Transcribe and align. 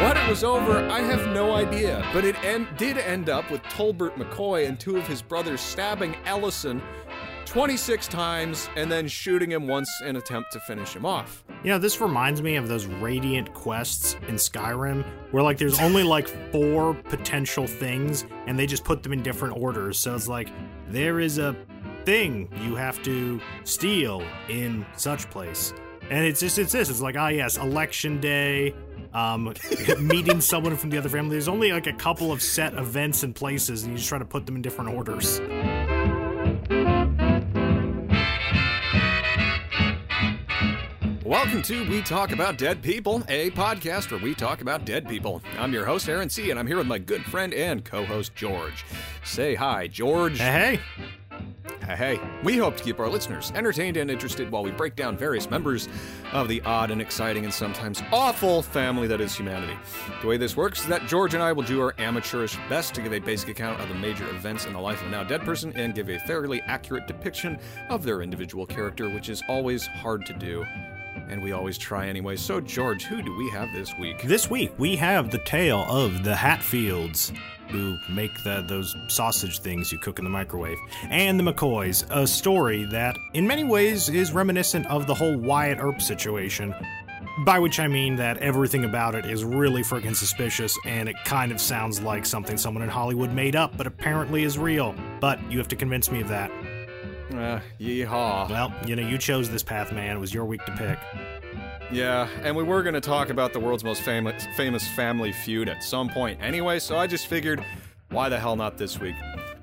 What 0.00 0.16
it 0.16 0.28
was 0.28 0.44
over, 0.44 0.88
I 0.88 1.00
have 1.00 1.26
no 1.34 1.54
idea. 1.56 2.08
But 2.12 2.24
it 2.24 2.36
en- 2.44 2.68
did 2.76 2.98
end 2.98 3.28
up 3.28 3.50
with 3.50 3.60
Tolbert 3.64 4.14
McCoy 4.14 4.68
and 4.68 4.78
two 4.78 4.96
of 4.96 5.04
his 5.08 5.20
brothers 5.20 5.60
stabbing 5.60 6.14
Ellison 6.24 6.80
26 7.46 8.06
times 8.06 8.70
and 8.76 8.92
then 8.92 9.08
shooting 9.08 9.50
him 9.50 9.66
once 9.66 9.90
in 10.04 10.14
attempt 10.14 10.52
to 10.52 10.60
finish 10.60 10.94
him 10.94 11.04
off. 11.04 11.44
You 11.64 11.70
know, 11.70 11.78
this 11.78 12.00
reminds 12.00 12.42
me 12.42 12.54
of 12.54 12.68
those 12.68 12.86
radiant 12.86 13.52
quests 13.54 14.14
in 14.28 14.36
Skyrim, 14.36 15.04
where 15.32 15.42
like 15.42 15.58
there's 15.58 15.80
only 15.80 16.04
like 16.04 16.28
four 16.52 16.94
potential 16.94 17.66
things, 17.66 18.24
and 18.46 18.56
they 18.56 18.66
just 18.66 18.84
put 18.84 19.02
them 19.02 19.12
in 19.12 19.20
different 19.22 19.56
orders. 19.56 19.98
So 19.98 20.14
it's 20.14 20.28
like 20.28 20.48
there 20.88 21.18
is 21.18 21.38
a 21.38 21.56
thing 22.04 22.48
you 22.62 22.76
have 22.76 23.02
to 23.02 23.40
steal 23.64 24.22
in 24.48 24.86
such 24.96 25.28
place, 25.30 25.74
and 26.08 26.24
it's 26.24 26.38
just 26.38 26.56
it's 26.60 26.70
this. 26.70 26.88
It's 26.88 27.00
like 27.00 27.16
ah 27.16 27.28
yes, 27.28 27.56
election 27.56 28.20
day, 28.20 28.74
um, 29.12 29.54
meeting 30.00 30.40
someone 30.40 30.76
from 30.76 30.90
the 30.90 30.98
other 30.98 31.08
family. 31.08 31.30
There's 31.30 31.48
only 31.48 31.72
like 31.72 31.86
a 31.86 31.92
couple 31.92 32.32
of 32.32 32.42
set 32.42 32.74
events 32.74 33.22
and 33.22 33.34
places, 33.34 33.82
and 33.82 33.92
you 33.92 33.98
just 33.98 34.08
try 34.08 34.18
to 34.18 34.24
put 34.24 34.46
them 34.46 34.56
in 34.56 34.62
different 34.62 34.90
orders. 34.94 35.40
Welcome 41.24 41.60
to 41.62 41.88
We 41.90 42.00
Talk 42.00 42.32
About 42.32 42.56
Dead 42.56 42.82
People, 42.82 43.22
a 43.28 43.50
podcast 43.50 44.10
where 44.10 44.20
we 44.20 44.34
talk 44.34 44.62
about 44.62 44.86
dead 44.86 45.06
people. 45.06 45.42
I'm 45.58 45.72
your 45.74 45.84
host, 45.84 46.08
Aaron 46.08 46.30
C., 46.30 46.50
and 46.50 46.58
I'm 46.58 46.66
here 46.66 46.78
with 46.78 46.86
my 46.86 46.98
good 46.98 47.22
friend 47.24 47.52
and 47.52 47.84
co 47.84 48.04
host, 48.06 48.34
George. 48.34 48.84
Say 49.24 49.54
hi, 49.54 49.88
George. 49.88 50.38
Hey, 50.38 50.76
Hey, 50.76 50.80
hey. 51.82 52.20
We 52.42 52.58
hope 52.58 52.76
to 52.76 52.84
keep 52.84 53.00
our 53.00 53.08
listeners 53.08 53.52
entertained 53.54 53.96
and 53.96 54.10
interested 54.10 54.50
while 54.50 54.62
we 54.62 54.70
break 54.70 54.96
down 54.96 55.16
various 55.16 55.50
members 55.50 55.88
of 56.32 56.48
the 56.48 56.60
odd 56.62 56.90
and 56.90 57.00
exciting 57.00 57.44
and 57.44 57.52
sometimes 57.52 58.02
awful 58.12 58.62
family 58.62 59.08
that 59.08 59.20
is 59.20 59.34
humanity. 59.34 59.76
The 60.20 60.26
way 60.26 60.36
this 60.36 60.56
works 60.56 60.80
is 60.80 60.86
that 60.86 61.06
George 61.06 61.34
and 61.34 61.42
I 61.42 61.52
will 61.52 61.62
do 61.62 61.80
our 61.80 61.94
amateurish 61.98 62.56
best 62.68 62.94
to 62.94 63.02
give 63.02 63.12
a 63.12 63.18
basic 63.18 63.48
account 63.48 63.80
of 63.80 63.88
the 63.88 63.94
major 63.94 64.28
events 64.30 64.66
in 64.66 64.72
the 64.72 64.80
life 64.80 65.00
of 65.00 65.08
a 65.08 65.10
now 65.10 65.24
dead 65.24 65.42
person 65.42 65.72
and 65.76 65.94
give 65.94 66.08
a 66.08 66.18
fairly 66.20 66.60
accurate 66.62 67.06
depiction 67.06 67.58
of 67.88 68.02
their 68.02 68.22
individual 68.22 68.66
character, 68.66 69.08
which 69.08 69.28
is 69.28 69.42
always 69.48 69.86
hard 69.86 70.26
to 70.26 70.32
do. 70.32 70.64
And 71.28 71.42
we 71.42 71.52
always 71.52 71.76
try 71.76 72.06
anyway. 72.06 72.36
So, 72.36 72.60
George, 72.60 73.04
who 73.04 73.22
do 73.22 73.36
we 73.36 73.50
have 73.50 73.72
this 73.72 73.92
week? 73.98 74.22
This 74.22 74.48
week 74.48 74.72
we 74.78 74.96
have 74.96 75.30
the 75.30 75.38
tale 75.38 75.84
of 75.88 76.24
the 76.24 76.34
Hatfields, 76.34 77.32
who 77.70 77.98
make 78.08 78.42
the, 78.44 78.64
those 78.66 78.94
sausage 79.08 79.60
things 79.60 79.92
you 79.92 79.98
cook 79.98 80.18
in 80.18 80.24
the 80.24 80.30
microwave, 80.30 80.78
and 81.10 81.38
the 81.38 81.44
McCoys, 81.44 82.04
a 82.10 82.26
story 82.26 82.84
that 82.86 83.16
in 83.34 83.46
many 83.46 83.64
ways 83.64 84.08
is 84.08 84.32
reminiscent 84.32 84.86
of 84.86 85.06
the 85.06 85.14
whole 85.14 85.36
Wyatt 85.36 85.78
Earp 85.80 86.00
situation. 86.00 86.74
By 87.44 87.60
which 87.60 87.78
I 87.78 87.86
mean 87.86 88.16
that 88.16 88.38
everything 88.38 88.84
about 88.84 89.14
it 89.14 89.24
is 89.24 89.44
really 89.44 89.82
freaking 89.82 90.16
suspicious, 90.16 90.76
and 90.84 91.08
it 91.08 91.14
kind 91.24 91.52
of 91.52 91.60
sounds 91.60 92.00
like 92.00 92.26
something 92.26 92.56
someone 92.56 92.82
in 92.82 92.88
Hollywood 92.88 93.32
made 93.32 93.54
up, 93.54 93.76
but 93.76 93.86
apparently 93.86 94.42
is 94.42 94.58
real. 94.58 94.94
But 95.20 95.38
you 95.50 95.58
have 95.58 95.68
to 95.68 95.76
convince 95.76 96.10
me 96.10 96.20
of 96.20 96.28
that. 96.28 96.50
Uh, 97.32 97.60
yeehaw. 97.78 98.50
Well, 98.50 98.74
you 98.86 98.96
know, 98.96 99.06
you 99.06 99.18
chose 99.18 99.50
this 99.50 99.62
path, 99.62 99.92
man. 99.92 100.16
It 100.16 100.20
was 100.20 100.34
your 100.34 100.46
week 100.46 100.64
to 100.64 100.72
pick. 100.72 100.98
Yeah, 101.90 102.28
and 102.42 102.54
we 102.54 102.62
were 102.62 102.82
going 102.82 102.94
to 102.94 103.00
talk 103.00 103.30
about 103.30 103.52
the 103.54 103.60
world's 103.60 103.82
most 103.82 104.02
famous 104.02 104.46
famous 104.56 104.86
family 104.88 105.32
feud 105.32 105.68
at 105.68 105.82
some 105.82 106.10
point 106.10 106.38
anyway, 106.42 106.78
so 106.78 106.98
I 106.98 107.06
just 107.06 107.28
figured, 107.28 107.64
why 108.10 108.28
the 108.28 108.38
hell 108.38 108.56
not 108.56 108.76
this 108.76 109.00
week? 109.00 109.14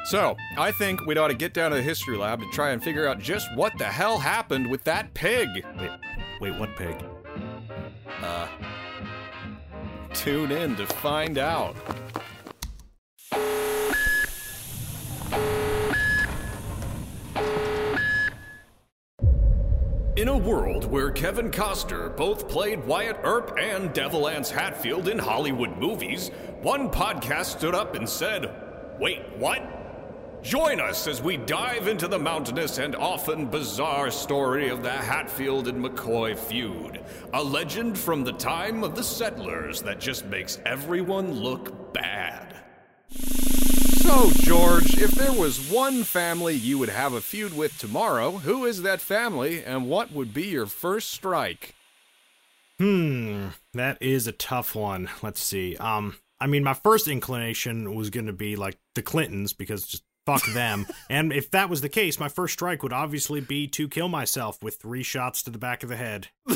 So, 0.06 0.36
I 0.58 0.72
think 0.72 1.06
we'd 1.06 1.18
ought 1.18 1.30
to 1.30 1.36
get 1.36 1.54
down 1.54 1.72
to 1.72 1.78
the 1.78 1.84
history 1.84 2.18
lab 2.18 2.40
to 2.40 2.48
try 2.52 2.72
and 2.72 2.84
figure 2.84 3.08
out 3.08 3.20
just 3.20 3.48
what 3.56 3.78
the 3.78 3.86
hell 3.86 4.20
happened 4.20 4.70
with 4.70 4.84
that 4.86 5.14
pig. 5.14 5.50
Wait, 5.80 5.92
wait, 6.42 6.60
what 6.60 6.76
pig? 6.76 6.96
Uh, 8.22 8.48
tune 10.14 10.52
in 10.52 10.76
to 10.76 10.86
find 10.86 11.38
out. 11.38 11.76
In 20.16 20.30
a 20.30 20.38
world 20.38 20.86
where 20.86 21.12
Kevin 21.12 21.52
Costner 21.52 22.16
both 22.16 22.48
played 22.48 22.86
Wyatt 22.86 23.18
Earp 23.24 23.58
and 23.60 23.92
Devil 23.92 24.30
Anse 24.30 24.50
Hatfield 24.50 25.10
in 25.10 25.20
Hollywood 25.20 25.78
movies, 25.78 26.32
one 26.62 26.90
podcast 26.90 27.58
stood 27.58 27.76
up 27.76 27.96
and 27.96 28.08
said, 28.08 28.50
Wait, 28.98 29.22
what? 29.38 30.42
Join 30.42 30.80
us 30.80 31.06
as 31.08 31.22
we 31.22 31.36
dive 31.36 31.90
into 31.90 32.08
the 32.08 32.18
mountainous 32.18 32.78
and 32.78 32.96
often 32.96 33.48
bizarre 33.48 34.10
story 34.10 34.70
of 34.70 34.84
the 34.84 34.90
Hatfield 34.90 35.68
and 35.68 35.84
McCoy 35.84 36.38
feud, 36.38 37.04
a 37.34 37.44
legend 37.44 37.98
from 37.98 38.24
the 38.24 38.32
time 38.32 38.86
of 38.86 38.96
the 38.96 39.04
settlers 39.04 39.82
that 39.82 40.00
just 40.00 40.26
makes 40.28 40.60
everyone 40.66 41.34
look 41.34 41.92
bad. 41.94 42.56
So, 44.06 44.30
George, 44.36 45.00
if 45.00 45.10
there 45.12 45.34
was 45.34 45.72
one 45.72 46.04
family 46.04 46.54
you 46.54 46.78
would 46.78 46.90
have 46.90 47.14
a 47.14 47.22
feud 47.22 47.58
with 47.58 47.76
tomorrow, 47.80 48.34
who 48.34 48.64
is 48.64 48.84
that 48.84 49.02
family 49.02 49.64
and 49.64 49.90
what 49.90 50.12
would 50.12 50.32
be 50.32 50.44
your 50.44 50.68
first 50.68 51.10
strike? 51.10 51.74
Hmm, 52.78 53.48
that 53.74 53.98
is 54.02 54.28
a 54.28 54.32
tough 54.32 54.76
one. 54.76 55.10
Let's 55.24 55.42
see. 55.42 55.76
Um, 55.78 56.18
I 56.40 56.46
mean, 56.46 56.64
my 56.64 56.76
first 56.76 57.08
inclination 57.08 57.96
was 57.96 58.12
going 58.12 58.28
to 58.28 58.34
be 58.34 58.56
like 58.56 58.78
the 58.94 59.02
Clintons 59.02 59.54
because 59.54 59.88
just 59.88 60.04
fuck 60.28 60.46
them. 60.54 60.86
and 61.10 61.34
if 61.34 61.50
that 61.50 61.72
was 61.72 61.82
the 61.82 61.90
case, 61.90 62.20
my 62.20 62.30
first 62.30 62.54
strike 62.54 62.84
would 62.84 62.94
obviously 62.94 63.42
be 63.42 63.68
to 63.70 63.90
kill 63.90 64.08
myself 64.08 64.62
with 64.62 64.76
three 64.76 65.04
shots 65.04 65.42
to 65.44 65.50
the 65.50 65.58
back 65.58 65.82
of 65.82 65.90
the 65.90 65.96
head. 65.96 66.28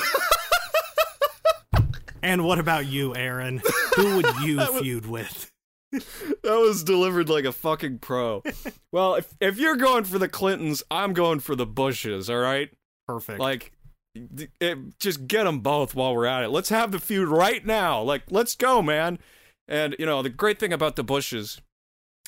and 2.22 2.44
what 2.44 2.60
about 2.60 2.86
you, 2.86 3.16
Aaron? 3.16 3.64
Who 3.96 4.18
would 4.18 4.36
you 4.42 4.64
feud 4.80 5.08
with? 5.08 5.52
That 5.92 6.60
was 6.60 6.84
delivered 6.84 7.30
like 7.30 7.46
a 7.46 7.52
fucking 7.52 8.00
pro. 8.00 8.44
well, 8.92 9.16
if 9.16 9.34
if 9.40 9.58
you're 9.58 9.76
going 9.76 10.04
for 10.04 10.20
the 10.20 10.30
Clintons, 10.30 10.84
I'm 10.90 11.14
going 11.14 11.40
for 11.40 11.56
the 11.56 11.66
Bushes, 11.66 12.30
all 12.30 12.38
right? 12.38 12.70
Perfect. 13.08 13.40
Like 13.40 13.72
it, 14.16 15.00
just 15.00 15.28
get 15.28 15.44
them 15.44 15.60
both 15.60 15.96
while 15.96 16.16
we're 16.16 16.26
at 16.26 16.44
it. 16.44 16.50
Let's 16.50 16.70
have 16.70 16.92
the 16.92 17.00
feud 17.00 17.28
right 17.28 17.66
now. 17.66 18.02
Like 18.02 18.24
let's 18.30 18.56
go, 18.56 18.82
man. 18.82 19.20
And 19.68 19.96
you 20.00 20.06
know, 20.06 20.22
the 20.22 20.30
great 20.30 20.60
thing 20.60 20.74
about 20.74 20.96
the 20.96 21.04
Bushes 21.04 21.62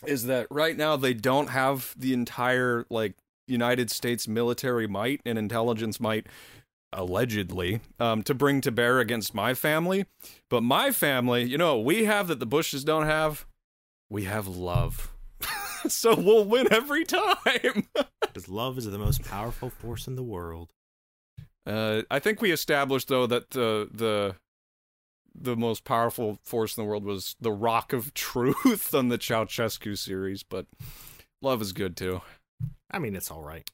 is 0.05 0.25
that 0.25 0.47
right 0.49 0.77
now 0.77 0.95
they 0.95 1.13
don't 1.13 1.49
have 1.49 1.93
the 1.97 2.13
entire 2.13 2.85
like 2.89 3.15
United 3.47 3.91
States 3.91 4.27
military 4.27 4.87
might 4.87 5.21
and 5.25 5.37
intelligence 5.37 5.99
might 5.99 6.27
allegedly 6.93 7.79
um, 7.99 8.21
to 8.23 8.33
bring 8.33 8.59
to 8.61 8.71
bear 8.71 8.99
against 8.99 9.33
my 9.33 9.53
family 9.53 10.05
but 10.49 10.61
my 10.61 10.91
family 10.91 11.43
you 11.43 11.57
know 11.57 11.79
we 11.79 12.03
have 12.03 12.27
that 12.27 12.41
the 12.41 12.45
bushes 12.45 12.83
don't 12.83 13.05
have 13.05 13.45
we 14.11 14.25
have 14.25 14.45
love 14.47 15.11
so 15.87 16.13
we'll 16.13 16.45
win 16.45 16.67
every 16.71 17.05
time 17.05 17.87
because 18.21 18.49
love 18.49 18.77
is 18.77 18.85
the 18.85 18.97
most 18.99 19.23
powerful 19.23 19.69
force 19.69 20.05
in 20.05 20.15
the 20.15 20.23
world. 20.23 20.71
uh, 21.65 22.01
i 22.11 22.19
think 22.19 22.41
we 22.41 22.51
established 22.51 23.07
though 23.07 23.25
that 23.25 23.49
the 23.51 23.89
the 23.91 24.35
the 25.33 25.55
most 25.55 25.85
powerful 25.85 26.37
force 26.43 26.77
in 26.77 26.83
the 26.83 26.87
world 26.89 27.05
was 27.05 27.35
the 27.39 27.53
rock 27.53 27.93
of 27.93 28.13
truth 28.29 28.93
on 28.93 29.07
the 29.07 29.17
Ceausescu 29.17 29.97
series 29.97 30.43
but 30.43 30.65
love 31.41 31.61
is 31.61 31.71
good 31.73 31.95
too 31.95 32.21
I 32.93 32.99
mean, 32.99 33.15
it's 33.15 33.31
all 33.31 33.41
right. 33.41 33.67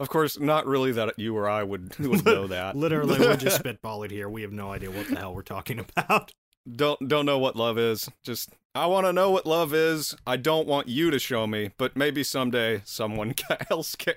of 0.00 0.08
course 0.08 0.40
not 0.40 0.66
really 0.66 0.92
that 0.92 1.18
you 1.18 1.36
or 1.36 1.46
i 1.46 1.62
would, 1.62 1.96
would 1.98 2.24
know 2.24 2.46
that 2.46 2.74
Literally, 2.74 3.18
we're 3.20 3.36
just 3.36 3.62
spitballing 3.62 4.10
here. 4.10 4.28
We 4.30 4.40
have 4.42 4.52
no 4.52 4.72
idea 4.72 4.90
what 4.90 5.08
the 5.08 5.16
hell 5.16 5.34
we're 5.34 5.42
talking 5.42 5.78
about. 5.78 6.32
Don't 6.70 7.08
don't 7.08 7.26
know 7.26 7.38
what 7.38 7.56
love 7.56 7.78
is. 7.78 8.10
Just 8.22 8.50
I 8.74 8.86
want 8.86 9.06
to 9.06 9.12
know 9.12 9.30
what 9.30 9.46
love 9.46 9.72
is. 9.74 10.16
I 10.26 10.36
don't 10.36 10.66
want 10.66 10.88
you 10.88 11.10
to 11.10 11.18
show 11.18 11.46
me, 11.46 11.70
but 11.76 11.96
maybe 11.96 12.22
someday 12.24 12.82
someone 12.84 13.34
else 13.70 13.94
can. 13.96 14.14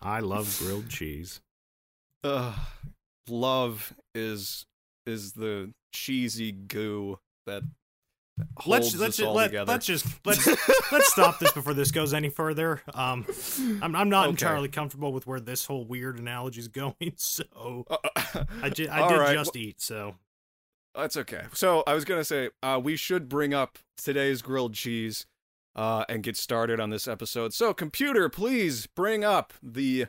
I 0.00 0.20
love 0.20 0.56
grilled 0.58 0.88
cheese. 0.88 1.40
Ugh. 2.24 2.54
love 3.28 3.94
is 4.14 4.66
is 5.06 5.32
the 5.32 5.72
cheesy 5.92 6.52
goo 6.52 7.18
that 7.46 7.62
holds 8.58 8.94
let's 8.94 8.96
let's 8.96 9.10
us 9.10 9.16
just, 9.18 9.28
all 9.28 9.34
let, 9.34 9.46
together. 9.48 9.72
let's 9.72 9.86
just 9.86 10.06
let's 10.24 10.46
let's 10.92 11.10
stop 11.12 11.38
this 11.38 11.52
before 11.52 11.74
this 11.74 11.90
goes 11.90 12.14
any 12.14 12.28
further. 12.28 12.82
Um, 12.94 13.26
I'm 13.82 13.94
I'm 13.96 14.08
not 14.08 14.24
Okay. 14.24 14.30
entirely 14.30 14.68
comfortable 14.68 15.12
with 15.12 15.26
where 15.26 15.40
this 15.40 15.64
whole 15.66 15.84
weird 15.84 16.18
analogy 16.18 16.60
is 16.60 16.68
going. 16.68 16.94
So 17.16 17.84
Uh, 17.90 17.96
I 18.62 18.68
did 18.68 18.88
I 18.88 19.08
did 19.08 19.18
right, 19.18 19.34
just 19.34 19.56
eat. 19.56 19.80
So 19.80 20.14
That's 20.98 21.16
okay. 21.16 21.42
So 21.52 21.84
I 21.86 21.94
was 21.94 22.04
gonna 22.04 22.24
say 22.24 22.50
uh, 22.60 22.80
we 22.82 22.96
should 22.96 23.28
bring 23.28 23.54
up 23.54 23.78
today's 23.96 24.42
grilled 24.42 24.74
cheese 24.74 25.26
uh, 25.76 26.04
and 26.08 26.24
get 26.24 26.36
started 26.36 26.80
on 26.80 26.90
this 26.90 27.06
episode. 27.06 27.54
So 27.54 27.72
computer, 27.72 28.28
please 28.28 28.88
bring 28.88 29.22
up 29.22 29.52
the 29.62 30.06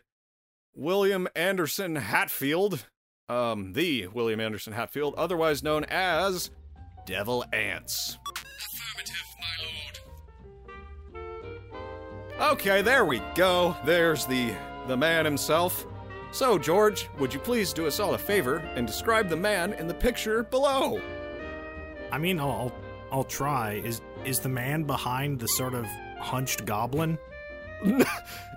William 0.73 1.27
Anderson 1.35 1.95
Hatfield, 1.97 2.87
um, 3.29 3.73
the 3.73 4.07
William 4.07 4.39
Anderson 4.39 4.73
Hatfield, 4.73 5.13
otherwise 5.15 5.61
known 5.61 5.83
as 5.85 6.49
Devil 7.05 7.45
Anse. 7.53 8.17
Affirmative, 8.73 9.25
my 11.13 11.21
lord. 12.39 12.53
Okay, 12.53 12.81
there 12.81 13.05
we 13.05 13.21
go. 13.35 13.77
There's 13.85 14.25
the 14.25 14.55
the 14.87 14.97
man 14.97 15.23
himself. 15.23 15.85
So, 16.31 16.59
George, 16.59 17.09
would 17.17 17.33
you 17.33 17.39
please 17.39 17.73
do 17.73 17.87
us 17.87 17.99
all 17.99 18.13
a 18.13 18.17
favor 18.17 18.57
and 18.75 18.85
describe 18.85 19.29
the 19.29 19.35
man 19.35 19.73
in 19.73 19.87
the 19.87 19.93
picture 19.93 20.43
below? 20.43 21.01
I 22.11 22.17
mean, 22.17 22.39
I'll 22.39 22.73
I'll, 23.11 23.23
try. 23.23 23.81
Is 23.83 24.01
is 24.25 24.39
the 24.39 24.49
man 24.49 24.83
behind 24.83 25.39
the 25.39 25.47
sort 25.47 25.73
of 25.73 25.85
hunched 26.19 26.65
goblin? 26.65 27.17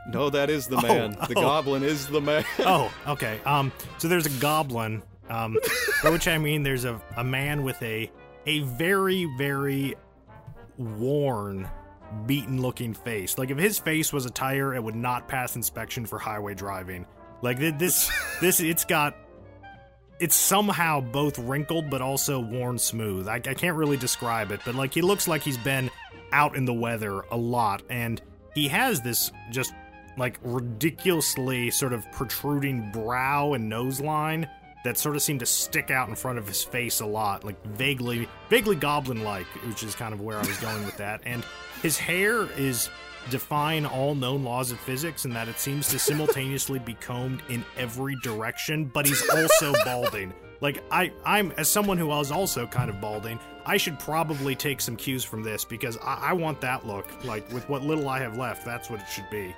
no, 0.08 0.28
that 0.28 0.50
is 0.50 0.66
the 0.66 0.76
Oh, 0.76 0.82
man. 0.82 1.12
The 1.12 1.34
oh. 1.36 1.40
goblin 1.40 1.82
is 1.82 2.06
the 2.06 2.20
man. 2.20 2.44
Oh, 2.58 2.92
okay. 3.06 3.40
Um, 3.46 3.72
so 3.98 4.08
there's 4.08 4.26
a 4.26 4.40
goblin. 4.40 5.02
Um, 5.30 5.56
by 6.02 6.10
which 6.10 6.28
I 6.28 6.36
mean 6.36 6.62
there's 6.62 6.84
a 6.84 7.00
a 7.16 7.24
man 7.24 7.62
with 7.62 7.82
a 7.82 8.10
a 8.46 8.60
very 8.60 9.24
very 9.38 9.94
worn, 10.76 11.68
beaten 12.26 12.60
looking 12.60 12.92
face. 12.92 13.38
Like 13.38 13.50
if 13.50 13.58
his 13.58 13.78
face 13.78 14.12
was 14.12 14.26
a 14.26 14.30
tire, 14.30 14.74
it 14.74 14.82
would 14.82 14.96
not 14.96 15.26
pass 15.28 15.56
inspection 15.56 16.04
for 16.04 16.18
highway 16.18 16.54
driving. 16.54 17.06
Like 17.42 17.58
th- 17.58 17.74
this 17.78 18.10
this 18.40 18.60
it's 18.60 18.84
got 18.84 19.16
it's 20.20 20.36
somehow 20.36 21.00
both 21.00 21.38
wrinkled 21.38 21.90
but 21.90 22.00
also 22.00 22.40
worn 22.40 22.78
smooth. 22.78 23.28
I, 23.28 23.34
I 23.34 23.54
can't 23.54 23.76
really 23.76 23.96
describe 23.96 24.52
it, 24.52 24.60
but 24.64 24.74
like 24.74 24.94
he 24.94 25.02
looks 25.02 25.26
like 25.26 25.42
he's 25.42 25.58
been 25.58 25.90
out 26.32 26.56
in 26.56 26.64
the 26.64 26.72
weather 26.72 27.22
a 27.30 27.36
lot, 27.36 27.82
and 27.90 28.22
he 28.54 28.68
has 28.68 29.02
this 29.02 29.32
just 29.50 29.74
like 30.16 30.38
ridiculously 30.42 31.70
sort 31.70 31.92
of 31.92 32.10
protruding 32.12 32.90
brow 32.92 33.54
and 33.54 33.68
nose 33.68 34.00
line 34.00 34.48
that 34.84 34.98
sort 34.98 35.16
of 35.16 35.22
seem 35.22 35.38
to 35.38 35.46
stick 35.46 35.90
out 35.90 36.08
in 36.08 36.14
front 36.14 36.38
of 36.38 36.46
his 36.46 36.62
face 36.62 37.00
a 37.00 37.06
lot, 37.06 37.44
like 37.44 37.62
vaguely, 37.64 38.28
vaguely 38.50 38.74
goblin-like, 38.74 39.46
which 39.66 39.82
is 39.82 39.94
kind 39.94 40.12
of 40.12 40.20
where 40.20 40.36
I 40.36 40.46
was 40.46 40.58
going 40.58 40.84
with 40.84 40.96
that. 40.96 41.20
And 41.24 41.44
his 41.82 41.96
hair 41.96 42.50
is 42.58 42.90
defying 43.30 43.86
all 43.86 44.14
known 44.14 44.44
laws 44.44 44.70
of 44.70 44.80
physics 44.80 45.24
and 45.24 45.34
that 45.34 45.48
it 45.48 45.58
seems 45.58 45.88
to 45.88 45.98
simultaneously 45.98 46.78
be 46.78 46.94
combed 46.94 47.42
in 47.48 47.64
every 47.76 48.16
direction, 48.22 48.84
but 48.84 49.06
he's 49.06 49.22
also 49.30 49.72
balding. 49.84 50.32
Like 50.60 50.82
I, 50.90 51.12
I'm 51.24 51.52
as 51.56 51.68
someone 51.68 51.98
who 51.98 52.06
was 52.06 52.30
also 52.30 52.66
kind 52.66 52.88
of 52.88 53.00
balding, 53.00 53.38
I 53.66 53.76
should 53.76 53.98
probably 53.98 54.54
take 54.54 54.80
some 54.80 54.96
cues 54.96 55.24
from 55.24 55.42
this 55.42 55.64
because 55.64 55.96
I, 55.98 56.30
I 56.30 56.32
want 56.32 56.60
that 56.60 56.86
look. 56.86 57.06
Like 57.24 57.50
with 57.52 57.68
what 57.68 57.82
little 57.82 58.08
I 58.08 58.20
have 58.20 58.36
left, 58.36 58.64
that's 58.64 58.88
what 58.88 59.00
it 59.00 59.06
should 59.08 59.28
be. 59.30 59.54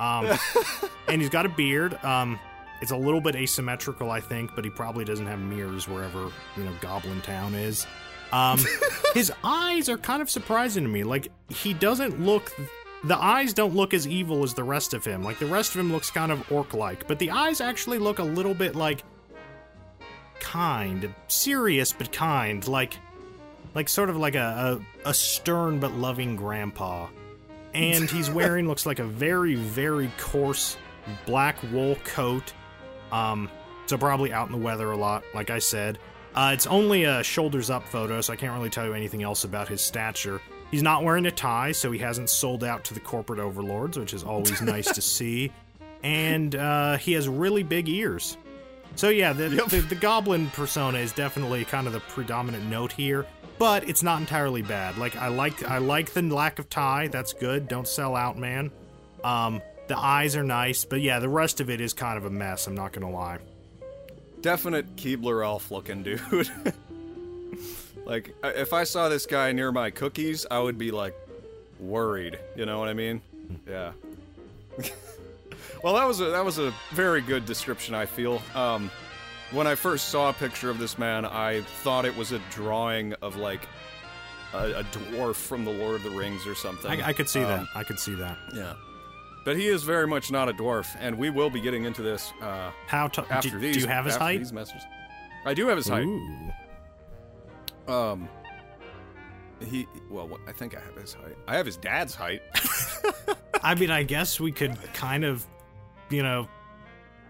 Um, 0.00 0.36
and 1.08 1.20
he's 1.20 1.30
got 1.30 1.46
a 1.46 1.50
beard. 1.50 2.02
Um, 2.04 2.38
it's 2.80 2.90
a 2.90 2.96
little 2.96 3.20
bit 3.20 3.36
asymmetrical, 3.36 4.10
I 4.10 4.20
think, 4.20 4.54
but 4.54 4.64
he 4.64 4.70
probably 4.70 5.04
doesn't 5.04 5.26
have 5.26 5.38
mirrors 5.38 5.86
wherever 5.86 6.30
you 6.56 6.64
know 6.64 6.72
Goblin 6.80 7.20
Town 7.20 7.54
is. 7.54 7.86
Um, 8.32 8.58
his 9.14 9.32
eyes 9.44 9.88
are 9.88 9.98
kind 9.98 10.22
of 10.22 10.30
surprising 10.30 10.84
to 10.84 10.88
me. 10.88 11.04
Like 11.04 11.28
he 11.48 11.74
doesn't 11.74 12.20
look. 12.20 12.52
The 13.04 13.16
eyes 13.16 13.54
don't 13.54 13.74
look 13.74 13.94
as 13.94 14.06
evil 14.06 14.42
as 14.42 14.52
the 14.52 14.64
rest 14.64 14.92
of 14.92 15.04
him. 15.04 15.22
Like 15.22 15.38
the 15.38 15.46
rest 15.46 15.74
of 15.74 15.80
him 15.80 15.90
looks 15.90 16.10
kind 16.10 16.30
of 16.30 16.50
orc-like, 16.52 17.08
but 17.08 17.18
the 17.18 17.30
eyes 17.30 17.60
actually 17.60 17.98
look 17.98 18.18
a 18.18 18.24
little 18.24 18.54
bit 18.54 18.76
like 18.76 19.02
kind, 20.38 21.14
serious 21.28 21.92
but 21.92 22.12
kind, 22.12 22.66
like 22.68 22.98
like 23.74 23.88
sort 23.88 24.10
of 24.10 24.16
like 24.16 24.34
a, 24.34 24.80
a, 25.04 25.10
a 25.10 25.14
stern 25.14 25.78
but 25.78 25.92
loving 25.92 26.36
grandpa. 26.36 27.06
And 27.72 28.10
he's 28.10 28.28
wearing 28.30 28.68
looks 28.68 28.84
like 28.84 28.98
a 28.98 29.04
very 29.04 29.54
very 29.54 30.10
coarse 30.18 30.76
black 31.24 31.56
wool 31.72 31.96
coat. 32.04 32.52
Um, 33.12 33.48
so 33.86 33.96
probably 33.96 34.32
out 34.32 34.46
in 34.46 34.52
the 34.52 34.58
weather 34.58 34.90
a 34.90 34.96
lot, 34.96 35.24
like 35.34 35.50
I 35.50 35.58
said. 35.58 35.98
Uh, 36.34 36.50
it's 36.54 36.66
only 36.66 37.04
a 37.04 37.24
shoulders 37.24 37.70
up 37.70 37.88
photo, 37.88 38.20
so 38.20 38.32
I 38.32 38.36
can't 38.36 38.52
really 38.52 38.70
tell 38.70 38.86
you 38.86 38.94
anything 38.94 39.22
else 39.22 39.42
about 39.42 39.68
his 39.68 39.80
stature. 39.80 40.40
He's 40.70 40.82
not 40.82 41.02
wearing 41.02 41.26
a 41.26 41.30
tie, 41.30 41.72
so 41.72 41.90
he 41.90 41.98
hasn't 41.98 42.30
sold 42.30 42.62
out 42.62 42.84
to 42.84 42.94
the 42.94 43.00
corporate 43.00 43.40
overlords, 43.40 43.98
which 43.98 44.14
is 44.14 44.22
always 44.22 44.60
nice 44.62 44.92
to 44.92 45.02
see. 45.02 45.52
And 46.02 46.54
uh, 46.54 46.96
he 46.96 47.12
has 47.12 47.28
really 47.28 47.62
big 47.62 47.88
ears. 47.88 48.36
So 48.96 49.08
yeah, 49.08 49.32
the, 49.32 49.48
the 49.48 49.84
the 49.88 49.94
goblin 49.94 50.48
persona 50.50 50.98
is 50.98 51.12
definitely 51.12 51.64
kind 51.64 51.86
of 51.86 51.92
the 51.92 52.00
predominant 52.00 52.64
note 52.66 52.92
here, 52.92 53.26
but 53.58 53.88
it's 53.88 54.02
not 54.02 54.20
entirely 54.20 54.62
bad. 54.62 54.98
Like 54.98 55.16
I 55.16 55.28
like 55.28 55.62
I 55.68 55.78
like 55.78 56.12
the 56.12 56.22
lack 56.22 56.58
of 56.58 56.68
tie. 56.68 57.08
That's 57.08 57.32
good. 57.32 57.68
Don't 57.68 57.86
sell 57.86 58.16
out, 58.16 58.36
man. 58.38 58.70
Um, 59.22 59.62
the 59.86 59.98
eyes 59.98 60.36
are 60.36 60.42
nice, 60.42 60.84
but 60.84 61.00
yeah, 61.00 61.18
the 61.18 61.28
rest 61.28 61.60
of 61.60 61.70
it 61.70 61.80
is 61.80 61.92
kind 61.92 62.16
of 62.16 62.24
a 62.24 62.30
mess. 62.30 62.66
I'm 62.66 62.74
not 62.74 62.92
gonna 62.92 63.10
lie. 63.10 63.38
Definite 64.40 64.96
Keebler 64.96 65.44
elf 65.44 65.70
looking 65.70 66.02
dude. 66.02 66.20
like, 68.10 68.34
if 68.42 68.72
I 68.72 68.84
saw 68.84 69.08
this 69.08 69.24
guy 69.26 69.52
near 69.52 69.70
my 69.72 69.90
cookies, 69.90 70.44
I 70.50 70.58
would 70.58 70.76
be 70.78 70.90
like 70.90 71.14
worried. 71.78 72.38
You 72.56 72.66
know 72.66 72.78
what 72.78 72.88
I 72.88 72.92
mean? 72.94 73.22
Yeah. 73.68 73.92
well, 75.82 75.94
that 75.94 76.06
was 76.06 76.20
a 76.20 76.26
that 76.26 76.44
was 76.44 76.58
a 76.58 76.72
very 76.92 77.20
good 77.20 77.46
description. 77.46 77.94
I 77.94 78.06
feel. 78.06 78.42
Um, 78.54 78.90
when 79.52 79.66
I 79.66 79.74
first 79.74 80.08
saw 80.10 80.30
a 80.30 80.32
picture 80.32 80.70
of 80.70 80.78
this 80.78 80.96
man, 80.98 81.24
I 81.24 81.62
thought 81.82 82.04
it 82.04 82.16
was 82.16 82.30
a 82.32 82.38
drawing 82.50 83.14
of 83.14 83.36
like 83.36 83.62
a, 84.54 84.72
a 84.80 84.84
dwarf 84.84 85.34
from 85.36 85.64
the 85.64 85.72
Lord 85.72 85.96
of 85.96 86.02
the 86.04 86.10
Rings 86.10 86.46
or 86.46 86.54
something. 86.54 86.88
I, 87.00 87.08
I 87.08 87.12
could 87.12 87.28
see 87.28 87.40
Um, 87.42 87.48
that. 87.48 87.66
I 87.74 87.82
could 87.82 87.98
see 87.98 88.14
that. 88.14 88.38
Yeah. 88.54 88.74
But 89.44 89.56
he 89.56 89.66
is 89.68 89.82
very 89.82 90.06
much 90.06 90.30
not 90.30 90.48
a 90.48 90.52
dwarf, 90.52 90.86
and 91.00 91.16
we 91.18 91.30
will 91.30 91.50
be 91.50 91.60
getting 91.60 91.84
into 91.84 92.02
this 92.02 92.32
uh, 92.42 92.70
How 92.86 93.08
t- 93.08 93.22
after 93.30 93.50
do, 93.50 93.58
these. 93.58 93.74
do 93.76 93.80
you 93.80 93.86
have 93.88 94.04
his 94.04 94.14
height? 94.16 94.38
These 94.38 94.52
messages. 94.52 94.82
I 95.46 95.54
do 95.54 95.66
have 95.66 95.78
his 95.78 95.88
height. 95.88 96.04
Ooh. 96.04 96.52
Um, 97.88 98.28
he. 99.60 99.86
Well, 100.10 100.38
I 100.46 100.52
think 100.52 100.76
I 100.76 100.80
have 100.80 100.96
his 100.96 101.14
height. 101.14 101.36
I 101.46 101.56
have 101.56 101.66
his 101.66 101.76
dad's 101.76 102.14
height. 102.14 102.42
I 103.62 103.74
mean, 103.74 103.90
I 103.90 104.02
guess 104.02 104.40
we 104.40 104.52
could 104.52 104.76
kind 104.94 105.24
of, 105.24 105.46
you 106.08 106.22
know, 106.22 106.48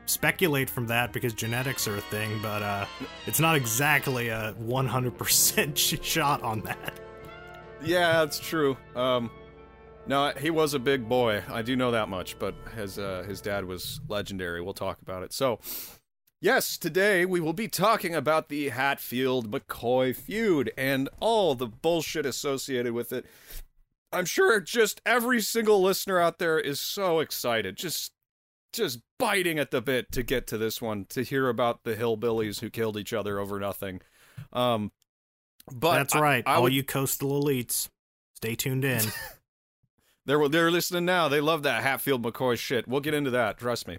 speculate 0.06 0.70
from 0.70 0.86
that 0.88 1.12
because 1.12 1.32
genetics 1.32 1.88
are 1.88 1.96
a 1.96 2.00
thing, 2.00 2.40
but 2.42 2.62
uh, 2.62 2.86
it's 3.26 3.40
not 3.40 3.56
exactly 3.56 4.28
a 4.28 4.54
100% 4.60 5.76
shot 6.04 6.42
on 6.42 6.60
that. 6.62 7.00
yeah, 7.82 8.12
that's 8.12 8.38
true. 8.38 8.76
Um, 8.94 9.30
no, 10.06 10.32
he 10.38 10.50
was 10.50 10.74
a 10.74 10.78
big 10.78 11.08
boy. 11.08 11.42
I 11.48 11.62
do 11.62 11.76
know 11.76 11.90
that 11.90 12.08
much. 12.08 12.38
But 12.38 12.54
his 12.74 12.98
uh, 12.98 13.24
his 13.26 13.40
dad 13.40 13.64
was 13.64 14.00
legendary. 14.08 14.60
We'll 14.60 14.74
talk 14.74 15.00
about 15.02 15.22
it. 15.22 15.32
So. 15.32 15.60
Yes, 16.40 16.78
today 16.78 17.26
we 17.26 17.38
will 17.40 17.52
be 17.52 17.68
talking 17.68 18.14
about 18.14 18.48
the 18.48 18.70
Hatfield 18.70 19.50
McCoy 19.50 20.16
feud 20.16 20.72
and 20.76 21.08
all 21.20 21.54
the 21.54 21.66
bullshit 21.66 22.24
associated 22.24 22.92
with 22.94 23.12
it. 23.12 23.26
I'm 24.12 24.24
sure 24.24 24.58
just 24.60 25.00
every 25.04 25.40
single 25.42 25.82
listener 25.82 26.18
out 26.18 26.38
there 26.38 26.58
is 26.58 26.80
so 26.80 27.20
excited, 27.20 27.76
just 27.76 28.12
just 28.72 29.00
biting 29.18 29.58
at 29.58 29.70
the 29.72 29.82
bit 29.82 30.10
to 30.12 30.22
get 30.22 30.46
to 30.46 30.56
this 30.56 30.80
one, 30.80 31.04
to 31.06 31.22
hear 31.22 31.48
about 31.48 31.82
the 31.84 31.94
hillbillies 31.96 32.60
who 32.60 32.70
killed 32.70 32.96
each 32.96 33.12
other 33.12 33.38
over 33.38 33.60
nothing. 33.60 34.00
Um 34.52 34.92
but 35.70 35.92
That's 35.94 36.14
I- 36.16 36.20
right. 36.20 36.44
I 36.46 36.54
All 36.54 36.62
would- 36.64 36.72
you 36.72 36.82
coastal 36.82 37.42
elites, 37.42 37.88
stay 38.34 38.54
tuned 38.54 38.84
in. 38.84 39.02
They're 40.26 40.48
they're 40.48 40.70
listening 40.70 41.04
now. 41.04 41.28
They 41.28 41.40
love 41.40 41.64
that 41.64 41.82
Hatfield 41.82 42.22
McCoy 42.22 42.56
shit. 42.58 42.88
We'll 42.88 43.00
get 43.00 43.14
into 43.14 43.30
that. 43.30 43.58
Trust 43.58 43.86
me. 43.88 43.98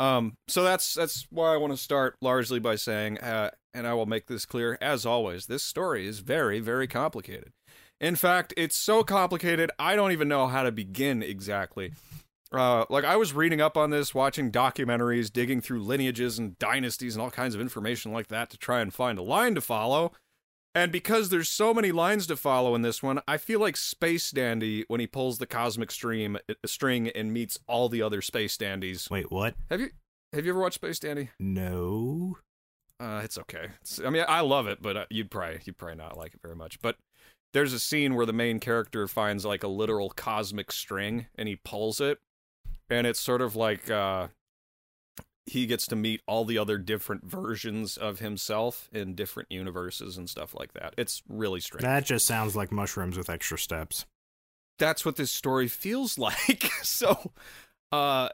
Um, 0.00 0.38
so 0.48 0.62
that's 0.62 0.94
that's 0.94 1.26
why 1.30 1.52
I 1.52 1.58
want 1.58 1.74
to 1.74 1.76
start 1.76 2.16
largely 2.22 2.58
by 2.58 2.76
saying, 2.76 3.18
uh, 3.18 3.50
and 3.74 3.86
I 3.86 3.92
will 3.92 4.06
make 4.06 4.28
this 4.28 4.46
clear 4.46 4.78
as 4.80 5.04
always. 5.04 5.44
This 5.44 5.62
story 5.62 6.06
is 6.06 6.20
very 6.20 6.58
very 6.58 6.86
complicated. 6.86 7.52
In 8.00 8.16
fact, 8.16 8.54
it's 8.56 8.76
so 8.76 9.04
complicated 9.04 9.70
I 9.78 9.96
don't 9.96 10.12
even 10.12 10.26
know 10.26 10.46
how 10.46 10.62
to 10.62 10.72
begin 10.72 11.22
exactly. 11.22 11.92
Uh, 12.50 12.86
like 12.88 13.04
I 13.04 13.16
was 13.16 13.34
reading 13.34 13.60
up 13.60 13.76
on 13.76 13.90
this, 13.90 14.14
watching 14.14 14.50
documentaries, 14.50 15.30
digging 15.30 15.60
through 15.60 15.82
lineages 15.82 16.38
and 16.38 16.58
dynasties 16.58 17.14
and 17.14 17.22
all 17.22 17.30
kinds 17.30 17.54
of 17.54 17.60
information 17.60 18.10
like 18.10 18.28
that 18.28 18.48
to 18.50 18.56
try 18.56 18.80
and 18.80 18.94
find 18.94 19.18
a 19.18 19.22
line 19.22 19.54
to 19.54 19.60
follow. 19.60 20.12
And 20.74 20.92
because 20.92 21.30
there's 21.30 21.48
so 21.48 21.74
many 21.74 21.90
lines 21.90 22.26
to 22.28 22.36
follow 22.36 22.74
in 22.74 22.82
this 22.82 23.02
one, 23.02 23.20
I 23.26 23.38
feel 23.38 23.58
like 23.58 23.76
Space 23.76 24.30
Dandy 24.30 24.84
when 24.86 25.00
he 25.00 25.06
pulls 25.06 25.38
the 25.38 25.46
cosmic 25.46 25.90
stream 25.90 26.38
uh, 26.48 26.54
string 26.64 27.08
and 27.08 27.32
meets 27.32 27.58
all 27.66 27.88
the 27.88 28.02
other 28.02 28.22
Space 28.22 28.56
Dandies. 28.56 29.08
Wait, 29.10 29.30
what? 29.32 29.54
Have 29.68 29.80
you 29.80 29.90
have 30.32 30.44
you 30.44 30.52
ever 30.52 30.60
watched 30.60 30.76
Space 30.76 31.00
Dandy? 31.00 31.30
No. 31.40 32.38
Uh, 33.00 33.22
it's 33.24 33.38
okay. 33.38 33.68
It's, 33.80 34.00
I 34.04 34.10
mean, 34.10 34.24
I 34.28 34.40
love 34.42 34.66
it, 34.68 34.80
but 34.80 34.96
uh, 34.96 35.06
you'd 35.10 35.30
probably 35.30 35.60
you'd 35.64 35.78
probably 35.78 35.96
not 35.96 36.16
like 36.16 36.34
it 36.34 36.40
very 36.42 36.54
much. 36.54 36.80
But 36.80 36.96
there's 37.52 37.72
a 37.72 37.80
scene 37.80 38.14
where 38.14 38.26
the 38.26 38.32
main 38.32 38.60
character 38.60 39.08
finds 39.08 39.44
like 39.44 39.64
a 39.64 39.68
literal 39.68 40.10
cosmic 40.10 40.70
string 40.70 41.26
and 41.34 41.48
he 41.48 41.56
pulls 41.64 42.00
it, 42.00 42.18
and 42.88 43.08
it's 43.08 43.20
sort 43.20 43.42
of 43.42 43.56
like 43.56 43.90
uh, 43.90 44.28
he 45.50 45.66
gets 45.66 45.86
to 45.88 45.96
meet 45.96 46.22
all 46.26 46.44
the 46.44 46.56
other 46.56 46.78
different 46.78 47.24
versions 47.24 47.96
of 47.96 48.20
himself 48.20 48.88
in 48.92 49.14
different 49.14 49.50
universes 49.50 50.16
and 50.16 50.30
stuff 50.30 50.54
like 50.54 50.72
that. 50.74 50.94
It's 50.96 51.22
really 51.28 51.58
strange. 51.60 51.82
That 51.82 52.04
just 52.04 52.24
sounds 52.26 52.54
like 52.54 52.70
mushrooms 52.70 53.16
with 53.18 53.28
extra 53.28 53.58
steps. 53.58 54.06
that's 54.78 55.04
what 55.04 55.16
this 55.16 55.30
story 55.30 55.66
feels 55.68 56.18
like. 56.26 56.70
so, 56.82 57.32
uh, 57.92 58.28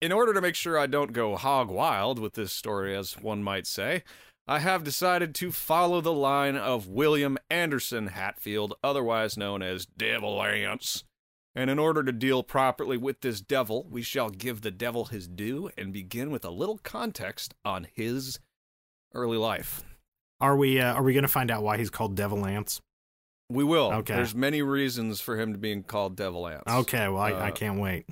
in 0.00 0.12
order 0.12 0.32
to 0.34 0.40
make 0.40 0.54
sure 0.54 0.78
I 0.78 0.86
don't 0.86 1.12
go 1.12 1.36
hog 1.36 1.70
wild 1.70 2.18
with 2.18 2.34
this 2.34 2.52
story, 2.52 2.94
as 2.94 3.14
one 3.18 3.42
might 3.42 3.66
say, 3.66 4.04
I 4.46 4.60
have 4.60 4.84
decided 4.84 5.34
to 5.36 5.50
follow 5.52 6.00
the 6.00 6.12
line 6.12 6.56
of 6.56 6.86
William 6.86 7.36
Anderson 7.50 8.08
Hatfield, 8.08 8.74
otherwise 8.84 9.36
known 9.36 9.62
as 9.62 9.86
Devil 9.86 10.40
Anse. 10.42 11.04
And 11.58 11.70
in 11.70 11.78
order 11.80 12.04
to 12.04 12.12
deal 12.12 12.44
properly 12.44 12.96
with 12.96 13.20
this 13.20 13.40
devil, 13.40 13.84
we 13.90 14.00
shall 14.00 14.30
give 14.30 14.60
the 14.60 14.70
devil 14.70 15.06
his 15.06 15.26
due 15.26 15.70
and 15.76 15.92
begin 15.92 16.30
with 16.30 16.44
a 16.44 16.50
little 16.50 16.78
context 16.84 17.52
on 17.64 17.88
his 17.92 18.38
early 19.12 19.36
life. 19.38 19.82
Are 20.40 20.56
we 20.56 20.80
uh, 20.80 20.94
are 20.94 21.02
we 21.02 21.14
going 21.14 21.22
to 21.24 21.28
find 21.28 21.50
out 21.50 21.64
why 21.64 21.76
he's 21.76 21.90
called 21.90 22.14
Devil 22.14 22.46
Anse? 22.46 22.80
We 23.48 23.64
will. 23.64 23.92
Okay. 23.92 24.14
There's 24.14 24.36
many 24.36 24.62
reasons 24.62 25.20
for 25.20 25.36
him 25.36 25.52
to 25.52 25.58
being 25.58 25.82
called 25.82 26.14
Devil 26.14 26.46
Anse. 26.46 26.62
Okay, 26.68 27.08
well 27.08 27.18
I, 27.22 27.30
I 27.30 27.48
Uh, 27.48 27.50
can't 27.50 27.80
wait. 27.80 28.06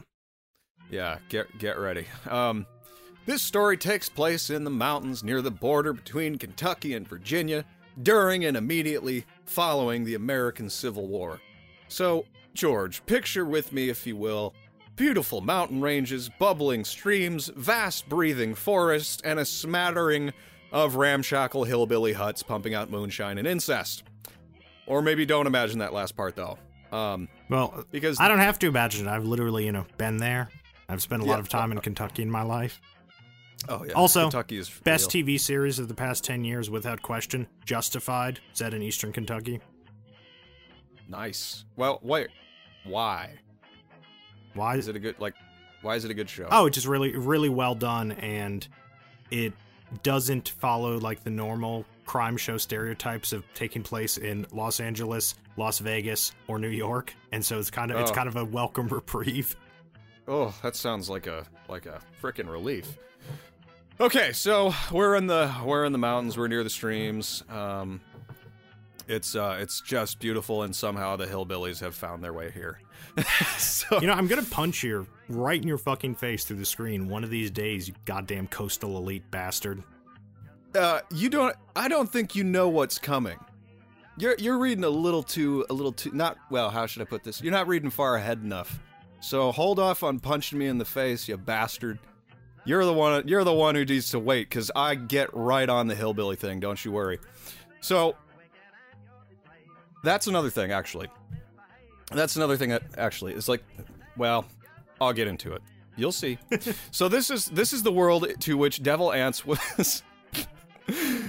Yeah, 0.90 1.18
get 1.28 1.56
get 1.58 1.78
ready. 1.78 2.06
Um, 2.28 2.66
this 3.26 3.42
story 3.42 3.76
takes 3.76 4.08
place 4.08 4.50
in 4.50 4.64
the 4.64 4.70
mountains 4.70 5.22
near 5.22 5.40
the 5.40 5.52
border 5.52 5.92
between 5.92 6.36
Kentucky 6.36 6.94
and 6.94 7.06
Virginia 7.06 7.64
during 8.02 8.44
and 8.44 8.56
immediately 8.56 9.24
following 9.44 10.02
the 10.02 10.14
American 10.16 10.68
Civil 10.68 11.06
War. 11.06 11.40
So, 11.86 12.24
George, 12.56 13.04
picture 13.04 13.44
with 13.44 13.70
me, 13.72 13.90
if 13.90 14.06
you 14.06 14.16
will, 14.16 14.54
beautiful 14.96 15.42
mountain 15.42 15.80
ranges, 15.82 16.30
bubbling 16.38 16.84
streams, 16.84 17.48
vast 17.54 18.08
breathing 18.08 18.54
forests, 18.54 19.20
and 19.22 19.38
a 19.38 19.44
smattering 19.44 20.32
of 20.72 20.96
ramshackle 20.96 21.64
hillbilly 21.64 22.14
huts 22.14 22.42
pumping 22.42 22.74
out 22.74 22.90
moonshine 22.90 23.36
and 23.38 23.46
incest. 23.46 24.04
Or 24.86 25.02
maybe 25.02 25.26
don't 25.26 25.46
imagine 25.46 25.80
that 25.80 25.92
last 25.92 26.16
part 26.16 26.34
though. 26.34 26.58
Um, 26.90 27.28
Well, 27.50 27.84
because 27.90 28.18
I 28.18 28.26
don't 28.28 28.38
have 28.38 28.58
to 28.60 28.68
imagine 28.68 29.06
it. 29.06 29.10
I've 29.10 29.24
literally 29.26 29.66
you 29.66 29.72
know 29.72 29.84
been 29.98 30.16
there. 30.16 30.48
I've 30.88 31.02
spent 31.02 31.22
a 31.22 31.26
lot 31.26 31.40
of 31.40 31.48
time 31.48 31.72
in 31.72 31.78
Kentucky 31.80 32.22
in 32.22 32.30
my 32.30 32.42
life. 32.42 32.80
oh 33.68 33.84
yeah, 33.84 33.92
Also, 33.92 34.22
Kentucky 34.22 34.56
is 34.56 34.70
Best 34.84 35.12
real. 35.12 35.26
TV 35.26 35.38
series 35.38 35.78
of 35.78 35.88
the 35.88 35.94
past 35.94 36.24
ten 36.24 36.42
years, 36.44 36.70
without 36.70 37.02
question. 37.02 37.46
Justified, 37.66 38.40
set 38.54 38.72
in 38.72 38.82
Eastern 38.82 39.12
Kentucky. 39.12 39.60
Nice. 41.08 41.64
Well, 41.76 42.00
wait. 42.02 42.28
Why 42.86 43.30
Why 44.54 44.76
is 44.76 44.88
it 44.88 44.96
a 44.96 44.98
good 44.98 45.16
like? 45.18 45.34
Why 45.82 45.96
is 45.96 46.04
it 46.04 46.10
a 46.10 46.14
good 46.14 46.28
show? 46.30 46.48
Oh, 46.50 46.66
it's 46.66 46.74
just 46.74 46.86
really, 46.86 47.14
really 47.16 47.48
well 47.48 47.74
done, 47.74 48.12
and 48.12 48.66
it 49.30 49.52
doesn't 50.02 50.48
follow 50.48 50.98
like 50.98 51.22
the 51.22 51.30
normal 51.30 51.84
crime 52.06 52.36
show 52.36 52.56
stereotypes 52.56 53.32
of 53.32 53.44
taking 53.54 53.82
place 53.82 54.16
in 54.16 54.46
Los 54.52 54.80
Angeles, 54.80 55.34
Las 55.56 55.78
Vegas, 55.78 56.32
or 56.48 56.58
New 56.58 56.68
York, 56.68 57.14
and 57.32 57.44
so 57.44 57.58
it's 57.58 57.70
kind 57.70 57.90
of 57.90 57.98
it's 58.00 58.10
Oh. 58.10 58.14
kind 58.14 58.28
of 58.28 58.36
a 58.36 58.44
welcome 58.44 58.88
reprieve. 58.90 59.54
Oh, 60.28 60.54
that 60.62 60.74
sounds 60.74 61.08
like 61.10 61.26
a 61.26 61.44
like 61.68 61.86
a 61.86 62.00
freaking 62.22 62.50
relief. 62.50 62.96
Okay, 64.00 64.32
so 64.32 64.74
we're 64.90 65.14
in 65.16 65.26
the 65.26 65.52
we're 65.64 65.84
in 65.84 65.92
the 65.92 65.98
mountains. 65.98 66.36
We're 66.36 66.48
near 66.48 66.64
the 66.64 66.70
streams. 66.70 67.42
Um, 67.48 68.00
it's 69.08 69.34
uh, 69.34 69.58
it's 69.60 69.80
just 69.80 70.18
beautiful, 70.18 70.62
and 70.62 70.74
somehow 70.74 71.16
the 71.16 71.26
hillbillies 71.26 71.80
have 71.80 71.94
found 71.94 72.22
their 72.22 72.32
way 72.32 72.50
here. 72.50 72.80
so 73.58 74.00
You 74.00 74.06
know, 74.06 74.12
I'm 74.14 74.26
gonna 74.26 74.42
punch 74.42 74.82
you 74.82 75.06
right 75.28 75.60
in 75.60 75.66
your 75.66 75.78
fucking 75.78 76.14
face 76.16 76.44
through 76.44 76.56
the 76.58 76.66
screen 76.66 77.08
one 77.08 77.24
of 77.24 77.30
these 77.30 77.50
days, 77.50 77.88
you 77.88 77.94
goddamn 78.04 78.46
coastal 78.48 78.96
elite 78.96 79.30
bastard. 79.30 79.82
uh, 80.74 81.00
you 81.12 81.28
don't. 81.28 81.54
I 81.74 81.88
don't 81.88 82.10
think 82.10 82.34
you 82.34 82.44
know 82.44 82.68
what's 82.68 82.98
coming. 82.98 83.38
You're 84.18 84.36
you're 84.38 84.58
reading 84.58 84.84
a 84.84 84.88
little 84.88 85.22
too 85.22 85.64
a 85.70 85.74
little 85.74 85.92
too 85.92 86.10
not 86.12 86.38
well. 86.50 86.70
How 86.70 86.86
should 86.86 87.02
I 87.02 87.04
put 87.04 87.22
this? 87.22 87.42
You're 87.42 87.52
not 87.52 87.68
reading 87.68 87.90
far 87.90 88.16
ahead 88.16 88.42
enough. 88.42 88.78
So 89.20 89.52
hold 89.52 89.78
off 89.78 90.02
on 90.02 90.20
punching 90.20 90.58
me 90.58 90.66
in 90.66 90.78
the 90.78 90.84
face, 90.84 91.28
you 91.28 91.36
bastard. 91.36 91.98
You're 92.64 92.84
the 92.84 92.92
one. 92.92 93.26
You're 93.28 93.44
the 93.44 93.52
one 93.52 93.74
who 93.74 93.84
needs 93.84 94.10
to 94.10 94.18
wait, 94.18 94.48
because 94.48 94.70
I 94.74 94.94
get 94.94 95.32
right 95.32 95.68
on 95.68 95.86
the 95.86 95.94
hillbilly 95.94 96.36
thing. 96.36 96.60
Don't 96.60 96.82
you 96.84 96.92
worry. 96.92 97.18
So 97.80 98.16
that's 100.06 100.26
another 100.26 100.50
thing, 100.50 100.72
actually. 100.72 101.08
That's 102.12 102.36
another 102.36 102.56
thing 102.56 102.70
that 102.70 102.82
actually 102.96 103.34
is 103.34 103.48
like, 103.48 103.64
well, 104.16 104.46
I'll 105.00 105.12
get 105.12 105.26
into 105.26 105.52
it. 105.52 105.62
You'll 105.96 106.12
see. 106.12 106.38
so 106.90 107.08
this 107.08 107.30
is 107.30 107.46
this 107.46 107.72
is 107.72 107.82
the 107.82 107.92
world 107.92 108.26
to 108.40 108.56
which 108.56 108.82
Devil 108.82 109.12
Anse 109.12 109.44
was. 109.44 110.02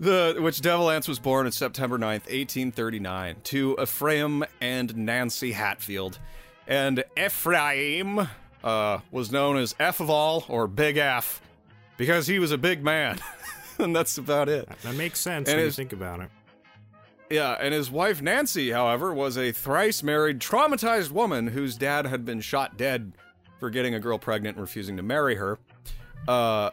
The 0.00 0.36
which 0.38 0.60
Devil 0.60 0.90
Anse 0.90 1.08
was 1.08 1.18
born 1.18 1.46
on 1.46 1.52
September 1.52 1.98
9th, 1.98 2.26
1839, 2.30 3.36
to 3.44 3.76
Ephraim 3.82 4.44
and 4.60 4.96
Nancy 4.96 5.50
Hatfield. 5.50 6.20
And 6.68 7.02
Ephraim 7.16 8.28
uh, 8.62 8.98
was 9.10 9.32
known 9.32 9.56
as 9.56 9.74
F 9.80 9.98
of 9.98 10.08
all 10.08 10.44
or 10.48 10.68
Big 10.68 10.98
F 10.98 11.42
because 11.96 12.28
he 12.28 12.38
was 12.38 12.52
a 12.52 12.58
big 12.58 12.84
man. 12.84 13.18
and 13.78 13.96
that's 13.96 14.18
about 14.18 14.48
it. 14.48 14.68
That 14.82 14.94
makes 14.94 15.18
sense 15.18 15.48
And 15.48 15.56
when 15.56 15.66
you 15.66 15.72
think 15.72 15.92
about 15.92 16.20
it. 16.20 16.30
Yeah, 17.30 17.56
and 17.60 17.74
his 17.74 17.90
wife 17.90 18.22
Nancy, 18.22 18.70
however, 18.70 19.12
was 19.12 19.36
a 19.36 19.52
thrice 19.52 20.02
married, 20.02 20.40
traumatized 20.40 21.10
woman 21.10 21.48
whose 21.48 21.76
dad 21.76 22.06
had 22.06 22.24
been 22.24 22.40
shot 22.40 22.76
dead 22.78 23.12
for 23.60 23.70
getting 23.70 23.94
a 23.94 24.00
girl 24.00 24.18
pregnant 24.18 24.56
and 24.56 24.62
refusing 24.62 24.96
to 24.96 25.02
marry 25.02 25.34
her. 25.34 25.58
Uh, 26.26 26.70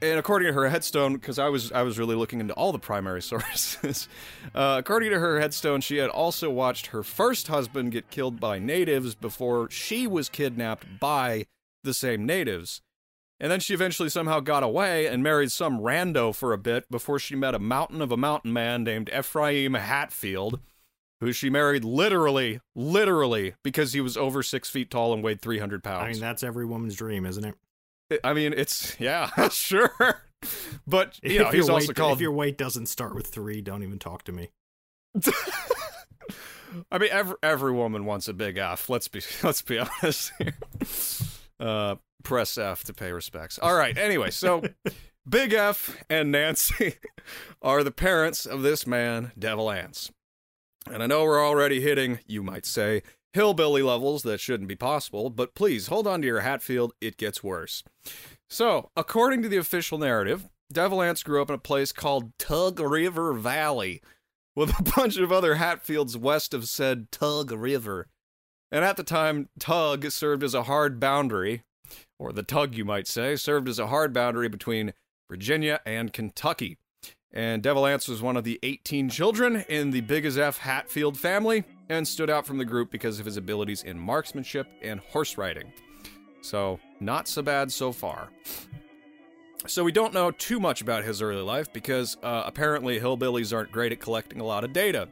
and 0.00 0.18
according 0.18 0.48
to 0.48 0.52
her 0.52 0.68
headstone, 0.68 1.14
because 1.14 1.38
I 1.38 1.48
was 1.48 1.72
I 1.72 1.82
was 1.82 1.98
really 1.98 2.16
looking 2.16 2.40
into 2.40 2.54
all 2.54 2.72
the 2.72 2.78
primary 2.78 3.22
sources, 3.22 4.08
uh, 4.54 4.76
according 4.78 5.10
to 5.10 5.18
her 5.18 5.40
headstone, 5.40 5.80
she 5.80 5.96
had 5.96 6.10
also 6.10 6.50
watched 6.50 6.88
her 6.88 7.02
first 7.02 7.48
husband 7.48 7.92
get 7.92 8.10
killed 8.10 8.40
by 8.40 8.58
natives 8.58 9.14
before 9.14 9.70
she 9.70 10.06
was 10.06 10.28
kidnapped 10.28 10.86
by 11.00 11.46
the 11.84 11.94
same 11.94 12.26
natives. 12.26 12.80
And 13.40 13.52
then 13.52 13.60
she 13.60 13.72
eventually 13.72 14.08
somehow 14.08 14.40
got 14.40 14.62
away 14.64 15.06
and 15.06 15.22
married 15.22 15.52
some 15.52 15.78
rando 15.80 16.34
for 16.34 16.52
a 16.52 16.58
bit 16.58 16.90
before 16.90 17.18
she 17.20 17.36
met 17.36 17.54
a 17.54 17.58
mountain 17.60 18.02
of 18.02 18.10
a 18.10 18.16
mountain 18.16 18.52
man 18.52 18.82
named 18.82 19.10
Ephraim 19.16 19.74
Hatfield, 19.74 20.58
who 21.20 21.32
she 21.32 21.48
married 21.48 21.84
literally, 21.84 22.60
literally, 22.74 23.54
because 23.62 23.92
he 23.92 24.00
was 24.00 24.16
over 24.16 24.42
six 24.42 24.68
feet 24.68 24.90
tall 24.90 25.12
and 25.12 25.22
weighed 25.22 25.40
300 25.40 25.84
pounds. 25.84 26.04
I 26.04 26.10
mean, 26.12 26.20
that's 26.20 26.42
every 26.42 26.66
woman's 26.66 26.96
dream, 26.96 27.24
isn't 27.26 27.44
it? 27.44 28.20
I- 28.24 28.32
mean, 28.32 28.54
it's, 28.56 28.98
yeah, 28.98 29.30
sure. 29.50 30.22
But, 30.86 31.18
you 31.22 31.38
know, 31.38 31.48
if, 31.48 31.54
he's 31.54 31.66
your 31.66 31.74
also 31.74 31.88
weight, 31.88 31.96
called. 31.96 32.12
if 32.14 32.20
your 32.20 32.32
weight 32.32 32.58
doesn't 32.58 32.86
start 32.86 33.14
with 33.14 33.26
three, 33.28 33.60
don't 33.60 33.82
even 33.82 33.98
talk 33.98 34.24
to 34.24 34.32
me. 34.32 34.50
I 36.90 36.98
mean, 36.98 37.08
every 37.10 37.36
every 37.42 37.72
woman 37.72 38.04
wants 38.04 38.28
a 38.28 38.34
big 38.34 38.58
F. 38.58 38.88
Let's 38.88 39.08
be 39.08 39.22
let's 39.42 39.62
be 39.62 39.78
honest 39.78 40.32
here. 40.38 40.54
Uh, 41.60 41.96
press 42.22 42.58
F 42.58 42.84
to 42.84 42.92
pay 42.92 43.12
respects. 43.12 43.58
All 43.58 43.74
right. 43.74 43.96
Anyway, 43.96 44.30
so 44.30 44.62
Big 45.28 45.52
F 45.52 46.02
and 46.08 46.32
Nancy 46.32 46.94
are 47.62 47.84
the 47.84 47.90
parents 47.90 48.46
of 48.46 48.62
this 48.62 48.86
man, 48.86 49.32
Devil 49.38 49.70
Anse. 49.70 50.10
And 50.90 51.02
I 51.02 51.06
know 51.06 51.24
we're 51.24 51.44
already 51.44 51.80
hitting, 51.80 52.20
you 52.26 52.42
might 52.42 52.64
say, 52.64 53.02
hillbilly 53.34 53.82
levels 53.82 54.22
that 54.22 54.40
shouldn't 54.40 54.68
be 54.68 54.76
possible, 54.76 55.30
but 55.30 55.54
please 55.54 55.88
hold 55.88 56.06
on 56.06 56.22
to 56.22 56.26
your 56.26 56.40
Hatfield. 56.40 56.92
It 57.00 57.16
gets 57.16 57.42
worse. 57.42 57.84
So, 58.48 58.90
according 58.96 59.42
to 59.42 59.48
the 59.48 59.58
official 59.58 59.98
narrative, 59.98 60.48
Devil 60.72 61.02
Anse 61.02 61.22
grew 61.22 61.42
up 61.42 61.50
in 61.50 61.54
a 61.54 61.58
place 61.58 61.92
called 61.92 62.36
Tug 62.38 62.80
River 62.80 63.34
Valley 63.34 64.00
with 64.56 64.78
a 64.78 64.82
bunch 64.96 65.16
of 65.18 65.30
other 65.30 65.56
Hatfields 65.56 66.16
west 66.16 66.54
of 66.54 66.68
said 66.68 67.10
Tug 67.12 67.50
River. 67.52 68.08
And 68.70 68.84
at 68.84 68.96
the 68.96 69.02
time, 69.02 69.48
Tug 69.58 70.10
served 70.10 70.44
as 70.44 70.54
a 70.54 70.64
hard 70.64 71.00
boundary, 71.00 71.62
or 72.18 72.32
the 72.32 72.42
Tug, 72.42 72.74
you 72.74 72.84
might 72.84 73.06
say, 73.06 73.36
served 73.36 73.68
as 73.68 73.78
a 73.78 73.86
hard 73.86 74.12
boundary 74.12 74.48
between 74.48 74.92
Virginia 75.30 75.80
and 75.86 76.12
Kentucky. 76.12 76.78
And 77.32 77.62
Devil 77.62 77.86
Anse 77.86 78.08
was 78.08 78.22
one 78.22 78.36
of 78.36 78.44
the 78.44 78.58
18 78.62 79.10
children 79.10 79.64
in 79.68 79.90
the 79.90 80.00
Big 80.00 80.24
as 80.24 80.38
F 80.38 80.58
Hatfield 80.58 81.18
family 81.18 81.64
and 81.88 82.06
stood 82.06 82.30
out 82.30 82.46
from 82.46 82.58
the 82.58 82.64
group 82.64 82.90
because 82.90 83.20
of 83.20 83.26
his 83.26 83.36
abilities 83.36 83.82
in 83.82 83.98
marksmanship 83.98 84.66
and 84.82 85.00
horse 85.00 85.36
riding. 85.36 85.72
So, 86.40 86.80
not 87.00 87.28
so 87.28 87.42
bad 87.42 87.70
so 87.70 87.92
far. 87.92 88.30
So, 89.66 89.84
we 89.84 89.92
don't 89.92 90.14
know 90.14 90.30
too 90.30 90.60
much 90.60 90.80
about 90.80 91.04
his 91.04 91.20
early 91.20 91.42
life 91.42 91.70
because 91.72 92.16
uh, 92.22 92.44
apparently 92.46 92.98
hillbillies 92.98 93.54
aren't 93.54 93.72
great 93.72 93.92
at 93.92 94.00
collecting 94.00 94.40
a 94.40 94.44
lot 94.44 94.64
of 94.64 94.72
data. 94.72 95.08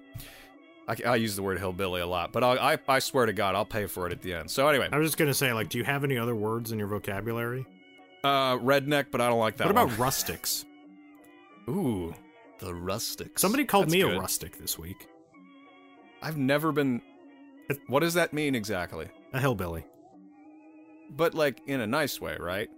I, 0.88 0.96
I 1.04 1.16
use 1.16 1.34
the 1.36 1.42
word 1.42 1.58
hillbilly 1.58 2.00
a 2.00 2.06
lot, 2.06 2.32
but 2.32 2.44
I, 2.44 2.74
I, 2.74 2.78
I 2.88 2.98
swear 3.00 3.26
to 3.26 3.32
God, 3.32 3.54
I'll 3.54 3.64
pay 3.64 3.86
for 3.86 4.06
it 4.06 4.12
at 4.12 4.22
the 4.22 4.34
end. 4.34 4.50
So, 4.50 4.68
anyway, 4.68 4.88
I 4.92 4.98
was 4.98 5.08
just 5.08 5.18
gonna 5.18 5.34
say, 5.34 5.52
like, 5.52 5.68
do 5.68 5.78
you 5.78 5.84
have 5.84 6.04
any 6.04 6.16
other 6.16 6.34
words 6.34 6.72
in 6.72 6.78
your 6.78 6.88
vocabulary? 6.88 7.66
uh, 8.24 8.56
redneck, 8.58 9.06
but 9.12 9.20
I 9.20 9.28
don't 9.28 9.38
like 9.38 9.56
that 9.58 9.66
what 9.66 9.70
about 9.70 9.88
one. 9.88 9.96
rustics? 9.98 10.64
Ooh, 11.68 12.12
the 12.58 12.74
rustics. 12.74 13.40
Somebody 13.40 13.64
called 13.64 13.84
That's 13.84 13.92
me 13.92 14.00
good. 14.02 14.16
a 14.16 14.20
rustic 14.20 14.58
this 14.58 14.76
week. 14.78 15.06
I've 16.22 16.36
never 16.36 16.72
been. 16.72 17.02
What 17.88 18.00
does 18.00 18.14
that 18.14 18.32
mean 18.32 18.54
exactly? 18.54 19.06
A 19.32 19.40
hillbilly. 19.40 19.84
But 21.10 21.34
like 21.34 21.60
in 21.66 21.80
a 21.80 21.86
nice 21.86 22.20
way, 22.20 22.36
right? 22.40 22.68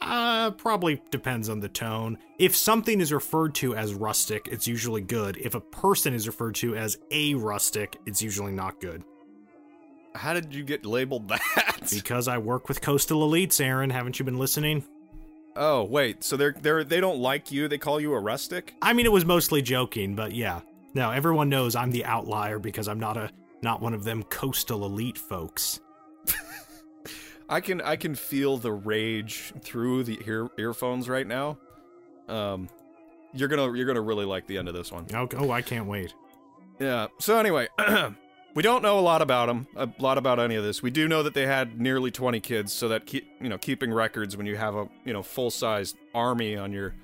Uh, 0.00 0.50
probably 0.52 1.02
depends 1.10 1.48
on 1.48 1.60
the 1.60 1.68
tone. 1.68 2.18
If 2.38 2.54
something 2.54 3.00
is 3.00 3.12
referred 3.12 3.54
to 3.56 3.74
as 3.74 3.94
rustic, 3.94 4.48
it's 4.48 4.68
usually 4.68 5.00
good. 5.00 5.36
If 5.38 5.54
a 5.54 5.60
person 5.60 6.14
is 6.14 6.26
referred 6.26 6.54
to 6.56 6.76
as 6.76 6.98
a 7.10 7.34
rustic, 7.34 7.96
it's 8.06 8.22
usually 8.22 8.52
not 8.52 8.80
good. 8.80 9.02
How 10.14 10.34
did 10.34 10.54
you 10.54 10.64
get 10.64 10.86
labeled 10.86 11.28
that? 11.28 11.88
Because 11.90 12.28
I 12.28 12.38
work 12.38 12.68
with 12.68 12.80
coastal 12.80 13.28
elites, 13.28 13.60
Aaron. 13.60 13.90
Haven't 13.90 14.18
you 14.18 14.24
been 14.24 14.38
listening? 14.38 14.84
oh 15.60 15.82
wait, 15.82 16.22
so 16.22 16.36
they're 16.36 16.54
they're 16.62 16.84
they 16.84 17.00
don't 17.00 17.18
like 17.18 17.50
you. 17.50 17.66
They 17.66 17.78
call 17.78 18.00
you 18.00 18.12
a 18.14 18.20
rustic. 18.20 18.74
I 18.80 18.92
mean, 18.92 19.06
it 19.06 19.12
was 19.12 19.24
mostly 19.24 19.60
joking, 19.60 20.14
but 20.14 20.32
yeah. 20.32 20.60
No, 20.94 21.10
everyone 21.10 21.48
knows 21.48 21.74
I'm 21.76 21.90
the 21.90 22.04
outlier 22.04 22.58
because 22.58 22.86
I'm 22.88 23.00
not 23.00 23.16
a 23.16 23.30
not 23.60 23.82
one 23.82 23.92
of 23.92 24.04
them 24.04 24.22
coastal 24.22 24.84
elite 24.86 25.18
folks. 25.18 25.80
I 27.48 27.60
can 27.60 27.80
I 27.80 27.96
can 27.96 28.14
feel 28.14 28.58
the 28.58 28.72
rage 28.72 29.52
through 29.60 30.04
the 30.04 30.18
ear, 30.26 30.48
earphones 30.58 31.08
right 31.08 31.26
now. 31.26 31.58
Um, 32.28 32.68
you're 33.32 33.48
gonna 33.48 33.74
you're 33.74 33.86
gonna 33.86 34.02
really 34.02 34.26
like 34.26 34.46
the 34.46 34.58
end 34.58 34.68
of 34.68 34.74
this 34.74 34.92
one. 34.92 35.06
Oh, 35.14 35.28
oh 35.36 35.50
I 35.50 35.62
can't 35.62 35.86
wait. 35.86 36.12
Yeah. 36.78 37.08
So 37.18 37.38
anyway, 37.38 37.68
we 38.54 38.62
don't 38.62 38.82
know 38.82 38.98
a 38.98 39.00
lot 39.00 39.22
about 39.22 39.46
them, 39.46 39.66
a 39.76 39.88
lot 39.98 40.18
about 40.18 40.38
any 40.38 40.56
of 40.56 40.64
this. 40.64 40.82
We 40.82 40.90
do 40.90 41.08
know 41.08 41.22
that 41.22 41.34
they 41.34 41.46
had 41.46 41.80
nearly 41.80 42.10
20 42.10 42.40
kids, 42.40 42.72
so 42.72 42.88
that 42.88 43.06
keep 43.06 43.26
you 43.40 43.48
know 43.48 43.58
keeping 43.58 43.92
records 43.92 44.36
when 44.36 44.46
you 44.46 44.56
have 44.56 44.74
a 44.74 44.88
you 45.04 45.12
know 45.12 45.22
full 45.22 45.50
sized 45.50 45.96
army 46.14 46.56
on 46.56 46.72
your 46.72 46.94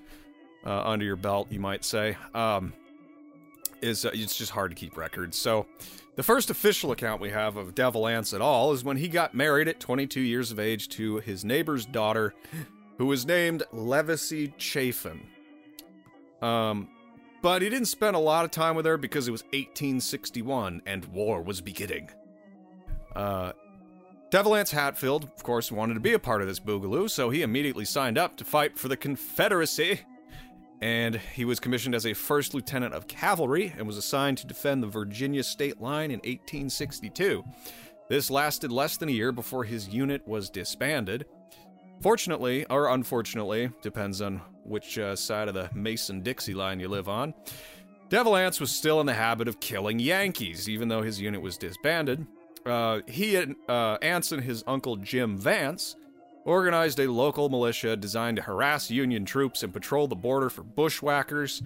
uh, 0.67 0.83
under 0.85 1.05
your 1.05 1.17
belt, 1.17 1.49
you 1.51 1.61
might 1.61 1.85
say, 1.85 2.17
um, 2.35 2.73
is 3.81 4.05
uh, 4.05 4.11
it's 4.13 4.37
just 4.37 4.51
hard 4.51 4.71
to 4.71 4.75
keep 4.75 4.97
records. 4.97 5.39
So. 5.39 5.67
The 6.17 6.23
first 6.23 6.49
official 6.49 6.93
account 6.93 7.21
we 7.21 7.31
have 7.31 7.57
of 7.57 7.75
Devil 7.75 8.07
Anse 8.07 8.35
at 8.35 8.41
all 8.41 8.73
is 8.73 8.85
when 8.85 8.99
he 8.99 9.09
got 9.09 9.35
married 9.35 9.67
at 9.67 9.81
22 9.81 10.21
years 10.21 10.53
of 10.53 10.61
age 10.61 10.89
to 10.91 11.17
his 11.17 11.45
neighbor's 11.45 11.87
daughter, 11.87 12.35
who 12.99 13.07
was 13.07 13.27
named 13.27 13.65
Levicy 13.73 14.55
Chafin. 14.57 15.27
Um, 16.41 16.89
but 17.43 17.63
he 17.63 17.69
didn't 17.69 17.89
spend 17.89 18.15
a 18.15 18.21
lot 18.21 18.45
of 18.45 18.53
time 18.53 18.77
with 18.77 18.87
her 18.87 18.97
because 18.97 19.27
it 19.27 19.33
was 19.33 19.43
1861 19.43 20.83
and 20.87 21.05
war 21.07 21.43
was 21.43 21.61
beginning. 21.61 22.11
Uh, 23.17 23.53
Anse 24.33 24.71
Hatfield, 24.71 25.25
of 25.25 25.43
course, 25.43 25.71
wanted 25.73 25.95
to 25.95 26.01
be 26.01 26.13
a 26.13 26.19
part 26.19 26.43
of 26.43 26.49
this 26.49 26.61
boogaloo, 26.61 27.11
so 27.11 27.31
he 27.31 27.43
immediately 27.43 27.85
signed 27.85 28.19
up 28.19 28.37
to 28.37 28.45
fight 28.45 28.79
for 28.79 28.89
the 28.89 28.97
Confederacy 28.97 30.01
and 30.85 31.17
he 31.17 31.47
was 31.47 31.61
commissioned 31.61 31.95
as 31.95 32.05
a 32.05 32.13
first 32.13 32.53
lieutenant 32.53 32.93
of 32.93 33.09
cavalry 33.09 33.73
and 33.79 33.87
was 33.87 33.97
assigned 33.97 34.37
to 34.37 34.47
defend 34.47 34.83
the 34.83 34.87
Virginia 34.87 35.43
state 35.43 35.81
line 35.81 36.11
in 36.11 36.19
1862. 36.19 37.43
This 38.11 38.31
lasted 38.31 38.71
less 38.71 38.99
than 38.99 39.09
a 39.09 39.13
year 39.13 39.33
before 39.33 39.65
his 39.65 39.89
unit 39.89 40.29
was 40.29 40.51
disbanded. 40.51 41.25
Fortunately, 42.03 42.67
or 42.67 42.91
unfortunately, 42.91 43.71
depends 43.81 44.21
on 44.21 44.43
which 44.63 44.99
uh, 44.99 45.17
side 45.17 45.49
of 45.49 45.55
the 45.55 45.71
Mason 45.73 46.21
Dixie 46.21 46.53
line 46.53 46.81
you 46.81 46.89
live 46.89 47.09
on, 47.09 47.33
Devil 48.11 48.37
Anse 48.37 48.61
was 48.61 48.71
still 48.71 49.01
in 49.01 49.07
the 49.07 49.15
habit 49.15 49.49
of 49.49 49.61
killing 49.61 49.99
Yankees, 49.99 50.69
even 50.69 50.89
though 50.89 51.01
his 51.01 51.19
unit 51.19 51.41
was 51.41 51.57
disbanded. 51.57 52.27
Uh, 52.67 53.01
he 53.07 53.37
and 53.37 53.57
uh, 53.71 53.97
Anse 54.03 54.33
and 54.33 54.45
his 54.45 54.63
uncle 54.67 54.97
Jim 54.97 55.39
Vance 55.39 55.97
organized 56.45 56.99
a 57.01 57.11
local 57.11 57.49
militia 57.49 57.97
designed 57.97 58.37
to 58.37 58.43
harass 58.43 58.91
Union 58.91 59.25
troops 59.25 59.63
and 59.63 59.73
patrol 59.73 60.07
the 60.07 60.15
border 60.17 60.51
for 60.51 60.63
bushwhackers, 60.63 61.63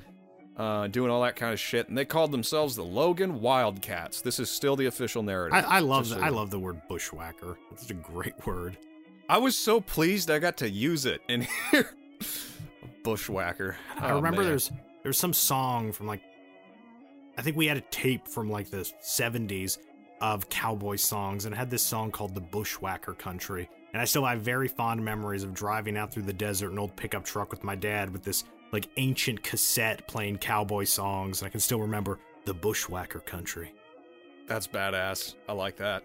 uh, 0.56 0.86
doing 0.88 1.10
all 1.10 1.22
that 1.22 1.36
kind 1.36 1.52
of 1.52 1.60
shit. 1.60 1.88
And 1.88 1.96
they 1.96 2.04
called 2.04 2.32
themselves 2.32 2.76
the 2.76 2.84
Logan 2.84 3.40
Wildcats. 3.40 4.20
This 4.22 4.38
is 4.38 4.50
still 4.50 4.76
the 4.76 4.86
official 4.86 5.22
narrative. 5.22 5.64
I, 5.68 5.76
I 5.76 5.78
love 5.80 6.08
the, 6.08 6.18
I 6.18 6.28
love 6.28 6.50
the 6.50 6.58
word 6.58 6.80
bushwhacker. 6.88 7.58
It's 7.72 7.90
a 7.90 7.94
great 7.94 8.34
word. 8.46 8.78
I 9.28 9.38
was 9.38 9.56
so 9.58 9.80
pleased 9.80 10.30
I 10.30 10.38
got 10.38 10.56
to 10.58 10.70
use 10.70 11.04
it 11.06 11.20
in 11.28 11.46
here. 11.70 11.90
bushwhacker. 13.02 13.76
Oh, 14.00 14.04
I 14.04 14.10
remember 14.12 14.40
man. 14.42 14.50
there's 14.50 14.72
there's 15.02 15.18
some 15.18 15.32
song 15.32 15.92
from 15.92 16.06
like 16.06 16.22
I 17.36 17.42
think 17.42 17.56
we 17.56 17.66
had 17.66 17.76
a 17.76 17.82
tape 17.82 18.26
from 18.26 18.50
like 18.50 18.70
the 18.70 18.90
70s 19.02 19.78
of 20.20 20.48
cowboy 20.48 20.96
songs 20.96 21.44
and 21.44 21.54
had 21.54 21.70
this 21.70 21.82
song 21.82 22.10
called 22.10 22.34
the 22.34 22.40
Bushwhacker 22.40 23.14
Country 23.14 23.68
and 23.92 24.02
I 24.02 24.04
still 24.04 24.24
have 24.24 24.40
very 24.40 24.68
fond 24.68 25.04
memories 25.04 25.42
of 25.42 25.54
driving 25.54 25.96
out 25.96 26.12
through 26.12 26.24
the 26.24 26.32
desert 26.32 26.66
in 26.66 26.72
an 26.72 26.78
old 26.78 26.94
pickup 26.96 27.24
truck 27.24 27.50
with 27.50 27.64
my 27.64 27.74
dad 27.74 28.12
with 28.12 28.22
this 28.22 28.44
like 28.72 28.88
ancient 28.96 29.42
cassette 29.42 30.06
playing 30.06 30.38
cowboy 30.38 30.84
songs. 30.84 31.40
And 31.40 31.46
I 31.46 31.50
can 31.50 31.60
still 31.60 31.80
remember 31.80 32.18
the 32.44 32.52
bushwhacker 32.54 33.20
country. 33.20 33.72
That's 34.46 34.66
badass. 34.66 35.34
I 35.48 35.52
like 35.52 35.76
that. 35.76 36.02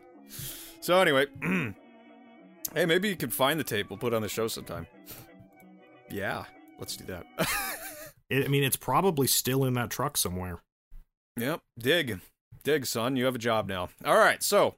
So 0.80 1.00
anyway, 1.00 1.28
hey, 2.74 2.86
maybe 2.86 3.10
you 3.10 3.16
can 3.16 3.30
find 3.30 3.60
the 3.60 3.64
tape. 3.64 3.90
We'll 3.90 4.00
put 4.00 4.14
it 4.14 4.16
on 4.16 4.22
the 4.22 4.30
show 4.30 4.48
sometime. 4.48 4.88
yeah, 6.10 6.46
let's 6.80 6.96
do 6.96 7.06
that. 7.06 7.26
it, 8.30 8.46
I 8.46 8.48
mean, 8.48 8.64
it's 8.64 8.76
probably 8.76 9.28
still 9.28 9.66
in 9.66 9.74
that 9.74 9.90
truck 9.90 10.18
somewhere. 10.18 10.62
Yep. 11.38 11.62
Dig, 11.80 12.20
dig, 12.64 12.86
son. 12.86 13.16
You 13.16 13.26
have 13.26 13.36
a 13.36 13.40
job 13.40 13.68
now. 13.68 13.90
All 14.06 14.18
right. 14.18 14.44
So 14.44 14.76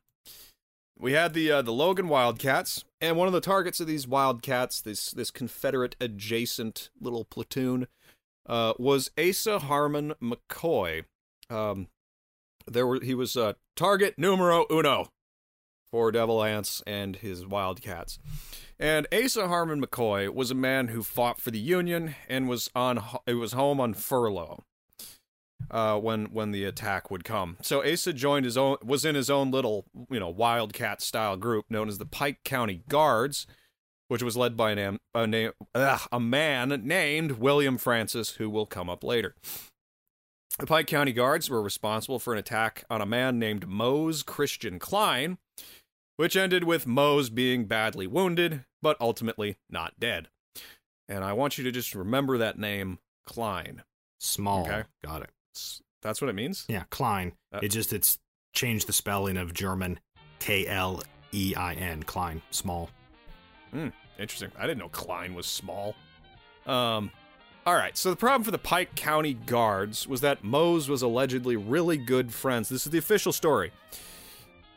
we 0.98 1.14
had 1.14 1.34
the 1.34 1.52
uh, 1.52 1.62
the 1.62 1.74
Logan 1.74 2.08
Wildcats, 2.08 2.86
and 3.06 3.18
one 3.18 3.28
of 3.28 3.34
the 3.34 3.42
targets 3.42 3.80
of 3.80 3.86
these 3.86 4.08
Wildcats, 4.08 4.82
this 4.82 5.12
this 5.12 5.30
Confederate 5.30 5.96
adjacent 6.02 6.90
little 7.00 7.24
platoon, 7.24 7.88
uh, 8.48 8.74
was 8.80 9.12
Asa 9.18 9.60
Harmon 9.60 10.14
McCoy. 10.22 11.06
Um, 11.50 11.88
there 12.66 12.88
were 12.88 13.00
he 13.02 13.14
was 13.14 13.38
uh, 13.38 13.54
target 13.76 14.16
numero 14.18 14.66
uno 14.72 15.12
for 15.92 16.12
Devil 16.12 16.44
Anse 16.44 16.82
and 16.88 17.18
his 17.18 17.46
Wildcats. 17.46 18.18
And 18.80 19.08
Asa 19.14 19.48
Harmon 19.48 19.82
McCoy 19.82 20.34
was 20.34 20.50
a 20.50 20.56
man 20.56 20.88
who 20.88 21.04
fought 21.04 21.40
for 21.40 21.52
the 21.52 21.60
Union 21.60 22.16
and 22.28 22.50
was 22.50 22.72
on 22.74 23.04
it 23.28 23.36
was 23.36 23.54
home 23.54 23.80
on 23.80 23.94
furlough 23.94 24.64
uh, 25.72 25.98
when 26.00 26.26
when 26.26 26.52
the 26.52 26.66
attack 26.66 27.10
would 27.12 27.24
come. 27.24 27.58
So 27.62 27.84
Asa 27.84 28.14
joined 28.14 28.46
his 28.46 28.58
own 28.58 28.78
was 28.84 29.06
in 29.06 29.16
his 29.16 29.30
own 29.30 29.52
little 29.52 29.86
you 30.10 30.20
know 30.20 30.30
wildcat 30.30 31.02
style 31.02 31.38
group 31.38 31.66
known 31.70 31.88
as 31.88 31.98
the 31.98 32.06
Pike 32.06 32.44
County 32.44 32.84
Guards, 32.88 33.48
which 34.08 34.24
was 34.24 34.38
led 34.38 34.56
by 34.56 34.72
an, 34.72 35.00
a, 35.14 35.28
name, 35.28 35.52
ugh, 35.74 36.02
a 36.12 36.20
man 36.20 36.70
named 36.84 37.34
William 37.34 37.78
Francis, 37.78 38.32
who 38.32 38.50
will 38.50 38.66
come 38.66 38.90
up 38.90 39.04
later. 39.04 39.36
The 40.60 40.68
Pike 40.68 40.88
County 40.88 41.12
Guards 41.12 41.50
were 41.50 41.62
responsible 41.62 42.20
for 42.20 42.32
an 42.32 42.40
attack 42.40 42.86
on 42.90 43.02
a 43.02 43.06
man 43.06 43.40
named 43.40 43.68
Mose 43.68 44.24
Christian 44.24 44.80
Klein, 44.80 45.38
which 46.16 46.38
ended 46.38 46.64
with 46.64 46.88
Mose 46.88 47.30
being 47.30 47.66
badly 47.66 48.08
wounded, 48.08 48.64
but 48.82 48.96
ultimately 49.02 49.58
not 49.70 50.00
dead. 50.00 50.30
And 51.10 51.24
I 51.24 51.34
want 51.34 51.58
you 51.58 51.64
to 51.66 51.72
just 51.72 51.94
remember 51.94 52.38
that 52.38 52.58
name, 52.58 53.00
Klein. 53.26 53.84
Small. 54.20 54.66
Okay. 54.66 54.84
Got 55.04 55.24
it. 55.24 55.30
That's 56.02 56.22
what 56.22 56.30
it 56.30 56.34
means. 56.34 56.66
Yeah, 56.68 56.84
Klein. 56.90 57.34
Uh, 57.52 57.60
it 57.64 57.70
just 57.70 57.94
it's 57.94 58.20
changed 58.54 58.88
the 58.88 58.94
spelling 58.94 59.38
of 59.38 59.54
German 59.54 60.00
K 60.40 60.68
L 60.68 61.02
E 61.34 61.54
I 61.56 61.74
N. 61.74 62.04
Klein, 62.04 62.42
small. 62.52 62.90
Hmm, 63.72 63.90
interesting. 64.20 64.52
I 64.58 64.68
didn't 64.68 64.80
know 64.80 64.90
Klein 64.90 65.34
was 65.34 65.46
small. 65.48 65.96
Um, 66.66 67.12
all 67.66 67.76
right. 67.76 67.98
So 67.98 68.10
the 68.10 68.16
problem 68.16 68.44
for 68.44 68.52
the 68.52 68.58
Pike 68.58 68.96
County 68.96 69.34
Guards 69.34 70.08
was 70.08 70.22
that 70.22 70.44
Mose 70.44 70.88
was 70.88 71.02
allegedly 71.02 71.56
really 71.56 71.98
good 71.98 72.34
friends. 72.34 72.70
This 72.70 72.86
is 72.86 72.92
the 72.92 72.98
official 72.98 73.34
story. 73.34 73.72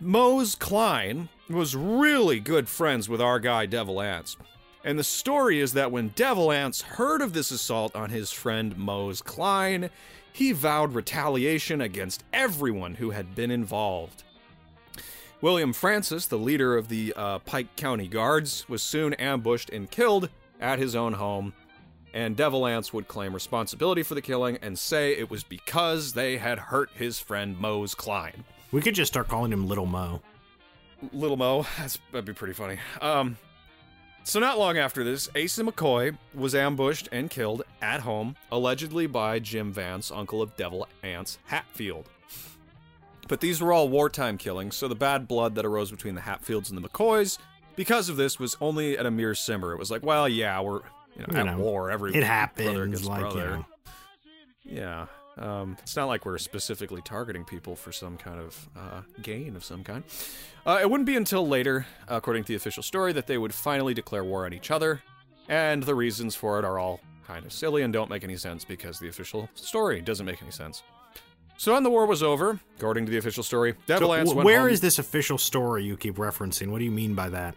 Mose 0.00 0.54
Klein 0.54 1.28
was 1.50 1.74
really 1.74 2.40
good 2.40 2.68
friends 2.68 3.08
with 3.08 3.20
our 3.20 3.38
guy 3.40 3.66
Devil 3.66 4.00
Anse. 4.00 4.36
And 4.88 4.98
the 4.98 5.04
story 5.04 5.60
is 5.60 5.74
that 5.74 5.92
when 5.92 6.14
Devil 6.16 6.50
Anse 6.50 6.80
heard 6.80 7.20
of 7.20 7.34
this 7.34 7.50
assault 7.50 7.94
on 7.94 8.08
his 8.08 8.32
friend 8.32 8.74
Mose 8.78 9.20
Klein, 9.20 9.90
he 10.32 10.52
vowed 10.52 10.94
retaliation 10.94 11.82
against 11.82 12.24
everyone 12.32 12.94
who 12.94 13.10
had 13.10 13.34
been 13.34 13.50
involved. 13.50 14.22
William 15.42 15.74
Francis, 15.74 16.24
the 16.24 16.38
leader 16.38 16.74
of 16.74 16.88
the 16.88 17.12
uh, 17.18 17.38
Pike 17.40 17.76
County 17.76 18.08
Guards, 18.08 18.66
was 18.66 18.82
soon 18.82 19.12
ambushed 19.12 19.68
and 19.68 19.90
killed 19.90 20.30
at 20.58 20.78
his 20.78 20.96
own 20.96 21.12
home, 21.12 21.52
and 22.14 22.34
Devil 22.34 22.66
Anse 22.66 22.90
would 22.94 23.08
claim 23.08 23.34
responsibility 23.34 24.02
for 24.02 24.14
the 24.14 24.22
killing 24.22 24.56
and 24.62 24.78
say 24.78 25.12
it 25.12 25.30
was 25.30 25.44
because 25.44 26.14
they 26.14 26.38
had 26.38 26.58
hurt 26.58 26.88
his 26.94 27.20
friend 27.20 27.58
Mose 27.58 27.94
Klein. 27.94 28.42
We 28.72 28.80
could 28.80 28.94
just 28.94 29.12
start 29.12 29.28
calling 29.28 29.52
him 29.52 29.68
Little 29.68 29.84
Mo. 29.84 30.22
Little 31.12 31.36
Mo, 31.36 31.66
That's, 31.76 31.98
that'd 32.10 32.24
be 32.24 32.32
pretty 32.32 32.54
funny. 32.54 32.78
Um, 33.02 33.36
so, 34.28 34.38
not 34.40 34.58
long 34.58 34.76
after 34.76 35.02
this, 35.02 35.28
Asa 35.30 35.62
McCoy 35.62 36.16
was 36.34 36.54
ambushed 36.54 37.08
and 37.12 37.30
killed 37.30 37.62
at 37.80 38.00
home, 38.00 38.36
allegedly 38.52 39.06
by 39.06 39.38
Jim 39.38 39.72
Vance, 39.72 40.10
uncle 40.10 40.42
of 40.42 40.54
Devil 40.56 40.86
Anse 41.02 41.38
Hatfield. 41.46 42.10
But 43.26 43.40
these 43.40 43.60
were 43.60 43.72
all 43.72 43.88
wartime 43.88 44.36
killings, 44.36 44.76
so 44.76 44.86
the 44.86 44.94
bad 44.94 45.28
blood 45.28 45.54
that 45.54 45.64
arose 45.64 45.90
between 45.90 46.14
the 46.14 46.20
Hatfields 46.20 46.70
and 46.70 46.82
the 46.82 46.86
McCoys, 46.86 47.38
because 47.74 48.08
of 48.08 48.16
this, 48.16 48.38
was 48.38 48.56
only 48.60 48.98
at 48.98 49.06
a 49.06 49.10
mere 49.10 49.34
simmer. 49.34 49.72
It 49.72 49.78
was 49.78 49.90
like, 49.90 50.02
well, 50.02 50.28
yeah, 50.28 50.60
we're 50.60 50.80
you 51.16 51.20
know, 51.20 51.26
you 51.30 51.36
at 51.36 51.46
know, 51.46 51.58
war. 51.58 51.90
Every 51.90 52.14
it 52.14 52.22
happens, 52.22 53.06
like 53.06 53.20
brother. 53.20 53.40
You 53.40 53.46
know. 53.46 53.66
Yeah, 54.64 55.06
um, 55.38 55.76
it's 55.80 55.96
not 55.96 56.06
like 56.06 56.24
we're 56.24 56.38
specifically 56.38 57.02
targeting 57.02 57.44
people 57.44 57.76
for 57.76 57.92
some 57.92 58.16
kind 58.16 58.40
of 58.40 58.68
uh, 58.76 59.02
gain 59.22 59.56
of 59.56 59.64
some 59.64 59.84
kind. 59.84 60.04
Uh, 60.66 60.78
it 60.80 60.90
wouldn't 60.90 61.06
be 61.06 61.16
until 61.16 61.46
later, 61.46 61.86
according 62.08 62.44
to 62.44 62.48
the 62.48 62.54
official 62.54 62.82
story, 62.82 63.12
that 63.12 63.26
they 63.26 63.38
would 63.38 63.54
finally 63.54 63.94
declare 63.94 64.24
war 64.24 64.44
on 64.44 64.52
each 64.52 64.70
other, 64.70 65.02
and 65.48 65.82
the 65.82 65.94
reasons 65.94 66.34
for 66.34 66.58
it 66.58 66.64
are 66.64 66.78
all 66.78 67.00
kind 67.26 67.44
of 67.44 67.52
silly 67.52 67.82
and 67.82 67.92
don't 67.92 68.10
make 68.10 68.24
any 68.24 68.36
sense 68.36 68.64
because 68.64 68.98
the 68.98 69.08
official 69.08 69.48
story 69.54 70.00
doesn't 70.00 70.26
make 70.26 70.42
any 70.42 70.50
sense. 70.50 70.82
So 71.58 71.74
when 71.74 71.82
the 71.82 71.90
war 71.90 72.06
was 72.06 72.22
over, 72.22 72.60
according 72.76 73.06
to 73.06 73.10
the 73.10 73.18
official 73.18 73.42
story, 73.42 73.74
Devil 73.86 74.10
so, 74.10 74.14
Anse 74.14 74.32
went 74.32 74.46
Where 74.46 74.60
home. 74.60 74.70
is 74.70 74.80
this 74.80 75.00
official 75.00 75.38
story 75.38 75.84
you 75.84 75.96
keep 75.96 76.14
referencing? 76.14 76.68
What 76.68 76.78
do 76.78 76.84
you 76.84 76.92
mean 76.92 77.14
by 77.14 77.28
that? 77.30 77.56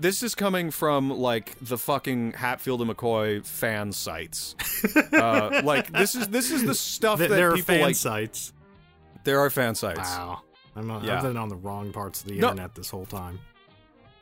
This 0.00 0.22
is 0.22 0.34
coming 0.34 0.70
from 0.70 1.10
like 1.10 1.54
the 1.60 1.78
fucking 1.78 2.32
Hatfield 2.32 2.80
and 2.82 2.90
McCoy 2.90 3.44
fan 3.46 3.92
sites. 3.92 4.54
uh, 5.12 5.60
like 5.64 5.92
this 5.92 6.14
is 6.14 6.28
this 6.28 6.50
is 6.50 6.64
the 6.64 6.74
stuff 6.74 7.18
that 7.18 7.30
there 7.30 7.54
people 7.54 7.74
are 7.74 7.78
fan 7.78 7.82
like. 7.86 7.96
sites. 7.96 8.52
There 9.24 9.40
are 9.40 9.50
fan 9.50 9.74
sites. 9.74 9.98
Wow. 10.00 10.40
I'm, 10.76 10.90
uh, 10.90 11.02
Yeah. 11.02 11.16
I've 11.18 11.22
been 11.22 11.36
on 11.36 11.48
the 11.48 11.56
wrong 11.56 11.92
parts 11.92 12.20
of 12.22 12.28
the 12.28 12.38
No. 12.38 12.50
internet 12.50 12.74
this 12.74 12.88
whole 12.90 13.04
time. 13.06 13.38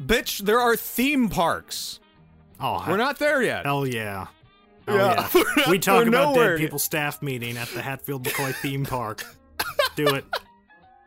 Bitch, 0.02 0.38
there 0.40 0.60
are 0.60 0.76
theme 0.76 1.28
parks. 1.28 2.00
Oh, 2.60 2.84
We're 2.88 2.96
not 2.96 3.18
there 3.18 3.42
yet. 3.42 3.64
Hell 3.64 3.86
yeah. 3.86 4.26
Hell 4.86 4.96
Yeah. 4.96 5.28
yeah. 5.34 5.42
Not- 5.56 5.68
we 5.68 5.78
talk 5.78 6.06
about 6.06 6.34
dead 6.34 6.50
yet. 6.52 6.58
people 6.58 6.78
staff 6.78 7.22
meeting 7.22 7.56
at 7.56 7.68
the 7.68 7.82
Hatfield 7.82 8.24
McCoy 8.24 8.52
theme 8.54 8.84
park. 8.84 9.24
Do 9.96 10.08
it. 10.14 10.24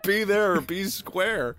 be 0.04 0.24
there 0.24 0.54
or 0.56 0.62
be 0.62 0.86
square. 0.86 1.56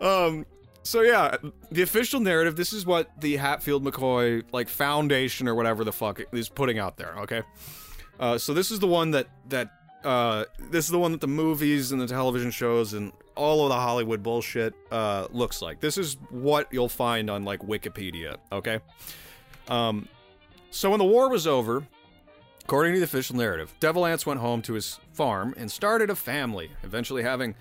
Um. 0.00 0.44
So 0.90 1.02
yeah, 1.02 1.36
the 1.70 1.82
official 1.82 2.18
narrative. 2.18 2.56
This 2.56 2.72
is 2.72 2.84
what 2.84 3.08
the 3.20 3.36
Hatfield 3.36 3.84
McCoy 3.84 4.42
like 4.52 4.68
foundation 4.68 5.46
or 5.46 5.54
whatever 5.54 5.84
the 5.84 5.92
fuck 5.92 6.20
is 6.32 6.48
putting 6.48 6.80
out 6.80 6.96
there. 6.96 7.14
Okay. 7.20 7.42
Uh. 8.18 8.38
So 8.38 8.52
this 8.52 8.72
is 8.72 8.80
the 8.80 8.88
one 8.88 9.12
that 9.12 9.28
that 9.50 9.70
uh 10.02 10.46
this 10.58 10.86
is 10.86 10.90
the 10.90 10.98
one 10.98 11.12
that 11.12 11.20
the 11.20 11.28
movies 11.28 11.92
and 11.92 12.00
the 12.00 12.08
television 12.08 12.50
shows 12.50 12.92
and 12.92 13.12
all 13.36 13.62
of 13.62 13.68
the 13.68 13.76
Hollywood 13.76 14.20
bullshit 14.24 14.74
uh 14.90 15.28
looks 15.30 15.62
like. 15.62 15.78
This 15.78 15.96
is 15.96 16.16
what 16.30 16.66
you'll 16.72 16.88
find 16.88 17.30
on 17.30 17.44
like 17.44 17.60
Wikipedia. 17.60 18.38
Okay. 18.50 18.80
Um. 19.68 20.08
So 20.72 20.90
when 20.90 20.98
the 20.98 21.04
war 21.04 21.30
was 21.30 21.46
over, 21.46 21.86
According 22.64 22.92
to 22.94 23.00
the 23.00 23.04
official 23.04 23.34
narrative, 23.34 23.74
Devil 23.80 24.06
Anse 24.06 24.24
went 24.24 24.38
home 24.38 24.62
to 24.62 24.74
his 24.74 25.00
farm 25.12 25.54
and 25.56 25.68
started 25.68 26.08
a 26.08 26.14
family, 26.14 26.70
eventually 26.84 27.24
having 27.24 27.56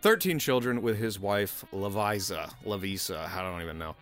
13 0.00 0.38
children 0.38 0.82
with 0.82 0.98
his 0.98 1.18
wife, 1.18 1.64
Levicy. 1.72 2.36
Levicy, 2.64 3.14
I 3.14 3.42
don't 3.42 3.62
even 3.62 3.78
know. 3.78 3.96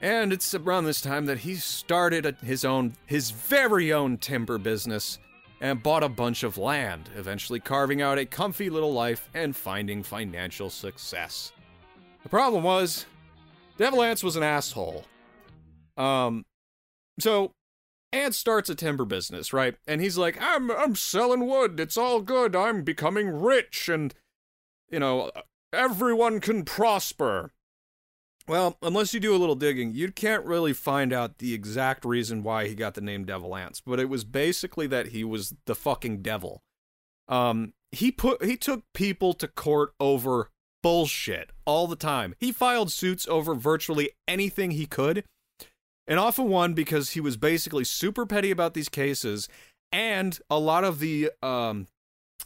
And 0.00 0.32
it's 0.32 0.52
around 0.54 0.84
this 0.84 1.00
time 1.00 1.26
that 1.26 1.38
he 1.38 1.54
started 1.54 2.36
his 2.44 2.64
own, 2.64 2.94
his 3.06 3.30
very 3.30 3.92
own 3.92 4.18
timber 4.18 4.58
business 4.58 5.18
and 5.60 5.80
bought 5.80 6.02
a 6.02 6.08
bunch 6.08 6.42
of 6.42 6.58
land, 6.58 7.08
eventually 7.16 7.60
carving 7.60 8.02
out 8.02 8.18
a 8.18 8.26
comfy 8.26 8.68
little 8.68 8.92
life 8.92 9.28
and 9.32 9.54
finding 9.54 10.02
financial 10.02 10.68
success. 10.68 11.52
The 12.24 12.28
problem 12.28 12.64
was, 12.64 13.06
Devil 13.78 14.02
Anse 14.02 14.24
was 14.24 14.34
an 14.34 14.42
asshole. 14.42 15.04
Um, 15.96 16.44
so 17.20 17.52
Ant 18.12 18.34
starts 18.34 18.68
a 18.68 18.74
timber 18.74 19.04
business, 19.04 19.52
right? 19.52 19.76
And 19.86 20.00
he's 20.00 20.18
like, 20.18 20.36
"I'm 20.40 20.70
I'm 20.70 20.94
selling 20.94 21.46
wood. 21.46 21.78
It's 21.80 21.96
all 21.96 22.20
good. 22.20 22.54
I'm 22.54 22.82
becoming 22.82 23.28
rich 23.28 23.88
and 23.88 24.12
you 24.92 25.00
know, 25.00 25.32
everyone 25.72 26.38
can 26.38 26.64
prosper." 26.64 27.50
Well, 28.48 28.76
unless 28.82 29.14
you 29.14 29.20
do 29.20 29.34
a 29.34 29.38
little 29.38 29.54
digging, 29.54 29.94
you 29.94 30.10
can't 30.10 30.44
really 30.44 30.72
find 30.72 31.12
out 31.12 31.38
the 31.38 31.54
exact 31.54 32.04
reason 32.04 32.42
why 32.42 32.66
he 32.66 32.74
got 32.74 32.94
the 32.94 33.00
name 33.00 33.24
Devil 33.24 33.56
Anse, 33.56 33.80
but 33.80 34.00
it 34.00 34.08
was 34.08 34.24
basically 34.24 34.88
that 34.88 35.08
he 35.08 35.22
was 35.22 35.54
the 35.66 35.74
fucking 35.74 36.22
devil. 36.22 36.62
Um 37.28 37.74
he 37.92 38.10
put 38.10 38.44
he 38.44 38.56
took 38.56 38.82
people 38.94 39.32
to 39.34 39.46
court 39.46 39.94
over 40.00 40.50
bullshit 40.82 41.50
all 41.64 41.86
the 41.86 41.96
time. 41.96 42.34
He 42.40 42.50
filed 42.50 42.90
suits 42.90 43.28
over 43.28 43.54
virtually 43.54 44.10
anything 44.26 44.72
he 44.72 44.86
could 44.86 45.24
and 46.08 46.18
often 46.18 46.48
won 46.48 46.74
because 46.74 47.10
he 47.10 47.20
was 47.20 47.36
basically 47.36 47.84
super 47.84 48.26
petty 48.26 48.50
about 48.50 48.74
these 48.74 48.88
cases 48.88 49.48
and 49.92 50.40
a 50.50 50.58
lot 50.58 50.84
of 50.84 50.98
the 50.98 51.30
um 51.42 51.86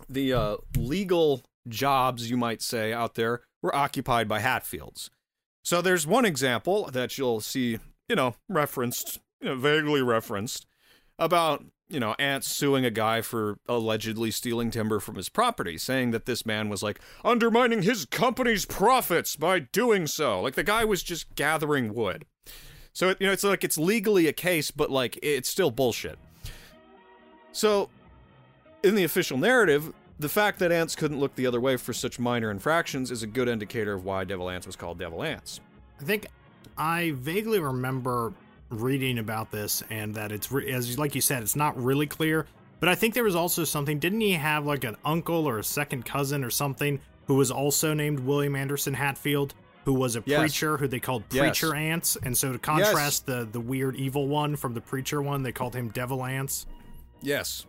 the 0.09 0.33
uh 0.33 0.57
legal 0.77 1.43
jobs 1.69 2.31
you 2.31 2.37
might 2.37 2.63
say 2.63 2.93
out 2.93 3.15
there 3.15 3.43
were 3.63 3.75
occupied 3.75 4.29
by 4.29 4.41
hatfields. 4.41 5.11
So 5.65 5.83
there's 5.83 6.07
one 6.07 6.25
example 6.25 6.89
that 6.93 7.19
you'll 7.19 7.41
see 7.41 7.79
you 8.09 8.17
know 8.17 8.35
referenced 8.49 9.19
you 9.41 9.49
know 9.49 9.57
vaguely 9.57 10.03
referenced 10.03 10.67
about 11.19 11.65
you 11.89 11.99
know 11.99 12.15
Anse 12.19 12.47
suing 12.47 12.85
a 12.85 12.91
guy 12.91 13.21
for 13.21 13.59
allegedly 13.69 14.31
stealing 14.31 14.71
timber 14.71 15.01
from 15.01 15.17
his 15.17 15.29
property 15.29 15.79
saying 15.79 16.13
that 16.13 16.27
this 16.27 16.47
man 16.47 16.69
was 16.69 16.83
like 16.83 17.01
undermining 17.25 17.83
his 17.83 18.05
company's 18.05 18.65
profits 18.65 19.37
by 19.37 19.59
doing 19.59 20.07
so. 20.07 20.41
Like 20.41 20.55
the 20.55 20.65
guy 20.65 20.85
was 20.85 21.03
just 21.03 21.35
gathering 21.35 21.95
wood. 21.95 22.25
So 22.93 23.15
you 23.19 23.27
know, 23.27 23.33
it's 23.33 23.45
like 23.45 23.65
it's 23.65 23.79
legally 23.79 24.27
a 24.27 24.33
case, 24.33 24.71
but 24.71 24.91
like 24.91 25.19
it's 25.23 25.49
still 25.49 25.71
bullshit. 25.71 26.19
So, 27.57 27.89
in 28.83 28.97
the 28.97 29.05
official 29.05 29.39
narrative, 29.39 29.95
the 30.19 30.29
fact 30.29 30.59
that 30.61 30.73
Anse 30.73 30.97
couldn't 30.97 31.19
look 31.21 31.35
the 31.35 31.47
other 31.47 31.61
way 31.61 31.77
for 31.77 31.93
such 31.93 32.19
minor 32.19 32.51
infractions 32.51 33.11
is 33.11 33.23
a 33.23 33.27
good 33.27 33.49
indicator 33.49 33.93
of 33.93 34.05
why 34.05 34.25
Devil 34.25 34.49
Anse 34.51 34.67
was 34.67 34.77
called 34.77 34.99
Devil 34.99 35.23
Anse. 35.23 35.61
I 36.01 36.05
think 36.05 36.27
I 36.79 37.13
vaguely 37.17 37.59
remember 37.61 38.33
reading 38.71 39.19
about 39.19 39.51
this 39.51 39.83
and 39.91 40.15
that 40.15 40.33
it's 40.33 40.51
re- 40.51 40.71
as 40.73 40.99
like 40.99 41.15
you 41.15 41.21
said 41.21 41.41
it's 41.41 41.55
not 41.55 41.81
really 41.81 42.05
clear 42.05 42.47
but 42.81 42.89
i 42.89 42.97
think 42.97 43.15
there 43.15 43.23
was 43.23 43.37
also 43.37 43.63
something 43.63 44.01
didn't 44.01 44.21
he 44.21 44.33
have 44.33 44.67
like 44.67 44.83
an 44.83 44.97
uncle 45.05 45.47
or 45.49 45.61
a 45.61 45.65
second 45.65 46.05
cousin 46.05 46.43
or 46.43 46.51
something 46.51 46.99
who 47.29 47.37
was 47.37 47.53
also 47.53 47.95
named 47.95 48.19
william 48.19 48.57
anderson 48.57 48.93
hatfield 48.93 49.55
who 49.85 49.93
was 49.95 50.17
a 50.17 50.23
Yes. 50.27 50.41
preacher 50.41 50.77
who 50.79 50.89
they 50.89 50.99
called 50.99 51.23
Yes. 51.31 51.43
preacher 51.61 51.77
Anse 51.77 52.17
and 52.25 52.37
so 52.37 52.51
to 52.51 52.59
contrast 52.59 53.25
the 53.27 53.49
the 53.53 53.61
weird 53.61 53.95
evil 53.95 54.27
one 54.27 54.57
from 54.57 54.75
the 54.75 54.81
preacher 54.81 55.23
one 55.23 55.45
they 55.45 55.53
called 55.53 55.77
him 55.77 55.91
devil 55.91 56.25
Anse 56.25 56.67
Yes, 57.23 57.67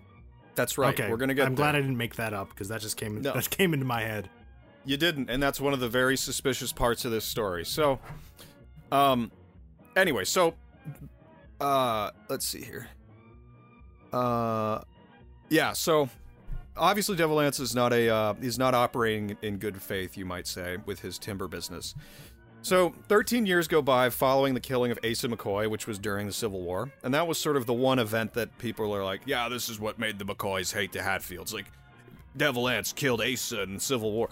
that's 0.57 0.77
right. 0.77 0.93
okay 0.99 1.09
We're 1.09 1.15
gonna 1.17 1.33
get. 1.33 1.45
i'm 1.47 1.55
glad 1.55 1.75
i 1.75 1.79
didn't 1.81 1.95
make 1.97 2.15
that 2.17 2.33
up 2.33 2.49
because 2.49 2.67
that 2.67 2.81
just 2.81 2.97
came 2.97 3.21
No. 3.21 3.31
that 3.33 3.49
came 3.49 3.73
into 3.73 3.85
my 3.85 4.01
head 4.01 4.29
You 4.85 4.97
didn't, 4.97 5.29
and 5.29 5.41
that's 5.41 5.61
one 5.61 5.73
of 5.73 5.79
the 5.79 5.87
very 5.89 6.15
suspicious 6.17 6.71
parts 6.73 7.03
of 7.05 7.11
this 7.11 7.25
story. 7.25 7.65
So, 7.65 7.99
um, 8.91 9.31
anyway, 9.97 10.23
so, 10.23 10.53
uh, 11.59 12.11
let's 12.29 12.47
see 12.47 12.61
here. 12.61 12.87
Uh, 14.13 14.79
yeah, 15.49 15.73
so 15.73 16.09
obviously 16.77 17.17
Devil 17.17 17.39
Anse 17.41 17.59
is 17.59 17.75
not 17.75 17.91
a 17.93 18.09
uh, 18.09 18.33
he's 18.41 18.57
not 18.57 18.73
operating 18.73 19.35
in 19.41 19.57
good 19.57 19.81
faith, 19.81 20.15
you 20.17 20.25
might 20.25 20.47
say, 20.47 20.77
with 20.85 21.01
his 21.01 21.19
timber 21.19 21.47
business. 21.47 21.93
So, 22.67 22.93
13 23.07 23.45
years 23.45 23.69
go 23.69 23.81
by 23.81 24.09
following 24.09 24.53
the 24.53 24.59
killing 24.59 24.91
of 24.91 24.99
Asa 25.01 25.29
McCoy, 25.29 25.69
which 25.69 25.87
was 25.87 25.97
during 25.97 26.27
the 26.27 26.33
Civil 26.33 26.59
War, 26.63 26.91
and 27.01 27.13
that 27.13 27.25
was 27.25 27.37
sort 27.37 27.55
of 27.55 27.65
the 27.65 27.71
one 27.71 27.97
event 27.97 28.33
that 28.33 28.57
people 28.57 28.93
are 28.93 29.05
like, 29.05 29.21
yeah, 29.25 29.47
this 29.47 29.69
is 29.69 29.79
what 29.79 29.97
made 29.97 30.19
the 30.19 30.25
McCoys 30.25 30.73
hate 30.73 30.91
the 30.91 31.01
Hatfields. 31.01 31.53
Like, 31.53 31.67
Devil 32.35 32.67
Anse 32.67 32.91
killed 32.91 33.21
Asa 33.21 33.63
in 33.63 33.75
the 33.75 33.79
Civil 33.79 34.11
War. 34.11 34.31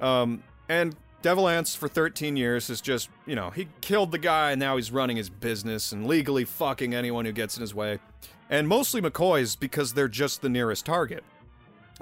Um, 0.00 0.42
and 0.70 0.96
Devil 1.20 1.46
Anse 1.46 1.74
for 1.74 1.88
13 1.88 2.38
years 2.38 2.70
is 2.70 2.80
just, 2.80 3.10
you 3.26 3.34
know, 3.34 3.50
he 3.50 3.68
killed 3.82 4.12
the 4.12 4.18
guy 4.18 4.52
and 4.52 4.60
now 4.60 4.76
he's 4.76 4.90
running 4.90 5.18
his 5.18 5.28
business 5.28 5.92
and 5.92 6.06
legally 6.06 6.46
fucking 6.46 6.94
anyone 6.94 7.26
who 7.26 7.32
gets 7.32 7.58
in 7.58 7.60
his 7.60 7.74
way. 7.74 7.98
And 8.48 8.66
mostly 8.66 9.02
McCoys 9.02 9.60
because 9.60 9.92
they're 9.92 10.08
just 10.08 10.40
the 10.40 10.48
nearest 10.48 10.86
target. 10.86 11.22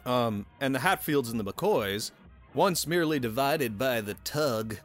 Um, 0.05 0.47
and 0.61 0.73
the 0.73 0.79
Hatfields 0.79 1.29
and 1.29 1.41
the 1.41 1.53
McCoys, 1.53 2.13
once 2.55 2.87
merely 2.87 3.19
divided 3.19 3.77
by 3.77 4.01
the 4.01 4.15
Tug, 4.23 4.77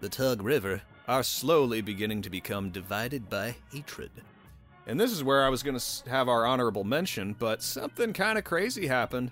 the 0.00 0.08
Tug 0.08 0.42
River, 0.42 0.82
are 1.06 1.22
slowly 1.22 1.80
beginning 1.80 2.22
to 2.22 2.30
become 2.30 2.70
divided 2.70 3.28
by 3.30 3.56
hatred. 3.72 4.10
And 4.86 4.98
this 4.98 5.12
is 5.12 5.24
where 5.24 5.44
I 5.44 5.48
was 5.48 5.62
going 5.62 5.78
to 5.78 6.10
have 6.10 6.28
our 6.28 6.46
honorable 6.46 6.84
mention, 6.84 7.34
but 7.38 7.62
something 7.62 8.12
kind 8.12 8.38
of 8.38 8.44
crazy 8.44 8.86
happened 8.86 9.30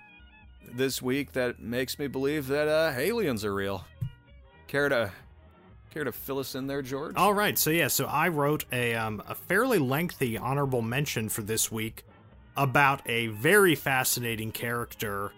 this 0.73 1.01
week 1.01 1.33
that 1.33 1.61
makes 1.61 1.99
me 1.99 2.07
believe 2.07 2.49
that 2.49 2.69
uh, 2.69 2.93
aliens 2.97 3.45
are 3.45 3.55
real. 3.55 3.85
Care 4.69 4.89
to 4.89 5.13
care 5.91 6.05
to 6.05 6.13
fill 6.13 6.39
us 6.39 6.55
in 6.55 6.67
there, 6.67 6.83
George? 6.83 7.17
All 7.17 7.33
right, 7.33 7.57
so 7.57 7.71
yeah, 7.71 7.89
so 7.89 8.05
I 8.05 8.29
wrote 8.29 8.67
a 8.73 8.95
um, 8.95 9.23
a 9.27 9.35
fairly 9.35 9.79
lengthy 9.79 10.37
honorable 10.37 10.83
mention 10.83 11.29
for 11.29 11.43
this 11.43 11.73
week 11.73 12.05
about 12.57 13.01
a 13.09 13.29
very 13.29 13.75
fascinating 13.75 14.53
character 14.53 15.33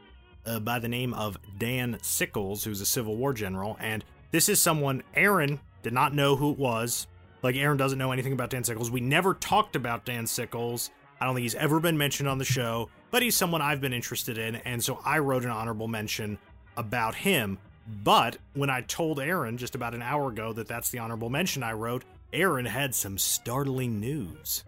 uh, 0.46 0.58
by 0.58 0.78
the 0.78 0.88
name 0.88 1.14
of 1.14 1.36
Dan 1.58 1.98
Sickles, 2.02 2.64
who's 2.64 2.80
a 2.80 2.86
Civil 2.86 3.16
War 3.16 3.32
general, 3.32 3.76
and 3.80 4.04
this 4.30 4.48
is 4.48 4.60
someone 4.60 5.02
Aaron 5.14 5.60
did 5.82 5.92
not 5.92 6.14
know 6.14 6.36
who 6.36 6.52
it 6.52 6.58
was. 6.58 7.06
Like 7.42 7.56
Aaron 7.56 7.76
doesn't 7.76 7.98
know 7.98 8.12
anything 8.12 8.32
about 8.32 8.50
Dan 8.50 8.64
Sickles. 8.64 8.90
We 8.90 9.00
never 9.00 9.34
talked 9.34 9.76
about 9.76 10.04
Dan 10.04 10.26
Sickles. 10.26 10.90
I 11.20 11.24
don't 11.24 11.34
think 11.34 11.44
he's 11.44 11.54
ever 11.54 11.80
been 11.80 11.98
mentioned 11.98 12.28
on 12.28 12.38
the 12.38 12.44
show, 12.44 12.90
but 13.10 13.22
he's 13.22 13.36
someone 13.36 13.62
I've 13.62 13.80
been 13.80 13.92
interested 13.92 14.38
in, 14.38 14.56
and 14.56 14.82
so 14.82 15.00
I 15.04 15.18
wrote 15.18 15.44
an 15.44 15.50
honorable 15.50 15.88
mention 15.88 16.38
about 16.76 17.14
him. 17.14 17.58
But 18.04 18.36
when 18.54 18.70
I 18.70 18.82
told 18.82 19.18
Aaron 19.18 19.56
just 19.56 19.74
about 19.74 19.94
an 19.94 20.02
hour 20.02 20.28
ago 20.28 20.52
that 20.52 20.68
that's 20.68 20.90
the 20.90 20.98
honorable 20.98 21.30
mention 21.30 21.62
I 21.62 21.72
wrote, 21.72 22.04
Aaron 22.32 22.66
had 22.66 22.94
some 22.94 23.18
startling 23.18 23.98
news. 23.98 24.64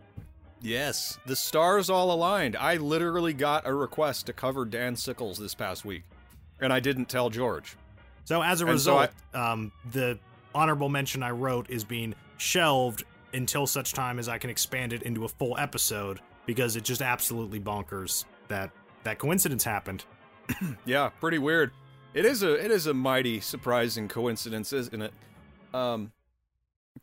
Yes, 0.63 1.19
the 1.27 1.37
stars 1.37 1.89
all 1.89 2.13
aligned. 2.13 2.57
I 2.57 2.77
literally 2.77 3.33
got 3.33 3.67
a 3.67 3.75
request 3.75 4.27
to 4.27 4.33
cover 4.33 4.65
Dan 4.65 4.97
Sickles 4.97 5.39
this 5.39 5.55
past 5.55 5.85
week, 5.85 6.03
and 6.61 6.73
I 6.73 6.81
didn't 6.81 7.07
tell 7.09 7.31
George. 7.31 7.77
So 8.25 8.43
as 8.43 8.61
a 8.61 8.67
And 8.67 8.81
so 8.81 8.93
result, 9.01 9.11
um, 9.35 9.73
the 9.93 10.19
honorable 10.55 10.89
mention 10.89 11.23
I 11.23 11.31
wrote 11.31 11.69
is 11.71 11.85
being 11.85 12.15
shelved 12.37 13.05
until 13.33 13.67
such 13.67 13.93
time 13.93 14.19
as 14.19 14.29
I 14.29 14.39
can 14.39 14.51
expand 14.51 14.93
it 14.93 15.03
into 15.03 15.25
a 15.25 15.29
full 15.29 15.57
episode 15.59 16.21
because 16.47 16.77
it 16.77 16.85
just 16.85 17.03
absolutely 17.03 17.61
bonkers 17.61 18.25
that 18.49 18.71
that 19.05 19.19
coincidence 19.19 19.65
happened. 19.65 20.05
Yeah, 20.85 21.11
pretty 21.21 21.39
weird. 21.39 21.71
It 22.13 22.25
is 22.25 22.43
a 22.43 22.55
it 22.55 22.71
is 22.73 22.87
a 22.87 22.95
mighty 22.95 23.39
surprising 23.41 24.09
coincidence, 24.09 24.73
isn't 24.73 25.01
it? 25.01 25.13
Um, 25.73 26.13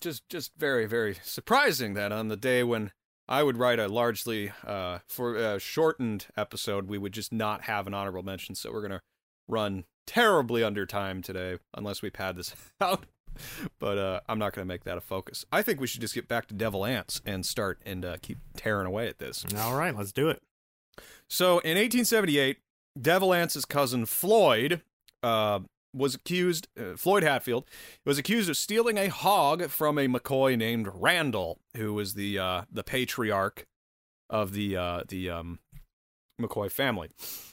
just 0.01 0.27
just 0.27 0.51
very 0.57 0.85
very 0.85 1.17
surprising 1.23 1.93
that 1.93 2.11
on 2.11 2.27
the 2.27 2.35
day 2.35 2.63
when 2.63 2.91
I 3.29 3.43
would 3.43 3.57
write 3.57 3.79
a 3.79 3.87
largely 3.87 4.51
uh 4.65 4.99
for 5.07 5.35
a 5.35 5.59
shortened 5.59 6.27
episode, 6.35 6.87
we 6.89 6.97
would 6.97 7.13
just 7.13 7.31
not 7.31 7.61
have 7.63 7.87
an 7.87 7.93
honorable 7.93 8.23
mention. 8.23 8.53
So 8.53 8.71
we're 8.73 8.81
gonna 8.81 9.01
run 9.47 9.85
terribly 10.07 10.63
under 10.63 10.87
time 10.87 11.21
today, 11.21 11.57
unless 11.75 12.01
we 12.01 12.09
pad 12.09 12.35
this 12.35 12.55
out. 12.81 13.05
But 13.77 13.99
uh, 13.99 14.19
I'm 14.27 14.39
not 14.39 14.53
going 14.53 14.65
to 14.65 14.67
make 14.67 14.83
that 14.85 14.97
a 14.97 15.01
focus. 15.01 15.45
I 15.51 15.61
think 15.61 15.79
we 15.79 15.85
should 15.85 16.01
just 16.01 16.15
get 16.15 16.27
back 16.27 16.47
to 16.47 16.55
Devil 16.55 16.85
Anse 16.85 17.21
and 17.23 17.45
start 17.45 17.79
and 17.85 18.03
uh, 18.03 18.17
keep 18.19 18.39
tearing 18.55 18.87
away 18.87 19.07
at 19.07 19.19
this. 19.19 19.45
All 19.55 19.75
right, 19.75 19.95
let's 19.95 20.11
do 20.11 20.29
it. 20.29 20.41
So 21.29 21.59
in 21.59 21.77
1878, 21.77 22.57
Devil 22.99 23.33
Anse's 23.33 23.65
cousin 23.65 24.07
Floyd 24.07 24.81
uh, 25.21 25.59
was 25.93 26.15
accused, 26.15 26.67
uh, 26.79 26.95
Floyd 26.95 27.23
Hatfield 27.23 27.65
was 28.05 28.17
accused 28.17 28.49
of 28.49 28.57
stealing 28.57 28.97
a 28.97 29.07
hog 29.07 29.69
from 29.69 29.97
a 29.97 30.07
McCoy 30.07 30.57
named 30.57 30.87
Randall, 30.93 31.59
who 31.75 31.93
was 31.93 32.13
the 32.13 32.39
uh, 32.39 32.61
the 32.71 32.83
patriarch 32.83 33.65
of 34.29 34.53
the 34.53 34.77
uh, 34.77 35.03
the 35.07 35.29
um, 35.29 35.59
McCoy 36.41 36.71
family. 36.71 37.09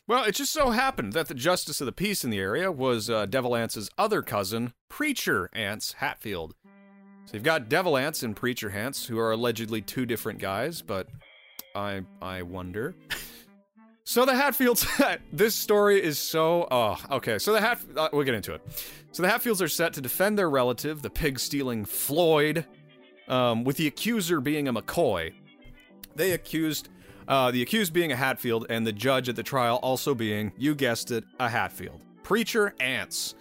Well, 0.07 0.25
it 0.25 0.35
just 0.35 0.53
so 0.53 0.71
happened 0.71 1.15
that 1.15 1.29
the 1.29 1.35
justice 1.35 1.81
of 1.81 1.87
the 1.87 1.93
peace 1.93 2.25
in 2.25 2.31
the 2.31 2.39
area 2.39 2.71
was 2.71 3.09
uh, 3.09 3.27
Devil 3.27 3.57
Anse's 3.57 3.89
other 3.97 4.23
cousin, 4.23 4.75
Preacher 4.89 5.49
Anse 5.55 5.93
Hatfield. 5.93 6.55
So 7.25 7.35
you've 7.35 7.43
got 7.43 7.71
Devil 7.71 7.97
Anse 7.97 8.23
and 8.23 8.37
Preacher 8.37 8.71
Anse, 8.71 9.07
who 9.07 9.19
are 9.19 9.33
allegedly 9.33 9.81
two 9.81 10.05
different 10.05 10.39
guys, 10.39 10.83
but 10.83 11.09
I 11.75 12.03
I 12.21 12.43
wonder. 12.43 12.95
So 14.05 14.27
the 14.27 14.35
Hatfields, 14.35 14.87
this 15.33 15.55
story 15.55 16.03
is 16.03 16.19
so. 16.19 16.69
Oh, 16.71 16.99
okay. 17.11 17.39
So 17.39 17.55
the 17.55 17.61
Hat, 17.63 17.81
uh, 17.97 18.11
we'll 18.13 18.25
get 18.25 18.35
into 18.35 18.53
it. 18.53 18.61
So 19.13 19.23
the 19.23 19.31
Hatfields 19.31 19.63
are 19.63 19.69
set 19.69 19.95
to 19.95 20.03
defend 20.03 20.39
their 20.39 20.51
relative, 20.51 21.01
the 21.01 21.09
pig 21.09 21.41
stealing 21.41 21.87
Floyd, 21.87 22.67
um, 23.29 23.65
with 23.65 23.79
the 23.79 23.87
accuser 23.87 24.43
being 24.43 24.69
a 24.69 24.75
McCoy. 24.75 25.33
They 26.15 26.33
accused, 26.33 26.91
uh, 27.29 27.51
the 27.51 27.63
accused 27.63 27.93
being 27.93 28.13
a 28.13 28.17
Hatfield, 28.17 28.67
and 28.69 28.87
the 28.87 28.93
judge 28.93 29.29
at 29.29 29.37
the 29.37 29.43
trial 29.43 29.77
also 29.83 30.15
being, 30.15 30.53
you 30.57 30.75
guessed 30.75 31.11
it, 31.11 31.25
a 31.39 31.49
Hatfield. 31.49 32.01
Preacher 32.23 32.75
Anse. 32.81 33.35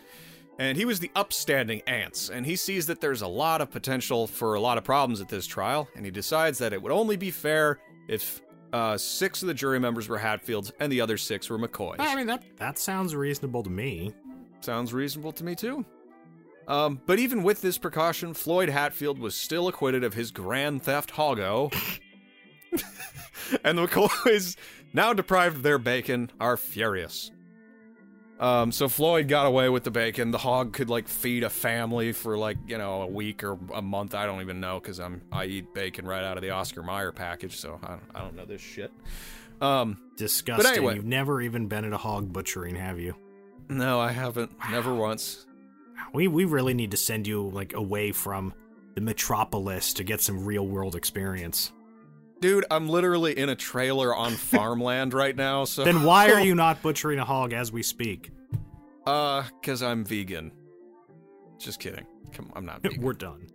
And 0.59 0.77
he 0.77 0.85
was 0.85 0.99
the 0.99 1.09
upstanding 1.15 1.81
Anse, 1.87 2.29
and 2.29 2.45
he 2.45 2.55
sees 2.55 2.85
that 2.85 3.01
there's 3.01 3.23
a 3.23 3.27
lot 3.27 3.59
of 3.59 3.71
potential 3.71 4.27
for 4.27 4.53
a 4.53 4.59
lot 4.59 4.77
of 4.77 4.83
problems 4.83 5.19
at 5.19 5.27
this 5.27 5.47
trial, 5.47 5.87
and 5.95 6.05
he 6.05 6.11
decides 6.11 6.59
that 6.59 6.73
it 6.73 6.81
would 6.81 6.91
only 6.91 7.17
be 7.17 7.31
fair 7.31 7.79
if 8.07 8.41
uh, 8.71 8.97
six 8.97 9.41
of 9.41 9.47
the 9.47 9.53
jury 9.53 9.79
members 9.79 10.09
were 10.09 10.17
Hatfields 10.17 10.71
and 10.79 10.91
the 10.91 10.99
other 10.99 11.17
six 11.17 11.49
were 11.49 11.59
McCoys. 11.59 11.97
I 11.99 12.15
mean 12.15 12.27
that 12.27 12.43
that 12.57 12.77
sounds 12.77 13.15
reasonable 13.15 13.63
to 13.63 13.69
me. 13.69 14.13
Sounds 14.61 14.93
reasonable 14.93 15.31
to 15.33 15.43
me 15.43 15.55
too. 15.55 15.85
Um, 16.67 17.01
but 17.05 17.19
even 17.19 17.43
with 17.43 17.61
this 17.61 17.77
precaution, 17.77 18.33
Floyd 18.33 18.69
Hatfield 18.69 19.19
was 19.19 19.35
still 19.35 19.67
acquitted 19.67 20.03
of 20.03 20.13
his 20.13 20.31
grand 20.31 20.81
theft 20.81 21.11
hoggo. 21.11 21.71
and 23.63 23.77
the 23.77 23.87
McCoys, 23.87 24.55
now 24.93 25.13
deprived 25.13 25.57
of 25.57 25.63
their 25.63 25.77
bacon, 25.77 26.31
are 26.39 26.57
furious. 26.57 27.31
Um, 28.39 28.71
so 28.71 28.89
Floyd 28.89 29.27
got 29.27 29.45
away 29.45 29.69
with 29.69 29.83
the 29.83 29.91
bacon. 29.91 30.31
The 30.31 30.37
hog 30.37 30.73
could 30.73 30.89
like 30.89 31.07
feed 31.07 31.43
a 31.43 31.49
family 31.49 32.11
for 32.11 32.37
like 32.37 32.57
you 32.67 32.77
know 32.77 33.03
a 33.03 33.07
week 33.07 33.43
or 33.43 33.57
a 33.73 33.81
month. 33.81 34.15
I 34.15 34.25
don't 34.25 34.41
even 34.41 34.59
know 34.59 34.79
because 34.79 34.99
I'm 34.99 35.21
I 35.31 35.45
eat 35.45 35.73
bacon 35.73 36.05
right 36.05 36.23
out 36.23 36.37
of 36.37 36.43
the 36.43 36.49
Oscar 36.49 36.83
Mayer 36.83 37.11
package, 37.11 37.57
so 37.57 37.79
I 37.83 37.87
don't, 37.87 38.01
I 38.15 38.19
don't 38.19 38.35
know 38.35 38.45
this 38.45 38.61
shit. 38.61 38.91
Um, 39.61 39.97
Disgusting. 40.17 40.63
But 40.63 40.77
anyway. 40.77 40.95
You've 40.95 41.05
never 41.05 41.41
even 41.41 41.67
been 41.67 41.85
at 41.85 41.93
a 41.93 41.97
hog 41.97 42.33
butchering, 42.33 42.75
have 42.75 42.99
you? 42.99 43.15
no, 43.69 43.99
I 43.99 44.11
haven't. 44.11 44.51
Never 44.69 44.93
once. 44.93 45.45
We 46.13 46.27
we 46.27 46.43
really 46.45 46.73
need 46.73 46.91
to 46.91 46.97
send 46.97 47.27
you 47.27 47.49
like 47.49 47.73
away 47.73 48.11
from 48.11 48.53
the 48.95 49.01
metropolis 49.01 49.93
to 49.93 50.03
get 50.03 50.21
some 50.21 50.43
real 50.43 50.67
world 50.67 50.95
experience. 50.95 51.71
Dude, 52.43 52.65
I'm 52.69 52.89
literally 52.89 53.37
in 53.39 53.47
a 53.47 53.55
trailer 53.55 54.13
on 54.13 54.31
farmland 54.33 55.13
right 55.13 55.33
now, 55.33 55.63
so 55.63 55.85
Then 55.85 56.03
why 56.03 56.29
are 56.29 56.41
you 56.41 56.55
not 56.65 56.81
butchering 56.81 57.17
a 57.17 57.23
hog 57.23 57.53
as 57.53 57.71
we 57.71 57.81
speak? 57.81 58.31
Uh, 59.07 59.43
cuz 59.61 59.81
I'm 59.81 60.03
vegan. 60.03 60.51
Just 61.57 61.79
kidding. 61.79 62.05
Come 62.33 62.47
on, 62.47 62.57
I'm 62.57 62.65
not 62.65 62.81
vegan. 62.83 63.01
We're 63.01 63.13
done. 63.13 63.47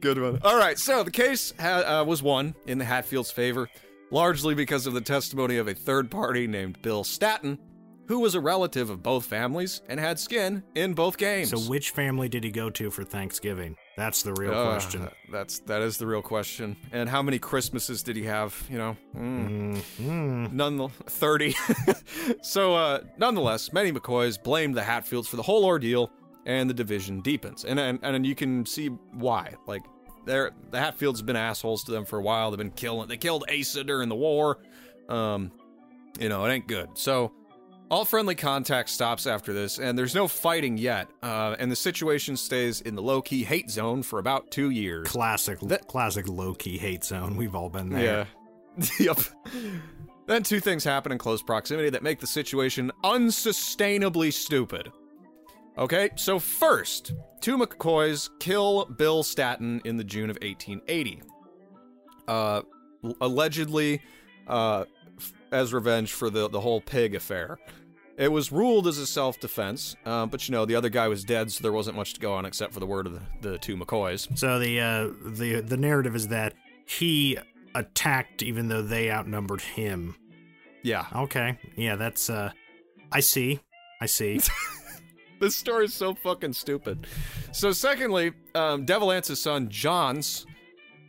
Good 0.00 0.22
one. 0.22 0.40
All 0.42 0.56
right, 0.56 0.78
so 0.78 1.02
the 1.02 1.10
case 1.10 1.52
ha- 1.60 2.00
uh, 2.00 2.04
was 2.06 2.22
won 2.22 2.54
in 2.66 2.78
the 2.78 2.86
Hatfields' 2.86 3.30
favor, 3.30 3.68
largely 4.10 4.54
because 4.54 4.86
of 4.86 4.94
the 4.94 5.02
testimony 5.02 5.58
of 5.58 5.68
a 5.68 5.74
third 5.74 6.10
party 6.10 6.46
named 6.46 6.80
Bill 6.80 7.04
Staton, 7.04 7.58
who 8.08 8.20
was 8.20 8.34
a 8.34 8.40
relative 8.40 8.88
of 8.88 9.02
both 9.02 9.26
families 9.26 9.82
and 9.90 10.00
had 10.00 10.18
skin 10.18 10.62
in 10.74 10.94
both 10.94 11.18
games. 11.18 11.50
So 11.50 11.58
which 11.58 11.90
family 11.90 12.30
did 12.30 12.42
he 12.42 12.50
go 12.50 12.70
to 12.70 12.90
for 12.90 13.04
Thanksgiving? 13.04 13.76
That's 14.00 14.22
the 14.22 14.32
real 14.32 14.54
Uh, 14.54 14.64
question. 14.64 15.08
That's 15.30 15.58
that 15.60 15.82
is 15.82 15.98
the 15.98 16.06
real 16.06 16.22
question. 16.22 16.74
And 16.90 17.06
how 17.06 17.20
many 17.20 17.38
Christmases 17.38 18.02
did 18.02 18.16
he 18.16 18.24
have? 18.24 18.56
You 18.70 18.78
know, 18.78 18.96
mm. 19.14 19.76
Mm. 20.00 20.52
none 20.52 20.88
30 20.88 21.54
so 22.42 22.74
uh 22.74 23.00
nonetheless 23.18 23.72
many 23.74 23.92
mccoys 23.92 24.42
blamed 24.42 24.74
the 24.74 24.82
hatfields 24.82 25.28
for 25.28 25.36
the 25.36 25.42
whole 25.42 25.64
ordeal 25.66 26.10
and 26.46 26.70
the 26.70 26.74
division 26.74 27.20
deepens 27.20 27.64
and 27.66 27.78
and, 27.78 27.98
and 28.02 28.26
you 28.26 28.34
can 28.34 28.64
see 28.64 28.88
why 29.12 29.52
like 29.66 29.82
they're 30.24 30.52
the 30.70 30.78
hatfields 30.78 31.20
have 31.20 31.26
been 31.26 31.36
assholes 31.36 31.84
to 31.84 31.92
them 31.92 32.04
for 32.06 32.18
a 32.18 32.22
while 32.22 32.50
they've 32.50 32.58
been 32.58 32.70
killing 32.70 33.06
they 33.08 33.16
killed 33.18 33.44
asa 33.50 33.84
during 33.84 34.08
the 34.08 34.14
war 34.16 34.58
um 35.10 35.52
you 36.18 36.28
know 36.28 36.44
it 36.46 36.50
ain't 36.52 36.66
good 36.66 36.88
so 36.94 37.32
all 37.90 38.04
friendly 38.04 38.34
contact 38.34 38.88
stops 38.88 39.26
after 39.26 39.52
this 39.52 39.78
and 39.78 39.98
there's 39.98 40.14
no 40.14 40.28
fighting 40.28 40.78
yet 40.78 41.08
uh, 41.22 41.56
and 41.58 41.70
the 41.70 41.76
situation 41.76 42.36
stays 42.36 42.80
in 42.82 42.94
the 42.94 43.02
low-key 43.02 43.42
hate 43.44 43.70
zone 43.70 44.02
for 44.02 44.18
about 44.18 44.50
two 44.50 44.70
years 44.70 45.08
Classic, 45.08 45.58
That- 45.60 45.88
classic 45.88 46.28
low 46.28 46.54
key 46.54 46.78
hate 46.78 47.04
zone. 47.04 47.36
We've 47.36 47.54
all 47.54 47.68
been 47.68 47.90
there. 47.90 48.26
yeah. 48.78 48.86
yep. 49.00 49.18
Then 50.26 50.42
two 50.44 50.60
things 50.60 50.84
happen 50.84 51.10
in 51.10 51.18
close 51.18 51.42
proximity 51.42 51.90
that 51.90 52.02
make 52.04 52.20
the 52.20 52.26
situation 52.26 52.92
unsustainably 53.02 54.32
stupid. 54.32 54.92
Okay, 55.76 56.10
so 56.14 56.38
first, 56.38 57.12
two 57.40 57.56
McCoys 57.58 58.28
kill 58.38 58.84
Bill 58.84 59.22
Staton 59.24 59.80
in 59.84 59.96
the 59.96 60.04
June 60.04 60.30
of 60.30 60.36
1880. 60.42 61.22
Uh, 62.28 62.62
allegedly, 63.20 64.00
uh, 64.46 64.84
f- 65.18 65.32
as 65.50 65.72
revenge 65.72 66.12
for 66.12 66.28
the, 66.30 66.48
the 66.48 66.60
whole 66.60 66.80
pig 66.80 67.14
affair. 67.14 67.58
It 68.20 68.30
was 68.30 68.52
ruled 68.52 68.86
as 68.86 68.98
a 68.98 69.06
self 69.06 69.40
defense, 69.40 69.96
uh, 70.04 70.26
but 70.26 70.46
you 70.46 70.52
know, 70.52 70.66
the 70.66 70.74
other 70.76 70.90
guy 70.90 71.08
was 71.08 71.24
dead, 71.24 71.50
so 71.50 71.62
there 71.62 71.72
wasn't 71.72 71.96
much 71.96 72.12
to 72.12 72.20
go 72.20 72.34
on 72.34 72.44
except 72.44 72.74
for 72.74 72.78
the 72.78 72.86
word 72.86 73.06
of 73.06 73.14
the, 73.14 73.50
the 73.52 73.58
two 73.58 73.78
McCoys. 73.78 74.36
So 74.36 74.58
the 74.58 74.78
uh, 74.78 75.08
the 75.24 75.62
the 75.62 75.78
narrative 75.78 76.14
is 76.14 76.28
that 76.28 76.52
he 76.84 77.38
attacked 77.74 78.42
even 78.42 78.68
though 78.68 78.82
they 78.82 79.10
outnumbered 79.10 79.62
him. 79.62 80.16
Yeah. 80.82 81.06
Okay, 81.16 81.58
yeah, 81.76 81.96
that's 81.96 82.28
uh, 82.28 82.52
I 83.10 83.20
see, 83.20 83.58
I 84.02 84.06
see. 84.06 84.38
this 85.40 85.56
story 85.56 85.86
is 85.86 85.94
so 85.94 86.14
fucking 86.14 86.52
stupid. 86.52 87.06
So, 87.52 87.72
secondly, 87.72 88.32
um, 88.54 88.84
Devil 88.84 89.12
Anse's 89.12 89.40
son, 89.40 89.70
Johnse. 89.70 90.44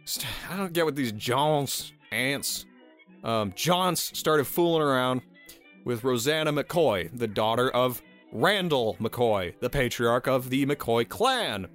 st- 0.05 0.25
I 0.49 0.55
don't 0.55 0.71
get 0.71 0.85
what 0.85 0.95
these 0.95 1.11
Johns 1.11 1.91
ants. 2.13 2.65
Um, 3.23 3.51
Johnse 3.51 4.17
started 4.17 4.45
fooling 4.45 4.81
around 4.81 5.21
with 5.83 6.03
Rosanna 6.03 6.53
McCoy, 6.53 7.09
the 7.17 7.27
daughter 7.27 7.69
of 7.69 8.01
Randall 8.31 8.95
McCoy, 8.99 9.59
the 9.59 9.69
patriarch 9.69 10.27
of 10.27 10.49
the 10.49 10.65
McCoy 10.65 11.07
clan. 11.07 11.67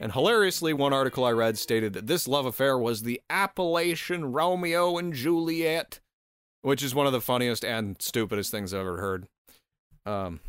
And 0.00 0.12
hilariously, 0.12 0.72
one 0.72 0.92
article 0.92 1.24
I 1.24 1.30
read 1.30 1.56
stated 1.58 1.92
that 1.92 2.06
this 2.08 2.26
love 2.26 2.44
affair 2.46 2.76
was 2.78 3.02
the 3.02 3.20
Appalachian 3.30 4.32
Romeo 4.32 4.98
and 4.98 5.12
Juliet, 5.12 6.00
which 6.62 6.82
is 6.82 6.94
one 6.94 7.06
of 7.06 7.12
the 7.12 7.20
funniest 7.20 7.64
and 7.64 7.96
stupidest 8.00 8.50
things 8.50 8.74
I've 8.74 8.80
ever 8.80 8.98
heard. 8.98 9.26
Um, 10.04 10.40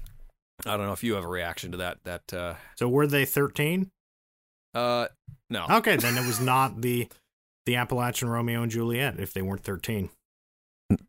I 0.66 0.76
don't 0.76 0.88
know 0.88 0.94
if 0.94 1.04
you 1.04 1.14
have 1.14 1.24
a 1.24 1.28
reaction 1.28 1.72
to 1.72 1.78
that. 1.78 1.98
That 2.04 2.34
uh, 2.34 2.56
so 2.76 2.90
were 2.90 3.06
they 3.06 3.26
thirteen? 3.26 3.92
uh, 4.74 5.08
no. 5.52 5.68
Okay, 5.70 5.98
then 5.98 6.18
it 6.18 6.26
was 6.26 6.40
not 6.42 6.82
the 6.82 7.08
the 7.68 7.76
Appalachian 7.76 8.30
Romeo 8.30 8.64
and 8.64 8.72
Juliet 8.72 9.20
if 9.20 9.34
they 9.34 9.42
weren't 9.44 9.64
thirteen. 9.64 10.10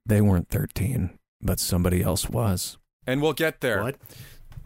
They 0.05 0.21
weren't 0.21 0.51
thirteen, 0.51 1.19
but 1.45 1.61
somebody 1.61 2.03
else 2.03 2.29
was. 2.29 2.79
And 3.07 3.21
we'll 3.21 3.33
get 3.35 3.61
there. 3.61 3.83
What? 3.83 3.97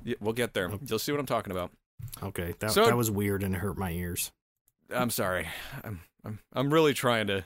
Yeah, 0.05 0.15
we'll 0.21 0.33
get 0.33 0.55
there. 0.55 0.71
You'll 0.87 0.99
see 0.99 1.13
what 1.13 1.19
I'm 1.21 1.27
talking 1.27 1.51
about. 1.51 1.73
Okay, 2.23 2.55
that 2.61 2.71
So- 2.71 2.87
that 2.87 2.97
was 2.97 3.11
weird 3.11 3.43
and 3.43 3.55
it 3.55 3.59
hurt 3.59 3.77
my 3.77 3.91
ears. 3.91 4.31
I'm 4.91 5.11
sorry. 5.11 5.49
I'm 5.85 6.01
I'm 6.25 6.39
I'm 6.55 6.73
really 6.73 6.95
trying 6.95 7.27
to. 7.27 7.45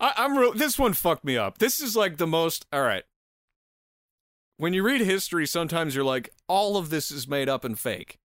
I, 0.00 0.14
I'm 0.16 0.36
real. 0.36 0.52
This 0.52 0.78
one 0.78 0.94
fucked 0.94 1.24
me 1.24 1.36
up. 1.36 1.58
This 1.58 1.78
is 1.80 1.94
like 1.94 2.16
the 2.16 2.26
most. 2.26 2.66
All 2.72 2.82
right. 2.82 3.04
When 4.56 4.72
you 4.74 4.82
read 4.82 5.00
history, 5.00 5.46
sometimes 5.46 5.94
you're 5.94 6.04
like, 6.04 6.30
all 6.48 6.76
of 6.76 6.90
this 6.90 7.10
is 7.10 7.28
made 7.28 7.48
up 7.48 7.64
and 7.64 7.78
fake. 7.78 8.18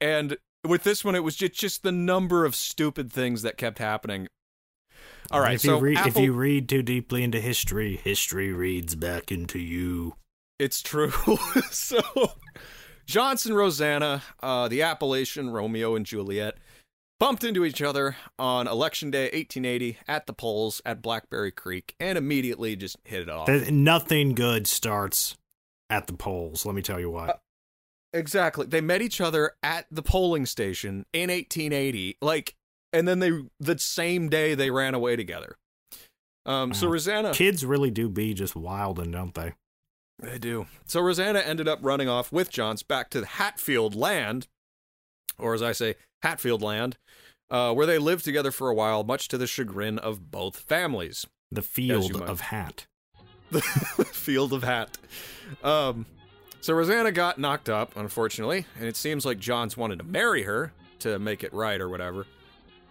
And 0.00 0.36
with 0.64 0.84
this 0.84 1.04
one, 1.04 1.14
it 1.14 1.24
was 1.24 1.34
just 1.36 1.54
just 1.54 1.82
the 1.82 1.90
number 1.92 2.44
of 2.44 2.54
stupid 2.54 3.12
things 3.12 3.42
that 3.42 3.56
kept 3.56 3.78
happening. 3.78 4.28
All 5.32 5.40
right. 5.40 5.54
If 5.54 5.62
so 5.62 5.76
you 5.76 5.82
read 5.82 5.98
if 6.06 6.16
you 6.16 6.32
read 6.32 6.68
too 6.68 6.82
deeply 6.82 7.22
into 7.22 7.40
history, 7.40 7.96
history 7.96 8.52
reads 8.52 8.94
back 8.94 9.32
into 9.32 9.58
you. 9.58 10.16
It's 10.58 10.82
true. 10.82 11.10
so, 11.70 12.00
Johnson, 13.06 13.54
Rosanna, 13.54 14.22
uh, 14.42 14.68
the 14.68 14.82
Appalachian 14.82 15.50
Romeo 15.50 15.96
and 15.96 16.06
Juliet, 16.06 16.58
bumped 17.18 17.44
into 17.44 17.64
each 17.64 17.82
other 17.82 18.16
on 18.38 18.68
election 18.68 19.10
day 19.10 19.24
1880 19.24 19.98
at 20.06 20.26
the 20.26 20.32
polls 20.32 20.82
at 20.84 21.02
Blackberry 21.02 21.50
Creek 21.50 21.94
and 21.98 22.18
immediately 22.18 22.76
just 22.76 22.96
hit 23.04 23.22
it 23.22 23.28
off. 23.28 23.46
Th- 23.46 23.70
Nothing 23.70 24.34
good 24.34 24.66
starts 24.66 25.36
at 25.88 26.06
the 26.06 26.12
polls. 26.12 26.66
Let 26.66 26.74
me 26.74 26.82
tell 26.82 27.00
you 27.00 27.10
what. 27.10 27.40
Exactly. 28.12 28.66
They 28.66 28.80
met 28.80 29.02
each 29.02 29.20
other 29.20 29.52
at 29.62 29.86
the 29.90 30.02
polling 30.02 30.46
station 30.46 31.06
in 31.12 31.30
1880. 31.30 32.18
Like, 32.20 32.54
and 32.92 33.06
then 33.06 33.18
they 33.18 33.32
the 33.60 33.78
same 33.78 34.28
day 34.28 34.54
they 34.54 34.70
ran 34.70 34.94
away 34.94 35.16
together. 35.16 35.56
Um. 36.44 36.74
So 36.74 36.88
Rosanna, 36.88 37.32
Kids 37.32 37.64
really 37.64 37.90
do 37.90 38.08
be 38.08 38.34
just 38.34 38.56
wild, 38.56 38.98
and 38.98 39.12
don't 39.12 39.34
they? 39.34 39.54
they 40.18 40.38
do. 40.38 40.66
So 40.86 41.00
Rosanna 41.00 41.40
ended 41.40 41.68
up 41.68 41.80
running 41.82 42.08
off 42.08 42.32
with 42.32 42.50
Johnse 42.50 42.82
back 42.82 43.10
to 43.10 43.20
the 43.20 43.26
Hatfield 43.26 43.94
land, 43.94 44.46
or 45.38 45.54
as 45.54 45.62
I 45.62 45.72
say, 45.72 45.96
Hatfield 46.22 46.62
land, 46.62 46.96
uh, 47.50 47.72
where 47.74 47.86
they 47.86 47.98
lived 47.98 48.24
together 48.24 48.50
for 48.50 48.68
a 48.68 48.74
while, 48.74 49.04
much 49.04 49.28
to 49.28 49.38
the 49.38 49.46
chagrin 49.46 49.98
of 49.98 50.30
both 50.30 50.56
families. 50.56 51.26
The 51.50 51.62
field 51.62 52.20
of 52.22 52.40
hat. 52.40 52.86
the 53.50 53.60
field 54.12 54.52
of 54.52 54.62
hat. 54.62 54.96
Um, 55.62 56.06
so 56.60 56.74
Rosanna 56.74 57.12
got 57.12 57.38
knocked 57.38 57.68
up, 57.68 57.96
unfortunately, 57.96 58.66
and 58.78 58.86
it 58.86 58.96
seems 58.96 59.26
like 59.26 59.38
Johnse 59.38 59.76
wanted 59.76 59.98
to 59.98 60.04
marry 60.04 60.44
her 60.44 60.72
to 61.00 61.18
make 61.18 61.42
it 61.44 61.52
right 61.52 61.80
or 61.80 61.88
whatever. 61.88 62.26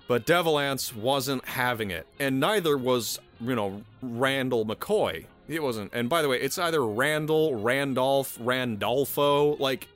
But 0.07 0.25
Devil 0.25 0.59
Anse 0.59 0.93
wasn't 0.95 1.45
having 1.45 1.89
it, 1.91 2.05
and 2.19 2.39
neither 2.39 2.77
was, 2.77 3.19
you 3.39 3.55
know, 3.55 3.81
Randall 4.01 4.65
McCoy. 4.65 5.25
It 5.47 5.63
wasn't. 5.63 5.91
And 5.93 6.09
by 6.09 6.21
the 6.21 6.27
way, 6.29 6.39
it's 6.39 6.57
either 6.57 6.85
Randall, 6.85 7.55
Randolph, 7.55 8.37
Randolfo. 8.41 9.55
Like, 9.57 9.87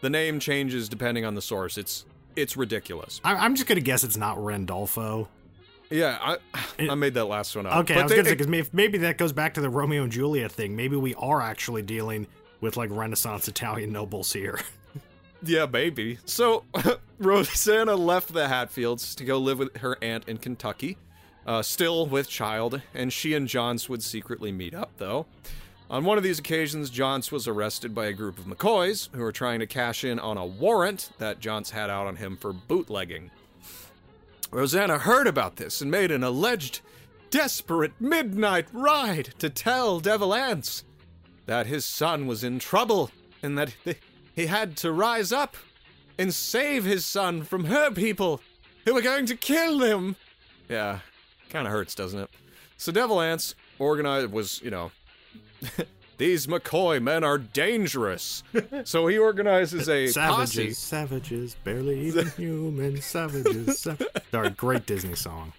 the 0.00 0.10
name 0.10 0.40
changes 0.40 0.88
depending 0.88 1.24
on 1.24 1.34
the 1.34 1.42
source. 1.42 1.78
It's 1.78 2.04
it's 2.36 2.56
ridiculous. 2.56 3.20
I- 3.24 3.34
I'm 3.34 3.54
just 3.56 3.66
gonna 3.68 3.80
guess 3.80 4.04
it's 4.04 4.16
not 4.16 4.42
Randolfo. 4.42 5.28
Yeah, 5.90 6.18
I 6.20 6.36
I 6.88 6.94
made 6.94 7.14
that 7.14 7.24
last 7.24 7.56
one 7.56 7.66
up. 7.66 7.76
Okay, 7.78 7.94
But 7.94 8.00
I 8.00 8.02
was 8.04 8.10
they- 8.10 8.16
gonna 8.16 8.28
say 8.28 8.34
because 8.36 8.72
maybe 8.72 8.98
that 8.98 9.18
goes 9.18 9.32
back 9.32 9.54
to 9.54 9.60
the 9.60 9.68
Romeo 9.70 10.04
and 10.04 10.12
Juliet 10.12 10.52
thing. 10.52 10.76
Maybe 10.76 10.94
we 10.96 11.14
are 11.16 11.40
actually 11.42 11.82
dealing 11.82 12.26
with 12.60 12.76
like 12.76 12.90
Renaissance 12.92 13.48
Italian 13.48 13.90
nobles 13.92 14.32
here. 14.32 14.60
Yeah, 15.42 15.66
maybe. 15.66 16.18
So, 16.24 16.64
Rosanna 17.18 17.94
left 17.96 18.32
the 18.32 18.48
Hatfields 18.48 19.14
to 19.16 19.24
go 19.24 19.38
live 19.38 19.58
with 19.58 19.76
her 19.78 19.96
aunt 20.02 20.28
in 20.28 20.36
Kentucky, 20.36 20.98
uh, 21.46 21.62
still 21.62 22.06
with 22.06 22.28
child, 22.28 22.82
and 22.94 23.12
she 23.12 23.34
and 23.34 23.48
Johnse 23.48 23.88
would 23.88 24.02
secretly 24.02 24.52
meet 24.52 24.74
up, 24.74 24.90
though. 24.98 25.26
On 25.88 26.04
one 26.04 26.18
of 26.18 26.24
these 26.24 26.38
occasions, 26.38 26.88
Johnse 26.88 27.32
was 27.32 27.48
arrested 27.48 27.94
by 27.94 28.06
a 28.06 28.12
group 28.12 28.38
of 28.38 28.44
McCoys 28.44 29.08
who 29.12 29.22
were 29.22 29.32
trying 29.32 29.58
to 29.58 29.66
cash 29.66 30.04
in 30.04 30.20
on 30.20 30.36
a 30.36 30.46
warrant 30.46 31.10
that 31.18 31.40
Johnse 31.40 31.70
had 31.70 31.90
out 31.90 32.06
on 32.06 32.16
him 32.16 32.36
for 32.36 32.52
bootlegging. 32.52 33.30
Rosanna 34.52 34.98
heard 34.98 35.26
about 35.26 35.56
this 35.56 35.80
and 35.80 35.90
made 35.90 36.10
an 36.10 36.22
alleged 36.22 36.80
desperate 37.30 37.92
midnight 38.00 38.66
ride 38.72 39.34
to 39.38 39.48
tell 39.50 40.00
Devil 40.00 40.34
Anse 40.34 40.84
that 41.46 41.66
his 41.66 41.84
son 41.84 42.26
was 42.26 42.44
in 42.44 42.58
trouble 42.58 43.10
and 43.42 43.58
that 43.58 43.74
th- 43.84 43.98
he 44.40 44.46
had 44.46 44.76
to 44.78 44.90
rise 44.90 45.32
up 45.32 45.56
and 46.18 46.32
save 46.32 46.84
his 46.84 47.04
son 47.04 47.42
from 47.42 47.64
her 47.66 47.90
people 47.90 48.40
who 48.84 48.94
were 48.94 49.02
going 49.02 49.26
to 49.26 49.36
kill 49.36 49.80
him. 49.80 50.16
Yeah, 50.68 51.00
kind 51.50 51.66
of 51.66 51.72
hurts, 51.72 51.94
doesn't 51.94 52.18
it? 52.18 52.30
So 52.78 52.90
Devil 52.90 53.20
Anse 53.20 53.54
organized 53.78 54.32
was, 54.32 54.60
you 54.62 54.70
know, 54.70 54.90
these 56.18 56.46
McCoy 56.46 57.02
men 57.02 57.22
are 57.24 57.36
dangerous. 57.38 58.42
so 58.84 59.06
he 59.06 59.18
organizes 59.18 59.88
a 59.88 60.06
Savages, 60.12 60.50
posse. 60.54 60.70
savages, 60.72 61.56
barely 61.64 62.00
even 62.06 62.28
human 62.36 63.00
savages. 63.02 63.80
Sav- 63.80 64.02
Sorry, 64.30 64.50
great 64.50 64.86
Disney 64.86 65.14
song. 65.16 65.52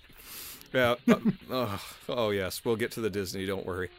Yeah. 0.74 0.96
uh, 1.08 1.16
oh, 1.52 1.82
oh, 2.10 2.30
yes. 2.30 2.62
We'll 2.64 2.78
get 2.78 2.92
to 2.94 3.02
the 3.02 3.10
Disney. 3.10 3.46
Don't 3.46 3.66
worry. 3.66 3.90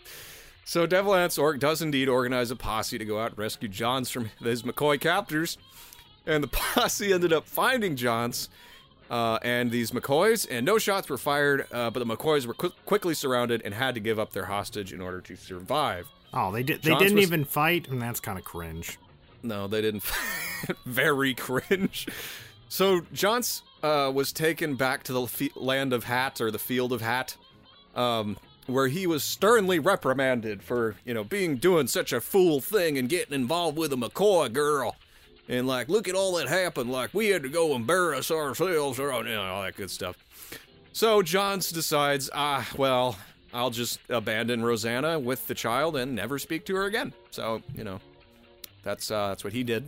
So 0.64 0.86
Devil 0.86 1.14
Anse 1.14 1.38
Orc 1.38 1.58
does 1.58 1.82
indeed 1.82 2.08
organize 2.08 2.50
a 2.50 2.56
posse 2.56 2.98
to 2.98 3.04
go 3.04 3.20
out 3.20 3.30
and 3.30 3.38
rescue 3.38 3.68
Johnse 3.68 4.10
from 4.10 4.30
his 4.40 4.62
McCoy 4.62 5.00
captors, 5.00 5.58
and 6.26 6.42
the 6.42 6.48
posse 6.52 7.12
ended 7.12 7.32
up 7.32 7.46
finding 7.46 7.96
Johnse 7.96 8.48
uh, 9.10 9.38
and 9.42 9.70
these 9.70 9.90
McCoys, 9.90 10.46
and 10.50 10.64
no 10.64 10.78
shots 10.78 11.08
were 11.08 11.18
fired. 11.18 11.66
Uh, 11.72 11.90
but 11.90 12.06
the 12.06 12.16
McCoys 12.16 12.46
were 12.46 12.54
qu- 12.54 12.70
quickly 12.86 13.12
surrounded 13.14 13.60
and 13.64 13.74
had 13.74 13.94
to 13.94 14.00
give 14.00 14.18
up 14.18 14.32
their 14.32 14.46
hostage 14.46 14.92
in 14.92 15.00
order 15.00 15.20
to 15.20 15.36
survive. 15.36 16.06
Oh, 16.32 16.50
they 16.52 16.62
did. 16.62 16.80
They 16.82 16.90
Johnse 16.90 16.98
didn't 17.02 17.16
was- 17.16 17.26
even 17.26 17.44
fight, 17.44 17.88
and 17.88 18.00
that's 18.00 18.20
kind 18.20 18.38
of 18.38 18.44
cringe. 18.44 18.98
No, 19.42 19.66
they 19.66 19.82
didn't. 19.82 20.04
Very 20.86 21.34
cringe. 21.34 22.06
So 22.68 23.00
Johnse 23.12 23.62
uh, 23.82 24.10
was 24.14 24.32
taken 24.32 24.76
back 24.76 25.02
to 25.04 25.12
the 25.12 25.26
fe- 25.26 25.50
land 25.56 25.92
of 25.92 26.04
Hat 26.04 26.40
or 26.40 26.50
the 26.52 26.60
field 26.60 26.92
of 26.92 27.02
Hat, 27.02 27.36
um, 27.96 28.36
where 28.66 28.88
he 28.88 29.06
was 29.06 29.24
sternly 29.24 29.78
reprimanded 29.78 30.62
for 30.62 30.96
you 31.04 31.14
know 31.14 31.24
being 31.24 31.56
doing 31.56 31.86
such 31.86 32.12
a 32.12 32.20
fool 32.20 32.60
thing 32.60 32.98
and 32.98 33.08
getting 33.08 33.34
involved 33.34 33.76
with 33.76 33.92
a 33.92 33.96
McCoy 33.96 34.52
girl, 34.52 34.96
and 35.48 35.66
like 35.66 35.88
look 35.88 36.08
at 36.08 36.14
all 36.14 36.34
that 36.36 36.48
happened. 36.48 36.90
Like 36.90 37.12
we 37.14 37.28
had 37.28 37.42
to 37.42 37.48
go 37.48 37.74
embarrass 37.74 38.30
ourselves 38.30 38.98
or 38.98 39.12
you 39.12 39.24
know 39.34 39.42
all 39.42 39.62
that 39.62 39.76
good 39.76 39.90
stuff. 39.90 40.16
So 40.92 41.22
Johnse 41.22 41.72
decides, 41.72 42.28
ah, 42.34 42.68
well, 42.76 43.16
I'll 43.54 43.70
just 43.70 43.98
abandon 44.10 44.62
Rosanna 44.62 45.18
with 45.18 45.46
the 45.46 45.54
child 45.54 45.96
and 45.96 46.14
never 46.14 46.38
speak 46.38 46.66
to 46.66 46.74
her 46.76 46.84
again. 46.84 47.12
So 47.30 47.62
you 47.74 47.84
know, 47.84 48.00
that's 48.82 49.10
uh, 49.10 49.28
that's 49.28 49.44
what 49.44 49.52
he 49.52 49.62
did. 49.64 49.84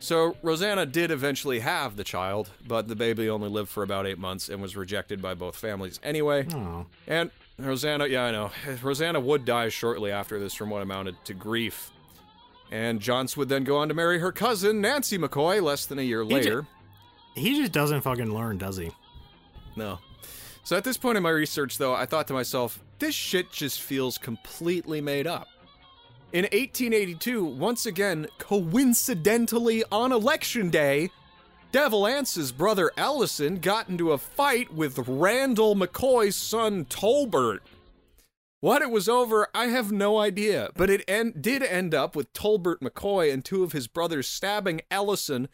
So 0.00 0.36
Rosanna 0.42 0.84
did 0.84 1.10
eventually 1.10 1.60
have 1.60 1.96
the 1.96 2.04
child, 2.04 2.50
but 2.68 2.88
the 2.88 2.96
baby 2.96 3.30
only 3.30 3.48
lived 3.48 3.70
for 3.70 3.82
about 3.82 4.06
eight 4.06 4.18
months 4.18 4.50
and 4.50 4.60
was 4.60 4.76
rejected 4.76 5.22
by 5.22 5.32
both 5.32 5.56
families 5.56 5.98
anyway. 6.02 6.46
Oh, 6.52 6.84
And 7.08 7.30
Rosanna, 7.58 8.06
yeah, 8.06 8.24
I 8.24 8.30
know. 8.32 8.50
Rosanna 8.82 9.20
would 9.20 9.44
die 9.44 9.68
shortly 9.68 10.10
after 10.10 10.38
this 10.38 10.54
from 10.54 10.70
what 10.70 10.82
amounted 10.82 11.16
to 11.24 11.34
grief. 11.34 11.90
And 12.70 13.00
Johnse 13.00 13.36
would 13.36 13.48
then 13.48 13.64
go 13.64 13.76
on 13.76 13.88
to 13.88 13.94
marry 13.94 14.18
her 14.18 14.32
cousin, 14.32 14.80
Nancy 14.80 15.18
McCoy, 15.18 15.62
less 15.62 15.86
than 15.86 15.98
a 15.98 16.02
year 16.02 16.24
ju- 16.24 16.28
later. 16.34 16.66
he 17.34 17.56
just 17.60 17.72
doesn't 17.72 18.00
fucking 18.00 18.34
learn, 18.34 18.58
does 18.58 18.76
he? 18.76 18.90
No. 19.76 19.98
So 20.64 20.76
at 20.76 20.82
this 20.84 20.96
point 20.96 21.16
in 21.16 21.22
my 21.22 21.30
research, 21.30 21.78
though, 21.78 21.94
I 21.94 22.06
thought 22.06 22.26
to 22.28 22.32
myself, 22.32 22.82
this 22.98 23.14
shit 23.14 23.52
just 23.52 23.82
feels 23.82 24.18
completely 24.18 25.00
made 25.00 25.26
up. 25.26 25.46
In 26.32 26.44
1882, 26.44 27.44
once 27.44 27.86
again, 27.86 28.26
coincidentally 28.38 29.84
on 29.92 30.10
election 30.10 30.70
day, 30.70 31.10
Devil 31.74 32.06
Anse's 32.06 32.52
brother 32.52 32.92
Ellison 32.96 33.56
got 33.56 33.88
into 33.88 34.12
a 34.12 34.16
fight 34.16 34.72
with 34.72 35.08
Randall 35.08 35.74
McCoy's 35.74 36.36
son 36.36 36.84
Tolbert. 36.84 37.58
What 38.60 38.80
it 38.80 38.92
was 38.92 39.08
over, 39.08 39.48
I 39.52 39.64
have 39.64 39.90
no 39.90 40.20
idea, 40.20 40.68
but 40.76 40.88
it 40.88 41.02
en- 41.08 41.34
did 41.40 41.64
end 41.64 41.92
up 41.92 42.14
with 42.14 42.32
Tolbert 42.32 42.78
McCoy 42.78 43.32
and 43.32 43.44
two 43.44 43.64
of 43.64 43.72
his 43.72 43.88
brothers 43.88 44.28
stabbing 44.28 44.82
Ellison 44.88 45.48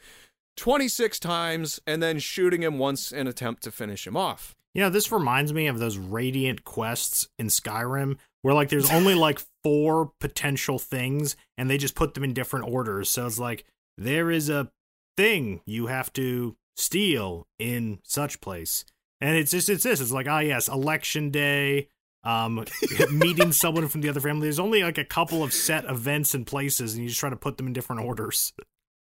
26 0.59 1.19
times 1.21 1.81
and 1.87 2.03
then 2.03 2.19
shooting 2.19 2.63
him 2.63 2.77
once 2.77 3.13
in 3.13 3.27
attempt 3.27 3.63
to 3.63 3.71
finish 3.71 4.07
him 4.07 4.15
off. 4.15 4.55
You 4.75 4.83
know, 4.83 4.91
this 4.91 5.11
reminds 5.11 5.55
me 5.55 5.69
of 5.69 5.79
those 5.79 5.97
radiant 5.97 6.67
quests 6.67 7.31
in 7.39 7.47
Skyrim 7.47 8.19
where 8.43 8.53
like 8.53 8.69
there's 8.69 8.91
only 8.91 9.15
like 9.29 9.41
four 9.65 10.13
potential 10.21 10.79
things 10.79 11.35
and 11.57 11.71
they 11.71 11.79
just 11.79 11.95
put 11.95 12.13
them 12.13 12.25
in 12.25 12.35
different 12.35 12.69
orders. 12.69 13.09
So 13.09 13.25
it's 13.25 13.39
like 13.39 13.65
there 13.97 14.31
is 14.31 14.51
a 14.51 14.71
thing 15.21 15.61
you 15.67 15.89
have 15.89 16.11
to 16.15 16.57
steal 16.77 17.47
in 17.59 17.99
such 18.03 18.41
place. 18.41 18.87
And 19.21 19.37
it's 19.37 19.51
just 19.51 19.69
it's 19.69 19.85
this. 19.85 20.01
It's 20.01 20.13
like, 20.13 20.27
ah 20.29 20.39
yes, 20.39 20.67
election 20.67 21.31
day, 21.31 21.89
um 22.25 22.65
meeting 23.11 23.53
someone 23.53 23.89
from 23.89 24.01
the 24.01 24.09
other 24.09 24.21
family. 24.21 24.47
There's 24.47 24.59
only 24.59 24.83
like 24.83 24.97
a 24.97 25.05
couple 25.05 25.43
of 25.43 25.53
set 25.53 25.85
events 25.85 26.35
and 26.35 26.47
places 26.47 26.95
and 26.95 27.03
you 27.03 27.11
just 27.11 27.21
try 27.21 27.29
to 27.29 27.37
put 27.37 27.59
them 27.59 27.67
in 27.67 27.75
different 27.75 28.03
orders. 28.03 28.55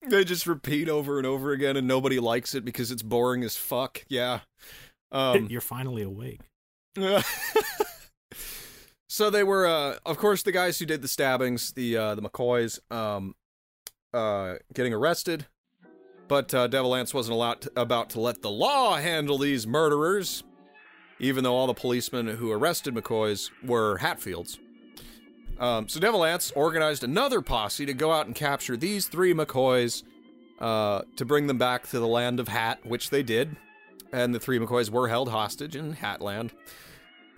They 0.07 0.25
just 0.25 0.45
repeat 0.45 0.89
over 0.89 1.19
and 1.19 1.27
over 1.27 1.51
again 1.51 1.77
and 1.77 1.87
nobody 1.87 2.19
likes 2.19 2.53
it 2.53 2.65
because 2.65 2.91
it's 2.91 3.01
boring 3.01 3.43
as 3.43 3.55
fuck. 3.55 4.03
Yeah. 4.09 4.41
Um 5.13 5.47
You're 5.49 5.61
finally 5.61 6.01
awake. 6.01 6.41
so 9.07 9.29
they 9.29 9.43
were 9.43 9.65
uh 9.65 9.99
of 10.05 10.17
course 10.17 10.43
the 10.43 10.51
guys 10.51 10.79
who 10.79 10.85
did 10.85 11.01
the 11.01 11.07
stabbings, 11.07 11.71
the 11.71 11.95
uh 11.95 12.15
the 12.15 12.21
McCoys 12.21 12.79
um 12.91 13.35
uh 14.13 14.55
getting 14.73 14.93
arrested. 14.93 15.45
But 16.29 16.53
uh, 16.53 16.67
Devil 16.67 16.95
Anse 16.95 17.13
wasn't 17.13 17.33
allowed 17.33 17.61
to, 17.61 17.71
about 17.75 18.11
to 18.11 18.21
let 18.21 18.41
the 18.43 18.51
law 18.51 18.97
handle 18.97 19.39
these 19.39 19.65
murderers, 19.65 20.43
even 21.19 21.43
though 21.43 21.55
all 21.55 21.67
the 21.67 21.73
policemen 21.73 22.27
who 22.27 22.51
arrested 22.51 22.93
McCoys 22.93 23.49
were 23.63 23.97
Hatfields. 23.97 24.59
Um, 25.59 25.89
so 25.89 25.99
Devil 25.99 26.23
Anse 26.23 26.51
organized 26.51 27.03
another 27.03 27.41
posse 27.41 27.85
to 27.87 27.93
go 27.93 28.13
out 28.13 28.27
and 28.27 28.35
capture 28.35 28.77
these 28.77 29.07
three 29.07 29.33
McCoys 29.33 30.03
uh, 30.59 31.01
to 31.15 31.25
bring 31.25 31.47
them 31.47 31.57
back 31.57 31.89
to 31.89 31.99
the 31.99 32.07
land 32.07 32.39
of 32.39 32.47
Hat, 32.47 32.85
which 32.85 33.09
they 33.09 33.23
did. 33.23 33.57
And 34.13 34.33
the 34.33 34.39
three 34.39 34.59
McCoys 34.59 34.89
were 34.91 35.07
held 35.07 35.29
hostage 35.29 35.75
in 35.75 35.95
Hatland. 35.95 36.51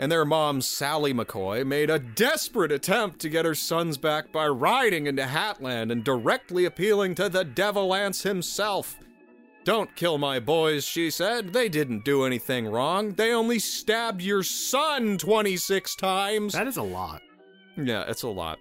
And 0.02 0.12
their 0.12 0.26
mom, 0.26 0.62
Sally 0.62 1.14
McCoy, 1.14 1.64
made 1.64 1.91
a 1.91 1.99
desperate 1.99 2.72
attempt 2.72 3.20
to 3.20 3.30
get 3.30 3.45
her 3.45 3.54
sons 3.54 3.99
back 3.99 4.32
by 4.32 4.47
riding 4.47 5.06
into 5.06 5.22
Hatland 5.22 5.91
and 5.91 6.04
directly 6.04 6.66
appealing 6.66 7.14
to 7.16 7.30
the 7.30 7.45
Devil 7.45 7.93
Anse 7.93 8.24
himself. 8.24 8.97
Don't 9.64 9.95
kill 9.95 10.18
my 10.18 10.39
boys, 10.39 10.86
she 10.86 11.12
said. 11.12 11.54
They 11.54 11.70
didn't 11.70 12.04
do 12.04 12.26
anything 12.26 12.66
wrong. 12.66 13.12
They 13.12 13.32
only 13.32 13.60
stabbed 13.60 14.24
your 14.24 14.41
son 14.41 15.20
26 15.20 15.95
times. 15.97 16.54
That 16.54 16.66
is 16.66 16.78
a 16.78 16.82
lot. 16.84 17.22
Yeah, 17.78 18.04
it's 18.08 18.24
a 18.24 18.28
lot. 18.28 18.58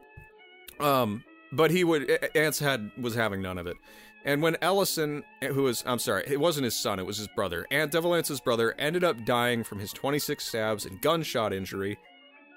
Um, 0.78 1.24
but 1.52 1.70
he 1.70 1.84
would 1.84 2.10
Anse 2.34 2.58
had 2.58 2.90
was 3.00 3.14
having 3.14 3.40
none 3.40 3.56
of 3.56 3.66
it. 3.66 3.78
And 4.24 4.42
when 4.42 4.56
Ellison, 4.60 5.24
who 5.42 5.62
was 5.62 5.82
I'm 5.86 5.98
sorry, 5.98 6.24
it 6.26 6.38
wasn't 6.38 6.64
his 6.64 6.76
son, 6.76 6.98
it 6.98 7.06
was 7.06 7.16
his 7.16 7.28
brother. 7.28 7.66
Anse 7.70 7.92
Devilance's 7.92 8.40
brother 8.40 8.74
ended 8.78 9.02
up 9.04 9.24
dying 9.24 9.64
from 9.64 9.78
his 9.78 9.92
26 9.92 10.44
stabs 10.46 10.84
and 10.84 11.00
gunshot 11.00 11.52
injury. 11.52 11.98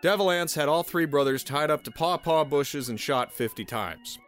Devil 0.01 0.29
Anse 0.29 0.53
had 0.55 0.67
all 0.67 0.83
three 0.83 1.05
brothers 1.05 1.43
tied 1.43 1.71
up 1.71 1.83
to 1.83 1.91
pawpaw 1.91 2.43
bushes 2.43 2.89
and 2.89 2.99
shot 2.99 3.31
50 3.31 3.63
times. 3.63 4.19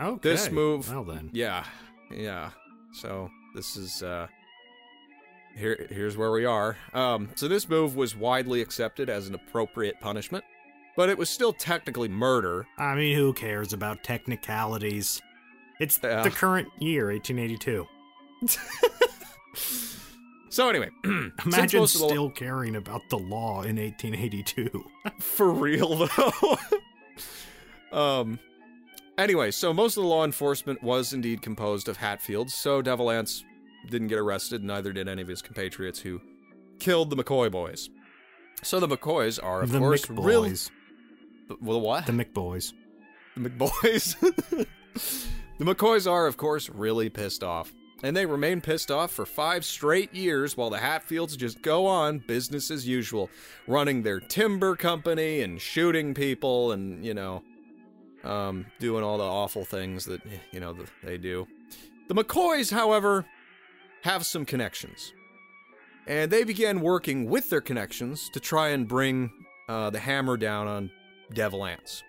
Okay. 0.00 0.18
This 0.30 0.50
move- 0.50 0.90
Well 0.92 1.04
then. 1.04 1.30
Yeah, 1.32 1.64
yeah. 2.10 2.50
So 2.92 3.30
this 3.54 3.76
is 3.76 4.02
uh 4.02 4.26
here. 5.56 5.86
Here's 5.90 6.16
where 6.16 6.32
we 6.32 6.44
are. 6.44 6.76
Um, 6.92 7.28
so 7.36 7.46
this 7.46 7.68
move 7.68 7.94
was 7.94 8.16
widely 8.16 8.60
accepted 8.60 9.08
as 9.08 9.28
an 9.28 9.34
appropriate 9.36 10.00
punishment, 10.00 10.44
but 10.96 11.08
it 11.08 11.16
was 11.18 11.30
still 11.30 11.52
technically 11.52 12.08
murder. 12.08 12.66
I 12.78 12.96
mean, 12.96 13.14
who 13.16 13.32
cares 13.32 13.72
about 13.72 14.02
technicalities? 14.02 15.22
It's 15.80 15.98
Yeah. 16.02 16.22
the 16.22 16.30
current 16.30 16.68
year, 16.78 17.06
1882. 17.10 17.86
So 20.52 20.68
anyway, 20.68 20.88
Imagine 21.04 21.80
of 21.84 21.92
the- 21.92 21.98
still 21.98 22.28
caring 22.28 22.74
about 22.74 23.02
the 23.08 23.16
law 23.18 23.62
in 23.62 23.76
1882. 23.76 24.84
for 25.20 25.48
real 25.52 26.08
though. 26.08 26.58
um. 27.96 28.38
Anyway, 29.16 29.52
so 29.52 29.72
most 29.72 29.96
of 29.96 30.02
the 30.02 30.08
law 30.08 30.24
enforcement 30.24 30.82
was 30.82 31.12
indeed 31.12 31.40
composed 31.40 31.88
of 31.88 31.98
Hatfields, 31.98 32.52
so 32.52 32.82
Devil 32.82 33.10
Anse 33.12 33.44
didn't 33.88 34.08
get 34.08 34.18
arrested, 34.18 34.64
neither 34.64 34.92
did 34.92 35.06
any 35.08 35.22
of 35.22 35.28
his 35.28 35.40
compatriots 35.40 36.00
who 36.00 36.20
killed 36.80 37.10
the 37.10 37.16
McCoy 37.16 37.48
boys. 37.50 37.88
So 38.62 38.80
the 38.80 38.88
McCoys 38.88 39.38
are, 39.42 39.62
of 39.62 39.70
the 39.70 39.78
course, 39.78 40.10
real. 40.10 40.44
McBoys. 40.46 40.70
Well, 41.60 41.80
what? 41.80 42.06
The 42.06 42.12
McBoys. 42.12 42.72
The 43.36 43.50
McBoys. 43.50 44.66
The 45.60 45.66
McCoys 45.66 46.10
are, 46.10 46.26
of 46.26 46.38
course, 46.38 46.70
really 46.70 47.10
pissed 47.10 47.44
off. 47.44 47.74
And 48.02 48.16
they 48.16 48.24
remain 48.24 48.62
pissed 48.62 48.90
off 48.90 49.10
for 49.10 49.26
five 49.26 49.62
straight 49.62 50.14
years 50.14 50.56
while 50.56 50.70
the 50.70 50.78
Hatfields 50.78 51.36
just 51.36 51.60
go 51.60 51.86
on 51.86 52.20
business 52.20 52.70
as 52.70 52.88
usual, 52.88 53.28
running 53.66 54.02
their 54.02 54.20
timber 54.20 54.74
company 54.74 55.42
and 55.42 55.60
shooting 55.60 56.14
people 56.14 56.72
and, 56.72 57.04
you 57.04 57.12
know, 57.12 57.42
um, 58.24 58.64
doing 58.78 59.04
all 59.04 59.18
the 59.18 59.24
awful 59.24 59.66
things 59.66 60.06
that, 60.06 60.22
you 60.50 60.60
know, 60.60 60.74
they 61.02 61.18
do. 61.18 61.46
The 62.08 62.14
McCoys, 62.14 62.72
however, 62.72 63.26
have 64.00 64.24
some 64.24 64.46
connections. 64.46 65.12
And 66.06 66.30
they 66.30 66.42
began 66.42 66.80
working 66.80 67.28
with 67.28 67.50
their 67.50 67.60
connections 67.60 68.30
to 68.30 68.40
try 68.40 68.70
and 68.70 68.88
bring 68.88 69.30
uh, 69.68 69.90
the 69.90 70.00
hammer 70.00 70.38
down 70.38 70.68
on 70.68 70.90
Devil 71.34 71.66
Anse. 71.66 72.02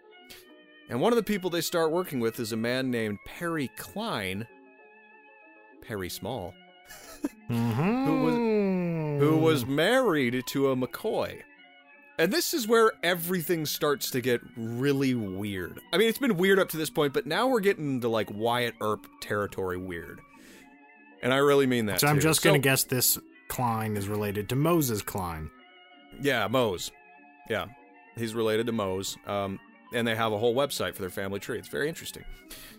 And 0.91 0.99
one 1.01 1.11
of 1.11 1.15
the 1.17 1.23
people 1.23 1.49
they 1.49 1.61
start 1.61 1.91
working 1.91 2.19
with 2.19 2.39
is 2.39 2.51
a 2.51 2.57
man 2.57 2.91
named 2.91 3.17
Perry 3.25 3.69
Cline. 3.77 4.45
Perry 5.81 6.09
Small, 6.09 6.53
Mm-hmm. 7.49 8.05
Who 8.05 8.23
was- 8.23 9.21
who 9.21 9.37
was 9.37 9.65
married 9.65 10.43
to 10.47 10.69
a 10.71 10.75
McCoy. 10.75 11.41
And 12.17 12.31
this 12.33 12.53
is 12.53 12.67
where 12.67 12.91
everything 13.03 13.65
starts 13.65 14.09
to 14.11 14.21
get 14.21 14.41
really 14.57 15.13
weird. 15.15 15.79
I 15.93 15.97
mean, 15.97 16.07
it's 16.09 16.17
been 16.17 16.37
weird 16.37 16.59
up 16.59 16.69
to 16.69 16.77
this 16.77 16.89
point, 16.89 17.13
but 17.13 17.25
now 17.25 17.47
we're 17.47 17.59
getting 17.61 17.95
into 17.95 18.09
like 18.09 18.29
Wyatt 18.31 18.75
Earp 18.81 19.05
territory 19.21 19.77
weird. 19.77 20.19
And 21.23 21.31
I 21.33 21.37
really 21.37 21.67
mean 21.67 21.85
that. 21.87 21.99
So 22.01 22.07
I'm 22.07 22.15
too. 22.17 22.21
just 22.21 22.41
going 22.43 22.55
to 22.55 22.59
guess 22.59 22.83
this 22.83 23.17
Cline 23.47 23.95
is 23.95 24.07
related 24.07 24.49
to 24.49 24.55
Moses 24.55 25.01
Cline. 25.01 25.49
Yeah, 26.19 26.47
Mose. 26.47 26.91
Yeah, 27.49 27.65
he's 28.17 28.33
related 28.33 28.65
to 28.67 28.71
Mose. 28.71 29.17
Um, 29.27 29.59
and 29.93 30.07
they 30.07 30.15
have 30.15 30.31
a 30.31 30.37
whole 30.37 30.55
website 30.55 30.95
for 30.95 31.01
their 31.01 31.09
family 31.09 31.39
tree. 31.39 31.57
It's 31.57 31.67
very 31.67 31.89
interesting. 31.89 32.23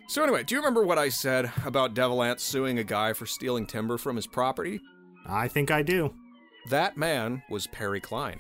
So 0.09 0.23
anyway, 0.23 0.43
do 0.43 0.55
you 0.55 0.61
remember 0.61 0.83
what 0.83 0.99
I 0.99 1.09
said 1.09 1.51
about 1.65 1.95
Devil 1.95 2.23
Anse 2.23 2.43
suing 2.43 2.79
a 2.79 2.85
guy 2.85 3.13
for 3.13 3.27
stealing 3.27 3.67
timber 3.67 3.99
from 3.99 4.17
his 4.17 4.27
property? 4.27 4.81
I 5.27 5.49
think 5.49 5.71
I 5.71 5.83
do. 5.83 6.15
That 6.71 6.97
man 6.97 7.43
was 7.51 7.67
Perry 7.67 8.01
Cline. 8.01 8.39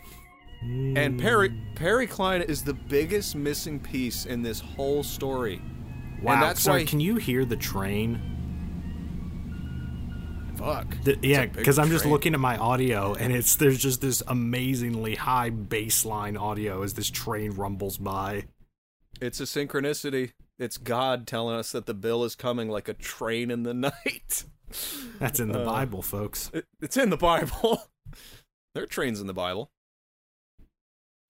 Hmm. 0.60 0.96
And 0.96 1.20
Perry 1.20 1.52
Perry 1.74 2.06
Cline 2.06 2.42
is 2.42 2.62
the 2.62 2.74
biggest 2.74 3.34
missing 3.34 3.80
piece 3.80 4.26
in 4.26 4.42
this 4.42 4.60
whole 4.60 5.02
story. 5.02 5.60
Wow. 6.22 6.34
And 6.34 6.42
that's 6.42 6.62
Sorry, 6.62 6.82
why 6.82 6.86
can 6.86 7.00
you 7.00 7.16
hear 7.16 7.44
the 7.44 7.56
train? 7.56 8.20
fuck. 10.62 10.96
The- 11.02 11.18
yeah, 11.22 11.46
because 11.46 11.78
I'm 11.78 11.88
just 11.88 12.06
looking 12.06 12.34
at 12.34 12.40
my 12.40 12.56
audio, 12.56 13.14
and 13.14 13.32
it's 13.32 13.56
there's 13.56 13.78
just 13.78 14.00
this 14.00 14.22
amazingly 14.26 15.14
high 15.14 15.50
baseline 15.50 16.40
audio 16.40 16.82
as 16.82 16.94
this 16.94 17.10
train 17.10 17.52
rumbles 17.52 17.98
by. 17.98 18.44
It's 19.22 19.38
a 19.40 19.44
synchronicity. 19.44 20.32
It's 20.58 20.78
God 20.78 21.28
telling 21.28 21.54
us 21.56 21.70
that 21.72 21.86
the 21.86 21.94
bill 21.94 22.24
is 22.24 22.34
coming 22.34 22.68
like 22.68 22.88
a 22.88 22.94
train 22.94 23.52
in 23.52 23.62
the 23.62 23.72
night. 24.04 24.44
That's 25.20 25.38
in 25.38 25.52
the 25.52 25.60
Uh, 25.60 25.64
Bible, 25.64 26.02
folks. 26.02 26.50
It, 26.52 26.66
it's 26.80 26.96
in 26.96 27.10
the 27.10 27.16
Bible. 27.16 27.84
there 28.74 28.82
are 28.82 28.86
trains 28.86 29.20
in 29.20 29.28
the 29.28 29.32
Bible. 29.32 29.70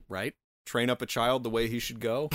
Right? 0.09 0.33
Train 0.65 0.89
up 0.89 1.01
a 1.01 1.05
child 1.05 1.43
the 1.43 1.49
way 1.51 1.67
he 1.67 1.77
should 1.79 1.99
go. 1.99 2.29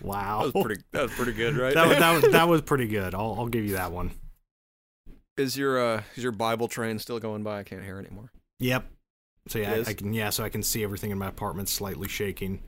Wow. 0.00 0.44
That 0.52 0.54
was 0.54 0.64
pretty 0.64 0.82
that 0.92 1.02
was 1.02 1.12
pretty 1.12 1.32
good, 1.32 1.56
right? 1.56 1.74
that, 1.74 1.88
was- 1.88 1.98
that, 1.98 2.12
was, 2.22 2.32
that 2.32 2.48
was 2.48 2.62
pretty 2.62 2.86
good. 2.86 3.14
I'll, 3.14 3.34
I'll 3.38 3.48
give 3.48 3.64
you 3.66 3.72
that 3.72 3.90
one. 3.92 4.12
is 5.36 5.58
your 5.58 5.78
uh 5.78 6.02
is 6.16 6.22
your 6.22 6.32
Bible 6.32 6.68
train 6.68 6.98
still 7.00 7.18
going 7.18 7.42
by? 7.42 7.58
I 7.58 7.62
can't 7.64 7.82
hear 7.82 7.98
anymore. 7.98 8.30
Yep. 8.60 8.86
So 9.48 9.58
yeah, 9.58 9.82
I. 9.86 9.90
I 9.90 9.94
can 9.94 10.12
yeah, 10.12 10.30
so 10.30 10.44
I 10.44 10.48
can 10.48 10.62
see 10.62 10.82
everything 10.84 11.10
in 11.10 11.18
my 11.18 11.28
apartment 11.28 11.68
slightly 11.68 12.08
shaking. 12.08 12.62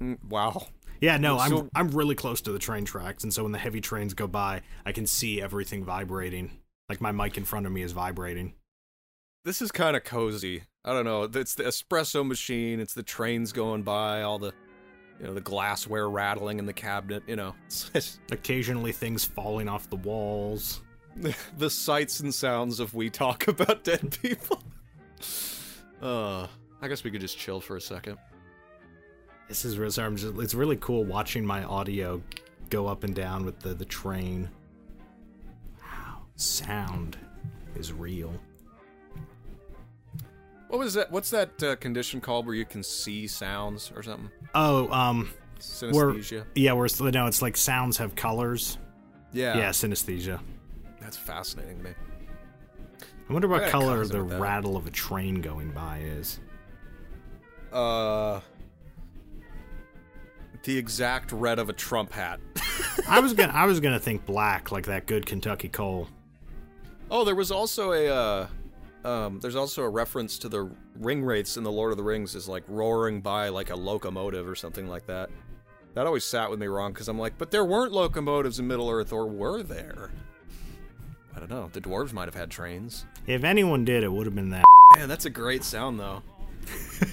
Mm, 0.00 0.22
wow. 0.28 0.66
Yeah, 1.00 1.16
no, 1.18 1.38
I'm 1.38 1.50
So- 1.50 1.68
I'm 1.74 1.88
really 1.90 2.14
close 2.14 2.40
to 2.42 2.52
the 2.52 2.58
train 2.58 2.84
tracks, 2.84 3.24
and 3.24 3.32
so 3.32 3.42
when 3.42 3.52
the 3.52 3.58
heavy 3.58 3.80
trains 3.80 4.14
go 4.14 4.26
by, 4.26 4.62
I 4.86 4.92
can 4.92 5.06
see 5.06 5.40
everything 5.42 5.84
vibrating. 5.84 6.58
Like 6.88 7.00
my 7.00 7.12
mic 7.12 7.36
in 7.36 7.44
front 7.44 7.66
of 7.66 7.72
me 7.72 7.82
is 7.82 7.92
vibrating. 7.92 8.54
This 9.44 9.60
is 9.60 9.70
kind 9.70 9.96
of 9.96 10.04
cozy. 10.04 10.62
I 10.84 10.92
don't 10.92 11.04
know. 11.04 11.24
It's 11.24 11.54
the 11.54 11.64
espresso 11.64 12.26
machine. 12.26 12.80
It's 12.80 12.94
the 12.94 13.02
trains 13.02 13.52
going 13.52 13.82
by. 13.82 14.22
All 14.22 14.38
the, 14.38 14.52
you 15.20 15.26
know, 15.26 15.34
the 15.34 15.40
glassware 15.40 16.08
rattling 16.08 16.58
in 16.58 16.66
the 16.66 16.72
cabinet. 16.72 17.22
You 17.26 17.36
know, 17.36 17.54
Occasionally, 18.30 18.92
things 18.92 19.24
falling 19.24 19.68
off 19.68 19.88
the 19.90 19.96
walls. 19.96 20.82
the 21.58 21.70
sights 21.70 22.20
and 22.20 22.34
sounds 22.34 22.80
of 22.80 22.94
we 22.94 23.10
talk 23.10 23.46
about 23.48 23.84
dead 23.84 24.16
people. 24.22 24.62
Uh, 26.04 26.46
I 26.82 26.88
guess 26.88 27.02
we 27.02 27.10
could 27.10 27.22
just 27.22 27.38
chill 27.38 27.60
for 27.60 27.76
a 27.76 27.80
second. 27.80 28.18
This 29.48 29.64
is 29.64 29.78
really, 29.78 30.02
I'm 30.02 30.16
just, 30.16 30.36
it's 30.38 30.54
really 30.54 30.76
cool 30.76 31.04
watching 31.04 31.44
my 31.44 31.64
audio 31.64 32.22
go 32.70 32.86
up 32.86 33.04
and 33.04 33.14
down 33.14 33.44
with 33.44 33.58
the 33.60 33.74
the 33.74 33.84
train. 33.84 34.48
Wow, 35.80 36.22
sound 36.36 37.16
is 37.74 37.92
real. 37.92 38.32
What 40.68 40.78
was 40.78 40.94
that? 40.94 41.10
What's 41.10 41.30
that 41.30 41.62
uh, 41.62 41.76
condition 41.76 42.20
called 42.20 42.46
where 42.46 42.54
you 42.54 42.64
can 42.64 42.82
see 42.82 43.26
sounds 43.26 43.92
or 43.94 44.02
something? 44.02 44.30
Oh, 44.54 44.90
um, 44.90 45.30
where 45.80 46.12
Synesthesia. 46.12 46.44
yeah, 46.54 46.72
where 46.72 46.86
it's, 46.86 47.00
no, 47.00 47.26
it's 47.26 47.42
like 47.42 47.56
sounds 47.56 47.96
have 47.98 48.14
colors. 48.14 48.78
Yeah. 49.32 49.56
Yeah, 49.56 49.70
synesthesia. 49.70 50.40
That's 51.00 51.16
fascinating 51.16 51.78
to 51.78 51.84
me. 51.84 51.90
I 53.28 53.32
wonder 53.32 53.48
what 53.48 53.68
color 53.68 54.04
the 54.06 54.22
rattle 54.22 54.76
of 54.76 54.86
a 54.86 54.90
train 54.90 55.40
going 55.40 55.70
by 55.70 56.00
is. 56.00 56.40
Uh, 57.72 58.40
the 60.62 60.76
exact 60.76 61.32
red 61.32 61.58
of 61.58 61.68
a 61.68 61.72
Trump 61.72 62.12
hat. 62.12 62.40
I 63.08 63.20
was 63.20 63.32
gonna 63.32 63.52
I 63.52 63.64
was 63.64 63.80
gonna 63.80 63.98
think 63.98 64.26
black, 64.26 64.72
like 64.72 64.86
that 64.86 65.06
good 65.06 65.26
Kentucky 65.26 65.68
coal. 65.68 66.08
Oh, 67.10 67.24
there 67.24 67.34
was 67.34 67.50
also 67.50 67.92
a 67.92 68.08
uh, 68.08 68.46
um, 69.08 69.40
there's 69.40 69.56
also 69.56 69.82
a 69.82 69.88
reference 69.88 70.38
to 70.38 70.48
the 70.48 70.70
ring 70.98 71.24
wraiths 71.24 71.56
in 71.56 71.64
the 71.64 71.72
Lord 71.72 71.92
of 71.92 71.98
the 71.98 72.02
Rings 72.02 72.34
is 72.34 72.48
like 72.48 72.64
roaring 72.68 73.20
by 73.20 73.48
like 73.48 73.70
a 73.70 73.76
locomotive 73.76 74.48
or 74.48 74.54
something 74.54 74.88
like 74.88 75.06
that. 75.06 75.30
That 75.94 76.06
always 76.06 76.24
sat 76.24 76.50
with 76.50 76.58
me 76.58 76.66
wrong 76.66 76.92
because 76.92 77.08
I'm 77.08 77.18
like, 77.18 77.38
but 77.38 77.50
there 77.50 77.64
weren't 77.64 77.92
locomotives 77.92 78.58
in 78.58 78.66
Middle 78.66 78.90
Earth, 78.90 79.12
or 79.12 79.26
were 79.26 79.62
there? 79.62 80.10
I 81.36 81.40
don't 81.40 81.50
know. 81.50 81.68
The 81.72 81.80
dwarves 81.80 82.12
might 82.12 82.26
have 82.26 82.34
had 82.34 82.50
trains. 82.50 83.06
If 83.26 83.44
anyone 83.44 83.84
did, 83.84 84.04
it 84.04 84.12
would 84.12 84.26
have 84.26 84.34
been 84.34 84.50
that. 84.50 84.64
Man, 84.96 85.08
that's 85.08 85.24
a 85.24 85.30
great 85.30 85.64
sound 85.64 85.98
though. 85.98 86.22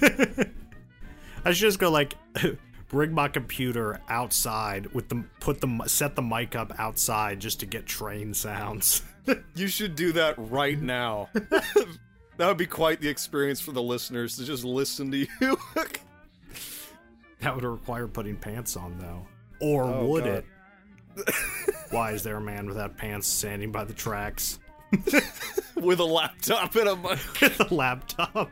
I 1.44 1.52
should 1.52 1.60
just 1.66 1.78
go 1.78 1.90
like, 1.90 2.14
bring 2.88 3.12
my 3.12 3.26
computer 3.28 4.00
outside 4.08 4.86
with 4.94 5.08
the 5.08 5.24
put 5.40 5.60
the 5.60 5.84
set 5.86 6.14
the 6.14 6.22
mic 6.22 6.54
up 6.54 6.72
outside 6.78 7.40
just 7.40 7.60
to 7.60 7.66
get 7.66 7.86
train 7.86 8.34
sounds. 8.34 9.02
You 9.54 9.68
should 9.68 9.94
do 9.94 10.10
that 10.14 10.34
right 10.36 10.80
now. 10.82 11.28
that 11.32 11.86
would 12.40 12.56
be 12.56 12.66
quite 12.66 13.00
the 13.00 13.08
experience 13.08 13.60
for 13.60 13.70
the 13.70 13.80
listeners 13.80 14.34
to 14.36 14.44
just 14.44 14.64
listen 14.64 15.12
to 15.12 15.16
you. 15.18 15.28
that 17.38 17.54
would 17.54 17.62
require 17.62 18.08
putting 18.08 18.34
pants 18.36 18.76
on 18.76 18.98
though, 18.98 19.24
or 19.60 19.84
Oh, 19.84 20.06
would 20.06 20.24
God. 20.24 20.32
it? 20.32 20.44
Why 21.90 22.12
is 22.12 22.22
there 22.22 22.36
a 22.36 22.40
man 22.40 22.66
without 22.66 22.96
pants 22.96 23.28
standing 23.28 23.70
by 23.72 23.84
the 23.84 23.92
tracks 23.92 24.58
with 25.76 26.00
a 26.00 26.04
laptop 26.04 26.74
and 26.76 26.88
a 26.88 26.96
mic. 26.96 27.18
with 27.40 27.70
a 27.70 27.74
laptop? 27.74 28.50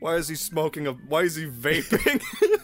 Why 0.00 0.14
is 0.16 0.28
he 0.28 0.34
smoking 0.34 0.86
a? 0.86 0.92
Why 0.92 1.22
is 1.22 1.36
he 1.36 1.46
vaping? 1.46 2.22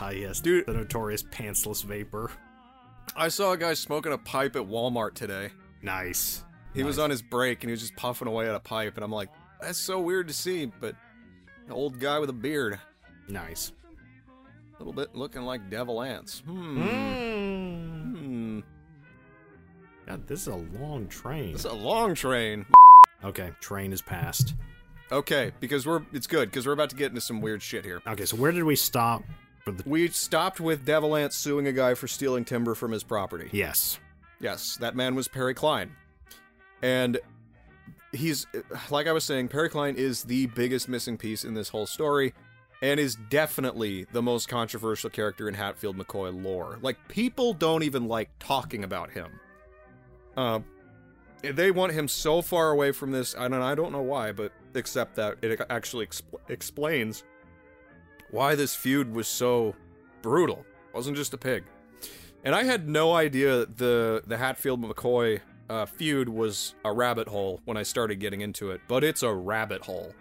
Ah, 0.00 0.10
yes, 0.10 0.38
Dude. 0.40 0.64
the 0.66 0.74
notorious 0.74 1.24
pantsless 1.24 1.82
vapor. 1.82 2.30
I 3.16 3.26
saw 3.28 3.50
a 3.50 3.56
guy 3.56 3.74
smoking 3.74 4.12
a 4.12 4.18
pipe 4.18 4.54
at 4.54 4.62
Walmart 4.62 5.14
today. 5.14 5.50
Nice. 5.82 6.44
He 6.72 6.84
was 6.84 7.00
on 7.00 7.10
his 7.10 7.20
break 7.20 7.64
and 7.64 7.68
he 7.68 7.72
was 7.72 7.80
just 7.80 7.96
puffing 7.96 8.28
away 8.28 8.48
at 8.48 8.54
a 8.54 8.60
pipe, 8.60 8.94
and 8.94 9.02
I'm 9.02 9.10
like, 9.10 9.28
that's 9.60 9.76
so 9.78 9.98
weird 9.98 10.28
to 10.28 10.34
see, 10.34 10.66
but 10.66 10.94
an 11.66 11.72
old 11.72 11.98
guy 11.98 12.20
with 12.20 12.30
a 12.30 12.34
beard, 12.34 12.78
Nice. 13.28 13.72
a 14.76 14.78
little 14.78 14.92
bit 14.92 15.16
looking 15.16 15.42
like 15.42 15.68
Devil 15.68 16.00
Anse. 16.00 16.40
Hmm. 16.46 16.82
Mm. 16.82 17.27
God, 20.08 20.26
this 20.26 20.42
is 20.42 20.46
a 20.48 20.56
long 20.80 21.06
train. 21.08 21.54
It's 21.54 21.66
a 21.66 21.72
long 21.72 22.14
train. 22.14 22.64
Okay, 23.22 23.50
train 23.60 23.92
is 23.92 24.00
passed. 24.00 24.54
Okay, 25.12 25.52
because 25.60 25.86
we're 25.86 26.02
it's 26.14 26.26
good 26.26 26.50
because 26.50 26.66
we're 26.66 26.72
about 26.72 26.88
to 26.90 26.96
get 26.96 27.10
into 27.10 27.20
some 27.20 27.42
weird 27.42 27.62
shit 27.62 27.84
here. 27.84 28.00
Okay, 28.06 28.24
so 28.24 28.36
where 28.36 28.50
did 28.50 28.64
we 28.64 28.74
stop 28.74 29.22
for 29.64 29.72
the? 29.72 29.82
We 29.86 30.08
stopped 30.08 30.60
with 30.60 30.86
Devil 30.86 31.14
Anse 31.14 31.34
suing 31.34 31.66
a 31.66 31.72
guy 31.72 31.92
for 31.92 32.08
stealing 32.08 32.46
timber 32.46 32.74
from 32.74 32.90
his 32.90 33.02
property. 33.02 33.50
Yes. 33.52 33.98
Yes, 34.40 34.78
that 34.80 34.96
man 34.96 35.14
was 35.14 35.28
Perry 35.28 35.52
Cline. 35.52 35.90
And 36.80 37.20
he's, 38.12 38.46
like 38.90 39.06
I 39.08 39.12
was 39.12 39.24
saying, 39.24 39.48
Perry 39.48 39.68
Cline 39.68 39.96
is 39.96 40.22
the 40.22 40.46
biggest 40.46 40.88
missing 40.88 41.18
piece 41.18 41.44
in 41.44 41.52
this 41.52 41.68
whole 41.68 41.86
story 41.86 42.32
and 42.80 43.00
is 43.00 43.16
definitely 43.28 44.06
the 44.12 44.22
most 44.22 44.48
controversial 44.48 45.10
character 45.10 45.48
in 45.48 45.54
Hatfield 45.54 45.98
McCoy 45.98 46.42
lore. 46.42 46.78
Like, 46.80 46.96
people 47.08 47.52
don't 47.52 47.82
even 47.82 48.06
like 48.06 48.30
talking 48.38 48.84
about 48.84 49.10
him. 49.10 49.40
Uh, 50.38 50.60
they 51.42 51.72
want 51.72 51.92
him 51.92 52.06
so 52.06 52.42
far 52.42 52.70
away 52.70 52.92
from 52.92 53.10
this, 53.10 53.34
and 53.34 53.52
I 53.56 53.74
don't 53.74 53.90
know 53.90 54.02
why, 54.02 54.30
but 54.30 54.52
except 54.74 55.16
that 55.16 55.36
it 55.42 55.60
actually 55.68 56.06
expl- 56.06 56.38
explains 56.48 57.24
why 58.30 58.54
this 58.54 58.76
feud 58.76 59.12
was 59.12 59.26
so 59.26 59.74
brutal. 60.22 60.64
It 60.90 60.94
wasn't 60.94 61.16
just 61.16 61.34
a 61.34 61.38
pig. 61.38 61.64
And 62.44 62.54
I 62.54 62.62
had 62.62 62.88
no 62.88 63.14
idea 63.14 63.66
the 63.66 64.22
the 64.28 64.36
Hatfield 64.36 64.80
McCoy 64.80 65.40
uh, 65.68 65.86
feud 65.86 66.28
was 66.28 66.76
a 66.84 66.92
rabbit 66.92 67.26
hole 67.26 67.60
when 67.64 67.76
I 67.76 67.82
started 67.82 68.20
getting 68.20 68.40
into 68.40 68.70
it, 68.70 68.80
but 68.86 69.02
it's 69.02 69.24
a 69.24 69.32
rabbit 69.32 69.82
hole. 69.82 70.14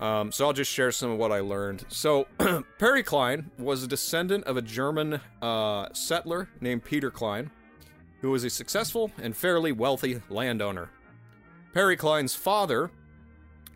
Um, 0.00 0.32
so 0.32 0.46
I'll 0.46 0.54
just 0.54 0.72
share 0.72 0.92
some 0.92 1.10
of 1.10 1.18
what 1.18 1.30
I 1.30 1.40
learned. 1.40 1.84
So 1.88 2.26
Perry 2.78 3.02
Cline 3.02 3.50
was 3.58 3.82
a 3.82 3.86
descendant 3.86 4.44
of 4.44 4.56
a 4.56 4.62
German 4.62 5.20
uh, 5.42 5.88
settler 5.92 6.48
named 6.62 6.84
Peter 6.84 7.10
Cline, 7.10 7.50
who 8.20 8.30
was 8.30 8.44
a 8.44 8.50
successful 8.50 9.10
and 9.20 9.36
fairly 9.36 9.72
wealthy 9.72 10.20
landowner. 10.28 10.90
Perry 11.72 11.96
Cline's 11.96 12.34
father 12.34 12.90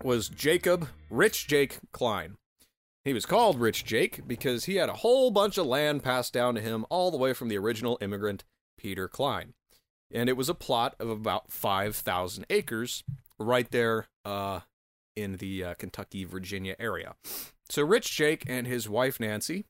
was 0.02 0.28
Jacob 0.28 0.88
Rich 1.10 1.46
Jake 1.46 1.78
Cline. 1.92 2.36
He 3.04 3.12
was 3.12 3.26
called 3.26 3.60
Rich 3.60 3.84
Jake 3.84 4.26
because 4.26 4.64
he 4.64 4.76
had 4.76 4.88
a 4.88 4.94
whole 4.94 5.30
bunch 5.30 5.58
of 5.58 5.66
land 5.66 6.02
passed 6.02 6.32
down 6.32 6.54
to 6.54 6.60
him 6.60 6.86
all 6.88 7.10
the 7.10 7.18
way 7.18 7.32
from 7.32 7.48
the 7.48 7.58
original 7.58 7.98
immigrant, 8.00 8.44
Peter 8.78 9.08
Cline. 9.08 9.52
And 10.12 10.28
it 10.28 10.36
was 10.36 10.48
a 10.48 10.54
plot 10.54 10.94
of 10.98 11.10
about 11.10 11.50
5,000 11.50 12.46
acres 12.48 13.04
right 13.38 13.70
there 13.70 14.06
uh, 14.24 14.60
in 15.16 15.36
the 15.36 15.64
uh, 15.64 15.74
Kentucky, 15.74 16.24
Virginia 16.24 16.76
area. 16.78 17.14
So 17.68 17.82
Rich 17.82 18.10
Jake 18.16 18.44
and 18.46 18.66
his 18.66 18.88
wife 18.88 19.20
Nancy 19.20 19.66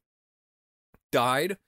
died 1.11 1.59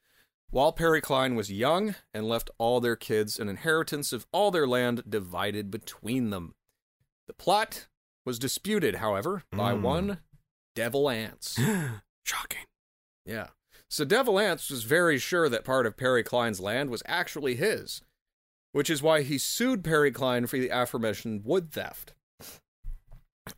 while 0.56 0.72
Perry 0.72 1.02
Cline 1.02 1.34
was 1.34 1.52
young 1.52 1.96
and 2.14 2.26
left 2.26 2.48
all 2.56 2.80
their 2.80 2.96
kids 2.96 3.38
an 3.38 3.46
inheritance 3.46 4.10
of 4.10 4.26
all 4.32 4.50
their 4.50 4.66
land 4.66 5.02
divided 5.06 5.70
between 5.70 6.30
them. 6.30 6.54
The 7.26 7.34
plot 7.34 7.88
was 8.24 8.38
disputed, 8.38 8.94
however, 8.94 9.42
by 9.52 9.74
Mm. 9.74 9.82
one 9.82 10.20
Devil 10.74 11.10
Anse. 11.10 11.56
Shocking. 12.24 12.64
Yeah. 13.26 13.48
So 13.90 14.06
Devil 14.06 14.40
Anse 14.40 14.70
was 14.70 14.84
very 14.84 15.18
sure 15.18 15.50
that 15.50 15.62
part 15.62 15.84
of 15.84 15.98
Perry 15.98 16.22
Cline's 16.22 16.58
land 16.58 16.88
was 16.88 17.02
actually 17.04 17.56
his, 17.56 18.00
which 18.72 18.88
is 18.88 19.02
why 19.02 19.24
he 19.24 19.36
sued 19.36 19.84
Perry 19.84 20.10
Cline 20.10 20.46
for 20.46 20.56
the 20.58 20.70
aforementioned 20.70 21.44
wood 21.44 21.70
theft. 21.70 22.14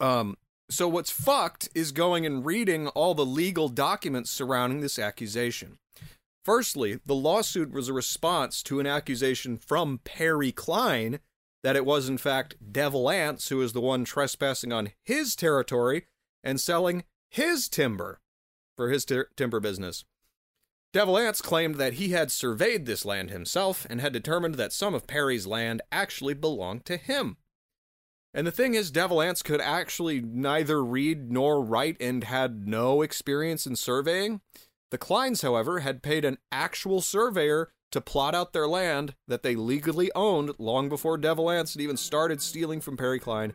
Um, 0.01 0.36
so 0.68 0.88
what's 0.88 1.12
fucked 1.12 1.68
is 1.76 1.92
going 1.92 2.26
and 2.26 2.44
reading 2.44 2.88
all 2.88 3.14
the 3.14 3.24
legal 3.24 3.68
documents 3.68 4.32
surrounding 4.32 4.80
this 4.80 4.99
accusation. 4.99 5.78
Firstly, 6.49 6.99
the 7.05 7.14
lawsuit 7.14 7.72
was 7.72 7.88
a 7.88 7.92
response 7.92 8.62
to 8.62 8.80
an 8.80 8.86
accusation 8.86 9.59
from 9.59 10.01
Perry 10.03 10.51
Cline 10.51 11.20
that 11.62 11.76
it 11.76 11.84
was 11.84 12.09
in 12.09 12.16
fact 12.16 12.72
Devil 12.72 13.11
Anse 13.11 13.51
who 13.51 13.59
was 13.59 13.74
the 13.74 13.82
one 13.82 14.03
trespassing 14.07 14.72
on 14.72 14.92
his 15.05 15.36
territory 15.36 16.07
and 16.42 16.59
selling 16.59 17.05
his 17.28 17.68
timber 17.68 18.22
for 18.78 18.88
his 18.88 19.05
ti- 19.05 19.24
timber 19.36 19.61
business. 19.61 20.07
Devil 20.94 21.18
Anse 21.18 21.42
claimed 21.42 21.74
that 21.74 21.92
he 21.92 22.12
had 22.12 22.32
surveyed 22.32 22.86
this 22.86 23.05
land 23.05 23.28
himself 23.28 23.86
and 23.90 24.01
had 24.01 24.14
determined 24.14 24.55
that 24.55 24.72
some 24.72 24.94
of 24.94 25.07
Perry's 25.07 25.46
land 25.46 25.82
actually 25.92 26.32
belonged 26.32 26.86
to 26.86 26.96
him. 26.96 27.36
And 28.32 28.46
the 28.46 28.53
thing 28.53 28.72
is, 28.72 28.90
Devil 28.90 29.20
Anse 29.20 29.42
could 29.42 29.61
actually 29.61 30.22
neither 30.22 30.82
read 30.82 31.30
nor 31.30 31.62
write 31.62 31.99
and 32.01 32.24
had 32.24 32.66
no 32.66 33.03
experience 33.03 33.66
in 33.66 33.76
surveying. 33.76 34.40
The 34.91 34.99
Clines, 34.99 35.43
however, 35.43 35.80
had 35.80 36.03
paid 36.03 36.24
an 36.24 36.39
actual 36.51 37.01
surveyor 37.01 37.70
to 37.91 38.01
plot 38.01 38.34
out 38.34 38.53
their 38.53 38.66
land 38.66 39.14
that 39.26 39.43
they 39.43 39.55
legally 39.57 40.11
owned 40.14 40.53
long 40.59 40.89
before 40.89 41.16
Devil 41.18 41.51
Anse 41.51 41.74
had 41.74 41.82
even 41.82 41.97
started 41.97 42.41
stealing 42.41 42.80
from 42.80 42.97
Perry 42.97 43.18
Cline 43.18 43.53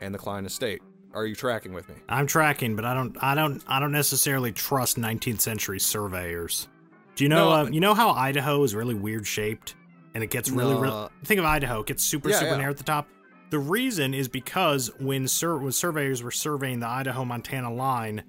and 0.00 0.14
the 0.14 0.18
Cline 0.18 0.46
estate. 0.46 0.80
Are 1.12 1.26
you 1.26 1.34
tracking 1.36 1.72
with 1.72 1.88
me? 1.88 1.94
I'm 2.08 2.26
tracking, 2.26 2.74
but 2.74 2.84
I 2.84 2.92
don't, 2.94 3.16
I 3.22 3.34
don't, 3.36 3.62
I 3.68 3.78
don't 3.78 3.92
necessarily 3.92 4.50
trust 4.52 4.96
19th 4.96 5.40
century 5.40 5.78
surveyors. 5.78 6.68
Do 7.14 7.22
you 7.24 7.28
know, 7.28 7.50
No, 7.50 7.66
uh, 7.66 7.70
you 7.70 7.78
know 7.80 7.94
how 7.94 8.10
Idaho 8.10 8.62
is 8.64 8.74
really 8.74 8.94
weird 8.94 9.24
shaped, 9.26 9.76
and 10.14 10.24
it 10.24 10.30
gets 10.30 10.50
really, 10.50 10.74
No. 10.74 10.80
really. 10.80 11.08
Think 11.24 11.38
of 11.38 11.44
Idaho, 11.46 11.80
it 11.80 11.86
gets 11.86 12.02
super, 12.02 12.30
Yeah, 12.30 12.38
super 12.40 12.50
yeah. 12.52 12.56
narrow 12.58 12.70
at 12.72 12.76
the 12.78 12.82
top. 12.84 13.08
The 13.50 13.58
reason 13.60 14.12
is 14.14 14.26
because 14.26 14.90
when 14.98 15.28
sur- 15.28 15.58
when 15.58 15.70
surveyors 15.70 16.24
were 16.24 16.32
surveying 16.32 16.80
the 16.80 16.88
Idaho 16.88 17.24
Montana 17.24 17.72
line, 17.72 18.24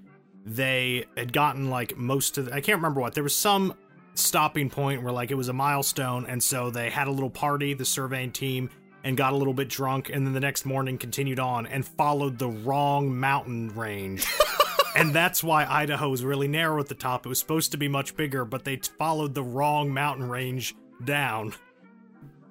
they 0.46 1.04
had 1.16 1.32
gotten 1.32 1.68
like 1.68 1.96
most 1.96 2.38
of. 2.38 2.46
The, 2.46 2.54
I 2.54 2.60
can't 2.60 2.78
remember 2.78 3.00
what. 3.00 3.14
There 3.14 3.24
was 3.24 3.34
some 3.34 3.74
stopping 4.14 4.70
point 4.70 5.02
where 5.02 5.12
like 5.12 5.30
it 5.30 5.34
was 5.34 5.48
a 5.48 5.52
milestone, 5.52 6.24
and 6.26 6.42
so 6.42 6.70
they 6.70 6.88
had 6.88 7.08
a 7.08 7.10
little 7.10 7.28
party, 7.28 7.74
the 7.74 7.84
surveying 7.84 8.30
team, 8.30 8.70
and 9.02 9.16
got 9.16 9.32
a 9.32 9.36
little 9.36 9.52
bit 9.52 9.68
drunk, 9.68 10.08
and 10.08 10.24
then 10.24 10.32
the 10.32 10.40
next 10.40 10.64
morning 10.64 10.98
continued 10.98 11.40
on 11.40 11.66
and 11.66 11.86
followed 11.86 12.38
the 12.38 12.48
wrong 12.48 13.18
mountain 13.18 13.74
range. 13.74 14.24
and 14.96 15.12
that's 15.12 15.42
why 15.42 15.66
Idaho 15.66 16.12
is 16.12 16.24
really 16.24 16.48
narrow 16.48 16.80
at 16.80 16.88
the 16.88 16.94
top. 16.94 17.26
It 17.26 17.28
was 17.28 17.40
supposed 17.40 17.72
to 17.72 17.76
be 17.76 17.88
much 17.88 18.16
bigger, 18.16 18.44
but 18.44 18.64
they 18.64 18.76
t- 18.76 18.90
followed 18.98 19.34
the 19.34 19.42
wrong 19.42 19.92
mountain 19.92 20.28
range 20.28 20.76
down. 21.04 21.54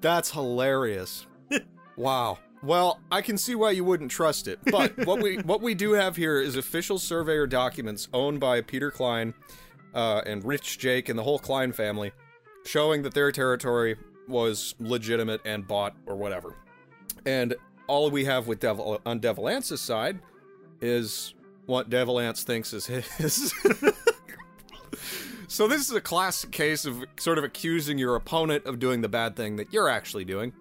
That's 0.02 0.32
hilarious. 0.32 1.26
wow. 1.96 2.39
Well, 2.64 2.99
I 3.12 3.22
can 3.22 3.38
see 3.38 3.56
why 3.56 3.72
you 3.72 3.84
wouldn't 3.84 4.12
trust 4.12 4.47
it. 4.47 4.60
But 4.72 4.97
what 5.06 5.22
we 5.22 5.38
what 5.38 5.62
we 5.62 5.76
do 5.76 5.93
have 5.93 6.16
here 6.16 6.41
is 6.41 6.56
official 6.56 6.97
surveyor 6.97 7.47
documents 7.47 8.08
owned 8.14 8.39
by 8.39 8.62
Peter 8.62 8.91
Cline 8.91 9.34
uh, 9.93 10.22
and 10.26 10.43
Rich 10.43 10.80
Jake 10.80 11.10
and 11.10 11.18
the 11.18 11.24
whole 11.24 11.39
Cline 11.39 11.72
family, 11.72 12.12
showing 12.66 13.03
that 13.03 13.14
their 13.14 13.32
territory 13.32 13.97
was 14.28 14.76
legitimate 14.80 15.41
and 15.45 15.68
bought 15.68 15.95
or 16.06 16.16
whatever. 16.16 16.56
And 17.26 17.56
all 17.88 18.10
we 18.10 18.26
have 18.26 18.47
with 18.47 18.60
Devil 18.60 18.99
on 19.06 19.20
Devil 19.20 19.47
Anse's 19.47 19.82
side 19.82 20.20
is 20.82 21.34
what 21.66 21.89
Devil 21.89 22.20
Anse 22.20 22.43
thinks 22.43 22.74
is 22.74 22.86
his. 22.86 23.53
So 25.47 25.70
this 25.70 25.89
is 25.89 25.91
a 25.95 26.01
classic 26.01 26.51
case 26.51 26.84
of 26.84 27.06
sort 27.18 27.38
of 27.38 27.45
accusing 27.45 27.97
your 27.97 28.16
opponent 28.18 28.66
of 28.66 28.78
doing 28.78 28.99
the 28.99 29.08
bad 29.08 29.38
thing 29.38 29.56
that 29.56 29.72
you're 29.72 29.88
actually 29.88 30.26
doing. 30.26 30.51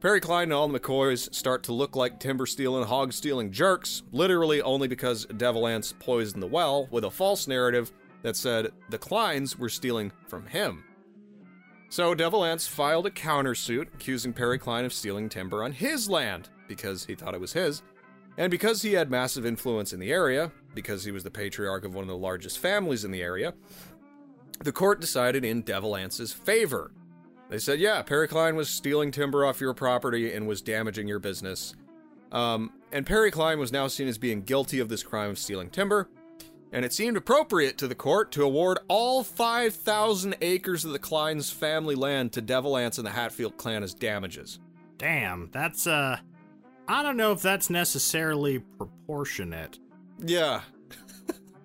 Perry 0.00 0.20
Cline 0.20 0.44
and 0.44 0.54
all 0.54 0.66
the 0.66 0.80
McCoys 0.80 1.32
start 1.34 1.62
to 1.64 1.74
look 1.74 1.94
like 1.94 2.18
timber 2.18 2.46
stealing, 2.46 2.86
hog 2.86 3.12
stealing 3.12 3.52
jerks, 3.52 4.02
literally 4.12 4.62
only 4.62 4.88
because 4.88 5.26
Devil 5.26 5.66
Anse 5.66 5.92
poisoned 5.98 6.42
the 6.42 6.46
well 6.46 6.88
with 6.90 7.04
a 7.04 7.10
false 7.10 7.46
narrative 7.46 7.92
that 8.22 8.34
said 8.34 8.72
the 8.88 8.98
Clines 8.98 9.58
were 9.58 9.68
stealing 9.68 10.10
from 10.26 10.46
him. 10.46 10.84
So 11.90 12.14
Devil 12.14 12.46
Anse 12.46 12.66
filed 12.66 13.04
a 13.04 13.10
countersuit 13.10 13.88
accusing 13.92 14.32
Perry 14.32 14.58
Cline 14.58 14.86
of 14.86 14.92
stealing 14.94 15.28
timber 15.28 15.62
on 15.62 15.72
his 15.72 16.08
land 16.08 16.48
because 16.66 17.04
he 17.04 17.14
thought 17.14 17.34
it 17.34 17.40
was 17.40 17.52
his, 17.52 17.82
and 18.38 18.50
because 18.50 18.80
he 18.80 18.94
had 18.94 19.10
massive 19.10 19.44
influence 19.44 19.92
in 19.92 20.00
the 20.00 20.12
area, 20.12 20.50
because 20.74 21.04
he 21.04 21.10
was 21.10 21.24
the 21.24 21.30
patriarch 21.30 21.84
of 21.84 21.94
one 21.94 22.04
of 22.04 22.08
the 22.08 22.16
largest 22.16 22.58
families 22.58 23.04
in 23.04 23.10
the 23.10 23.22
area, 23.22 23.52
the 24.60 24.72
court 24.72 25.00
decided 25.00 25.44
in 25.44 25.60
Devil 25.60 25.94
Anse's 25.94 26.32
favor. 26.32 26.90
They 27.50 27.58
said, 27.58 27.80
yeah, 27.80 28.00
Perry 28.02 28.28
Cline 28.28 28.56
was 28.56 28.70
stealing 28.70 29.10
timber 29.10 29.44
off 29.44 29.60
your 29.60 29.74
property 29.74 30.32
and 30.32 30.46
was 30.46 30.62
damaging 30.62 31.08
your 31.08 31.18
business. 31.18 31.74
Um, 32.32 32.72
and 32.92 33.04
Perry 33.04 33.30
Cline 33.32 33.58
was 33.58 33.72
now 33.72 33.88
seen 33.88 34.06
as 34.08 34.18
being 34.18 34.42
guilty 34.42 34.78
of 34.78 34.88
this 34.88 35.02
crime 35.02 35.30
of 35.30 35.38
stealing 35.38 35.68
timber. 35.68 36.08
and 36.72 36.84
it 36.84 36.92
seemed 36.92 37.16
appropriate 37.16 37.76
to 37.78 37.88
the 37.88 37.94
court 37.96 38.30
to 38.30 38.44
award 38.44 38.78
all 38.86 39.24
5,000 39.24 40.36
acres 40.40 40.84
of 40.84 40.92
the 40.92 41.00
Cline's 41.00 41.50
family 41.50 41.96
land 41.96 42.32
to 42.32 42.40
Devil 42.40 42.76
Anse 42.76 42.98
and 42.98 43.06
the 43.06 43.10
Hatfield 43.10 43.56
clan 43.56 43.82
as 43.82 43.92
damages. 43.94 44.60
Damn, 44.96 45.48
that's 45.50 45.88
uh 45.88 46.18
I 46.86 47.02
don't 47.02 47.16
know 47.16 47.32
if 47.32 47.42
that's 47.42 47.68
necessarily 47.70 48.60
proportionate. 48.78 49.78
Yeah. 50.24 50.60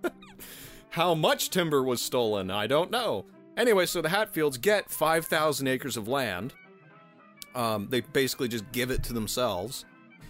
How 0.89 1.13
much 1.13 1.49
timber 1.51 1.83
was 1.83 2.01
stolen, 2.01 2.49
I 2.49 2.65
don't 2.67 2.89
know. 2.89 3.25
Anyway, 3.57 3.85
so 3.85 4.01
the 4.01 4.09
Hatfields 4.09 4.57
get 4.57 4.89
5,000 4.89 5.67
acres 5.67 5.95
of 5.97 6.07
land. 6.07 6.53
Um, 7.53 7.87
they 7.89 8.01
basically 8.01 8.47
just 8.49 8.69
give 8.71 8.91
it 8.91 9.03
to 9.03 9.13
themselves. 9.13 9.85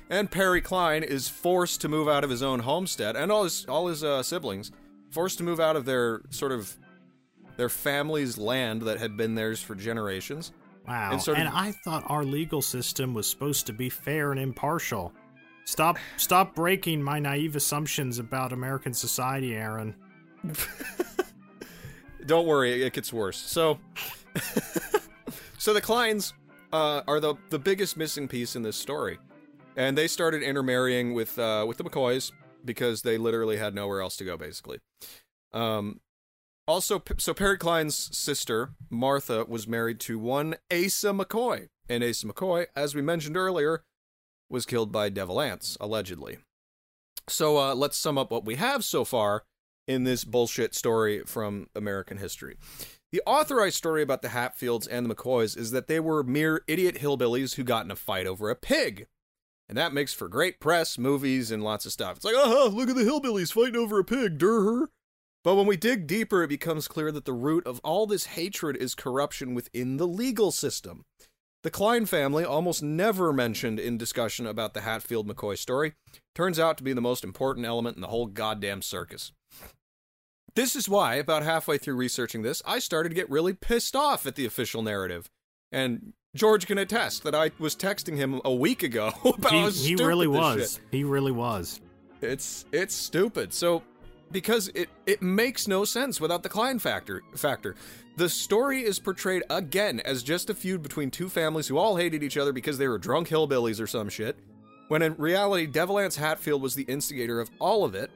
And 0.09 0.30
Perry 0.30 0.61
Cline 0.61 1.01
is 1.01 1.28
forced 1.28 1.82
to 1.82 1.89
move 1.89 2.07
out 2.07 2.23
of 2.23 2.30
his 2.30 2.43
own 2.43 2.59
homestead, 2.59 3.15
and 3.15 3.32
all 3.32 3.43
his 3.43 3.65
all 3.67 3.88
his 3.88 4.03
uh, 4.03 4.21
siblings 4.21 4.71
forced 5.09 5.39
to 5.39 5.43
move 5.43 5.59
out 5.59 5.76
of 5.76 5.86
their 5.86 6.21
sort 6.30 6.51
of 6.51 6.78
their 7.57 7.69
family's 7.69 8.38
land 8.38 8.84
that 8.84 8.99
had 8.99 9.17
been 9.17 9.34
theirs 9.34 9.63
for 9.63 9.73
generations. 9.73 10.51
Wow. 10.88 11.05
And 11.05 11.13
And, 11.13 11.21
sort 11.23 11.39
of- 11.39 11.47
I 11.51 11.71
thought 11.71 12.03
our 12.05 12.23
legal 12.23 12.61
system 12.61 13.15
was 13.15 13.28
supposed 13.28 13.65
to 13.65 13.73
be 13.73 13.89
fair 13.89 14.30
and 14.32 14.39
impartial. 14.39 15.11
Stop 15.63 15.97
stop 16.17 16.53
breaking 16.53 17.01
my 17.01 17.17
naive 17.17 17.55
assumptions 17.55 18.19
about 18.19 18.53
American 18.53 18.93
society, 18.93 19.55
Aaron. 19.55 19.95
Don't 22.26 22.47
worry, 22.47 22.84
it 22.84 22.93
gets 22.93 23.13
worse. 23.13 23.38
So, 23.38 23.80
so 25.57 25.73
the 25.73 25.82
Clines 25.82 26.34
uh, 26.73 27.01
are 27.07 27.19
the 27.19 27.36
the 27.49 27.59
biggest 27.59 27.97
missing 27.97 28.28
piece 28.28 28.55
in 28.55 28.63
this 28.63 28.76
story, 28.76 29.19
and 29.76 29.97
they 29.97 30.07
started 30.07 30.41
intermarrying 30.41 31.13
with 31.13 31.38
uh, 31.38 31.65
with 31.67 31.78
the 31.78 31.84
McCoys 31.84 32.32
because 32.63 33.03
they 33.03 33.17
literally 33.17 33.57
had 33.57 33.76
nowhere 33.76 34.01
else 34.01 34.17
to 34.17 34.26
go, 34.26 34.38
basically. 34.38 34.80
Um, 35.53 36.01
also, 36.67 37.01
so 37.17 37.34
Perry 37.34 37.57
Cline's 37.57 37.95
sister 37.95 38.71
Martha 38.89 39.45
was 39.47 39.67
married 39.67 39.99
to 40.01 40.17
one 40.17 40.55
Asa 40.71 41.09
McCoy, 41.09 41.69
and 41.88 42.03
Asa 42.03 42.26
McCoy, 42.26 42.65
as 42.76 42.95
we 42.95 43.03
mentioned 43.03 43.38
earlier, 43.38 43.84
was 44.49 44.65
killed 44.65 44.91
by 44.91 45.09
devil 45.09 45.39
Anse 45.39 45.78
allegedly. 45.80 46.39
So 47.28 47.57
uh, 47.57 47.76
let's 47.76 47.97
sum 47.97 48.17
up 48.17 48.32
what 48.32 48.45
we 48.45 48.55
have 48.55 48.84
so 48.84 49.05
far 49.05 49.43
in 49.88 50.04
this 50.04 50.24
bullshit 50.24 50.76
story 50.76 51.22
from 51.26 51.68
American 51.76 52.18
history. 52.18 52.58
The 53.12 53.22
authorized 53.26 53.78
story 53.78 54.02
about 54.02 54.22
the 54.22 54.30
Hatfields 54.30 54.88
and 54.88 55.10
the 55.10 55.16
McCoys 55.16 55.58
is 55.58 55.72
that 55.72 55.88
they 55.88 56.00
were 56.00 56.24
mere 56.24 56.64
idiot 56.68 56.96
hillbillies 56.96 57.56
who 57.56 57.64
got 57.64 57.86
in 57.86 57.92
a 57.92 57.96
fight 57.96 58.28
over 58.28 58.50
a 58.50 58.56
pig. 58.56 59.08
And 59.70 59.78
that 59.78 59.94
makes 59.94 60.14
for 60.14 60.28
great 60.28 60.60
press, 60.60 60.98
movies, 60.98 61.50
and 61.50 61.64
lots 61.64 61.86
of 61.86 61.92
stuff. 61.92 62.18
It's 62.18 62.26
like, 62.26 62.36
oh, 62.38 62.70
look 62.72 62.90
at 62.90 62.96
the 62.96 63.04
hillbillies 63.04 63.54
fighting 63.54 63.78
over 63.78 64.00
a 64.00 64.04
pig, 64.04 64.38
durr. 64.38 64.90
But 65.44 65.56
when 65.56 65.68
we 65.68 65.78
dig 65.78 66.08
deeper, 66.08 66.44
it 66.44 66.50
becomes 66.50 66.88
clear 66.88 67.12
that 67.12 67.26
the 67.26 67.34
root 67.34 67.66
of 67.68 67.80
all 67.84 68.08
this 68.08 68.26
hatred 68.26 68.76
is 68.78 68.96
corruption 68.96 69.54
within 69.54 69.98
the 69.98 70.08
legal 70.08 70.52
system. 70.52 71.06
The 71.64 71.72
Cline 71.72 72.06
family, 72.06 72.44
almost 72.44 72.84
never 72.84 73.34
mentioned 73.34 73.80
in 73.80 73.98
discussion 73.98 74.46
about 74.46 74.74
the 74.74 74.82
Hatfield 74.82 75.28
McCoy 75.28 75.58
story, 75.58 75.94
turns 76.36 76.60
out 76.60 76.78
to 76.78 76.84
be 76.84 76.94
the 76.94 77.02
most 77.02 77.24
important 77.24 77.66
element 77.66 77.96
in 77.96 78.02
the 78.02 78.08
whole 78.08 78.28
goddamn 78.28 78.82
circus. 78.84 79.32
This 80.56 80.76
is 80.76 80.88
why, 80.88 81.16
about 81.16 81.43
halfway 81.43 81.78
through 81.78 81.95
researching 81.95 82.41
this, 82.41 82.62
I 82.66 82.80
started 82.80 83.10
to 83.10 83.16
get 83.16 83.30
really 83.30 83.53
pissed 83.53 83.95
off 83.95 84.26
at 84.26 84.36
the 84.36 84.45
official 84.45 84.82
narrative. 84.82 85.30
And 85.72 86.14
George 86.34 86.66
can 86.66 86.78
attest 86.78 87.24
that 87.24 87.36
I 87.36 87.51
was 87.60 87.76
texting 87.76 88.16
him 88.16 88.39
a 88.45 88.53
week 88.53 88.82
ago 88.82 89.12
about 89.26 89.51
he 89.51 89.60
how 89.60 89.66
he 89.66 89.72
stupid 89.72 90.06
really 90.06 90.28
this 90.28 90.36
was. 90.36 90.74
shit. 90.74 90.82
He 90.91 91.03
really 91.03 91.32
was. 91.34 91.82
It's 92.22 92.66
it's 92.72 92.95
stupid. 92.95 93.53
So 93.53 93.84
because 94.32 94.70
it 94.70 94.89
it 95.06 95.22
makes 95.22 95.68
no 95.68 95.84
sense 95.84 96.22
without 96.22 96.43
the 96.43 96.49
Cline 96.49 96.80
factor 96.80 97.22
factor. 97.36 97.76
The 98.18 98.30
story 98.30 98.82
is 98.84 98.97
portrayed 98.97 99.43
again 99.49 99.99
as 99.99 100.24
just 100.24 100.49
a 100.49 100.53
feud 100.53 100.82
between 100.82 101.12
two 101.12 101.28
families 101.28 101.68
who 101.68 101.78
all 101.78 101.97
hated 101.97 102.24
each 102.24 102.38
other 102.38 102.53
because 102.53 102.78
they 102.78 102.88
were 102.88 102.97
drunk 102.97 103.28
hillbillies 103.28 103.82
or 103.82 103.88
some 103.88 104.08
shit. 104.08 104.38
When 104.88 105.01
in 105.01 105.16
reality, 105.16 105.66
Devil 105.66 105.99
Anse 105.99 106.16
Hatfield 106.16 106.62
was 106.62 106.76
the 106.76 106.84
instigator 106.84 107.41
of 107.41 107.49
all 107.60 107.84
of 107.84 107.93
it. 107.93 108.10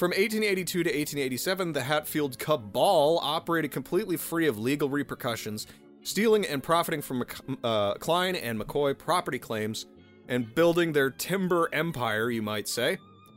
From 0.00 0.12
1882 0.12 0.84
to 0.84 0.88
1887, 0.88 1.74
the 1.74 1.82
Hatfield 1.82 2.38
cabal 2.38 3.20
operated 3.22 3.70
completely 3.70 4.16
free 4.16 4.46
of 4.46 4.58
legal 4.58 4.88
repercussions, 4.88 5.66
stealing 6.04 6.46
and 6.46 6.62
profiting 6.62 7.02
from 7.02 7.22
uh, 7.62 7.92
Cline 7.96 8.34
and 8.34 8.58
McCoy 8.58 8.96
property 8.96 9.38
claims, 9.38 9.84
and 10.26 10.54
building 10.54 10.94
their 10.94 11.10
timber 11.10 11.68
empire, 11.74 12.30
you 12.30 12.40
might 12.40 12.66
say. 12.66 12.96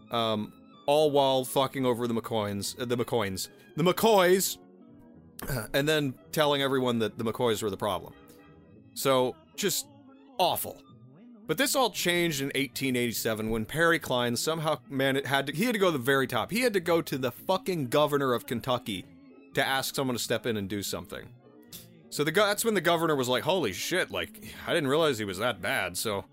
Um, 0.09 0.53
all 0.85 1.11
while 1.11 1.43
fucking 1.43 1.85
over 1.85 2.07
the 2.07 2.13
McCoyns, 2.13 2.79
uh, 2.79 2.85
the 2.85 2.95
McCoyns, 2.95 3.49
the 3.75 3.83
McCoys, 3.83 4.57
and 5.73 5.85
then 5.85 6.13
telling 6.31 6.61
everyone 6.61 6.97
that 6.99 7.17
the 7.17 7.25
McCoys 7.25 7.61
were 7.61 7.71
the 7.71 7.75
problem. 7.75 8.13
So, 8.93 9.35
just 9.57 9.87
awful. 10.39 10.81
But 11.45 11.57
this 11.57 11.75
all 11.75 11.89
changed 11.89 12.39
in 12.39 12.47
1887 12.47 13.49
when 13.49 13.65
Perry 13.65 13.99
Cline 13.99 14.35
somehow 14.35 14.79
man 14.89 15.23
had 15.25 15.47
to, 15.47 15.53
he 15.53 15.65
had 15.65 15.73
to 15.73 15.79
go 15.79 15.87
to 15.87 15.97
the 15.97 16.03
very 16.03 16.25
top. 16.25 16.51
He 16.51 16.61
had 16.61 16.73
to 16.73 16.79
go 16.79 17.01
to 17.01 17.17
the 17.17 17.31
fucking 17.31 17.87
governor 17.87 18.33
of 18.33 18.45
Kentucky 18.45 19.05
to 19.53 19.65
ask 19.65 19.93
someone 19.93 20.15
to 20.15 20.23
step 20.23 20.45
in 20.45 20.55
and 20.55 20.69
do 20.69 20.81
something. 20.81 21.27
So 22.09 22.23
the 22.23 22.31
that's 22.31 22.63
when 22.63 22.75
the 22.75 22.81
governor 22.81 23.15
was 23.15 23.27
like, 23.27 23.43
"Holy 23.43 23.73
shit! 23.73 24.09
Like 24.09 24.53
I 24.65 24.73
didn't 24.73 24.87
realize 24.87 25.17
he 25.17 25.25
was 25.25 25.39
that 25.39 25.61
bad." 25.61 25.97
So, 25.97 26.25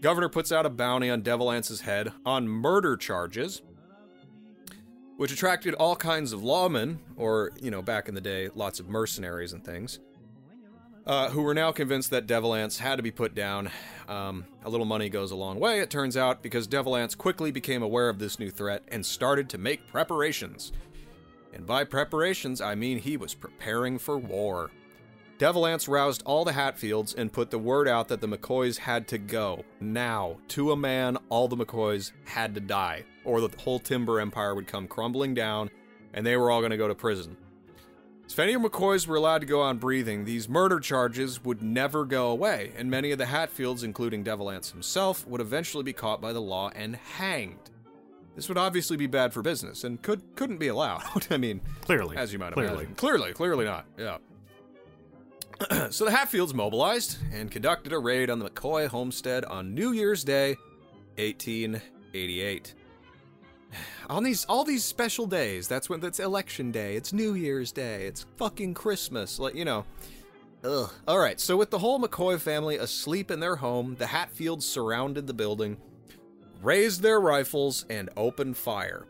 governor 0.00 0.28
puts 0.28 0.50
out 0.50 0.66
a 0.66 0.70
bounty 0.70 1.10
on 1.10 1.20
Devil 1.20 1.50
Anse's 1.50 1.82
head 1.82 2.12
on 2.24 2.48
murder 2.48 2.96
charges, 2.96 3.62
which 5.16 5.32
attracted 5.32 5.74
all 5.74 5.94
kinds 5.94 6.32
of 6.32 6.40
lawmen, 6.40 6.98
or 7.16 7.52
you 7.60 7.70
know, 7.70 7.82
back 7.82 8.08
in 8.08 8.14
the 8.14 8.20
day, 8.20 8.48
lots 8.54 8.80
of 8.80 8.88
mercenaries 8.88 9.52
and 9.52 9.64
things 9.64 10.00
uh, 11.06 11.30
who 11.30 11.42
were 11.42 11.54
now 11.54 11.70
convinced 11.72 12.10
that 12.10 12.26
Devil 12.26 12.54
Anse 12.54 12.78
had 12.78 12.96
to 12.96 13.02
be 13.02 13.10
put 13.10 13.34
down. 13.34 13.70
Um, 14.08 14.44
a 14.64 14.70
little 14.70 14.86
money 14.86 15.08
goes 15.08 15.30
a 15.30 15.36
long 15.36 15.58
way, 15.60 15.80
it 15.80 15.90
turns 15.90 16.16
out, 16.16 16.42
because 16.42 16.66
Devil 16.66 16.96
Anse 16.96 17.14
quickly 17.14 17.50
became 17.50 17.82
aware 17.82 18.08
of 18.08 18.18
this 18.18 18.38
new 18.38 18.50
threat 18.50 18.82
and 18.88 19.04
started 19.04 19.48
to 19.50 19.58
make 19.58 19.86
preparations. 19.88 20.72
And 21.52 21.66
by 21.66 21.84
preparations, 21.84 22.60
I 22.60 22.74
mean 22.74 22.98
he 22.98 23.16
was 23.16 23.34
preparing 23.34 23.98
for 23.98 24.18
war. 24.18 24.70
Devil 25.38 25.66
Anse 25.66 25.86
roused 25.86 26.22
all 26.24 26.44
the 26.44 26.52
Hatfields 26.52 27.14
and 27.14 27.32
put 27.32 27.50
the 27.50 27.58
word 27.58 27.88
out 27.88 28.08
that 28.08 28.22
the 28.22 28.28
McCoys 28.28 28.78
had 28.78 29.06
to 29.08 29.18
go. 29.18 29.64
Now, 29.80 30.38
to 30.48 30.72
a 30.72 30.76
man, 30.76 31.18
all 31.28 31.46
the 31.46 31.56
McCoys 31.56 32.12
had 32.24 32.54
to 32.54 32.60
die, 32.60 33.04
or 33.22 33.40
the 33.40 33.50
whole 33.58 33.78
timber 33.78 34.18
empire 34.18 34.54
would 34.54 34.66
come 34.66 34.88
crumbling 34.88 35.34
down, 35.34 35.70
and 36.14 36.26
they 36.26 36.38
were 36.38 36.50
all 36.50 36.60
going 36.60 36.70
to 36.70 36.78
go 36.78 36.88
to 36.88 36.94
prison. 36.94 37.36
If 38.28 38.38
any 38.40 38.52
of 38.54 38.60
McCoys 38.60 39.06
were 39.06 39.16
allowed 39.16 39.38
to 39.40 39.46
go 39.46 39.62
on 39.62 39.78
breathing, 39.78 40.24
these 40.24 40.46
murder 40.48 40.78
charges 40.78 41.42
would 41.44 41.62
never 41.62 42.04
go 42.04 42.28
away, 42.28 42.72
and 42.76 42.90
many 42.90 43.10
of 43.12 43.18
the 43.18 43.24
Hatfields, 43.26 43.82
including 43.82 44.22
Devil 44.24 44.50
Anse 44.50 44.70
himself, 44.72 45.26
would 45.26 45.40
eventually 45.40 45.84
be 45.84 45.94
caught 45.94 46.20
by 46.20 46.32
the 46.34 46.40
law 46.40 46.70
and 46.74 46.96
hanged. 46.96 47.70
This 48.34 48.48
would 48.50 48.58
obviously 48.58 48.98
be 48.98 49.06
bad 49.06 49.32
for 49.32 49.40
business 49.40 49.84
and 49.84 50.02
could 50.02 50.20
couldn't 50.34 50.58
be 50.58 50.68
allowed. 50.68 51.02
I 51.30 51.38
mean, 51.38 51.62
Clearly. 51.80 52.18
as 52.18 52.32
you 52.34 52.38
might 52.38 52.52
Clearly. 52.52 52.74
imagine. 52.74 52.94
Clearly, 52.96 53.32
clearly 53.32 53.64
not. 53.64 53.86
Yeah. 53.96 54.18
so 55.90 56.04
the 56.04 56.10
Hatfields 56.10 56.52
mobilized 56.52 57.16
and 57.32 57.50
conducted 57.50 57.94
a 57.94 57.98
raid 57.98 58.28
on 58.28 58.38
the 58.38 58.50
McCoy 58.50 58.88
homestead 58.88 59.46
on 59.46 59.72
New 59.74 59.92
Year's 59.92 60.22
Day, 60.22 60.56
1888. 61.16 62.74
On 64.08 64.22
these 64.22 64.44
all 64.44 64.64
these 64.64 64.84
special 64.84 65.26
days, 65.26 65.68
that's 65.68 65.88
when 65.88 66.00
that's 66.00 66.20
election 66.20 66.70
day, 66.70 66.96
it's 66.96 67.12
New 67.12 67.34
Year's 67.34 67.72
Day, 67.72 68.06
it's 68.06 68.26
fucking 68.36 68.74
Christmas, 68.74 69.38
like 69.38 69.54
you 69.54 69.64
know. 69.64 69.84
Ugh. 70.64 70.90
All 71.06 71.18
right, 71.18 71.40
so 71.40 71.56
with 71.56 71.70
the 71.70 71.78
whole 71.78 72.00
McCoy 72.00 72.40
family 72.40 72.76
asleep 72.76 73.30
in 73.30 73.40
their 73.40 73.56
home, 73.56 73.96
the 73.98 74.06
Hatfields 74.06 74.66
surrounded 74.66 75.26
the 75.26 75.34
building, 75.34 75.76
raised 76.62 77.02
their 77.02 77.20
rifles, 77.20 77.84
and 77.90 78.10
opened 78.16 78.56
fire. 78.56 79.06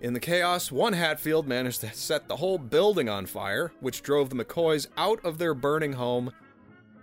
In 0.00 0.14
the 0.14 0.20
chaos, 0.20 0.72
one 0.72 0.94
Hatfield 0.94 1.46
managed 1.46 1.82
to 1.82 1.92
set 1.92 2.26
the 2.26 2.36
whole 2.36 2.56
building 2.58 3.08
on 3.08 3.26
fire, 3.26 3.70
which 3.80 4.02
drove 4.02 4.30
the 4.30 4.44
McCoys 4.44 4.86
out 4.96 5.22
of 5.24 5.38
their 5.38 5.54
burning 5.54 5.92
home 5.92 6.32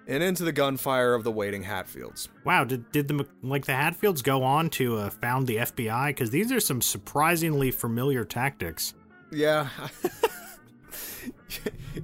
and 0.07 0.23
into 0.23 0.43
the 0.43 0.51
gunfire 0.51 1.13
of 1.13 1.23
the 1.23 1.31
waiting 1.31 1.63
Hatfields. 1.63 2.29
Wow, 2.45 2.63
did 2.63 2.91
did 2.91 3.07
the 3.07 3.27
like 3.43 3.65
the 3.65 3.75
Hatfields 3.75 4.21
go 4.21 4.43
on 4.43 4.69
to 4.71 4.97
uh, 4.97 5.09
found 5.09 5.47
the 5.47 5.57
FBI? 5.57 6.07
Because 6.07 6.29
these 6.29 6.51
are 6.51 6.59
some 6.59 6.81
surprisingly 6.81 7.71
familiar 7.71 8.25
tactics. 8.25 8.93
Yeah. 9.31 9.69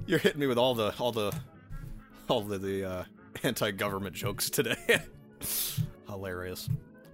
You're 0.06 0.18
hitting 0.18 0.40
me 0.40 0.46
with 0.46 0.58
all 0.58 0.74
the 0.74 0.94
all 0.98 1.12
the 1.12 1.32
all 2.28 2.42
the, 2.42 2.58
the 2.58 2.84
uh, 2.84 3.04
anti-government 3.42 4.14
jokes 4.14 4.50
today. 4.50 5.00
Hilarious. 6.06 6.68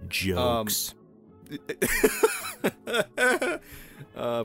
Jokes. 0.09 0.93
uh, 4.15 4.43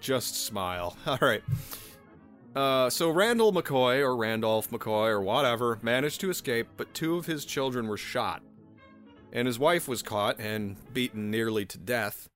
just 0.00 0.46
smile. 0.46 0.96
All 1.06 1.18
right. 1.20 1.42
Uh, 2.54 2.90
so 2.90 3.10
Randall 3.10 3.52
McCoy 3.52 4.00
or 4.00 4.16
Randolph 4.16 4.70
McCoy 4.70 5.08
or 5.08 5.20
whatever 5.20 5.78
managed 5.82 6.20
to 6.22 6.30
escape, 6.30 6.66
but 6.76 6.92
two 6.92 7.16
of 7.16 7.26
his 7.26 7.44
children 7.44 7.86
were 7.86 7.96
shot, 7.96 8.42
and 9.32 9.46
his 9.46 9.58
wife 9.58 9.86
was 9.86 10.02
caught 10.02 10.40
and 10.40 10.76
beaten 10.92 11.30
nearly 11.30 11.64
to 11.66 11.78
death. 11.78 12.28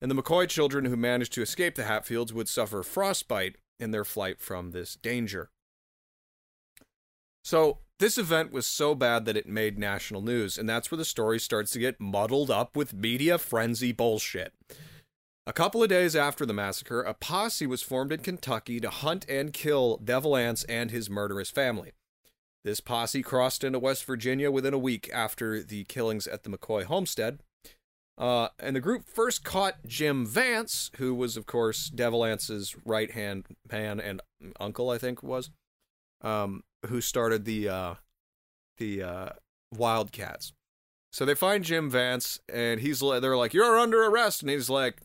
and 0.00 0.08
the 0.10 0.14
McCoy 0.14 0.48
children 0.48 0.84
who 0.84 0.96
managed 0.96 1.32
to 1.32 1.42
escape 1.42 1.74
the 1.74 1.82
Hatfields 1.82 2.32
would 2.32 2.48
suffer 2.48 2.84
frostbite 2.84 3.56
in 3.80 3.90
their 3.90 4.04
flight 4.04 4.40
from 4.40 4.70
this 4.70 4.94
danger. 4.94 5.50
So, 7.42 7.78
this 7.98 8.16
event 8.16 8.52
was 8.52 8.64
so 8.64 8.94
bad 8.94 9.24
that 9.24 9.36
it 9.36 9.48
made 9.48 9.76
national 9.76 10.22
news, 10.22 10.56
and 10.56 10.68
that's 10.68 10.90
where 10.90 10.98
the 10.98 11.04
story 11.04 11.40
starts 11.40 11.72
to 11.72 11.80
get 11.80 12.00
muddled 12.00 12.48
up 12.48 12.76
with 12.76 12.94
media 12.94 13.38
frenzy 13.38 13.90
bullshit. 13.90 14.52
A 15.48 15.52
couple 15.54 15.82
of 15.82 15.88
days 15.88 16.14
after 16.14 16.44
the 16.44 16.52
massacre, 16.52 17.00
a 17.00 17.14
posse 17.14 17.66
was 17.66 17.80
formed 17.80 18.12
in 18.12 18.20
Kentucky 18.20 18.80
to 18.80 18.90
hunt 18.90 19.24
and 19.30 19.50
kill 19.50 19.96
Devil 19.96 20.36
Anse 20.36 20.62
and 20.64 20.90
his 20.90 21.08
murderous 21.08 21.48
family. 21.48 21.92
This 22.64 22.80
posse 22.80 23.22
crossed 23.22 23.64
into 23.64 23.78
West 23.78 24.04
Virginia 24.04 24.50
within 24.50 24.74
a 24.74 24.78
week 24.78 25.08
after 25.10 25.62
the 25.62 25.84
killings 25.84 26.26
at 26.26 26.42
the 26.42 26.50
McCoy 26.50 26.84
homestead. 26.84 27.38
Uh, 28.18 28.48
and 28.58 28.76
the 28.76 28.80
group 28.80 29.08
first 29.08 29.42
caught 29.42 29.86
Jim 29.86 30.26
Vance, 30.26 30.90
who 30.98 31.14
was, 31.14 31.38
of 31.38 31.46
course, 31.46 31.88
Devil 31.88 32.26
Anse's 32.26 32.76
right 32.84 33.12
hand 33.12 33.46
man 33.72 34.00
and 34.00 34.20
uncle, 34.60 34.90
I 34.90 34.98
think 34.98 35.22
was, 35.22 35.48
um, 36.20 36.62
who 36.88 37.00
started 37.00 37.46
the 37.46 37.70
uh, 37.70 37.94
the 38.76 39.02
uh, 39.02 39.28
Wildcats. 39.74 40.52
So 41.10 41.24
they 41.24 41.34
find 41.34 41.64
Jim 41.64 41.88
Vance, 41.88 42.38
and 42.52 42.80
he's 42.80 43.00
they're 43.00 43.36
like, 43.36 43.54
"You're 43.54 43.78
under 43.78 44.04
arrest," 44.04 44.42
and 44.42 44.50
he's 44.50 44.68
like, 44.68 45.00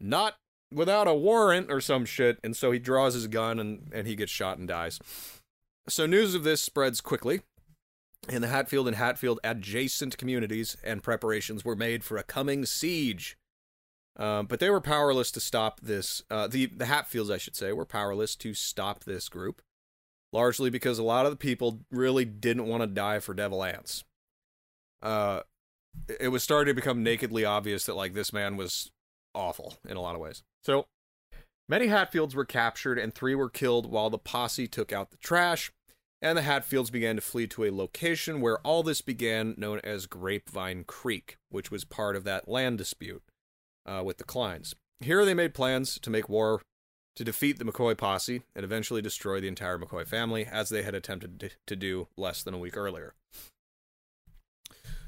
"Not 0.00 0.36
without 0.72 1.08
a 1.08 1.14
warrant 1.14 1.70
or 1.70 1.80
some 1.80 2.04
shit." 2.04 2.38
And 2.42 2.56
so 2.56 2.70
he 2.70 2.78
draws 2.78 3.14
his 3.14 3.26
gun, 3.26 3.58
and 3.58 3.90
and 3.92 4.06
he 4.06 4.16
gets 4.16 4.32
shot 4.32 4.58
and 4.58 4.68
dies. 4.68 4.98
So 5.88 6.06
news 6.06 6.34
of 6.34 6.44
this 6.44 6.60
spreads 6.60 7.00
quickly 7.00 7.42
in 8.28 8.42
the 8.42 8.48
Hatfield 8.48 8.86
and 8.86 8.96
Hatfield 8.96 9.40
adjacent 9.42 10.18
communities, 10.18 10.76
and 10.84 11.02
preparations 11.02 11.64
were 11.64 11.76
made 11.76 12.04
for 12.04 12.16
a 12.16 12.22
coming 12.22 12.66
siege. 12.66 13.36
Um, 14.16 14.46
but 14.46 14.58
they 14.58 14.68
were 14.68 14.80
powerless 14.80 15.30
to 15.32 15.40
stop 15.40 15.80
this. 15.80 16.22
Uh, 16.30 16.48
the 16.48 16.66
the 16.66 16.86
Hatfields, 16.86 17.30
I 17.30 17.38
should 17.38 17.56
say, 17.56 17.72
were 17.72 17.84
powerless 17.84 18.34
to 18.36 18.52
stop 18.52 19.04
this 19.04 19.28
group, 19.28 19.62
largely 20.32 20.70
because 20.70 20.98
a 20.98 21.04
lot 21.04 21.24
of 21.24 21.30
the 21.32 21.36
people 21.36 21.80
really 21.90 22.24
didn't 22.24 22.66
want 22.66 22.82
to 22.82 22.88
die 22.88 23.20
for 23.20 23.32
Devil 23.32 23.62
Anse. 23.62 24.04
Uh, 25.00 25.42
it 26.20 26.28
was 26.28 26.42
starting 26.42 26.72
to 26.72 26.80
become 26.80 27.02
nakedly 27.02 27.44
obvious 27.44 27.86
that 27.86 27.94
like 27.94 28.12
this 28.12 28.32
man 28.32 28.56
was 28.56 28.90
awful 29.38 29.78
in 29.88 29.96
a 29.96 30.00
lot 30.00 30.14
of 30.14 30.20
ways. 30.20 30.42
So 30.62 30.86
many 31.68 31.86
Hatfields 31.86 32.34
were 32.34 32.44
captured, 32.44 32.98
and 32.98 33.14
three 33.14 33.34
were 33.34 33.48
killed 33.48 33.90
while 33.90 34.10
the 34.10 34.18
posse 34.18 34.66
took 34.66 34.92
out 34.92 35.10
the 35.10 35.16
trash 35.18 35.72
and 36.20 36.36
the 36.36 36.42
Hatfields 36.42 36.90
began 36.90 37.16
to 37.16 37.22
flee 37.22 37.46
to 37.48 37.64
a 37.64 37.70
location 37.70 38.40
where 38.40 38.58
all 38.58 38.82
this 38.82 39.00
began, 39.00 39.54
known 39.56 39.80
as 39.84 40.06
Grapevine 40.06 40.84
Creek, 40.84 41.36
which 41.48 41.70
was 41.70 41.84
part 41.84 42.16
of 42.16 42.24
that 42.24 42.48
land 42.48 42.78
dispute 42.78 43.22
uh, 43.86 44.02
with 44.04 44.18
the 44.18 44.24
Clines. 44.24 44.74
Here 45.00 45.24
they 45.24 45.34
made 45.34 45.54
plans 45.54 45.98
to 46.00 46.10
make 46.10 46.28
war 46.28 46.60
to 47.14 47.24
defeat 47.24 47.58
the 47.58 47.64
McCoy 47.64 47.96
posse 47.96 48.42
and 48.54 48.64
eventually 48.64 49.02
destroy 49.02 49.40
the 49.40 49.48
entire 49.48 49.78
McCoy 49.78 50.06
family, 50.06 50.44
as 50.44 50.68
they 50.70 50.82
had 50.82 50.94
attempted 50.94 51.54
to 51.66 51.76
do 51.76 52.08
less 52.16 52.42
than 52.42 52.54
a 52.54 52.58
week 52.58 52.76
earlier. 52.76 53.14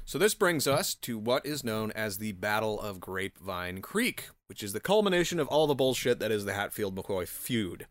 So, 0.05 0.17
this 0.17 0.33
brings 0.33 0.67
us 0.67 0.93
to 0.95 1.17
what 1.17 1.45
is 1.45 1.63
known 1.63 1.91
as 1.91 2.17
the 2.17 2.33
Battle 2.33 2.79
of 2.79 2.99
Grapevine 2.99 3.81
Creek, 3.81 4.29
which 4.47 4.61
is 4.61 4.73
the 4.73 4.79
culmination 4.79 5.39
of 5.39 5.47
all 5.47 5.67
the 5.67 5.75
bullshit 5.75 6.19
that 6.19 6.31
is 6.31 6.45
the 6.45 6.53
Hatfield 6.53 6.95
McCoy 6.95 7.27
feud. 7.27 7.87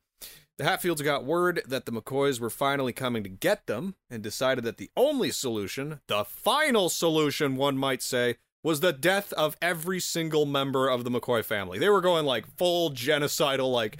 The 0.58 0.64
Hatfields 0.64 1.00
got 1.00 1.24
word 1.24 1.62
that 1.66 1.86
the 1.86 1.92
McCoys 1.92 2.38
were 2.38 2.50
finally 2.50 2.92
coming 2.92 3.22
to 3.22 3.30
get 3.30 3.66
them 3.66 3.94
and 4.10 4.22
decided 4.22 4.62
that 4.64 4.76
the 4.76 4.90
only 4.94 5.30
solution, 5.30 6.00
the 6.06 6.24
final 6.24 6.90
solution, 6.90 7.56
one 7.56 7.78
might 7.78 8.02
say, 8.02 8.36
was 8.62 8.80
the 8.80 8.92
death 8.92 9.32
of 9.32 9.56
every 9.62 10.00
single 10.00 10.44
member 10.44 10.88
of 10.88 11.04
the 11.04 11.10
McCoy 11.10 11.42
family. 11.42 11.78
They 11.78 11.88
were 11.88 12.02
going 12.02 12.26
like 12.26 12.58
full 12.58 12.90
genocidal, 12.90 13.72
like, 13.72 13.98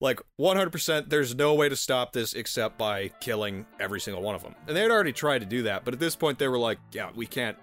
like 0.00 0.20
100%. 0.40 1.08
There's 1.08 1.34
no 1.34 1.54
way 1.54 1.68
to 1.68 1.76
stop 1.76 2.12
this 2.12 2.34
except 2.34 2.78
by 2.78 3.08
killing 3.20 3.66
every 3.80 4.00
single 4.00 4.22
one 4.22 4.34
of 4.34 4.42
them. 4.42 4.54
And 4.66 4.76
they 4.76 4.82
had 4.82 4.90
already 4.90 5.12
tried 5.12 5.40
to 5.40 5.46
do 5.46 5.62
that, 5.62 5.84
but 5.84 5.94
at 5.94 6.00
this 6.00 6.16
point 6.16 6.38
they 6.38 6.48
were 6.48 6.58
like, 6.58 6.78
yeah, 6.92 7.10
we 7.14 7.26
can't. 7.26 7.56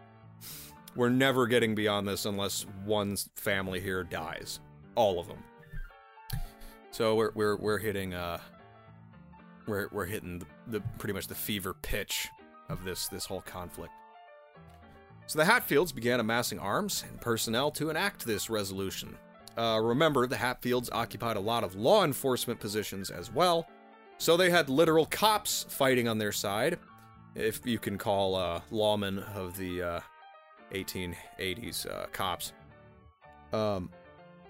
We're 0.95 1.09
never 1.09 1.45
getting 1.47 1.75
beyond 1.75 2.07
this 2.07 2.25
unless 2.25 2.65
one 2.85 3.17
family 3.35 3.81
here 3.81 4.03
dies. 4.03 4.59
All 4.95 5.19
of 5.19 5.27
them. 5.27 5.43
So 6.91 7.15
we're 7.15 7.31
we're 7.35 7.57
we're 7.57 7.77
hitting 7.77 8.13
uh 8.13 8.39
we're 9.67 9.89
we're 9.91 10.05
hitting 10.05 10.39
the, 10.39 10.45
the 10.67 10.81
pretty 10.97 11.13
much 11.13 11.27
the 11.27 11.35
fever 11.35 11.73
pitch 11.73 12.29
of 12.69 12.85
this 12.85 13.09
this 13.09 13.25
whole 13.25 13.41
conflict. 13.41 13.91
So 15.27 15.39
the 15.39 15.45
Hatfields 15.45 15.91
began 15.91 16.21
amassing 16.21 16.59
arms 16.59 17.03
and 17.09 17.19
personnel 17.19 17.71
to 17.71 17.89
enact 17.89 18.25
this 18.25 18.49
resolution. 18.49 19.17
Uh, 19.57 19.79
remember, 19.81 20.27
the 20.27 20.37
Hatfields 20.37 20.89
occupied 20.91 21.37
a 21.37 21.41
lot 21.41 21.63
of 21.63 21.75
law 21.75 22.03
enforcement 22.03 22.59
positions 22.59 23.09
as 23.09 23.31
well, 23.31 23.67
so 24.17 24.35
they 24.35 24.49
had 24.49 24.69
literal 24.69 25.05
cops 25.05 25.65
fighting 25.69 26.07
on 26.07 26.17
their 26.17 26.31
side, 26.31 26.77
if 27.35 27.65
you 27.65 27.79
can 27.79 27.97
call 27.97 28.35
uh, 28.35 28.61
lawmen 28.71 29.23
of 29.35 29.57
the 29.57 29.81
uh, 29.81 29.99
1880s 30.73 31.89
uh, 31.89 32.05
cops. 32.11 32.53
Um, 33.53 33.89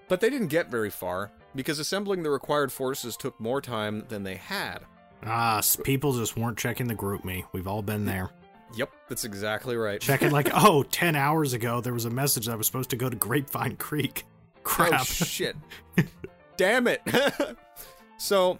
but 0.08 0.20
they 0.20 0.30
didn't 0.30 0.48
get 0.48 0.70
very 0.70 0.90
far 0.90 1.30
because 1.54 1.78
assembling 1.78 2.22
the 2.22 2.30
required 2.30 2.72
forces 2.72 3.16
took 3.16 3.38
more 3.40 3.60
time 3.60 4.04
than 4.08 4.22
they 4.22 4.36
had. 4.36 4.78
Ah, 5.24 5.60
people 5.82 6.12
just 6.12 6.36
weren't 6.36 6.58
checking 6.58 6.86
the 6.86 6.94
GroupMe. 6.94 7.44
We've 7.52 7.66
all 7.66 7.82
been 7.82 8.04
there. 8.04 8.30
Yep, 8.74 8.90
that's 9.08 9.24
exactly 9.24 9.76
right. 9.76 10.00
Checking 10.00 10.30
like, 10.30 10.50
oh, 10.54 10.82
10 10.84 11.16
hours 11.16 11.52
ago 11.52 11.80
there 11.80 11.94
was 11.94 12.04
a 12.04 12.10
message 12.10 12.46
that 12.46 12.58
was 12.58 12.66
supposed 12.66 12.90
to 12.90 12.96
go 12.96 13.08
to 13.08 13.16
Grapevine 13.16 13.76
Creek. 13.76 14.24
Crap. 14.66 15.00
Oh, 15.00 15.04
shit. 15.04 15.56
Damn 16.56 16.88
it. 16.88 17.00
so 18.18 18.58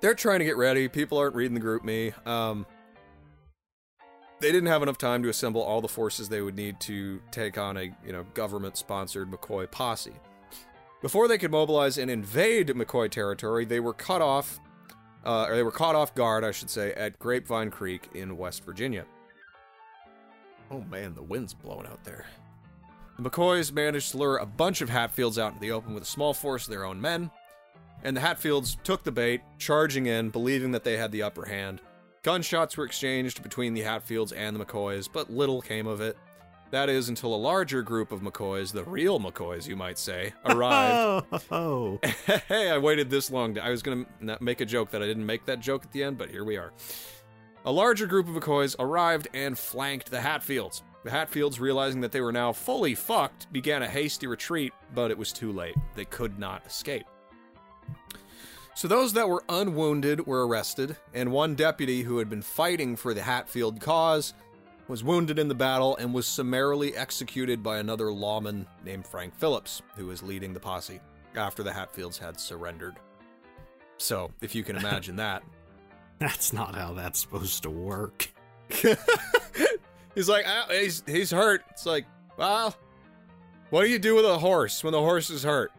they're 0.00 0.14
trying 0.14 0.38
to 0.38 0.46
get 0.46 0.56
ready. 0.56 0.88
People 0.88 1.18
aren't 1.18 1.34
reading 1.34 1.54
the 1.54 1.60
GroupMe. 1.60 2.26
Um, 2.26 2.64
they 4.40 4.50
didn't 4.50 4.68
have 4.68 4.82
enough 4.82 4.96
time 4.96 5.22
to 5.22 5.28
assemble 5.28 5.62
all 5.62 5.82
the 5.82 5.88
forces 5.88 6.30
they 6.30 6.40
would 6.40 6.56
need 6.56 6.80
to 6.80 7.20
take 7.30 7.58
on 7.58 7.76
a, 7.76 7.82
you 8.04 8.12
know, 8.12 8.24
government-sponsored 8.32 9.30
McCoy 9.30 9.70
posse. 9.70 10.14
Before 11.02 11.28
they 11.28 11.36
could 11.36 11.50
mobilize 11.50 11.98
and 11.98 12.10
invade 12.10 12.68
McCoy 12.68 13.10
territory, 13.10 13.66
they 13.66 13.80
were 13.80 13.92
cut 13.92 14.22
off, 14.22 14.58
uh, 15.24 15.46
or 15.48 15.54
they 15.54 15.62
were 15.62 15.70
caught 15.70 15.94
off 15.94 16.14
guard, 16.14 16.44
I 16.44 16.50
should 16.50 16.70
say, 16.70 16.94
at 16.94 17.18
Grapevine 17.18 17.70
Creek 17.70 18.08
in 18.14 18.38
West 18.38 18.64
Virginia. 18.64 19.04
Oh 20.70 20.80
man, 20.90 21.14
the 21.14 21.22
wind's 21.22 21.52
blowing 21.52 21.86
out 21.86 22.02
there. 22.04 22.24
The 23.20 23.28
McCoys 23.28 23.70
managed 23.70 24.12
to 24.12 24.16
lure 24.16 24.38
a 24.38 24.46
bunch 24.46 24.80
of 24.80 24.88
Hatfields 24.88 25.38
out 25.38 25.48
into 25.48 25.60
the 25.60 25.72
open 25.72 25.92
with 25.92 26.04
a 26.04 26.06
small 26.06 26.32
force 26.32 26.66
of 26.66 26.70
their 26.70 26.86
own 26.86 26.98
men, 26.98 27.30
and 28.02 28.16
the 28.16 28.20
Hatfields 28.22 28.78
took 28.82 29.04
the 29.04 29.12
bait, 29.12 29.42
charging 29.58 30.06
in, 30.06 30.30
believing 30.30 30.72
that 30.72 30.84
they 30.84 30.96
had 30.96 31.12
the 31.12 31.22
upper 31.22 31.44
hand. 31.44 31.82
Gunshots 32.22 32.78
were 32.78 32.86
exchanged 32.86 33.42
between 33.42 33.74
the 33.74 33.82
Hatfields 33.82 34.32
and 34.32 34.56
the 34.56 34.64
McCoys, 34.64 35.06
but 35.12 35.28
little 35.28 35.60
came 35.60 35.86
of 35.86 36.00
it. 36.00 36.16
That 36.70 36.88
is 36.88 37.10
until 37.10 37.34
a 37.34 37.36
larger 37.36 37.82
group 37.82 38.10
of 38.10 38.22
McCoys, 38.22 38.72
the 38.72 38.84
real 38.84 39.20
McCoys, 39.20 39.68
you 39.68 39.76
might 39.76 39.98
say, 39.98 40.32
arrived. 40.46 41.26
Oh, 41.50 42.00
hey, 42.48 42.70
I 42.70 42.78
waited 42.78 43.10
this 43.10 43.30
long. 43.30 43.54
To, 43.56 43.62
I 43.62 43.68
was 43.68 43.82
going 43.82 44.06
to 44.22 44.38
make 44.40 44.62
a 44.62 44.66
joke 44.66 44.92
that 44.92 45.02
I 45.02 45.06
didn't 45.06 45.26
make 45.26 45.44
that 45.44 45.60
joke 45.60 45.84
at 45.84 45.92
the 45.92 46.02
end, 46.04 46.16
but 46.16 46.30
here 46.30 46.44
we 46.44 46.56
are. 46.56 46.72
A 47.66 47.72
larger 47.72 48.06
group 48.06 48.28
of 48.28 48.34
McCoys 48.34 48.76
arrived 48.78 49.28
and 49.34 49.58
flanked 49.58 50.10
the 50.10 50.22
Hatfields. 50.22 50.82
The 51.02 51.10
Hatfields, 51.10 51.58
realizing 51.58 52.02
that 52.02 52.12
they 52.12 52.20
were 52.20 52.32
now 52.32 52.52
fully 52.52 52.94
fucked, 52.94 53.50
began 53.52 53.82
a 53.82 53.88
hasty 53.88 54.26
retreat, 54.26 54.72
but 54.94 55.10
it 55.10 55.18
was 55.18 55.32
too 55.32 55.52
late. 55.52 55.76
They 55.94 56.04
could 56.04 56.38
not 56.38 56.66
escape. 56.66 57.06
So 58.74 58.88
those 58.88 59.12
that 59.14 59.28
were 59.28 59.44
unwounded 59.48 60.26
were 60.26 60.46
arrested, 60.46 60.96
and 61.12 61.32
one 61.32 61.54
deputy 61.54 62.02
who 62.02 62.18
had 62.18 62.28
been 62.28 62.42
fighting 62.42 62.96
for 62.96 63.14
the 63.14 63.22
Hatfield 63.22 63.80
cause 63.80 64.34
was 64.88 65.04
wounded 65.04 65.38
in 65.38 65.48
the 65.48 65.54
battle 65.54 65.96
and 65.96 66.12
was 66.12 66.26
summarily 66.26 66.96
executed 66.96 67.62
by 67.62 67.78
another 67.78 68.12
lawman 68.12 68.66
named 68.84 69.06
Frank 69.06 69.34
Phillips, 69.36 69.82
who 69.96 70.06
was 70.06 70.22
leading 70.22 70.52
the 70.52 70.60
posse 70.60 71.00
after 71.36 71.62
the 71.62 71.72
Hatfields 71.72 72.18
had 72.18 72.40
surrendered. 72.40 72.96
So, 73.98 74.32
if 74.40 74.54
you 74.54 74.64
can 74.64 74.76
imagine 74.76 75.16
that. 75.16 75.42
That's 76.18 76.52
not 76.52 76.74
how 76.74 76.92
that's 76.92 77.20
supposed 77.20 77.62
to 77.62 77.70
work. 77.70 78.28
he's 80.14 80.28
like, 80.28 80.44
ah, 80.46 80.66
he's, 80.70 81.02
he's 81.06 81.30
hurt. 81.30 81.62
It's 81.70 81.86
like, 81.86 82.06
well, 82.36 82.76
what 83.70 83.84
do 83.84 83.90
you 83.90 83.98
do 83.98 84.14
with 84.14 84.24
a 84.24 84.38
horse 84.38 84.82
when 84.82 84.92
the 84.92 85.00
horse 85.00 85.30
is 85.30 85.42
hurt? 85.42 85.72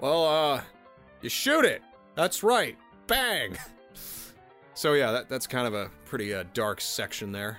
Well, 0.00 0.24
uh, 0.24 0.62
you 1.22 1.28
shoot 1.28 1.64
it. 1.64 1.82
That's 2.14 2.42
right. 2.42 2.76
Bang. 3.06 3.56
So 4.78 4.92
yeah, 4.92 5.10
that, 5.10 5.28
that's 5.28 5.48
kind 5.48 5.66
of 5.66 5.74
a 5.74 5.90
pretty 6.04 6.32
uh, 6.32 6.44
dark 6.54 6.80
section 6.80 7.32
there. 7.32 7.58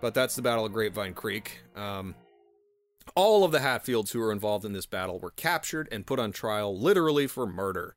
But 0.00 0.14
that's 0.14 0.34
the 0.36 0.40
Battle 0.40 0.64
of 0.64 0.72
Grapevine 0.72 1.12
Creek. 1.12 1.60
Um, 1.76 2.14
all 3.14 3.44
of 3.44 3.52
the 3.52 3.60
Hatfields 3.60 4.12
who 4.12 4.20
were 4.20 4.32
involved 4.32 4.64
in 4.64 4.72
this 4.72 4.86
battle 4.86 5.18
were 5.18 5.32
captured 5.32 5.86
and 5.92 6.06
put 6.06 6.18
on 6.18 6.32
trial 6.32 6.74
literally 6.74 7.26
for 7.26 7.46
murder. 7.46 7.94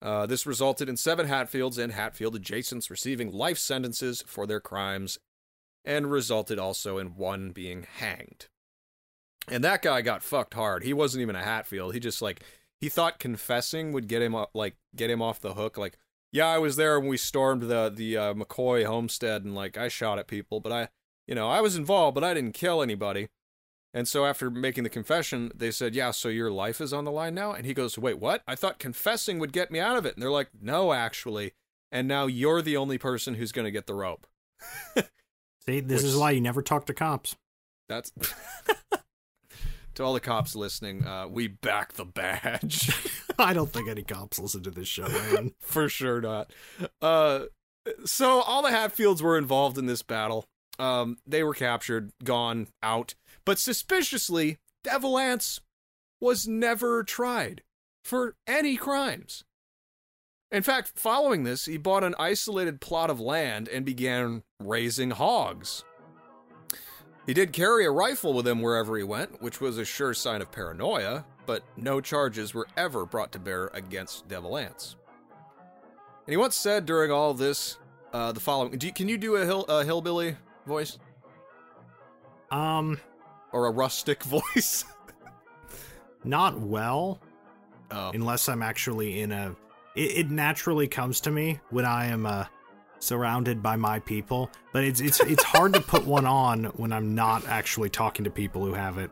Uh, 0.00 0.24
this 0.24 0.46
resulted 0.46 0.88
in 0.88 0.96
seven 0.96 1.26
Hatfields 1.26 1.76
and 1.76 1.92
Hatfield 1.92 2.40
adjacents 2.40 2.90
receiving 2.90 3.32
life 3.32 3.58
sentences 3.58 4.22
for 4.24 4.46
their 4.46 4.60
crimes, 4.60 5.18
and 5.84 6.10
resulted 6.10 6.58
also 6.58 6.98
in 6.98 7.16
one 7.16 7.50
being 7.50 7.86
hanged. 7.98 8.46
And 9.48 9.62
that 9.62 9.82
guy 9.82 10.00
got 10.02 10.22
fucked 10.22 10.54
hard. 10.54 10.84
He 10.84 10.92
wasn't 10.92 11.22
even 11.22 11.36
a 11.36 11.42
Hatfield. 11.42 11.94
He 11.94 12.00
just 12.00 12.22
like 12.22 12.42
he 12.80 12.88
thought 12.88 13.18
confessing 13.18 13.92
would 13.92 14.08
get 14.08 14.22
him 14.22 14.36
like 14.54 14.76
get 14.96 15.10
him 15.10 15.20
off 15.20 15.40
the 15.40 15.54
hook. 15.54 15.76
Like, 15.76 15.98
yeah, 16.32 16.46
I 16.46 16.58
was 16.58 16.76
there 16.76 16.98
when 16.98 17.08
we 17.08 17.16
stormed 17.16 17.62
the 17.62 17.92
the 17.94 18.16
uh, 18.16 18.34
McCoy 18.34 18.86
homestead 18.86 19.44
and 19.44 19.54
like 19.54 19.76
I 19.76 19.88
shot 19.88 20.18
at 20.18 20.26
people, 20.26 20.60
but 20.60 20.72
I, 20.72 20.88
you 21.26 21.34
know, 21.34 21.48
I 21.48 21.60
was 21.60 21.76
involved, 21.76 22.14
but 22.14 22.24
I 22.24 22.34
didn't 22.34 22.54
kill 22.54 22.82
anybody. 22.82 23.28
And 23.92 24.08
so 24.08 24.26
after 24.26 24.50
making 24.50 24.82
the 24.82 24.90
confession, 24.90 25.52
they 25.54 25.70
said, 25.70 25.94
"Yeah, 25.94 26.10
so 26.10 26.28
your 26.28 26.50
life 26.50 26.80
is 26.80 26.92
on 26.92 27.04
the 27.04 27.12
line 27.12 27.34
now." 27.34 27.52
And 27.52 27.64
he 27.64 27.74
goes, 27.74 27.96
"Wait, 27.98 28.18
what? 28.18 28.42
I 28.48 28.56
thought 28.56 28.78
confessing 28.78 29.38
would 29.38 29.52
get 29.52 29.70
me 29.70 29.78
out 29.78 29.96
of 29.96 30.04
it." 30.04 30.14
And 30.14 30.22
they're 30.22 30.30
like, 30.30 30.48
"No, 30.60 30.92
actually." 30.92 31.52
And 31.92 32.08
now 32.08 32.26
you're 32.26 32.60
the 32.60 32.76
only 32.76 32.98
person 32.98 33.34
who's 33.34 33.52
going 33.52 33.66
to 33.66 33.70
get 33.70 33.86
the 33.86 33.94
rope. 33.94 34.26
See, 35.68 35.80
this 35.80 36.02
Which- 36.02 36.10
is 36.10 36.16
why 36.16 36.30
you 36.32 36.40
never 36.40 36.62
talk 36.62 36.86
to 36.86 36.94
cops. 36.94 37.36
That's 37.88 38.10
to 39.94 40.02
all 40.04 40.14
the 40.14 40.20
cops 40.20 40.56
listening. 40.56 41.06
Uh, 41.06 41.28
we 41.28 41.48
back 41.48 41.94
the 41.94 42.04
badge. 42.04 42.90
I 43.38 43.52
don't 43.52 43.70
think 43.70 43.88
any 43.88 44.02
cops 44.02 44.38
listen 44.38 44.62
to 44.62 44.70
this 44.70 44.88
show, 44.88 45.08
man. 45.08 45.52
For 45.60 45.88
sure 45.88 46.20
not. 46.20 46.50
Uh, 47.02 47.44
so 48.04 48.40
all 48.42 48.62
the 48.62 48.70
Hatfields 48.70 49.22
were 49.22 49.36
involved 49.38 49.76
in 49.78 49.86
this 49.86 50.02
battle. 50.02 50.44
Um, 50.78 51.18
they 51.26 51.42
were 51.42 51.54
captured, 51.54 52.10
gone, 52.22 52.68
out. 52.82 53.14
But 53.44 53.58
suspiciously, 53.58 54.56
Devil 54.82 55.18
Anse 55.18 55.60
was 56.20 56.48
never 56.48 57.04
tried 57.04 57.62
for 58.04 58.34
any 58.46 58.76
crimes. 58.76 59.44
In 60.54 60.62
fact, 60.62 60.92
following 60.94 61.42
this, 61.42 61.64
he 61.64 61.76
bought 61.76 62.04
an 62.04 62.14
isolated 62.16 62.80
plot 62.80 63.10
of 63.10 63.18
land 63.18 63.66
and 63.66 63.84
began 63.84 64.44
raising 64.60 65.10
hogs. 65.10 65.82
He 67.26 67.34
did 67.34 67.52
carry 67.52 67.84
a 67.84 67.90
rifle 67.90 68.32
with 68.32 68.46
him 68.46 68.62
wherever 68.62 68.96
he 68.96 69.02
went, 69.02 69.42
which 69.42 69.60
was 69.60 69.78
a 69.78 69.84
sure 69.84 70.14
sign 70.14 70.40
of 70.40 70.52
paranoia, 70.52 71.24
but 71.44 71.64
no 71.76 72.00
charges 72.00 72.54
were 72.54 72.68
ever 72.76 73.04
brought 73.04 73.32
to 73.32 73.40
bear 73.40 73.66
against 73.74 74.28
Devil 74.28 74.56
Anse. 74.56 74.94
And 76.24 76.32
he 76.32 76.36
once 76.36 76.54
said 76.54 76.86
during 76.86 77.10
all 77.10 77.34
this 77.34 77.78
uh, 78.12 78.30
the 78.30 78.38
following: 78.38 78.80
you, 78.80 78.92
Can 78.92 79.08
you 79.08 79.18
do 79.18 79.34
a, 79.34 79.44
hill, 79.44 79.64
a 79.64 79.84
hillbilly 79.84 80.36
voice 80.66 80.98
Um, 82.52 83.00
or 83.50 83.66
a 83.66 83.72
rustic 83.72 84.22
voice? 84.54 84.84
not 86.22 86.60
well, 86.60 87.18
oh, 87.90 88.12
unless 88.14 88.48
I'm 88.48 88.62
actually 88.62 89.18
in 89.18 89.32
a. 89.32 89.56
It, 89.94 90.18
it 90.18 90.30
naturally 90.30 90.88
comes 90.88 91.20
to 91.20 91.30
me 91.30 91.60
when 91.70 91.84
I 91.84 92.06
am 92.06 92.26
uh, 92.26 92.46
surrounded 92.98 93.62
by 93.62 93.76
my 93.76 94.00
people, 94.00 94.50
but 94.72 94.84
it's 94.84 95.00
it's 95.00 95.20
it's 95.20 95.42
hard 95.44 95.72
to 95.74 95.80
put 95.80 96.06
one 96.06 96.26
on 96.26 96.64
when 96.76 96.92
I'm 96.92 97.14
not 97.14 97.46
actually 97.46 97.90
talking 97.90 98.24
to 98.24 98.30
people 98.30 98.64
who 98.64 98.74
have 98.74 98.98
it. 98.98 99.10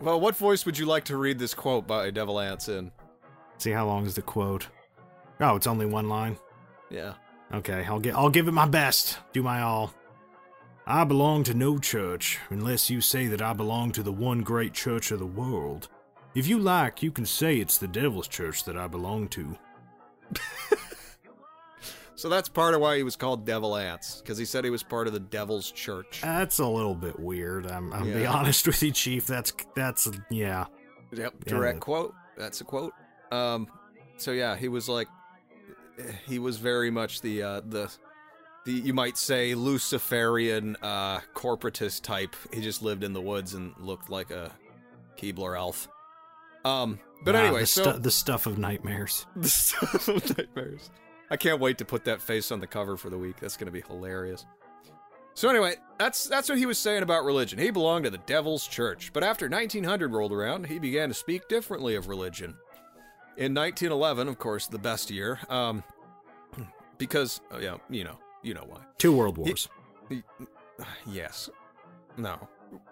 well, 0.00 0.20
what 0.20 0.36
voice 0.36 0.66
would 0.66 0.78
you 0.78 0.86
like 0.86 1.04
to 1.04 1.16
read 1.16 1.38
this 1.38 1.54
quote 1.54 1.86
by 1.86 2.10
Devil 2.10 2.40
Anse 2.40 2.68
in? 2.68 2.92
See 3.58 3.70
how 3.70 3.86
long 3.86 4.06
is 4.06 4.14
the 4.14 4.22
quote? 4.22 4.68
Oh, 5.40 5.56
it's 5.56 5.66
only 5.66 5.86
one 5.86 6.08
line. 6.08 6.36
Yeah. 6.90 7.14
Okay, 7.52 7.84
I'll 7.84 8.00
get 8.00 8.14
I'll 8.14 8.30
give 8.30 8.48
it 8.48 8.52
my 8.52 8.66
best. 8.66 9.18
Do 9.32 9.42
my 9.42 9.62
all. 9.62 9.94
I 10.86 11.04
belong 11.04 11.44
to 11.44 11.54
no 11.54 11.78
church 11.78 12.38
unless 12.50 12.90
you 12.90 13.00
say 13.00 13.26
that 13.28 13.40
I 13.40 13.54
belong 13.54 13.92
to 13.92 14.02
the 14.02 14.12
one 14.12 14.42
great 14.42 14.74
church 14.74 15.10
of 15.12 15.18
the 15.18 15.26
world. 15.26 15.88
If 16.34 16.46
you 16.48 16.58
like, 16.58 17.02
you 17.02 17.10
can 17.10 17.26
say 17.26 17.56
it's 17.58 17.78
the 17.78 17.86
devil's 17.88 18.28
church 18.28 18.64
that 18.64 18.76
I 18.76 18.86
belong 18.88 19.28
to. 19.28 19.56
So 22.16 22.28
that's 22.28 22.48
part 22.48 22.74
of 22.74 22.80
why 22.80 22.96
he 22.96 23.02
was 23.02 23.16
called 23.16 23.44
Devil 23.44 23.76
Anse, 23.76 24.20
because 24.22 24.38
he 24.38 24.44
said 24.44 24.64
he 24.64 24.70
was 24.70 24.82
part 24.84 25.08
of 25.08 25.12
the 25.12 25.20
Devil's 25.20 25.70
Church. 25.70 26.20
That's 26.22 26.58
a 26.60 26.66
little 26.66 26.94
bit 26.94 27.18
weird. 27.18 27.66
I'm 27.66 27.92
I'm 27.92 28.10
be 28.10 28.24
honest 28.24 28.66
with 28.66 28.82
you, 28.82 28.92
Chief. 28.92 29.26
That's 29.26 29.52
that's 29.74 30.08
yeah. 30.30 30.66
Yep, 31.12 31.34
Yeah. 31.44 31.50
direct 31.52 31.80
quote. 31.80 32.14
That's 32.38 32.60
a 32.60 32.64
quote. 32.64 32.94
Um, 33.32 33.66
so 34.16 34.30
yeah, 34.30 34.56
he 34.56 34.68
was 34.68 34.88
like, 34.88 35.08
he 36.26 36.38
was 36.38 36.56
very 36.56 36.90
much 36.90 37.20
the 37.20 37.42
uh, 37.42 37.60
the 37.66 37.92
the 38.64 38.72
you 38.72 38.94
might 38.94 39.18
say 39.18 39.54
Luciferian 39.56 40.76
uh, 40.82 41.18
corporatist 41.34 42.02
type. 42.04 42.36
He 42.52 42.62
just 42.62 42.80
lived 42.80 43.02
in 43.02 43.12
the 43.12 43.20
woods 43.20 43.54
and 43.54 43.74
looked 43.78 44.08
like 44.08 44.30
a 44.30 44.52
Keebler 45.18 45.58
elf. 45.58 45.88
Um, 46.64 46.98
but 47.24 47.34
Ah, 47.34 47.40
anyway, 47.40 47.60
the, 47.60 47.66
so 47.66 47.82
stu- 47.92 47.98
the 48.00 48.10
stuff 48.10 48.46
of 48.46 48.58
nightmares. 48.58 49.26
the 49.36 49.48
stuff 49.48 50.08
of 50.08 50.36
nightmares. 50.38 50.90
I 51.30 51.36
can't 51.36 51.60
wait 51.60 51.78
to 51.78 51.84
put 51.84 52.04
that 52.04 52.20
face 52.20 52.52
on 52.52 52.60
the 52.60 52.66
cover 52.66 52.96
for 52.96 53.10
the 53.10 53.18
week. 53.18 53.36
That's 53.40 53.56
going 53.56 53.66
to 53.66 53.72
be 53.72 53.80
hilarious. 53.80 54.44
So 55.36 55.48
anyway, 55.48 55.74
that's 55.98 56.28
that's 56.28 56.48
what 56.48 56.58
he 56.58 56.66
was 56.66 56.78
saying 56.78 57.02
about 57.02 57.24
religion. 57.24 57.58
He 57.58 57.70
belonged 57.70 58.04
to 58.04 58.10
the 58.10 58.18
Devil's 58.18 58.66
Church, 58.68 59.10
but 59.12 59.24
after 59.24 59.48
1900 59.48 60.12
rolled 60.12 60.32
around, 60.32 60.66
he 60.66 60.78
began 60.78 61.08
to 61.08 61.14
speak 61.14 61.48
differently 61.48 61.96
of 61.96 62.08
religion. 62.08 62.54
In 63.36 63.52
1911, 63.52 64.28
of 64.28 64.38
course, 64.38 64.68
the 64.68 64.78
best 64.78 65.10
year, 65.10 65.40
um, 65.48 65.82
because 66.98 67.40
oh 67.50 67.58
yeah, 67.58 67.78
you 67.90 68.04
know, 68.04 68.16
you 68.44 68.54
know 68.54 68.64
why. 68.68 68.78
Two 68.98 69.12
world 69.16 69.36
wars. 69.38 69.68
Yes. 71.06 71.48
No. 72.16 72.48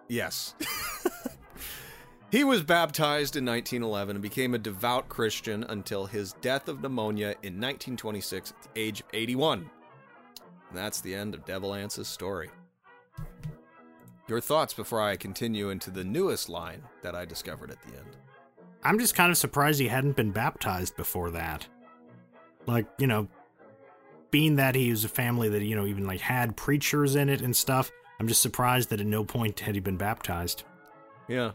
Yes. 0.08 0.54
he 2.32 2.44
was 2.44 2.62
baptized 2.62 3.36
in 3.36 3.44
1911 3.44 4.16
and 4.16 4.22
became 4.22 4.54
a 4.54 4.58
devout 4.58 5.06
Christian 5.10 5.64
until 5.64 6.06
his 6.06 6.32
death 6.40 6.66
of 6.66 6.80
pneumonia 6.80 7.36
in 7.42 7.60
1926 7.60 8.52
at 8.52 8.62
the 8.62 8.80
age 8.80 9.00
of 9.00 9.06
81. 9.12 9.70
And 10.70 10.78
that's 10.78 11.02
the 11.02 11.14
end 11.14 11.34
of 11.34 11.44
Devil 11.44 11.74
Anse's 11.74 12.08
story. 12.08 12.48
Your 14.28 14.40
thoughts 14.40 14.72
before 14.72 15.02
I 15.02 15.14
continue 15.16 15.68
into 15.68 15.90
the 15.90 16.04
newest 16.04 16.48
line 16.48 16.82
that 17.02 17.14
I 17.14 17.26
discovered 17.26 17.70
at 17.70 17.82
the 17.82 17.98
end. 17.98 18.16
I'm 18.82 18.98
just 18.98 19.14
kind 19.14 19.30
of 19.30 19.36
surprised 19.36 19.78
he 19.78 19.88
hadn't 19.88 20.16
been 20.16 20.30
baptized 20.30 20.96
before 20.96 21.32
that. 21.32 21.68
Like, 22.66 22.86
you 22.98 23.06
know, 23.06 23.28
being 24.30 24.56
that 24.56 24.74
he 24.74 24.90
was 24.90 25.04
a 25.04 25.10
family 25.10 25.50
that, 25.50 25.62
you 25.62 25.76
know, 25.76 25.84
even 25.84 26.06
like 26.06 26.22
had 26.22 26.56
preachers 26.56 27.14
in 27.14 27.28
it 27.28 27.42
and 27.42 27.54
stuff, 27.54 27.92
I'm 28.18 28.26
just 28.26 28.40
surprised 28.40 28.88
that 28.88 29.00
at 29.00 29.06
no 29.06 29.22
point 29.22 29.60
had 29.60 29.74
he 29.74 29.82
been 29.82 29.98
baptized. 29.98 30.62
Yeah. 31.28 31.50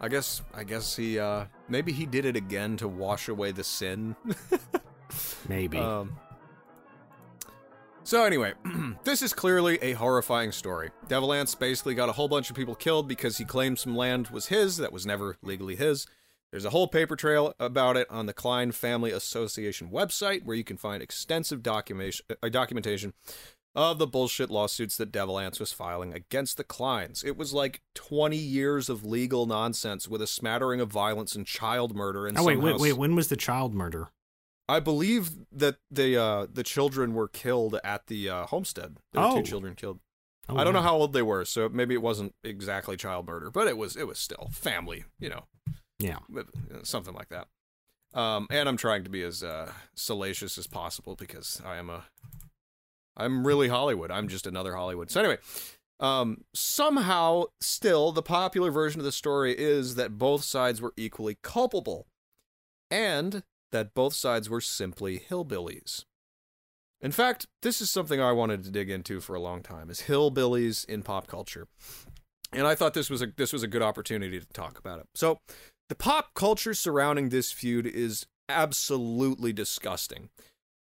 I 0.00 0.08
guess 0.08 0.42
I 0.54 0.64
guess 0.64 0.96
he 0.96 1.18
uh 1.18 1.44
maybe 1.68 1.92
he 1.92 2.06
did 2.06 2.24
it 2.24 2.36
again 2.36 2.76
to 2.78 2.88
wash 2.88 3.28
away 3.28 3.52
the 3.52 3.64
sin. 3.64 4.16
Maybe. 5.48 5.78
Um, 5.78 6.18
so 8.04 8.24
anyway, 8.24 8.54
this 9.04 9.22
is 9.22 9.32
clearly 9.32 9.78
a 9.82 9.92
horrifying 9.92 10.52
story. 10.52 10.90
Devil 11.08 11.32
Anse 11.32 11.54
basically 11.54 11.94
got 11.94 12.08
a 12.08 12.12
whole 12.12 12.28
bunch 12.28 12.48
of 12.50 12.56
people 12.56 12.74
killed 12.74 13.08
because 13.08 13.38
he 13.38 13.44
claimed 13.44 13.78
some 13.78 13.96
land 13.96 14.28
was 14.28 14.46
his 14.46 14.78
that 14.78 14.92
was 14.92 15.04
never 15.04 15.36
legally 15.42 15.76
his. 15.76 16.06
There's 16.50 16.64
a 16.64 16.70
whole 16.70 16.88
paper 16.88 17.14
trail 17.14 17.54
about 17.60 17.96
it 17.96 18.10
on 18.10 18.26
the 18.26 18.32
Cline 18.32 18.72
Family 18.72 19.12
Association 19.12 19.90
website 19.90 20.44
where 20.44 20.56
you 20.56 20.64
can 20.64 20.76
find 20.76 21.00
extensive 21.00 21.62
documentation, 21.62 22.26
uh, 22.42 22.48
documentation 22.48 23.12
of 23.74 23.98
the 23.98 24.06
bullshit 24.06 24.50
lawsuits 24.50 24.96
that 24.96 25.12
Devil 25.12 25.38
Anse 25.38 25.60
was 25.60 25.72
filing 25.72 26.12
against 26.12 26.56
the 26.56 26.64
Clines. 26.64 27.24
It 27.24 27.36
was 27.36 27.52
like 27.52 27.80
20 27.94 28.36
years 28.36 28.88
of 28.88 29.04
legal 29.04 29.46
nonsense 29.46 30.08
with 30.08 30.20
a 30.20 30.26
smattering 30.26 30.80
of 30.80 30.90
violence 30.90 31.34
and 31.36 31.46
child 31.46 31.94
murder 31.94 32.26
and 32.26 32.36
oh, 32.38 32.44
wait, 32.44 32.58
wait, 32.60 32.78
wait. 32.80 32.94
When 32.94 33.14
was 33.14 33.28
the 33.28 33.36
child 33.36 33.74
murder? 33.74 34.10
I 34.68 34.80
believe 34.80 35.30
that 35.52 35.76
the 35.90 36.16
uh, 36.16 36.46
the 36.52 36.62
children 36.62 37.12
were 37.14 37.26
killed 37.28 37.78
at 37.82 38.06
the 38.06 38.28
uh, 38.28 38.46
homestead. 38.46 38.98
There 39.12 39.22
were 39.22 39.28
Oh. 39.28 39.36
two 39.36 39.42
children 39.42 39.74
killed. 39.74 39.98
Oh, 40.48 40.56
I 40.56 40.64
don't 40.64 40.72
know 40.74 40.80
how 40.82 40.96
old 40.96 41.12
they 41.12 41.22
were, 41.22 41.44
so 41.44 41.68
maybe 41.68 41.94
it 41.94 42.02
wasn't 42.02 42.34
exactly 42.42 42.96
child 42.96 43.26
murder, 43.26 43.50
but 43.50 43.66
it 43.68 43.76
was 43.76 43.96
it 43.96 44.06
was 44.06 44.18
still 44.18 44.48
family, 44.52 45.04
you 45.20 45.28
know, 45.28 45.44
Yeah. 45.98 46.18
something 46.82 47.14
like 47.14 47.28
that. 47.30 47.46
Um, 48.18 48.48
and 48.50 48.68
I'm 48.68 48.76
trying 48.76 49.04
to 49.04 49.10
be 49.10 49.22
as 49.22 49.42
uh, 49.44 49.70
salacious 49.94 50.58
as 50.58 50.66
possible 50.66 51.14
because 51.14 51.60
I 51.64 51.76
am 51.76 51.88
a 51.90 52.04
I'm 53.20 53.46
really 53.46 53.68
Hollywood. 53.68 54.10
I'm 54.10 54.28
just 54.28 54.46
another 54.46 54.74
Hollywood. 54.74 55.10
So 55.10 55.20
anyway, 55.20 55.38
um, 56.00 56.44
somehow 56.54 57.44
still 57.60 58.10
the 58.10 58.22
popular 58.22 58.70
version 58.70 59.00
of 59.00 59.04
the 59.04 59.12
story 59.12 59.54
is 59.56 59.94
that 59.96 60.18
both 60.18 60.42
sides 60.44 60.80
were 60.80 60.94
equally 60.96 61.36
culpable, 61.42 62.06
and 62.90 63.42
that 63.70 63.94
both 63.94 64.14
sides 64.14 64.48
were 64.48 64.62
simply 64.62 65.18
hillbillies. 65.18 66.04
In 67.02 67.12
fact, 67.12 67.46
this 67.62 67.80
is 67.80 67.90
something 67.90 68.20
I 68.20 68.32
wanted 68.32 68.64
to 68.64 68.70
dig 68.70 68.90
into 68.90 69.20
for 69.20 69.34
a 69.34 69.40
long 69.40 69.62
time: 69.62 69.90
is 69.90 70.02
hillbillies 70.02 70.86
in 70.86 71.02
pop 71.02 71.26
culture, 71.26 71.68
and 72.52 72.66
I 72.66 72.74
thought 72.74 72.94
this 72.94 73.10
was 73.10 73.22
a 73.22 73.28
this 73.36 73.52
was 73.52 73.62
a 73.62 73.68
good 73.68 73.82
opportunity 73.82 74.40
to 74.40 74.46
talk 74.46 74.78
about 74.78 75.00
it. 75.00 75.06
So, 75.14 75.38
the 75.90 75.94
pop 75.94 76.34
culture 76.34 76.74
surrounding 76.74 77.28
this 77.28 77.52
feud 77.52 77.86
is 77.86 78.26
absolutely 78.48 79.52
disgusting. 79.52 80.30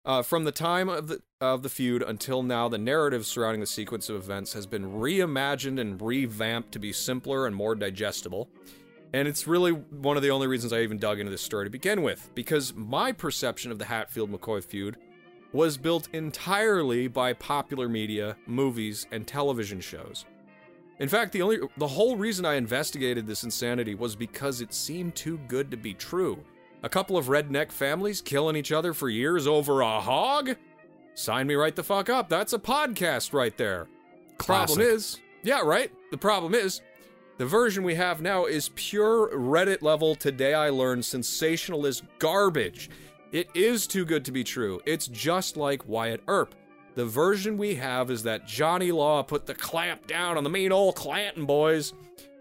Uh, 0.06 0.22
from 0.22 0.44
the 0.44 0.52
time 0.52 0.88
of 0.88 1.08
the 1.08 1.20
of 1.40 1.62
the 1.64 1.68
feud 1.68 2.00
until 2.00 2.42
now, 2.42 2.68
the 2.68 2.78
narrative 2.78 3.26
surrounding 3.26 3.60
the 3.60 3.66
sequence 3.66 4.08
of 4.08 4.16
events 4.16 4.52
has 4.52 4.64
been 4.64 4.92
reimagined 4.92 5.80
and 5.80 6.00
revamped 6.00 6.70
to 6.72 6.78
be 6.78 6.92
simpler 6.92 7.46
and 7.46 7.54
more 7.54 7.74
digestible. 7.74 8.48
And 9.12 9.26
it's 9.26 9.46
really 9.46 9.72
one 9.72 10.16
of 10.16 10.22
the 10.22 10.30
only 10.30 10.46
reasons 10.46 10.72
I 10.72 10.80
even 10.80 10.98
dug 10.98 11.18
into 11.18 11.30
this 11.30 11.42
story 11.42 11.66
to 11.66 11.70
begin 11.70 12.02
with, 12.02 12.30
because 12.34 12.72
my 12.74 13.12
perception 13.12 13.72
of 13.72 13.78
the 13.78 13.84
Hatfield 13.84 14.30
McCoy 14.30 14.62
feud 14.62 14.96
was 15.52 15.76
built 15.76 16.08
entirely 16.12 17.08
by 17.08 17.32
popular 17.32 17.88
media, 17.88 18.36
movies, 18.46 19.06
and 19.10 19.26
television 19.26 19.80
shows. 19.80 20.24
In 21.00 21.08
fact, 21.08 21.32
the 21.32 21.42
only 21.42 21.58
the 21.78 21.88
whole 21.88 22.16
reason 22.16 22.46
I 22.46 22.54
investigated 22.54 23.26
this 23.26 23.42
insanity 23.42 23.96
was 23.96 24.14
because 24.14 24.60
it 24.60 24.72
seemed 24.72 25.16
too 25.16 25.38
good 25.48 25.70
to 25.72 25.76
be 25.76 25.94
true. 25.94 26.44
A 26.86 26.88
couple 26.88 27.16
of 27.16 27.26
redneck 27.26 27.72
families 27.72 28.20
killing 28.20 28.54
each 28.54 28.70
other 28.70 28.94
for 28.94 29.08
years 29.08 29.48
over 29.48 29.80
a 29.80 30.00
hog? 30.00 30.54
Sign 31.14 31.48
me 31.48 31.56
right 31.56 31.74
the 31.74 31.82
fuck 31.82 32.08
up. 32.08 32.28
That's 32.28 32.52
a 32.52 32.60
podcast 32.60 33.32
right 33.32 33.56
there. 33.56 33.88
Problem 34.38 34.80
is, 34.80 35.18
yeah, 35.42 35.62
right? 35.62 35.90
The 36.12 36.16
problem 36.16 36.54
is, 36.54 36.82
the 37.38 37.44
version 37.44 37.82
we 37.82 37.96
have 37.96 38.22
now 38.22 38.44
is 38.44 38.70
pure 38.76 39.36
Reddit 39.36 39.82
level 39.82 40.14
today 40.14 40.54
I 40.54 40.68
learned 40.68 41.04
sensationalist 41.04 42.04
garbage. 42.20 42.88
It 43.32 43.48
is 43.52 43.88
too 43.88 44.04
good 44.04 44.24
to 44.24 44.30
be 44.30 44.44
true. 44.44 44.80
It's 44.86 45.08
just 45.08 45.56
like 45.56 45.88
Wyatt 45.88 46.22
Earp. 46.28 46.54
The 46.94 47.04
version 47.04 47.58
we 47.58 47.74
have 47.74 48.12
is 48.12 48.22
that 48.22 48.46
Johnny 48.46 48.92
Law 48.92 49.24
put 49.24 49.44
the 49.44 49.56
clamp 49.56 50.06
down 50.06 50.36
on 50.36 50.44
the 50.44 50.50
mean 50.50 50.70
old 50.70 50.94
Clanton 50.94 51.46
boys. 51.46 51.94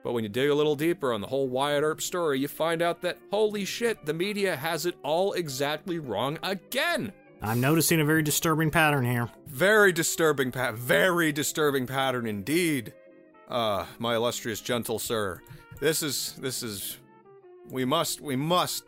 But 0.05 0.13
when 0.13 0.23
you 0.23 0.29
dig 0.29 0.51
a 0.51 0.53
little 0.53 0.75
deeper 0.75 1.11
on 1.11 1.21
the 1.21 1.25
whole 1.25 1.47
Wyatt 1.47 1.83
Earp 1.83 1.99
story, 1.99 2.39
you 2.39 2.47
find 2.47 2.83
out 2.83 3.01
that 3.01 3.17
holy 3.31 3.65
shit, 3.65 4.05
the 4.05 4.13
media 4.13 4.55
has 4.55 4.85
it 4.85 4.93
all 5.01 5.33
exactly 5.33 5.97
wrong 5.97 6.37
again. 6.43 7.11
I'm 7.41 7.59
noticing 7.59 7.99
a 7.99 8.05
very 8.05 8.21
disturbing 8.21 8.69
pattern 8.69 9.03
here. 9.03 9.31
Very 9.47 9.91
disturbing 9.91 10.51
pat 10.51 10.75
very 10.75 11.31
disturbing 11.31 11.87
pattern 11.87 12.27
indeed. 12.27 12.93
Uh, 13.49 13.87
my 13.97 14.13
illustrious 14.13 14.61
gentle 14.61 14.99
sir. 14.99 15.41
This 15.79 16.03
is 16.03 16.33
this 16.33 16.61
is 16.61 16.99
we 17.71 17.83
must 17.83 18.21
we 18.21 18.35
must 18.35 18.83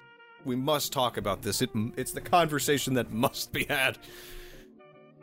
we 0.45 0.55
must 0.55 0.93
talk 0.93 1.17
about 1.17 1.41
this. 1.41 1.63
It 1.63 1.71
it's 1.95 2.11
the 2.11 2.21
conversation 2.21 2.93
that 2.93 3.11
must 3.11 3.51
be 3.51 3.63
had. 3.63 3.97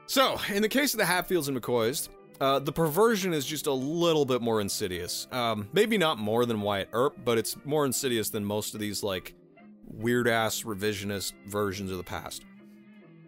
So, 0.07 0.41
in 0.53 0.61
the 0.61 0.69
case 0.69 0.93
of 0.93 0.99
the 0.99 1.07
Hatfields 1.07 1.47
and 1.47 1.57
McCoys, 1.57 2.09
uh, 2.45 2.59
the 2.59 2.73
perversion 2.73 3.33
is 3.33 3.47
just 3.47 3.67
a 3.67 3.73
little 3.73 4.27
bit 4.27 4.43
more 4.43 4.61
insidious. 4.61 5.27
Um, 5.33 5.67
maybe 5.73 5.97
not 5.97 6.19
more 6.19 6.45
than 6.45 6.61
Wyatt 6.61 6.91
Earp, 6.93 7.17
but 7.25 7.39
it's 7.39 7.57
more 7.65 7.87
insidious 7.87 8.29
than 8.29 8.45
most 8.45 8.75
of 8.75 8.81
these 8.81 9.03
like 9.03 9.35
weird 9.87 10.29
ass 10.29 10.63
revisionist 10.63 11.33
versions 11.47 11.91
of 11.91 11.97
the 11.97 12.05
past. 12.05 12.45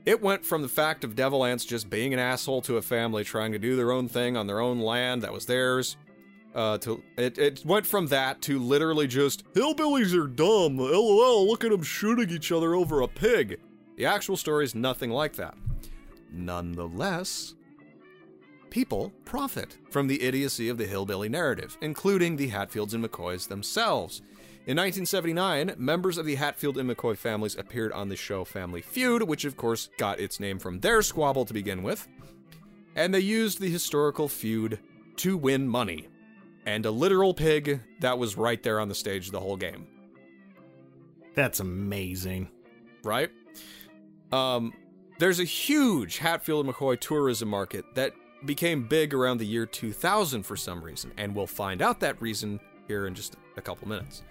It 0.05 0.21
went 0.21 0.45
from 0.45 0.61
the 0.61 0.69
fact 0.69 1.03
of 1.03 1.17
Devil 1.17 1.47
Anse 1.47 1.65
just 1.65 1.89
being 1.89 2.13
an 2.13 2.19
asshole 2.19 2.61
to 2.63 2.77
a 2.77 2.83
family 2.83 3.25
trying 3.25 3.53
to 3.53 3.59
do 3.59 3.75
their 3.75 3.91
own 3.91 4.07
thing 4.07 4.37
on 4.37 4.47
their 4.47 4.61
own 4.61 4.81
land 4.81 5.23
that 5.23 5.33
was 5.33 5.47
theirs. 5.47 5.97
Uh, 6.55 6.77
to 6.79 7.03
it, 7.17 7.39
it 7.39 7.65
went 7.65 7.87
from 7.87 8.09
that 8.09 8.43
to 8.43 8.59
literally 8.59 9.07
just 9.07 9.51
hillbillies 9.55 10.13
are 10.13 10.27
dumb. 10.27 10.77
LOL, 10.77 11.49
look 11.49 11.65
at 11.65 11.71
them 11.71 11.83
shooting 11.83 12.29
each 12.29 12.53
other 12.53 12.75
over 12.75 13.01
a 13.01 13.09
pig. 13.09 13.61
The 13.97 14.05
actual 14.05 14.37
story 14.37 14.65
is 14.65 14.75
nothing 14.75 15.09
like 15.09 15.37
that. 15.37 15.55
Nonetheless, 16.31 17.55
people 18.77 19.11
profit 19.25 19.79
from 19.89 20.07
the 20.07 20.23
idiocy 20.23 20.69
of 20.69 20.77
the 20.77 20.85
hillbilly 20.85 21.31
narrative, 21.31 21.79
including 21.81 22.37
the 22.37 22.49
Hatfields 22.49 22.93
and 22.93 23.03
McCoys 23.03 23.49
themselves. 23.49 24.19
In 24.67 24.77
1979, 24.77 25.77
members 25.79 26.19
of 26.19 26.27
the 26.27 26.35
Hatfield 26.35 26.77
and 26.77 26.91
McCoy 26.91 27.17
families 27.17 27.57
appeared 27.57 27.91
on 27.93 28.11
the 28.11 28.17
show 28.17 28.45
Family 28.45 28.83
Feud, 28.83 29.23
which 29.23 29.47
of 29.47 29.57
course 29.57 29.89
got 29.97 30.21
its 30.21 30.41
name 30.41 30.59
from 30.59 30.81
their 30.81 31.01
squabble 31.01 31.47
to 31.47 31.55
begin 31.55 31.83
with. 31.83 32.07
And 32.95 33.15
they 33.15 33.21
used 33.21 33.61
the 33.61 33.71
historical 33.71 34.29
feud 34.29 34.79
to 35.17 35.39
win 35.39 35.67
money. 35.67 36.09
And 36.67 36.85
a 36.85 36.91
literal 36.91 37.33
pig 37.33 37.81
that 38.01 38.19
was 38.19 38.37
right 38.37 38.63
there 38.63 38.79
on 38.79 38.91
the 38.91 38.95
stage 38.95 39.31
the 39.31 39.41
whole 39.41 39.57
game, 39.57 39.87
That's 41.35 41.61
amazing. 41.61 42.51
right? 43.03 43.31
Um, 44.33 44.75
there's 45.19 45.41
a 45.41 45.45
huge 45.45 46.19
Hatfield 46.19 46.67
and 46.67 46.75
McCoy 46.75 47.01
tourism 47.01 47.49
market 47.49 47.87
that 47.95 48.13
became 48.45 48.87
big 48.87 49.15
around 49.15 49.39
the 49.39 49.47
year 49.47 49.67
2000 49.67 50.43
for 50.43 50.57
some 50.57 50.83
reason, 50.83 51.13
and 51.17 51.35
we'll 51.35 51.47
find 51.47 51.83
out 51.83 52.01
that 52.01 52.21
reason 52.21 52.61
here 52.87 53.07
in 53.07 53.15
just 53.15 53.37
a 53.57 53.63
couple 53.63 53.89
minutes. 53.89 54.23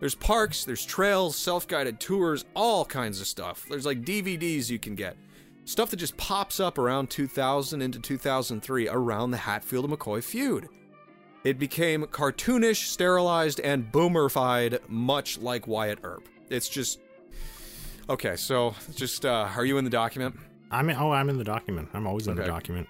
There's 0.00 0.14
parks, 0.14 0.64
there's 0.64 0.84
trails, 0.84 1.36
self 1.36 1.66
guided 1.66 2.00
tours, 2.00 2.44
all 2.54 2.84
kinds 2.84 3.20
of 3.20 3.26
stuff. 3.26 3.66
There's 3.68 3.86
like 3.86 4.02
DVDs 4.02 4.68
you 4.68 4.78
can 4.78 4.94
get. 4.94 5.16
Stuff 5.64 5.90
that 5.90 5.96
just 5.96 6.16
pops 6.16 6.60
up 6.60 6.78
around 6.78 7.10
2000 7.10 7.82
into 7.82 7.98
2003 7.98 8.88
around 8.88 9.30
the 9.30 9.36
Hatfield 9.36 9.84
and 9.84 9.98
McCoy 9.98 10.22
feud. 10.22 10.68
It 11.44 11.58
became 11.58 12.04
cartoonish, 12.06 12.86
sterilized, 12.86 13.60
and 13.60 13.90
boomerfied, 13.90 14.80
much 14.88 15.38
like 15.38 15.66
Wyatt 15.66 16.00
Earp. 16.02 16.28
It's 16.50 16.68
just. 16.68 17.00
Okay, 18.08 18.36
so 18.36 18.74
just, 18.94 19.24
uh, 19.24 19.48
are 19.56 19.64
you 19.64 19.78
in 19.78 19.84
the 19.84 19.90
document? 19.90 20.36
I'm 20.70 20.88
in, 20.90 20.96
oh, 20.96 21.10
I'm 21.10 21.28
in 21.28 21.38
the 21.38 21.44
document. 21.44 21.88
I'm 21.94 22.06
always 22.06 22.28
in 22.28 22.36
the 22.36 22.44
document. 22.44 22.88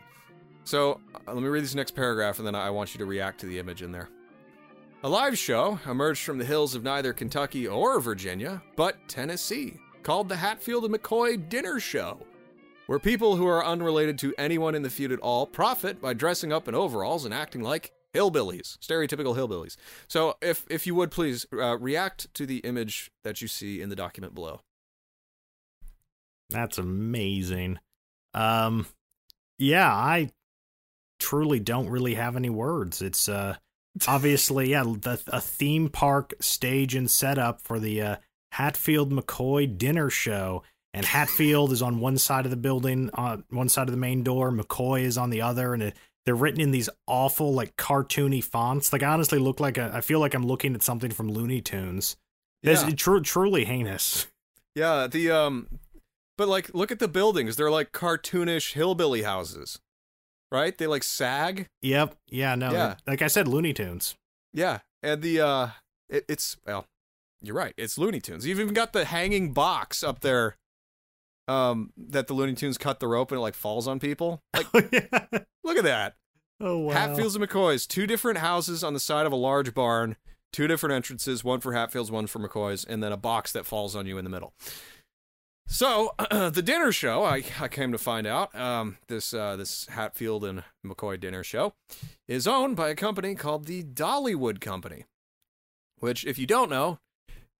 So, 0.66 1.00
uh, 1.14 1.32
let 1.32 1.42
me 1.44 1.48
read 1.48 1.62
this 1.62 1.76
next 1.76 1.92
paragraph 1.92 2.38
and 2.38 2.46
then 2.46 2.56
I 2.56 2.70
want 2.70 2.92
you 2.92 2.98
to 2.98 3.04
react 3.04 3.38
to 3.40 3.46
the 3.46 3.60
image 3.60 3.82
in 3.82 3.92
there. 3.92 4.08
A 5.04 5.08
live 5.08 5.38
show 5.38 5.78
emerged 5.86 6.24
from 6.24 6.38
the 6.38 6.44
hills 6.44 6.74
of 6.74 6.82
neither 6.82 7.12
Kentucky 7.12 7.68
or 7.68 8.00
Virginia, 8.00 8.60
but 8.74 8.96
Tennessee, 9.06 9.78
called 10.02 10.28
the 10.28 10.34
Hatfield 10.34 10.84
and 10.84 10.92
McCoy 10.92 11.48
Dinner 11.48 11.78
Show, 11.78 12.18
where 12.86 12.98
people 12.98 13.36
who 13.36 13.46
are 13.46 13.64
unrelated 13.64 14.18
to 14.18 14.34
anyone 14.36 14.74
in 14.74 14.82
the 14.82 14.90
feud 14.90 15.12
at 15.12 15.20
all 15.20 15.46
profit 15.46 16.02
by 16.02 16.14
dressing 16.14 16.52
up 16.52 16.66
in 16.66 16.74
overalls 16.74 17.24
and 17.24 17.32
acting 17.32 17.62
like 17.62 17.92
hillbillies, 18.12 18.76
stereotypical 18.78 19.36
hillbillies. 19.36 19.76
So, 20.08 20.34
if 20.42 20.66
if 20.68 20.84
you 20.84 20.96
would 20.96 21.12
please 21.12 21.46
uh, 21.52 21.78
react 21.78 22.34
to 22.34 22.44
the 22.44 22.58
image 22.58 23.12
that 23.22 23.40
you 23.40 23.46
see 23.46 23.80
in 23.80 23.88
the 23.88 23.96
document 23.96 24.34
below. 24.34 24.62
That's 26.50 26.76
amazing. 26.76 27.78
Um, 28.34 28.86
yeah, 29.58 29.94
I 29.94 30.30
truly 31.18 31.60
don't 31.60 31.88
really 31.88 32.14
have 32.14 32.36
any 32.36 32.50
words. 32.50 33.02
It's 33.02 33.28
uh, 33.28 33.56
obviously 34.08 34.70
yeah, 34.70 34.82
the, 34.84 35.20
a 35.28 35.40
theme 35.40 35.88
park 35.88 36.34
stage 36.40 36.94
and 36.94 37.10
setup 37.10 37.60
for 37.62 37.78
the 37.78 38.02
uh, 38.02 38.16
Hatfield 38.52 39.12
McCoy 39.12 39.76
dinner 39.76 40.10
show. 40.10 40.62
And 40.94 41.04
Hatfield 41.04 41.72
is 41.72 41.82
on 41.82 42.00
one 42.00 42.16
side 42.16 42.46
of 42.46 42.50
the 42.50 42.56
building, 42.56 43.10
on 43.12 43.44
one 43.50 43.68
side 43.68 43.86
of 43.86 43.92
the 43.92 43.98
main 43.98 44.22
door. 44.22 44.50
McCoy 44.50 45.02
is 45.02 45.18
on 45.18 45.28
the 45.28 45.42
other, 45.42 45.74
and 45.74 45.82
it, 45.82 45.96
they're 46.24 46.34
written 46.34 46.62
in 46.62 46.70
these 46.70 46.88
awful, 47.06 47.52
like 47.52 47.76
cartoony 47.76 48.42
fonts. 48.42 48.94
Like, 48.94 49.02
I 49.02 49.08
honestly 49.12 49.38
look 49.38 49.60
like 49.60 49.76
a, 49.76 49.90
I 49.92 50.00
feel 50.00 50.20
like 50.20 50.32
I'm 50.32 50.46
looking 50.46 50.74
at 50.74 50.82
something 50.82 51.10
from 51.10 51.30
Looney 51.30 51.60
Tunes. 51.60 52.16
This 52.62 52.82
Yeah. 52.82 52.90
tru- 52.92 53.20
truly 53.20 53.66
heinous. 53.66 54.26
Yeah, 54.74 55.06
the 55.06 55.30
um 55.30 55.68
but 56.38 56.48
like 56.48 56.72
look 56.74 56.90
at 56.90 56.98
the 56.98 57.08
buildings. 57.08 57.56
They're 57.56 57.70
like 57.70 57.92
cartoonish 57.92 58.72
hillbilly 58.72 59.22
houses. 59.22 59.78
Right? 60.50 60.76
They 60.76 60.86
like 60.86 61.02
sag. 61.02 61.66
Yep. 61.82 62.16
Yeah. 62.28 62.54
No. 62.54 62.70
Yeah. 62.70 62.94
Like 63.06 63.22
I 63.22 63.26
said, 63.26 63.48
Looney 63.48 63.72
Tunes. 63.72 64.14
Yeah. 64.52 64.80
And 65.02 65.22
the 65.22 65.40
uh 65.40 65.68
it, 66.08 66.24
it's 66.28 66.56
well, 66.66 66.86
you're 67.42 67.56
right. 67.56 67.74
It's 67.76 67.98
Looney 67.98 68.20
Tunes. 68.20 68.46
You've 68.46 68.60
even 68.60 68.74
got 68.74 68.92
the 68.92 69.04
hanging 69.04 69.52
box 69.52 70.02
up 70.02 70.20
there 70.20 70.56
um 71.48 71.92
that 71.96 72.26
the 72.26 72.34
Looney 72.34 72.54
Tunes 72.54 72.78
cut 72.78 73.00
the 73.00 73.08
rope 73.08 73.30
and 73.30 73.38
it 73.38 73.42
like 73.42 73.54
falls 73.54 73.88
on 73.88 73.98
people. 73.98 74.40
Like 74.54 74.66
yeah. 74.92 75.40
look 75.64 75.78
at 75.78 75.84
that. 75.84 76.14
Oh 76.60 76.78
wow. 76.78 76.92
Hatfields 76.92 77.36
and 77.36 77.46
McCoys, 77.46 77.86
two 77.86 78.06
different 78.06 78.38
houses 78.38 78.82
on 78.82 78.94
the 78.94 79.00
side 79.00 79.26
of 79.26 79.32
a 79.32 79.36
large 79.36 79.74
barn, 79.74 80.16
two 80.52 80.66
different 80.66 80.94
entrances, 80.94 81.44
one 81.44 81.60
for 81.60 81.74
Hatfields, 81.74 82.10
one 82.10 82.26
for 82.26 82.38
McCoys, 82.38 82.86
and 82.86 83.02
then 83.02 83.12
a 83.12 83.16
box 83.16 83.52
that 83.52 83.66
falls 83.66 83.94
on 83.94 84.06
you 84.06 84.16
in 84.16 84.24
the 84.24 84.30
middle. 84.30 84.54
So 85.66 86.14
the 86.30 86.62
dinner 86.64 86.92
show, 86.92 87.24
I, 87.24 87.42
I 87.60 87.68
came 87.68 87.92
to 87.92 87.98
find 87.98 88.26
out, 88.26 88.54
um, 88.54 88.98
this 89.08 89.34
uh, 89.34 89.56
this 89.56 89.86
Hatfield 89.86 90.44
and 90.44 90.62
McCoy 90.86 91.18
dinner 91.18 91.42
show, 91.42 91.74
is 92.28 92.46
owned 92.46 92.76
by 92.76 92.88
a 92.90 92.94
company 92.94 93.34
called 93.34 93.66
the 93.66 93.82
Dollywood 93.82 94.60
Company, 94.60 95.04
which, 95.98 96.24
if 96.24 96.38
you 96.38 96.46
don't 96.46 96.70
know, 96.70 96.98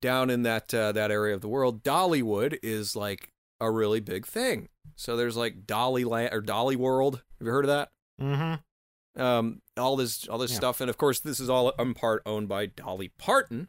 down 0.00 0.30
in 0.30 0.42
that 0.44 0.72
uh, 0.72 0.92
that 0.92 1.11
area 1.11 1.34
of 1.34 1.40
the 1.40 1.48
world, 1.48 1.82
Dollywood 1.82 2.59
is 2.62 2.94
like 2.94 3.30
a 3.61 3.70
really 3.70 4.00
big 4.00 4.26
thing. 4.26 4.68
So 4.94 5.16
there's 5.16 5.36
like 5.36 5.66
Dollyland 5.66 6.32
or 6.32 6.40
Dolly 6.40 6.76
World. 6.76 7.22
Have 7.38 7.46
you 7.46 7.52
heard 7.52 7.64
of 7.64 7.70
that? 7.70 7.90
Mm-hmm. 8.20 9.20
um, 9.20 9.61
all 9.76 9.96
this 9.96 10.26
all 10.28 10.38
this 10.38 10.52
Yeah. 10.52 10.59
stuff, 10.59 10.80
and 10.80 10.88
of 10.88 10.96
course, 10.96 11.18
this 11.20 11.40
is 11.40 11.50
all 11.50 11.70
in 11.70 11.92
part 11.94 12.22
owned 12.24 12.48
by 12.48 12.66
Dolly 12.66 13.09
Parton. 13.18 13.68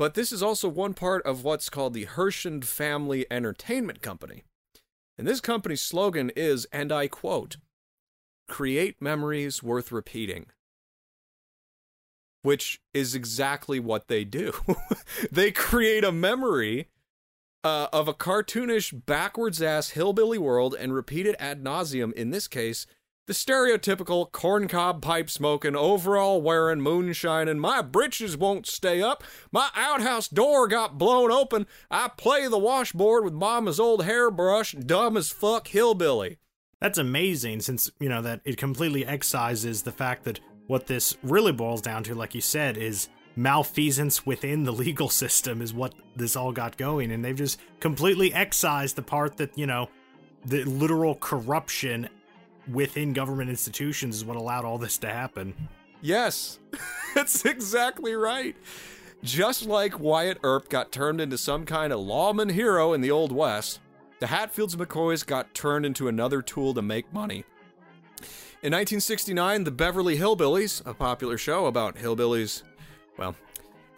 But 0.00 0.14
this 0.14 0.32
is 0.32 0.42
also 0.42 0.66
one 0.66 0.94
part 0.94 1.22
of 1.26 1.44
what's 1.44 1.68
called 1.68 1.92
the 1.92 2.04
Herschend 2.04 2.64
Family 2.64 3.26
Entertainment 3.30 4.00
Company. 4.00 4.44
And 5.18 5.28
this 5.28 5.42
company's 5.42 5.82
slogan 5.82 6.30
is, 6.34 6.66
and 6.72 6.90
I 6.90 7.06
quote, 7.06 7.58
create 8.48 9.02
memories 9.02 9.62
worth 9.62 9.92
repeating. 9.92 10.46
Which 12.40 12.80
is 12.94 13.14
exactly 13.14 13.78
what 13.78 14.08
they 14.08 14.24
do. 14.24 14.54
they 15.30 15.50
create 15.50 16.02
a 16.02 16.12
memory 16.12 16.88
uh, 17.62 17.88
of 17.92 18.08
a 18.08 18.14
cartoonish, 18.14 19.04
backwards 19.04 19.60
ass 19.60 19.90
hillbilly 19.90 20.38
world 20.38 20.74
and 20.80 20.94
repeat 20.94 21.26
it 21.26 21.36
ad 21.38 21.62
nauseum, 21.62 22.14
in 22.14 22.30
this 22.30 22.48
case, 22.48 22.86
the 23.30 23.34
stereotypical 23.34 24.28
corncob 24.32 25.00
pipe 25.00 25.30
smoking, 25.30 25.76
overall 25.76 26.42
wearing, 26.42 26.80
moonshine, 26.80 27.46
and 27.46 27.60
my 27.60 27.80
britches 27.80 28.36
won't 28.36 28.66
stay 28.66 29.00
up. 29.00 29.22
My 29.52 29.68
outhouse 29.76 30.26
door 30.26 30.66
got 30.66 30.98
blown 30.98 31.30
open. 31.30 31.68
I 31.92 32.10
play 32.16 32.48
the 32.48 32.58
washboard 32.58 33.22
with 33.22 33.32
mama's 33.32 33.78
old 33.78 34.04
hairbrush, 34.04 34.72
dumb 34.72 35.16
as 35.16 35.30
fuck 35.30 35.68
hillbilly. 35.68 36.38
That's 36.80 36.98
amazing, 36.98 37.60
since 37.60 37.88
you 38.00 38.08
know 38.08 38.20
that 38.20 38.40
it 38.44 38.56
completely 38.56 39.04
excises 39.04 39.84
the 39.84 39.92
fact 39.92 40.24
that 40.24 40.40
what 40.66 40.88
this 40.88 41.16
really 41.22 41.52
boils 41.52 41.82
down 41.82 42.02
to, 42.02 42.16
like 42.16 42.34
you 42.34 42.40
said, 42.40 42.76
is 42.76 43.10
malfeasance 43.36 44.26
within 44.26 44.64
the 44.64 44.72
legal 44.86 45.08
system 45.08 45.62
is 45.62 45.72
what 45.72 45.94
this 46.16 46.34
all 46.34 46.50
got 46.50 46.76
going, 46.76 47.12
and 47.12 47.24
they've 47.24 47.36
just 47.36 47.60
completely 47.78 48.34
excised 48.34 48.96
the 48.96 49.02
part 49.02 49.36
that 49.36 49.56
you 49.56 49.68
know, 49.68 49.88
the 50.44 50.64
literal 50.64 51.14
corruption 51.14 52.08
within 52.72 53.12
government 53.12 53.50
institutions 53.50 54.16
is 54.16 54.24
what 54.24 54.36
allowed 54.36 54.64
all 54.64 54.78
this 54.78 54.98
to 54.98 55.08
happen. 55.08 55.54
Yes, 56.00 56.58
that's 57.14 57.44
exactly 57.44 58.14
right. 58.14 58.56
Just 59.22 59.66
like 59.66 60.00
Wyatt 60.00 60.38
Earp 60.42 60.68
got 60.68 60.92
turned 60.92 61.20
into 61.20 61.36
some 61.36 61.66
kind 61.66 61.92
of 61.92 62.00
lawman 62.00 62.48
hero 62.48 62.94
in 62.94 63.02
the 63.02 63.10
Old 63.10 63.32
West, 63.32 63.80
the 64.18 64.28
Hatfields 64.28 64.76
McCoys 64.76 65.26
got 65.26 65.52
turned 65.54 65.84
into 65.84 66.08
another 66.08 66.40
tool 66.40 66.72
to 66.74 66.82
make 66.82 67.12
money. 67.12 67.44
In 68.62 68.72
1969, 68.72 69.64
the 69.64 69.70
Beverly 69.70 70.18
Hillbillies, 70.18 70.84
a 70.86 70.92
popular 70.92 71.38
show 71.38 71.66
about 71.66 71.96
hillbillies, 71.96 72.62
well, 73.16 73.34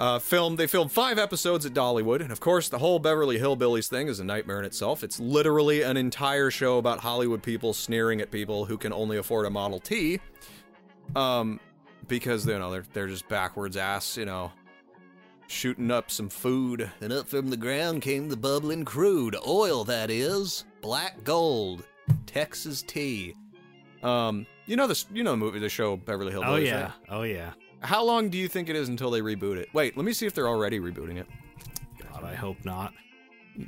uh, 0.02 0.18
filmed. 0.18 0.58
They 0.58 0.66
filmed 0.66 0.90
five 0.90 1.16
episodes 1.16 1.64
at 1.64 1.72
Dollywood, 1.72 2.22
and 2.22 2.32
of 2.32 2.40
course, 2.40 2.68
the 2.68 2.78
whole 2.78 2.98
Beverly 2.98 3.38
Hillbillies 3.38 3.88
thing 3.88 4.08
is 4.08 4.18
a 4.18 4.24
nightmare 4.24 4.58
in 4.58 4.64
itself. 4.64 5.04
It's 5.04 5.20
literally 5.20 5.82
an 5.82 5.96
entire 5.96 6.50
show 6.50 6.78
about 6.78 6.98
Hollywood 6.98 7.40
people 7.40 7.72
sneering 7.72 8.20
at 8.20 8.32
people 8.32 8.64
who 8.64 8.76
can 8.76 8.92
only 8.92 9.16
afford 9.18 9.46
a 9.46 9.50
Model 9.50 9.78
T, 9.78 10.18
um, 11.14 11.60
because 12.08 12.44
you 12.44 12.58
know 12.58 12.72
they're 12.72 12.84
they're 12.92 13.06
just 13.06 13.28
backwards 13.28 13.76
ass, 13.76 14.16
you 14.16 14.24
know, 14.24 14.50
shooting 15.46 15.92
up 15.92 16.10
some 16.10 16.28
food. 16.28 16.90
And 17.00 17.12
up 17.12 17.28
from 17.28 17.48
the 17.48 17.56
ground 17.56 18.02
came 18.02 18.28
the 18.28 18.36
bubbling 18.36 18.84
crude, 18.84 19.36
oil 19.46 19.84
that 19.84 20.10
is, 20.10 20.64
black 20.80 21.22
gold, 21.22 21.84
Texas 22.26 22.82
tea. 22.82 23.36
Um, 24.02 24.46
you 24.66 24.74
know 24.74 24.88
this, 24.88 25.06
you 25.14 25.22
know 25.22 25.30
the 25.30 25.36
movie, 25.36 25.60
the 25.60 25.68
show 25.68 25.96
Beverly 25.96 26.32
Hillbillies. 26.32 26.44
Oh 26.44 26.56
yeah, 26.56 26.82
right? 26.82 26.92
oh 27.08 27.22
yeah. 27.22 27.52
How 27.82 28.04
long 28.04 28.28
do 28.28 28.38
you 28.38 28.46
think 28.48 28.68
it 28.68 28.76
is 28.76 28.88
until 28.88 29.10
they 29.10 29.20
reboot 29.20 29.56
it? 29.56 29.68
Wait, 29.72 29.96
let 29.96 30.04
me 30.06 30.12
see 30.12 30.26
if 30.26 30.34
they're 30.34 30.48
already 30.48 30.78
rebooting 30.80 31.16
it. 31.18 31.26
God, 32.10 32.24
I 32.24 32.34
hope 32.34 32.64
not. 32.64 32.92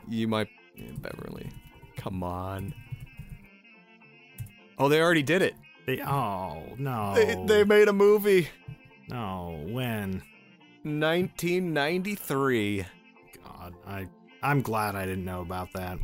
You 0.09 0.29
might, 0.29 0.49
yeah, 0.77 0.91
Beverly. 0.99 1.51
Come 1.97 2.23
on. 2.23 2.75
Oh, 4.79 4.89
they 4.89 5.01
already 5.01 5.23
did 5.23 5.43
it. 5.43 5.55
They, 5.87 6.01
oh 6.03 6.63
no, 6.79 7.15
They, 7.15 7.35
they 7.47 7.65
made 7.65 7.89
a 7.89 7.93
movie. 7.93 8.49
no. 9.09 9.63
When? 9.69 10.23
1993. 10.83 12.85
God, 13.45 13.75
I 13.87 14.09
I'm 14.43 14.61
glad 14.61 14.95
I 14.95 15.07
didn't 15.07 15.25
know 15.25 15.41
about 15.41 15.73
that. 15.73 15.99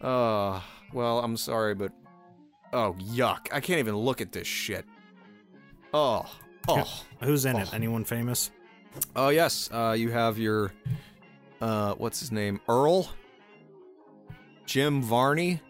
Uh, 0.00 0.60
well, 0.92 1.20
I'm 1.20 1.36
sorry, 1.38 1.74
but 1.74 1.92
oh, 2.72 2.94
yuck! 3.00 3.48
I 3.50 3.60
can't 3.60 3.78
even 3.78 3.96
look 3.96 4.20
at 4.20 4.32
this 4.32 4.46
shit. 4.46 4.84
Oh, 5.94 6.26
oh, 6.68 7.04
Who's 7.22 7.44
in 7.44 7.56
it? 7.56 7.72
Anyone 7.72 8.04
famous? 8.04 8.50
oh, 9.16 9.28
yes. 9.28 9.68
Uh, 9.72 9.94
you 9.96 10.10
have 10.10 10.38
your, 10.38 10.72
uh, 11.60 11.94
what's 11.94 12.20
his 12.20 12.32
name? 12.32 12.60
Earl, 12.68 13.10
Jim 14.66 15.02
Varney, 15.02 15.60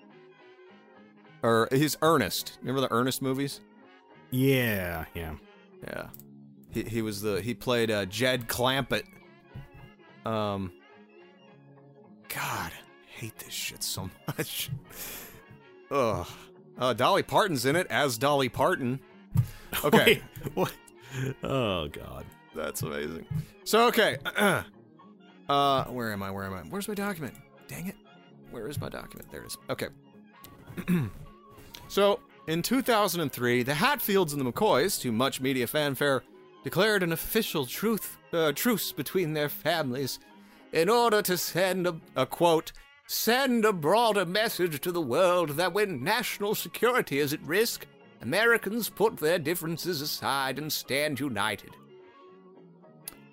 or 1.42 1.68
his 1.70 1.96
Ernest. 2.02 2.58
Remember 2.60 2.80
the 2.80 2.92
Ernest 2.92 3.22
movies? 3.22 3.60
Yeah, 4.30 5.04
yeah. 5.14 5.34
Yeah. 5.86 6.06
He 6.70 6.82
he 6.82 7.02
was 7.02 7.22
the 7.22 7.40
he 7.40 7.54
played 7.54 7.90
uh, 7.90 8.04
Jed 8.06 8.48
Clampett. 8.48 9.04
Um. 10.26 10.72
God, 12.28 12.72
I 12.72 13.10
hate 13.20 13.38
this 13.38 13.54
shit 13.54 13.82
so 13.82 14.10
much. 14.26 14.70
Ugh. 15.90 16.26
Uh, 16.78 16.92
Dolly 16.92 17.22
Parton's 17.22 17.64
in 17.64 17.74
it 17.74 17.86
as 17.88 18.18
Dolly 18.18 18.48
Parton. 18.48 19.00
Okay, 19.84 19.98
Wait, 20.06 20.22
what? 20.54 20.72
Oh 21.42 21.88
God. 21.88 22.26
that's 22.54 22.82
amazing. 22.82 23.26
So 23.64 23.86
okay, 23.88 24.18
uh, 25.48 25.84
where 25.84 26.12
am 26.12 26.22
I? 26.22 26.30
Where 26.30 26.44
am 26.44 26.54
I? 26.54 26.60
Where's 26.68 26.88
my 26.88 26.94
document? 26.94 27.34
Dang 27.66 27.86
it! 27.86 27.96
Where 28.50 28.68
is 28.68 28.80
my 28.80 28.88
document? 28.88 29.30
There 29.30 29.42
it 29.42 29.46
is. 29.46 29.58
Okay. 29.70 29.88
so 31.88 32.20
in 32.46 32.62
2003, 32.62 33.62
the 33.62 33.74
Hatfields 33.74 34.32
and 34.32 34.44
the 34.44 34.52
McCoys, 34.52 35.00
to 35.02 35.12
much 35.12 35.40
media 35.40 35.66
fanfare, 35.66 36.22
declared 36.64 37.02
an 37.02 37.12
official 37.12 37.66
truth 37.66 38.16
uh, 38.32 38.52
truce 38.52 38.92
between 38.92 39.32
their 39.32 39.48
families 39.48 40.18
in 40.72 40.88
order 40.88 41.22
to 41.22 41.36
send 41.38 41.86
a, 41.86 41.96
a 42.16 42.26
quote 42.26 42.72
send 43.08 43.64
a 43.64 43.72
broader 43.72 44.26
message 44.26 44.80
to 44.82 44.92
the 44.92 45.00
world 45.00 45.50
that 45.50 45.72
when 45.72 46.04
national 46.04 46.54
security 46.54 47.18
is 47.18 47.32
at 47.32 47.42
risk, 47.42 47.86
Americans 48.20 48.88
put 48.88 49.16
their 49.16 49.38
differences 49.38 50.00
aside 50.00 50.58
and 50.58 50.72
stand 50.72 51.20
united. 51.20 51.70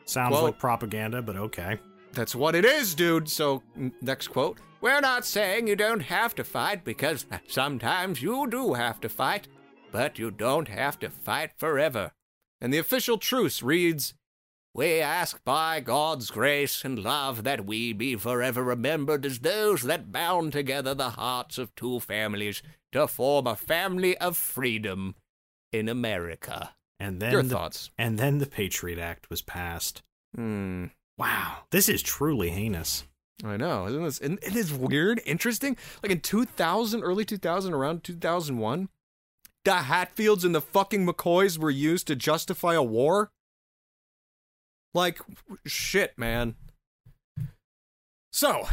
Sounds 0.06 0.34
Well- 0.34 0.44
like 0.44 0.60
propaganda, 0.60 1.22
but 1.22 1.36
okay. 1.36 1.80
That's 2.14 2.36
what 2.36 2.56
it 2.56 2.64
is, 2.64 2.96
dude. 2.96 3.28
So, 3.30 3.62
next 4.02 4.30
quote. 4.30 4.60
We're 4.80 5.02
not 5.02 5.26
saying 5.26 5.68
you 5.68 5.76
don't 5.76 6.02
have 6.02 6.36
to 6.36 6.44
fight 6.44 6.84
because 6.84 7.26
sometimes 7.48 8.22
you 8.22 8.48
do 8.48 8.74
have 8.74 9.02
to 9.02 9.10
fight, 9.10 9.48
but 9.92 10.20
you 10.20 10.32
don't 10.32 10.68
have 10.68 11.00
to 11.00 11.10
fight 11.10 11.52
forever. 11.58 12.12
And 12.62 12.72
the 12.74 12.78
official 12.78 13.18
truce 13.18 13.62
reads 13.64 14.14
We 14.74 15.00
ask 15.02 15.44
by 15.44 15.80
God's 15.80 16.30
grace 16.30 16.86
and 16.86 17.00
love 17.00 17.44
that 17.44 17.66
we 17.66 17.94
be 17.94 18.16
forever 18.16 18.64
remembered 18.64 19.26
as 19.26 19.40
those 19.40 19.82
that 19.84 20.12
bound 20.12 20.54
together 20.54 20.94
the 20.94 21.12
hearts 21.12 21.58
of 21.58 21.76
two 21.76 22.00
families 22.00 22.62
to 22.96 23.08
form 23.08 23.48
a 23.48 23.56
family 23.56 24.18
of 24.18 24.36
freedom 24.38 25.16
in 25.72 25.88
America. 25.88 26.72
And 27.00 27.22
then 27.22 27.32
Your 27.32 27.44
the, 27.44 27.50
thoughts? 27.50 27.92
and 27.98 28.18
then 28.18 28.38
the 28.38 28.46
Patriot 28.46 29.00
Act 29.00 29.30
was 29.30 29.42
passed. 29.42 30.02
Hmm. 30.36 30.86
Wow, 31.18 31.60
this 31.72 31.88
is 31.88 32.02
truly 32.02 32.50
heinous. 32.50 33.06
I 33.44 33.58
know, 33.58 33.88
isn't 33.88 34.04
this? 34.04 34.20
And 34.20 34.40
it 34.42 34.56
is 34.56 34.74
weird, 34.74 35.22
interesting. 35.26 35.76
Like 36.02 36.12
in 36.12 36.22
2000, 36.22 37.04
early 37.04 37.26
2000, 37.26 37.74
around 37.74 38.04
2001, 38.04 38.90
the 39.66 39.74
Hatfields 39.74 40.46
and 40.46 40.56
the 40.56 40.62
fucking 40.62 41.06
McCoys 41.06 41.58
were 41.58 41.70
used 41.72 42.08
to 42.08 42.16
justify 42.16 42.76
a 42.76 42.84
war. 42.84 43.32
Like, 44.94 45.20
shit, 45.66 46.18
man. 46.18 46.56
So, 48.32 48.68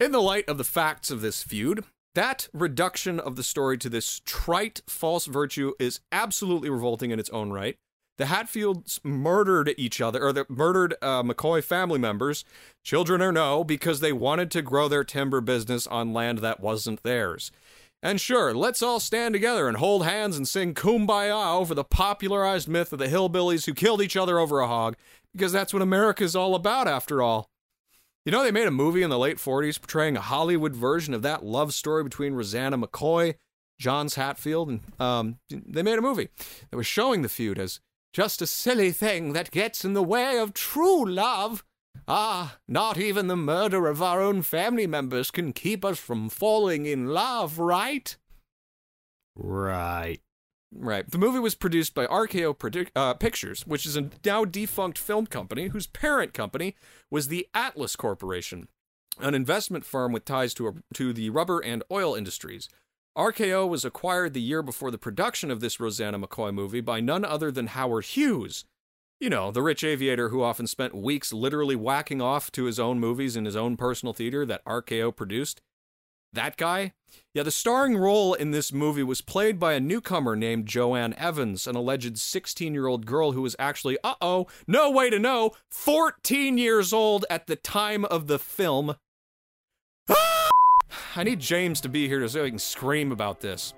in 0.00 0.10
the 0.10 0.22
light 0.22 0.48
of 0.48 0.58
the 0.58 0.64
facts 0.64 1.10
of 1.10 1.20
this 1.20 1.42
feud, 1.44 1.84
that 2.14 2.48
reduction 2.52 3.20
of 3.20 3.36
the 3.36 3.42
story 3.42 3.78
to 3.78 3.88
this 3.88 4.20
trite 4.24 4.82
false 4.86 5.26
virtue 5.26 5.72
is 5.78 6.00
absolutely 6.10 6.70
revolting 6.70 7.10
in 7.10 7.20
its 7.20 7.30
own 7.30 7.52
right. 7.52 7.76
The 8.18 8.26
Hatfields 8.26 9.00
murdered 9.02 9.72
each 9.78 10.00
other, 10.00 10.22
or 10.22 10.32
the 10.32 10.44
murdered 10.48 10.94
uh, 11.00 11.22
McCoy 11.22 11.64
family 11.64 11.98
members, 11.98 12.44
children 12.84 13.22
or 13.22 13.32
no, 13.32 13.64
because 13.64 14.00
they 14.00 14.12
wanted 14.12 14.50
to 14.50 14.62
grow 14.62 14.88
their 14.88 15.04
timber 15.04 15.40
business 15.40 15.86
on 15.86 16.12
land 16.12 16.38
that 16.38 16.60
wasn't 16.60 17.02
theirs. 17.02 17.50
And 18.02 18.20
sure, 18.20 18.54
let's 18.54 18.82
all 18.82 19.00
stand 19.00 19.34
together 19.34 19.68
and 19.68 19.76
hold 19.76 20.04
hands 20.04 20.36
and 20.36 20.48
sing 20.48 20.74
Kumbaya 20.74 21.54
over 21.54 21.74
the 21.74 21.84
popularized 21.84 22.68
myth 22.68 22.92
of 22.92 22.98
the 22.98 23.08
hillbillies 23.08 23.66
who 23.66 23.74
killed 23.74 24.02
each 24.02 24.16
other 24.16 24.38
over 24.38 24.60
a 24.60 24.66
hog, 24.66 24.96
because 25.32 25.52
that's 25.52 25.72
what 25.72 25.82
America's 25.82 26.34
all 26.34 26.54
about, 26.54 26.88
after 26.88 27.22
all. 27.22 27.49
You 28.26 28.32
know, 28.32 28.42
they 28.42 28.50
made 28.50 28.66
a 28.66 28.72
movie 28.72 29.02
in 29.02 29.10
the 29.10 29.18
late 29.18 29.38
40s 29.38 29.80
portraying 29.80 30.16
a 30.16 30.20
Hollywood 30.20 30.76
version 30.76 31.14
of 31.14 31.22
that 31.22 31.44
love 31.44 31.72
story 31.72 32.04
between 32.04 32.34
Roseanna 32.34 32.82
McCoy, 32.82 33.36
Johnse 33.80 34.16
Hatfield, 34.16 34.68
and 34.68 34.80
um, 35.00 35.38
they 35.48 35.82
made 35.82 35.98
a 35.98 36.02
movie 36.02 36.28
that 36.70 36.76
was 36.76 36.86
showing 36.86 37.22
the 37.22 37.30
feud 37.30 37.58
as 37.58 37.80
just 38.12 38.42
a 38.42 38.46
silly 38.46 38.92
thing 38.92 39.32
that 39.32 39.50
gets 39.50 39.84
in 39.84 39.94
the 39.94 40.02
way 40.02 40.38
of 40.38 40.52
true 40.52 41.04
love. 41.04 41.64
Ah, 42.06 42.58
not 42.68 42.98
even 42.98 43.28
the 43.28 43.36
murder 43.36 43.86
of 43.86 44.02
our 44.02 44.20
own 44.20 44.42
family 44.42 44.86
members 44.86 45.30
can 45.30 45.52
keep 45.52 45.84
us 45.84 45.98
from 45.98 46.28
falling 46.28 46.84
in 46.84 47.06
love, 47.06 47.58
right? 47.58 48.16
Right. 49.34 50.20
Right. 50.72 51.10
The 51.10 51.18
movie 51.18 51.40
was 51.40 51.56
produced 51.56 51.94
by 51.94 52.06
RKO 52.06 52.90
uh, 52.94 53.14
Pictures, 53.14 53.66
which 53.66 53.84
is 53.84 53.96
a 53.96 54.10
now 54.24 54.44
defunct 54.44 54.98
film 54.98 55.26
company 55.26 55.68
whose 55.68 55.88
parent 55.88 56.32
company 56.32 56.76
was 57.10 57.28
the 57.28 57.48
Atlas 57.52 57.96
Corporation, 57.96 58.68
an 59.18 59.34
investment 59.34 59.84
firm 59.84 60.12
with 60.12 60.24
ties 60.24 60.54
to, 60.54 60.68
a, 60.68 60.72
to 60.94 61.12
the 61.12 61.30
rubber 61.30 61.58
and 61.58 61.82
oil 61.90 62.14
industries. 62.14 62.68
RKO 63.18 63.68
was 63.68 63.84
acquired 63.84 64.32
the 64.32 64.40
year 64.40 64.62
before 64.62 64.92
the 64.92 64.98
production 64.98 65.50
of 65.50 65.60
this 65.60 65.78
Roseanna 65.78 66.24
McCoy 66.24 66.54
movie 66.54 66.80
by 66.80 67.00
none 67.00 67.24
other 67.24 67.50
than 67.50 67.68
Howard 67.68 68.04
Hughes. 68.04 68.64
You 69.18 69.28
know, 69.28 69.50
the 69.50 69.62
rich 69.62 69.82
aviator 69.82 70.28
who 70.28 70.42
often 70.42 70.68
spent 70.68 70.94
weeks 70.94 71.32
literally 71.32 71.76
whacking 71.76 72.22
off 72.22 72.52
to 72.52 72.64
his 72.64 72.78
own 72.78 73.00
movies 73.00 73.36
in 73.36 73.44
his 73.44 73.56
own 73.56 73.76
personal 73.76 74.12
theater 74.12 74.46
that 74.46 74.64
RKO 74.64 75.14
produced. 75.14 75.60
That 76.32 76.56
guy? 76.56 76.92
Yeah, 77.34 77.42
the 77.42 77.50
starring 77.50 77.96
role 77.96 78.34
in 78.34 78.52
this 78.52 78.72
movie 78.72 79.02
was 79.02 79.20
played 79.20 79.58
by 79.58 79.72
a 79.72 79.80
newcomer 79.80 80.36
named 80.36 80.66
Joanne 80.66 81.14
Evans, 81.14 81.66
an 81.66 81.74
alleged 81.74 82.18
16 82.18 82.72
year 82.72 82.86
old 82.86 83.04
girl 83.04 83.32
who 83.32 83.42
was 83.42 83.56
actually, 83.58 83.98
uh 84.04 84.14
oh, 84.20 84.46
no 84.66 84.90
way 84.90 85.10
to 85.10 85.18
know, 85.18 85.52
14 85.70 86.56
years 86.56 86.92
old 86.92 87.24
at 87.28 87.46
the 87.48 87.56
time 87.56 88.04
of 88.04 88.28
the 88.28 88.38
film. 88.38 88.94
I 91.16 91.24
need 91.24 91.40
James 91.40 91.80
to 91.80 91.88
be 91.88 92.06
here 92.06 92.26
so 92.28 92.44
he 92.44 92.50
can 92.50 92.58
scream 92.58 93.10
about 93.10 93.40
this. 93.40 93.74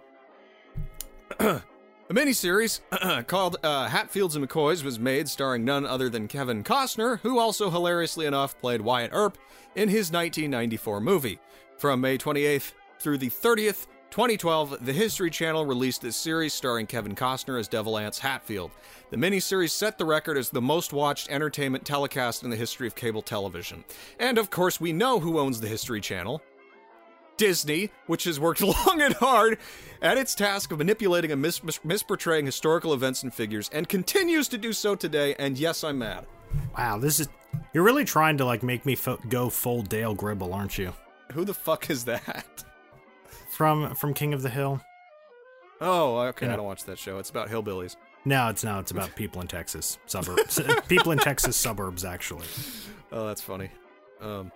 A 2.12 2.14
miniseries 2.14 2.80
called 3.26 3.56
uh, 3.62 3.88
Hatfields 3.88 4.36
and 4.36 4.46
McCoys 4.46 4.84
was 4.84 4.98
made 4.98 5.28
starring 5.28 5.64
none 5.64 5.86
other 5.86 6.10
than 6.10 6.28
Kevin 6.28 6.62
Costner, 6.62 7.20
who 7.20 7.38
also 7.38 7.70
hilariously 7.70 8.26
enough 8.26 8.58
played 8.58 8.82
Wyatt 8.82 9.12
Earp 9.14 9.38
in 9.74 9.88
his 9.88 10.12
1994 10.12 11.00
movie. 11.00 11.38
From 11.82 12.00
May 12.00 12.16
28th 12.16 12.74
through 13.00 13.18
the 13.18 13.28
30th, 13.28 13.88
2012, 14.12 14.86
the 14.86 14.92
History 14.92 15.30
Channel 15.30 15.66
released 15.66 16.00
this 16.00 16.14
series 16.14 16.54
starring 16.54 16.86
Kevin 16.86 17.16
Costner 17.16 17.59
as 17.59 17.66
Devil 17.66 17.98
Anse 17.98 18.20
Hatfield. 18.20 18.70
The 19.10 19.16
miniseries 19.16 19.70
set 19.70 19.98
the 19.98 20.04
record 20.04 20.38
as 20.38 20.48
the 20.48 20.62
most 20.62 20.92
watched 20.92 21.28
entertainment 21.28 21.84
telecast 21.84 22.44
in 22.44 22.50
the 22.50 22.56
history 22.56 22.86
of 22.86 22.94
cable 22.94 23.20
television. 23.20 23.82
And 24.20 24.38
of 24.38 24.48
course, 24.48 24.80
we 24.80 24.92
know 24.92 25.18
who 25.18 25.40
owns 25.40 25.60
the 25.60 25.66
History 25.66 26.00
Channel. 26.00 26.40
Disney, 27.36 27.90
which 28.06 28.22
has 28.22 28.38
worked 28.38 28.60
long 28.86 29.02
and 29.02 29.14
hard 29.14 29.59
at 30.02 30.16
its 30.16 30.36
task 30.36 30.70
of 30.70 30.78
manipulating 30.78 31.32
and 31.32 31.42
mis- 31.42 31.64
mis- 31.64 31.80
misportraying 31.80 32.46
historical 32.46 32.94
events 32.94 33.24
and 33.24 33.34
figures, 33.34 33.68
and 33.72 33.88
continues 33.88 34.46
to 34.46 34.56
do 34.56 34.72
so 34.72 34.94
today. 34.94 35.34
And 35.36 35.59
yes, 35.59 35.82
I'm 35.82 35.98
mad. 35.98 36.26
Wow, 36.78 36.98
this 36.98 37.18
is. 37.18 37.28
You're 37.74 37.82
really 37.82 38.04
trying 38.04 38.36
to 38.36 38.44
like 38.44 38.62
make 38.62 38.86
me 38.86 38.94
fo- 38.94 39.18
go 39.28 39.50
full 39.50 39.82
Dale 39.82 40.14
Gribble, 40.14 40.54
aren't 40.54 40.78
you? 40.78 40.92
Who 41.32 41.44
the 41.44 41.54
fuck 41.54 41.90
is 41.90 42.04
that? 42.04 42.64
From 43.50 43.94
from 43.94 44.14
King 44.14 44.32
of 44.34 44.42
the 44.42 44.50
Hill. 44.50 44.80
Oh, 45.80 46.18
okay. 46.20 46.46
Yeah. 46.46 46.52
I 46.52 46.56
don't 46.56 46.64
watch 46.64 46.84
that 46.84 46.98
show. 46.98 47.18
It's 47.18 47.30
about 47.30 47.48
hillbillies. 47.48 47.96
No, 48.24 48.48
it's 48.48 48.62
no. 48.62 48.78
It's 48.78 48.92
about 48.92 49.14
people 49.16 49.40
in 49.40 49.48
Texas 49.48 49.98
suburbs. 50.06 50.60
people 50.88 51.12
in 51.12 51.18
Texas 51.18 51.56
suburbs, 51.56 52.04
actually. 52.04 52.46
Oh, 53.10 53.26
that's 53.26 53.42
funny. 53.42 53.70
Um, 54.20 54.52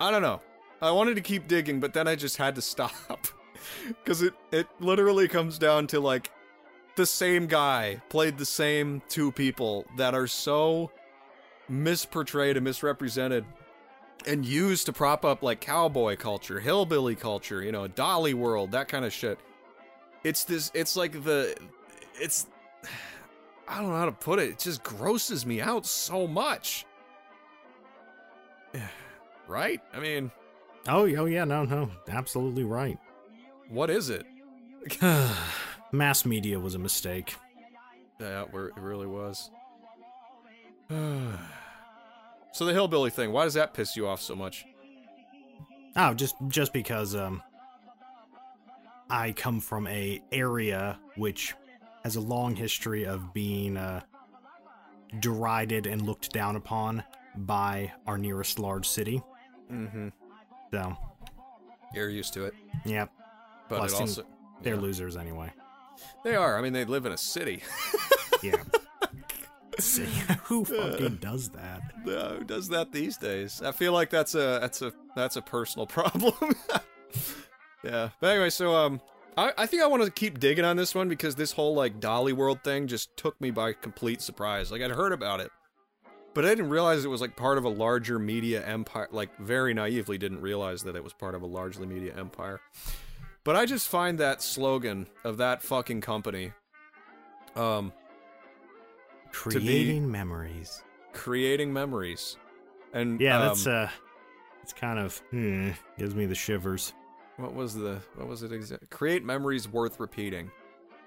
I 0.00 0.10
don't 0.10 0.22
know. 0.22 0.40
I 0.80 0.90
wanted 0.90 1.16
to 1.16 1.20
keep 1.20 1.46
digging, 1.46 1.78
but 1.78 1.92
then 1.92 2.08
I 2.08 2.16
just 2.16 2.38
had 2.38 2.54
to 2.54 2.62
stop 2.62 3.26
because 3.88 4.22
it 4.22 4.34
it 4.50 4.66
literally 4.80 5.28
comes 5.28 5.58
down 5.58 5.86
to 5.88 6.00
like 6.00 6.30
the 6.96 7.04
same 7.06 7.46
guy 7.46 8.00
played 8.08 8.38
the 8.38 8.46
same 8.46 9.02
two 9.08 9.30
people 9.32 9.84
that 9.96 10.14
are 10.14 10.26
so 10.26 10.90
misportrayed 11.70 12.56
and 12.56 12.64
misrepresented 12.64 13.44
and 14.26 14.44
used 14.44 14.86
to 14.86 14.92
prop 14.92 15.24
up 15.24 15.42
like 15.42 15.60
cowboy 15.60 16.16
culture, 16.16 16.60
hillbilly 16.60 17.14
culture, 17.14 17.62
you 17.62 17.72
know, 17.72 17.86
Dolly 17.88 18.34
World, 18.34 18.72
that 18.72 18.88
kind 18.88 19.04
of 19.04 19.12
shit. 19.12 19.38
It's 20.24 20.44
this. 20.44 20.70
It's 20.74 20.96
like 20.96 21.24
the. 21.24 21.56
It's. 22.14 22.46
I 23.68 23.80
don't 23.80 23.90
know 23.90 23.98
how 23.98 24.06
to 24.06 24.12
put 24.12 24.40
it. 24.40 24.50
It 24.50 24.58
just 24.58 24.82
grosses 24.82 25.46
me 25.46 25.60
out 25.60 25.86
so 25.86 26.26
much. 26.26 26.86
Right? 29.48 29.80
I 29.92 29.98
mean, 29.98 30.30
Oh, 30.88 31.02
oh 31.16 31.24
yeah, 31.26 31.44
no, 31.44 31.64
no, 31.64 31.90
absolutely 32.08 32.64
right. 32.64 32.98
what 33.68 33.90
is 33.90 34.10
it? 34.10 34.24
Mass 35.92 36.24
media 36.24 36.58
was 36.58 36.74
a 36.74 36.78
mistake. 36.78 37.34
Yeah, 38.18 38.42
it 38.42 38.48
it 38.54 38.80
really 38.80 39.06
was. 39.06 39.50
So 42.52 42.64
the 42.64 42.72
hillbilly 42.72 43.10
thing, 43.10 43.32
why 43.32 43.44
does 43.44 43.54
that 43.54 43.74
piss 43.74 43.96
you 43.96 44.06
off 44.06 44.20
so 44.20 44.34
much? 44.34 44.64
Oh, 45.96 46.14
just 46.14 46.34
just 46.48 46.72
because 46.72 47.14
um 47.14 47.42
I 49.08 49.32
come 49.32 49.60
from 49.60 49.86
a 49.88 50.22
area 50.30 50.98
which 51.16 51.54
has 52.04 52.16
a 52.16 52.20
long 52.20 52.54
history 52.54 53.04
of 53.04 53.34
being 53.34 53.76
uh 53.76 54.00
derided 55.18 55.86
and 55.86 56.02
looked 56.02 56.32
down 56.32 56.56
upon 56.56 57.02
by 57.36 57.92
our 58.06 58.16
nearest 58.18 58.58
large 58.58 58.88
city. 58.88 59.22
Mm-hmm. 59.70 60.08
So, 60.72 60.96
You're 61.94 62.08
used 62.08 62.32
to 62.34 62.44
it, 62.44 62.54
yeah, 62.84 63.06
but 63.68 63.78
Plus, 63.78 63.92
also 63.94 64.24
they're 64.62 64.74
yeah. 64.74 64.80
losers 64.80 65.16
anyway. 65.16 65.52
they 66.24 66.36
are. 66.36 66.56
I 66.56 66.62
mean, 66.62 66.72
they 66.72 66.84
live 66.84 67.06
in 67.06 67.12
a 67.12 67.18
city. 67.18 67.62
Yeah. 68.42 68.62
See, 69.90 70.04
who 70.44 70.64
fucking 70.64 71.16
does 71.16 71.48
that? 71.48 71.82
Who 72.04 72.44
does 72.44 72.68
that 72.68 72.92
these 72.92 73.16
days? 73.16 73.60
I 73.60 73.72
feel 73.72 73.92
like 73.92 74.08
that's 74.08 74.36
a 74.36 74.58
that's 74.60 74.82
a 74.82 74.92
that's 75.16 75.34
a 75.34 75.42
personal 75.42 75.86
problem. 75.98 76.34
yeah. 77.82 78.10
But 78.20 78.30
anyway, 78.30 78.50
so 78.50 78.76
um, 78.76 79.00
I 79.36 79.52
I 79.58 79.66
think 79.66 79.82
I 79.82 79.88
want 79.88 80.04
to 80.04 80.10
keep 80.12 80.38
digging 80.38 80.64
on 80.64 80.76
this 80.76 80.94
one 80.94 81.08
because 81.08 81.34
this 81.34 81.50
whole 81.50 81.74
like 81.74 81.98
Dolly 81.98 82.32
World 82.32 82.62
thing 82.62 82.86
just 82.86 83.16
took 83.16 83.40
me 83.40 83.50
by 83.50 83.72
complete 83.72 84.22
surprise. 84.22 84.70
Like 84.70 84.80
I'd 84.80 84.92
heard 84.92 85.12
about 85.12 85.40
it, 85.40 85.50
but 86.34 86.44
I 86.44 86.50
didn't 86.50 86.70
realize 86.70 87.04
it 87.04 87.08
was 87.08 87.20
like 87.20 87.34
part 87.34 87.58
of 87.58 87.64
a 87.64 87.68
larger 87.68 88.20
media 88.20 88.64
empire. 88.64 89.08
Like 89.10 89.36
very 89.38 89.74
naively 89.74 90.18
didn't 90.18 90.40
realize 90.40 90.84
that 90.84 90.94
it 90.94 91.02
was 91.02 91.14
part 91.14 91.34
of 91.34 91.42
a 91.42 91.46
largely 91.46 91.86
media 91.86 92.14
empire. 92.16 92.60
But 93.42 93.56
I 93.56 93.66
just 93.66 93.88
find 93.88 94.18
that 94.18 94.40
slogan 94.40 95.08
of 95.24 95.38
that 95.38 95.62
fucking 95.62 96.02
company, 96.02 96.52
um, 97.56 97.92
be- 99.32 99.60
Creating 99.60 100.10
memories. 100.10 100.82
creating 101.12 101.72
memories, 101.72 102.36
and 102.92 103.20
Yeah, 103.20 103.36
um, 103.38 103.46
that's 103.48 103.66
uh 103.66 103.90
it's 104.62 104.72
kind 104.72 104.98
of 104.98 105.18
hmm, 105.30 105.70
gives 105.98 106.14
me 106.14 106.26
the 106.26 106.34
shivers. 106.34 106.92
What 107.36 107.54
was 107.54 107.74
the 107.74 108.00
what 108.16 108.28
was 108.28 108.42
it 108.42 108.52
exactly? 108.52 108.88
Create 108.90 109.24
memories 109.24 109.68
worth 109.68 109.98
repeating. 110.00 110.50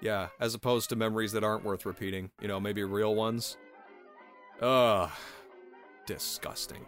Yeah, 0.00 0.28
as 0.40 0.54
opposed 0.54 0.90
to 0.90 0.96
memories 0.96 1.32
that 1.32 1.44
aren't 1.44 1.64
worth 1.64 1.86
repeating. 1.86 2.30
You 2.40 2.48
know, 2.48 2.60
maybe 2.60 2.82
real 2.84 3.14
ones. 3.14 3.56
Ugh. 4.60 5.10
Disgusting. 6.06 6.84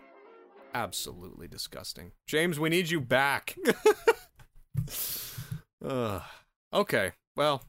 Absolutely 0.74 1.48
disgusting. 1.48 2.12
James, 2.26 2.60
we 2.60 2.68
need 2.68 2.90
you 2.90 3.00
back. 3.00 3.56
Ugh. 5.84 6.22
Okay. 6.72 7.12
Well, 7.36 7.62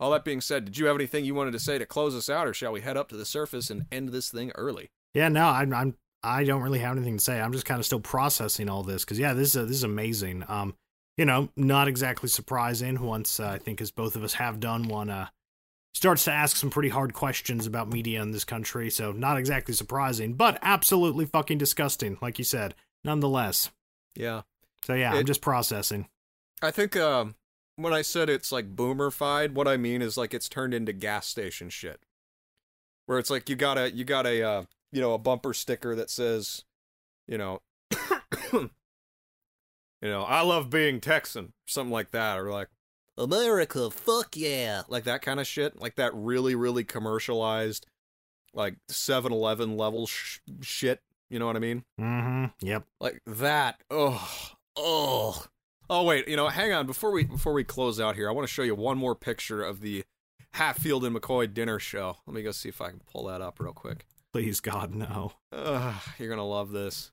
all 0.00 0.10
that 0.10 0.24
being 0.24 0.40
said, 0.40 0.64
did 0.64 0.78
you 0.78 0.86
have 0.86 0.96
anything 0.96 1.24
you 1.24 1.34
wanted 1.34 1.52
to 1.52 1.60
say 1.60 1.78
to 1.78 1.86
close 1.86 2.16
us 2.16 2.30
out, 2.30 2.48
or 2.48 2.54
shall 2.54 2.72
we 2.72 2.80
head 2.80 2.96
up 2.96 3.10
to 3.10 3.16
the 3.16 3.26
surface 3.26 3.70
and 3.70 3.84
end 3.92 4.08
this 4.08 4.30
thing 4.30 4.50
early? 4.56 4.90
Yeah, 5.14 5.28
no, 5.28 5.46
I'm 5.46 5.72
I'm 5.74 5.94
I 6.22 6.44
don't 6.44 6.62
really 6.62 6.78
have 6.80 6.96
anything 6.96 7.18
to 7.18 7.24
say. 7.24 7.40
I'm 7.40 7.52
just 7.52 7.66
kind 7.66 7.78
of 7.78 7.86
still 7.86 8.00
processing 8.00 8.68
all 8.68 8.82
this 8.82 9.04
because 9.04 9.18
yeah, 9.18 9.34
this 9.34 9.54
is 9.54 9.68
this 9.68 9.76
is 9.76 9.84
amazing. 9.84 10.44
Um, 10.48 10.74
you 11.16 11.26
know, 11.26 11.50
not 11.54 11.86
exactly 11.86 12.28
surprising. 12.28 13.00
Once 13.00 13.38
uh, 13.38 13.48
I 13.48 13.58
think 13.58 13.80
as 13.80 13.90
both 13.90 14.16
of 14.16 14.24
us 14.24 14.34
have 14.34 14.58
done, 14.58 14.88
one 14.88 15.10
uh 15.10 15.28
starts 15.92 16.24
to 16.24 16.32
ask 16.32 16.56
some 16.56 16.70
pretty 16.70 16.88
hard 16.88 17.12
questions 17.12 17.66
about 17.66 17.92
media 17.92 18.22
in 18.22 18.30
this 18.30 18.44
country. 18.44 18.90
So 18.90 19.12
not 19.12 19.36
exactly 19.36 19.74
surprising, 19.74 20.34
but 20.34 20.58
absolutely 20.62 21.26
fucking 21.26 21.58
disgusting, 21.58 22.16
like 22.22 22.38
you 22.38 22.44
said. 22.44 22.74
Nonetheless. 23.04 23.70
Yeah. 24.14 24.42
So 24.84 24.94
yeah, 24.94 25.12
I'm 25.12 25.26
just 25.26 25.42
processing. 25.42 26.08
I 26.62 26.70
think 26.70 26.96
um, 26.96 27.34
when 27.82 27.92
I 27.92 28.02
said 28.02 28.28
it's 28.28 28.52
like 28.52 28.74
boomerfied, 28.76 29.52
what 29.52 29.68
I 29.68 29.76
mean 29.76 30.02
is 30.02 30.16
like 30.16 30.34
it's 30.34 30.48
turned 30.48 30.74
into 30.74 30.92
gas 30.92 31.26
station 31.26 31.70
shit. 31.70 32.00
Where 33.06 33.18
it's 33.18 33.30
like 33.30 33.48
you 33.48 33.56
got 33.56 33.78
a 33.78 33.90
you 33.90 34.04
got 34.04 34.26
a 34.26 34.42
uh, 34.42 34.64
you 34.92 35.00
know 35.00 35.14
a 35.14 35.18
bumper 35.18 35.52
sticker 35.52 35.94
that 35.96 36.10
says, 36.10 36.64
you 37.26 37.38
know, 37.38 37.60
you 38.52 38.70
know 40.02 40.22
I 40.22 40.42
love 40.42 40.70
being 40.70 41.00
Texan, 41.00 41.52
something 41.66 41.92
like 41.92 42.12
that, 42.12 42.38
or 42.38 42.50
like 42.50 42.68
America, 43.16 43.90
fuck 43.90 44.36
yeah. 44.36 44.82
like 44.88 45.04
that 45.04 45.22
kind 45.22 45.40
of 45.40 45.46
shit, 45.46 45.80
like 45.80 45.96
that 45.96 46.14
really 46.14 46.54
really 46.54 46.84
commercialized, 46.84 47.86
like 48.54 48.76
7-Eleven 48.88 49.76
level 49.76 50.06
sh- 50.06 50.38
shit. 50.60 51.00
You 51.28 51.38
know 51.38 51.46
what 51.46 51.56
I 51.56 51.60
mean? 51.60 51.84
Mm-hmm. 52.00 52.66
Yep. 52.66 52.84
like 53.00 53.20
that. 53.26 53.80
Oh, 53.88 54.50
oh, 54.76 55.44
oh. 55.90 56.04
Wait, 56.04 56.26
you 56.28 56.36
know, 56.36 56.48
hang 56.48 56.72
on. 56.72 56.86
Before 56.86 57.10
we 57.10 57.24
before 57.24 57.52
we 57.52 57.64
close 57.64 58.00
out 58.00 58.16
here, 58.16 58.28
I 58.28 58.32
want 58.32 58.48
to 58.48 58.52
show 58.52 58.62
you 58.62 58.74
one 58.74 58.96
more 58.96 59.14
picture 59.14 59.62
of 59.62 59.80
the 59.80 60.04
Hatfield 60.54 61.04
and 61.04 61.14
McCoy 61.14 61.52
dinner 61.52 61.78
show. 61.78 62.16
Let 62.26 62.34
me 62.34 62.42
go 62.42 62.50
see 62.50 62.68
if 62.68 62.80
I 62.80 62.88
can 62.90 63.00
pull 63.00 63.26
that 63.26 63.40
up 63.40 63.60
real 63.60 63.72
quick. 63.72 64.06
Please 64.32 64.60
God, 64.60 64.94
no. 64.94 65.32
Ugh, 65.52 65.94
you're 66.18 66.30
gonna 66.30 66.46
love 66.46 66.70
this. 66.70 67.12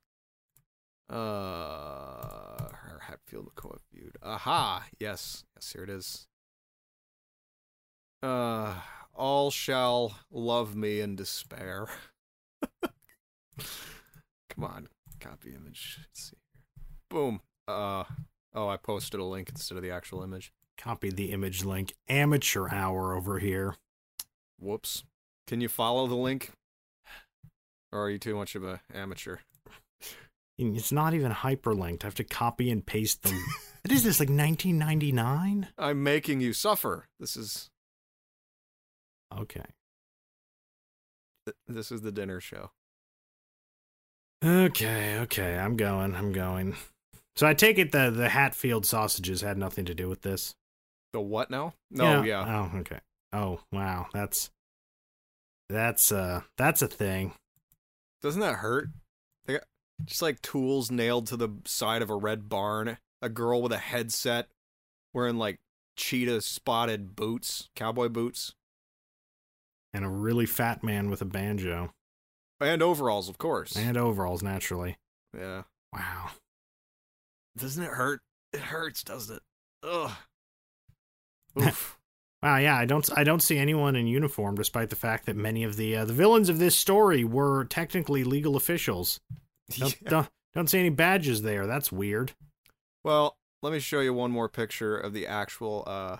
Uh, 1.09 2.67
Hatfield 3.01 3.49
McCoy 3.49 3.77
feud. 3.91 4.17
Aha! 4.21 4.85
Yes, 4.99 5.45
yes, 5.55 5.71
here 5.71 5.83
it 5.83 5.89
is. 5.89 6.27
Uh, 8.21 8.75
all 9.13 9.51
shall 9.51 10.15
love 10.31 10.75
me 10.75 10.99
in 11.01 11.15
despair. 11.15 11.87
Come 14.49 14.63
on, 14.63 14.87
copy 15.19 15.53
image. 15.55 15.99
Let's 16.01 16.29
see 16.29 16.35
here. 16.35 16.57
Boom. 17.09 17.41
Uh, 17.67 18.03
oh, 18.57 18.67
I 18.67 18.77
posted 18.77 19.19
a 19.19 19.23
link 19.23 19.49
instead 19.49 19.77
of 19.77 19.83
the 19.83 19.91
actual 19.91 20.23
image. 20.23 20.51
Copy 20.77 21.09
the 21.09 21.31
image 21.31 21.63
link. 21.63 21.93
Amateur 22.09 22.67
hour 22.69 23.15
over 23.15 23.39
here. 23.39 23.75
Whoops. 24.59 25.03
Can 25.45 25.61
you 25.61 25.69
follow 25.69 26.07
the 26.07 26.15
link? 26.15 26.51
Or 27.91 28.05
are 28.05 28.09
you 28.09 28.17
too 28.19 28.35
much 28.35 28.55
of 28.55 28.63
an 28.63 28.79
amateur? 28.93 29.37
It's 30.57 30.91
not 30.91 31.13
even 31.13 31.31
hyperlinked. 31.31 32.03
I 32.03 32.07
have 32.07 32.15
to 32.15 32.23
copy 32.23 32.71
and 32.71 32.85
paste 32.85 33.23
them. 33.23 33.35
what 33.83 33.91
is 33.91 34.03
this, 34.03 34.19
like 34.19 34.29
1999? 34.29 35.67
I'm 35.77 36.03
making 36.03 36.41
you 36.41 36.51
suffer. 36.51 37.05
This 37.19 37.37
is 37.37 37.69
Okay. 39.37 39.65
this 41.67 41.91
is 41.91 42.01
the 42.01 42.11
dinner 42.11 42.39
show. 42.39 42.71
Okay, 44.43 45.19
okay. 45.19 45.57
I'm 45.57 45.77
going. 45.77 46.15
I'm 46.15 46.31
going. 46.31 46.75
So 47.37 47.45
I 47.47 47.53
take 47.53 47.77
it 47.77 47.91
the 47.91 48.09
the 48.09 48.29
Hatfield 48.29 48.85
sausages 48.85 49.41
had 49.41 49.57
nothing 49.57 49.85
to 49.85 49.93
do 49.93 50.09
with 50.09 50.23
this. 50.23 50.55
The 51.13 51.21
what 51.21 51.49
now? 51.49 51.73
No, 51.91 52.15
know- 52.15 52.23
yeah. 52.23 52.69
Oh, 52.73 52.79
okay. 52.79 52.99
Oh, 53.31 53.59
wow. 53.71 54.07
That's 54.13 54.49
that's 55.69 56.11
uh 56.11 56.41
that's 56.57 56.81
a 56.81 56.87
thing. 56.87 57.33
Doesn't 58.21 58.41
that 58.41 58.55
hurt? 58.55 58.89
They 59.45 59.53
got 59.53 59.63
just 60.05 60.21
like 60.21 60.41
tools 60.41 60.89
nailed 60.89 61.27
to 61.27 61.37
the 61.37 61.49
side 61.65 62.01
of 62.01 62.09
a 62.09 62.15
red 62.15 62.49
barn. 62.49 62.97
A 63.21 63.29
girl 63.29 63.61
with 63.61 63.71
a 63.71 63.77
headset 63.77 64.47
wearing 65.13 65.37
like 65.37 65.59
cheetah 65.95 66.41
spotted 66.41 67.15
boots, 67.15 67.69
cowboy 67.75 68.09
boots, 68.09 68.53
And 69.93 70.05
a 70.05 70.09
really 70.09 70.45
fat 70.45 70.83
man 70.83 71.09
with 71.09 71.21
a 71.21 71.25
banjo 71.25 71.91
and 72.59 72.81
overalls, 72.81 73.29
of 73.29 73.37
course. 73.37 73.75
and 73.75 73.97
overalls, 73.97 74.41
naturally. 74.43 74.97
Yeah. 75.37 75.63
Wow. 75.93 76.31
Doesn't 77.57 77.83
it 77.83 77.91
hurt? 77.91 78.21
It 78.53 78.59
hurts, 78.61 79.03
doesn't 79.03 79.35
it? 79.37 79.41
Ugh. 79.83 80.11
Oof. 81.59 81.97
Wow, 82.43 82.57
yeah, 82.57 82.77
I 82.77 82.85
don't 82.85 83.09
I 83.17 83.23
don't 83.23 83.41
see 83.41 83.57
anyone 83.57 83.95
in 83.95 84.05
uniform 84.05 84.55
despite 84.55 84.89
the 84.91 84.95
fact 84.95 85.25
that 85.25 85.35
many 85.35 85.63
of 85.63 85.75
the 85.75 85.95
uh, 85.97 86.05
the 86.05 86.13
villains 86.13 86.49
of 86.49 86.59
this 86.59 86.75
story 86.75 87.23
were 87.23 87.65
technically 87.65 88.23
legal 88.23 88.55
officials. 88.55 89.19
Don't, 89.77 90.01
Yeah. 90.01 90.09
don't 90.09 90.29
don't 90.53 90.69
see 90.69 90.79
any 90.79 90.89
badges 90.89 91.41
there. 91.41 91.67
That's 91.67 91.91
weird. 91.91 92.31
Well, 93.03 93.35
let 93.61 93.73
me 93.73 93.79
show 93.79 93.99
you 93.99 94.13
one 94.13 94.31
more 94.31 94.47
picture 94.47 94.95
of 94.97 95.13
the 95.13 95.27
actual 95.27 95.83
uh 95.87 96.17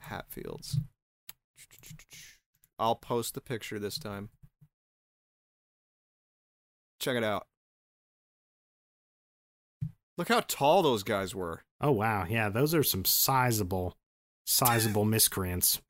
Hatfields. 0.00 0.78
I'll 2.78 2.96
post 2.96 3.34
the 3.34 3.40
picture 3.40 3.78
this 3.78 3.96
time. 3.98 4.30
Check 6.98 7.16
it 7.16 7.24
out. 7.24 7.46
Look 10.20 10.28
how 10.28 10.40
tall 10.46 10.82
those 10.82 11.02
guys 11.02 11.34
were. 11.34 11.62
Oh 11.80 11.92
wow, 11.92 12.26
yeah, 12.28 12.50
those 12.50 12.74
are 12.74 12.82
some 12.82 13.06
sizable 13.06 13.96
sizable 14.44 15.04
miscreants. 15.06 15.80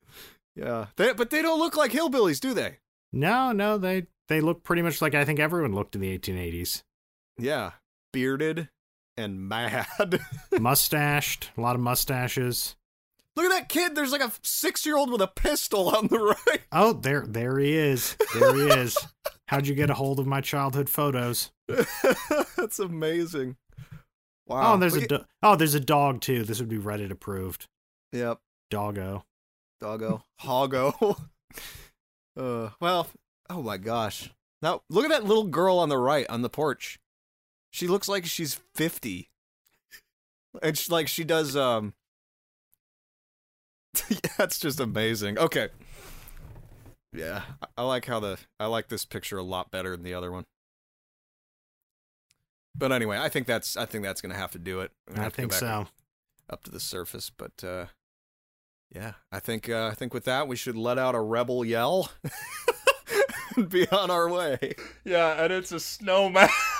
Yeah. 0.55 0.85
They, 0.95 1.11
but 1.11 1.31
they 1.31 1.41
don't 1.41 1.59
look 1.59 1.75
like 1.75 1.91
hillbillies, 1.91 2.39
do 2.39 2.53
they? 2.53 2.77
No, 3.11 3.51
no, 3.51 3.77
they 3.77 4.07
they 4.29 4.39
look 4.39 4.63
pretty 4.63 4.83
much 4.83 5.01
like 5.01 5.13
I 5.15 5.25
think 5.25 5.41
everyone 5.41 5.75
looked 5.75 5.95
in 5.95 6.01
the 6.01 6.17
1880s. 6.17 6.83
Yeah. 7.37 7.71
Bearded 8.13 8.69
and 9.17 9.49
mad. 9.49 9.85
Mustached, 10.57 11.51
a 11.57 11.61
lot 11.61 11.75
of 11.75 11.81
mustaches. 11.81 12.77
Look 13.35 13.47
at 13.47 13.51
that 13.51 13.67
kid. 13.67 13.95
There's 13.95 14.13
like 14.13 14.23
a 14.23 14.31
six 14.43 14.85
year 14.85 14.95
old 14.95 15.11
with 15.11 15.21
a 15.21 15.27
pistol 15.27 15.89
on 15.89 16.07
the 16.07 16.19
right. 16.47 16.61
Oh, 16.71 16.93
there 16.93 17.25
there 17.27 17.59
he 17.59 17.73
is. 17.73 18.15
There 18.33 18.55
he 18.55 18.61
is. 18.61 18.97
How'd 19.49 19.67
you 19.67 19.75
get 19.75 19.89
a 19.89 19.95
hold 19.95 20.21
of 20.21 20.25
my 20.25 20.39
childhood 20.39 20.89
photos? 20.89 21.51
That's 22.55 22.79
amazing. 22.79 23.57
Wow. 24.51 24.73
oh, 24.73 24.77
there's 24.77 24.93
Look 24.95 25.03
a 25.11 25.13
at- 25.15 25.19
do- 25.21 25.25
oh, 25.43 25.55
there's 25.55 25.75
a 25.75 25.79
dog 25.79 26.21
too. 26.21 26.43
This 26.43 26.59
would 26.59 26.69
be 26.69 26.77
Reddit 26.77 27.09
approved. 27.11 27.67
Yep. 28.11 28.39
Doggo. 28.69 29.23
Doggo. 29.79 30.23
Hoggo. 30.41 31.17
uh, 32.37 32.69
well, 32.79 33.07
oh 33.49 33.61
my 33.61 33.77
gosh. 33.77 34.29
Now, 34.61 34.81
look 34.89 35.05
at 35.05 35.09
that 35.11 35.23
little 35.25 35.45
girl 35.45 35.79
on 35.79 35.89
the 35.89 35.97
right 35.97 36.25
on 36.29 36.41
the 36.41 36.49
porch. 36.49 36.99
She 37.71 37.87
looks 37.87 38.07
like 38.07 38.25
she's 38.25 38.59
50. 38.75 39.29
And 40.61 40.77
she, 40.77 40.91
like 40.91 41.07
she 41.07 41.23
does 41.23 41.55
um 41.55 41.93
That's 44.37 44.59
just 44.59 44.79
amazing. 44.79 45.37
Okay. 45.37 45.69
Yeah, 47.13 47.41
I 47.77 47.83
like 47.83 48.05
how 48.05 48.19
the 48.19 48.37
I 48.59 48.65
like 48.67 48.87
this 48.89 49.05
picture 49.05 49.37
a 49.37 49.43
lot 49.43 49.71
better 49.71 49.91
than 49.95 50.03
the 50.03 50.13
other 50.13 50.31
one. 50.31 50.45
But 52.75 52.91
anyway, 52.91 53.17
I 53.19 53.29
think 53.29 53.47
that's 53.47 53.75
I 53.77 53.85
think 53.85 54.03
that's 54.03 54.21
going 54.21 54.31
to 54.31 54.37
have 54.39 54.51
to 54.51 54.59
do 54.59 54.79
it. 54.79 54.91
I'm 55.07 55.15
gonna 55.15 55.21
I 55.21 55.23
have 55.25 55.33
to 55.33 55.41
go 55.41 55.47
think 55.49 55.53
so. 55.53 55.87
up 56.49 56.63
to 56.63 56.71
the 56.71 56.79
surface. 56.79 57.29
But 57.29 57.63
uh, 57.63 57.85
yeah, 58.93 59.13
I 59.31 59.39
think 59.39 59.69
uh, 59.69 59.87
I 59.87 59.93
think 59.93 60.13
with 60.13 60.25
that 60.25 60.47
we 60.47 60.55
should 60.55 60.75
let 60.75 60.97
out 60.97 61.15
a 61.15 61.21
rebel 61.21 61.63
yell 61.65 62.09
and 63.55 63.69
be 63.69 63.87
on 63.89 64.09
our 64.09 64.29
way. 64.29 64.75
Yeah, 65.03 65.43
and 65.43 65.51
it's 65.53 65.71
a 65.71 65.79
snowman. 65.79 66.49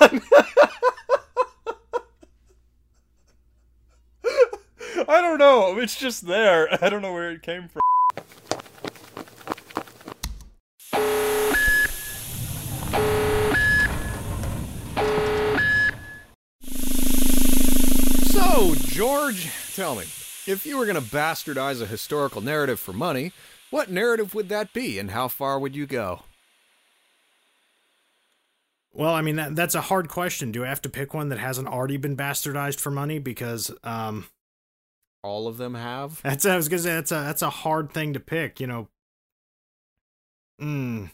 I 5.08 5.20
don't 5.20 5.38
know. 5.38 5.78
It's 5.78 5.96
just 5.96 6.26
there. 6.26 6.68
I 6.82 6.88
don't 6.88 7.02
know 7.02 7.12
where 7.12 7.30
it 7.30 7.42
came 7.42 7.68
from. 7.68 7.82
So 18.30 18.74
George, 19.32 19.50
tell 19.74 19.94
me, 19.94 20.02
if 20.46 20.64
you 20.66 20.76
were 20.76 20.84
going 20.86 20.96
to 21.02 21.10
bastardize 21.16 21.80
a 21.80 21.86
historical 21.86 22.40
narrative 22.40 22.78
for 22.80 22.92
money, 22.92 23.32
what 23.70 23.90
narrative 23.90 24.34
would 24.34 24.48
that 24.50 24.72
be, 24.72 24.98
and 24.98 25.10
how 25.10 25.28
far 25.28 25.58
would 25.58 25.74
you 25.74 25.86
go? 25.86 26.22
Well, 28.94 29.14
I 29.14 29.22
mean 29.22 29.36
that 29.36 29.56
that's 29.56 29.74
a 29.74 29.80
hard 29.80 30.08
question. 30.10 30.52
Do 30.52 30.64
I 30.64 30.68
have 30.68 30.82
to 30.82 30.90
pick 30.90 31.14
one 31.14 31.30
that 31.30 31.38
hasn't 31.38 31.66
already 31.68 31.96
been 31.96 32.14
bastardized 32.16 32.78
for 32.78 32.90
money? 32.90 33.18
Because 33.18 33.70
um, 33.82 34.26
All 35.22 35.46
of 35.48 35.56
them 35.56 35.74
have. 35.74 36.20
that's 36.22 36.44
I 36.44 36.56
was 36.56 36.68
gonna 36.68 36.82
say 36.82 36.92
that's 36.94 37.10
a 37.10 37.14
that's 37.14 37.40
a 37.40 37.48
hard 37.48 37.90
thing 37.90 38.12
to 38.12 38.20
pick. 38.20 38.60
You 38.60 38.66
know, 38.66 38.88
hmm, 40.58 41.06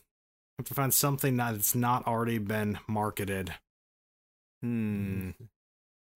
have 0.59 0.67
to 0.67 0.75
find 0.75 0.93
something 0.93 1.37
that's 1.37 1.77
not 1.77 2.05
already 2.05 2.39
been 2.39 2.81
marketed. 2.89 3.55
Hmm. 4.61 5.31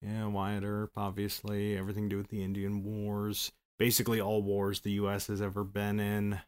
Yeah, 0.03 0.25
Wyatt 0.27 0.63
Earp, 0.65 0.91
obviously 0.97 1.77
everything 1.77 2.03
to 2.03 2.09
do 2.09 2.17
with 2.17 2.27
the 2.27 2.43
Indian 2.43 2.83
Wars. 2.83 3.51
Basically, 3.79 4.19
all 4.19 4.41
wars 4.41 4.81
the 4.81 4.91
U.S. 4.93 5.27
has 5.27 5.41
ever 5.41 5.63
been 5.63 5.99
in. 5.99 6.39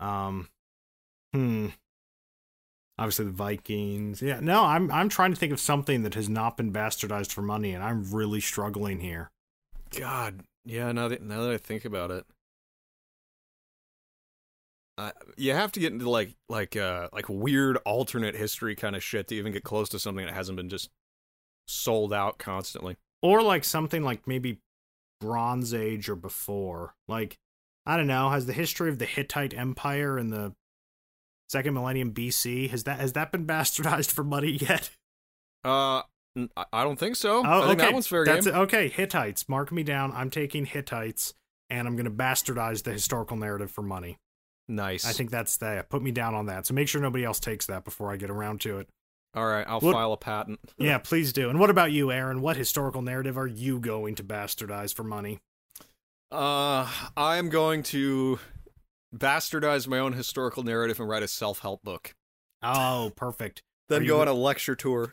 Um, 0.00 0.48
hmm. 1.32 1.68
Obviously, 2.98 3.26
the 3.26 3.30
Vikings. 3.30 4.22
Yeah, 4.22 4.40
no, 4.40 4.64
I'm 4.64 4.90
I'm 4.90 5.08
trying 5.08 5.32
to 5.32 5.38
think 5.38 5.52
of 5.52 5.60
something 5.60 6.02
that 6.02 6.14
has 6.14 6.28
not 6.28 6.56
been 6.56 6.72
bastardized 6.72 7.32
for 7.32 7.42
money, 7.42 7.72
and 7.72 7.84
I'm 7.84 8.10
really 8.10 8.40
struggling 8.40 9.00
here. 9.00 9.30
God, 9.96 10.42
yeah. 10.64 10.90
Now 10.90 11.08
that 11.08 11.22
now 11.22 11.42
that 11.42 11.52
I 11.52 11.58
think 11.58 11.84
about 11.84 12.10
it, 12.10 12.24
uh, 14.96 15.12
you 15.36 15.52
have 15.52 15.72
to 15.72 15.80
get 15.80 15.92
into 15.92 16.08
like 16.10 16.34
like 16.48 16.74
uh 16.74 17.08
like 17.12 17.28
weird 17.28 17.76
alternate 17.84 18.34
history 18.34 18.74
kind 18.74 18.96
of 18.96 19.04
shit 19.04 19.28
to 19.28 19.34
even 19.34 19.52
get 19.52 19.62
close 19.62 19.88
to 19.90 19.98
something 19.98 20.26
that 20.26 20.34
hasn't 20.34 20.56
been 20.56 20.68
just 20.68 20.90
sold 21.68 22.12
out 22.12 22.38
constantly. 22.38 22.96
Or 23.22 23.42
like 23.42 23.64
something 23.64 24.02
like 24.02 24.26
maybe 24.26 24.58
Bronze 25.20 25.74
Age 25.74 26.08
or 26.08 26.16
before. 26.16 26.94
Like, 27.06 27.38
I 27.86 27.96
don't 27.96 28.06
know, 28.06 28.30
has 28.30 28.46
the 28.46 28.52
history 28.52 28.90
of 28.90 28.98
the 28.98 29.04
Hittite 29.04 29.54
Empire 29.54 30.18
in 30.18 30.30
the 30.30 30.54
second 31.48 31.74
millennium 31.74 32.12
BC 32.12 32.70
has 32.70 32.84
that 32.84 33.00
has 33.00 33.14
that 33.14 33.32
been 33.32 33.46
bastardized 33.46 34.10
for 34.12 34.24
money 34.24 34.58
yet? 34.60 34.90
Uh, 35.64 36.02
I 36.72 36.84
don't 36.84 36.98
think 36.98 37.16
so. 37.16 37.38
Oh, 37.38 37.42
I 37.42 37.66
think 37.66 37.80
okay. 37.80 37.86
that 37.86 37.92
one's 37.92 38.06
fair 38.06 38.24
That's 38.24 38.46
game. 38.46 38.54
it. 38.54 38.58
Okay, 38.58 38.88
Hittites. 38.88 39.48
Mark 39.48 39.72
me 39.72 39.82
down. 39.82 40.12
I'm 40.12 40.30
taking 40.30 40.66
Hittites, 40.66 41.34
and 41.68 41.88
I'm 41.88 41.96
going 41.96 42.04
to 42.04 42.10
bastardize 42.12 42.84
the 42.84 42.92
historical 42.92 43.36
narrative 43.36 43.70
for 43.70 43.82
money. 43.82 44.18
Nice. 44.68 45.04
I 45.04 45.12
think 45.12 45.30
that's 45.30 45.56
that. 45.56 45.88
Put 45.88 46.02
me 46.02 46.10
down 46.12 46.34
on 46.34 46.46
that. 46.46 46.66
So 46.66 46.74
make 46.74 46.88
sure 46.88 47.00
nobody 47.00 47.24
else 47.24 47.40
takes 47.40 47.66
that 47.66 47.84
before 47.84 48.12
I 48.12 48.16
get 48.16 48.30
around 48.30 48.60
to 48.60 48.78
it. 48.78 48.88
All 49.34 49.46
right, 49.46 49.66
I'll 49.68 49.80
What- 49.80 49.92
file 49.92 50.12
a 50.12 50.16
patent. 50.16 50.58
Yeah, 50.78 50.98
please 50.98 51.32
do. 51.32 51.50
And 51.50 51.58
what 51.60 51.70
about 51.70 51.92
you, 51.92 52.10
Aaron? 52.10 52.40
What 52.40 52.56
historical 52.56 53.02
narrative 53.02 53.36
are 53.38 53.46
you 53.46 53.78
going 53.78 54.14
to 54.16 54.24
bastardize 54.24 54.94
for 54.94 55.04
money? 55.04 55.40
Uh, 56.30 56.90
I'm 57.16 57.48
going 57.48 57.82
to 57.84 58.38
bastardize 59.16 59.86
my 59.88 59.98
own 59.98 60.12
historical 60.12 60.62
narrative 60.62 61.00
and 61.00 61.08
write 61.08 61.22
a 61.22 61.28
self-help 61.28 61.82
book. 61.82 62.14
Oh, 62.62 63.12
perfect. 63.16 63.62
Then 63.88 64.02
Are 64.02 64.06
go 64.06 64.16
go- 64.16 64.20
on 64.20 64.28
a 64.28 64.34
lecture 64.34 64.74
tour. 64.74 65.10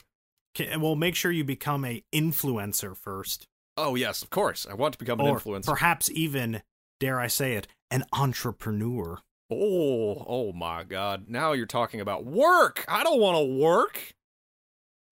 Can, 0.53 0.81
well, 0.81 0.95
make 0.97 1.15
sure 1.15 1.31
you 1.31 1.45
become 1.45 1.85
a 1.85 2.03
influencer 2.13 2.95
first, 2.95 3.47
Oh 3.77 3.95
yes, 3.95 4.21
of 4.21 4.29
course. 4.29 4.65
I 4.69 4.73
want 4.73 4.93
to 4.93 4.97
become 4.99 5.19
an 5.21 5.25
influencer. 5.27 5.65
perhaps 5.65 6.09
even, 6.11 6.61
dare 6.99 7.19
I 7.19 7.27
say 7.27 7.53
it, 7.53 7.67
an 7.91 8.03
entrepreneur. 8.13 9.19
Oh, 9.51 10.25
oh 10.27 10.53
my 10.53 10.83
God! 10.83 11.25
Now 11.27 11.53
you're 11.53 11.65
talking 11.65 12.01
about 12.01 12.25
work. 12.25 12.83
I 12.87 13.03
don't 13.03 13.19
want 13.19 13.37
to 13.37 13.61
work. 13.61 14.13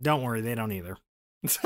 Don't 0.02 0.22
worry, 0.22 0.42
they 0.42 0.56
don't 0.56 0.72
either. 0.72 0.98
That's 1.44 1.60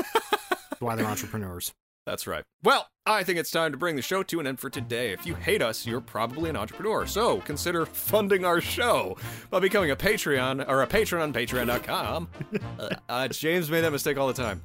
why 0.80 0.94
they're 0.94 1.06
entrepreneurs. 1.06 1.72
That's 2.08 2.26
right. 2.26 2.42
Well, 2.62 2.88
I 3.04 3.22
think 3.22 3.38
it's 3.38 3.50
time 3.50 3.70
to 3.72 3.76
bring 3.76 3.94
the 3.94 4.00
show 4.00 4.22
to 4.22 4.40
an 4.40 4.46
end 4.46 4.60
for 4.60 4.70
today. 4.70 5.12
If 5.12 5.26
you 5.26 5.34
hate 5.34 5.60
us, 5.60 5.86
you're 5.86 6.00
probably 6.00 6.48
an 6.48 6.56
entrepreneur. 6.56 7.06
So 7.06 7.40
consider 7.40 7.84
funding 7.84 8.46
our 8.46 8.62
show 8.62 9.18
by 9.50 9.60
becoming 9.60 9.90
a 9.90 9.96
Patreon 9.96 10.66
or 10.66 10.80
a 10.80 10.86
patron 10.86 11.20
on 11.20 11.34
patreon.com. 11.34 12.28
uh, 12.78 12.88
uh, 13.10 13.28
James 13.28 13.70
made 13.70 13.82
that 13.82 13.92
mistake 13.92 14.16
all 14.16 14.26
the 14.26 14.32
time. 14.32 14.62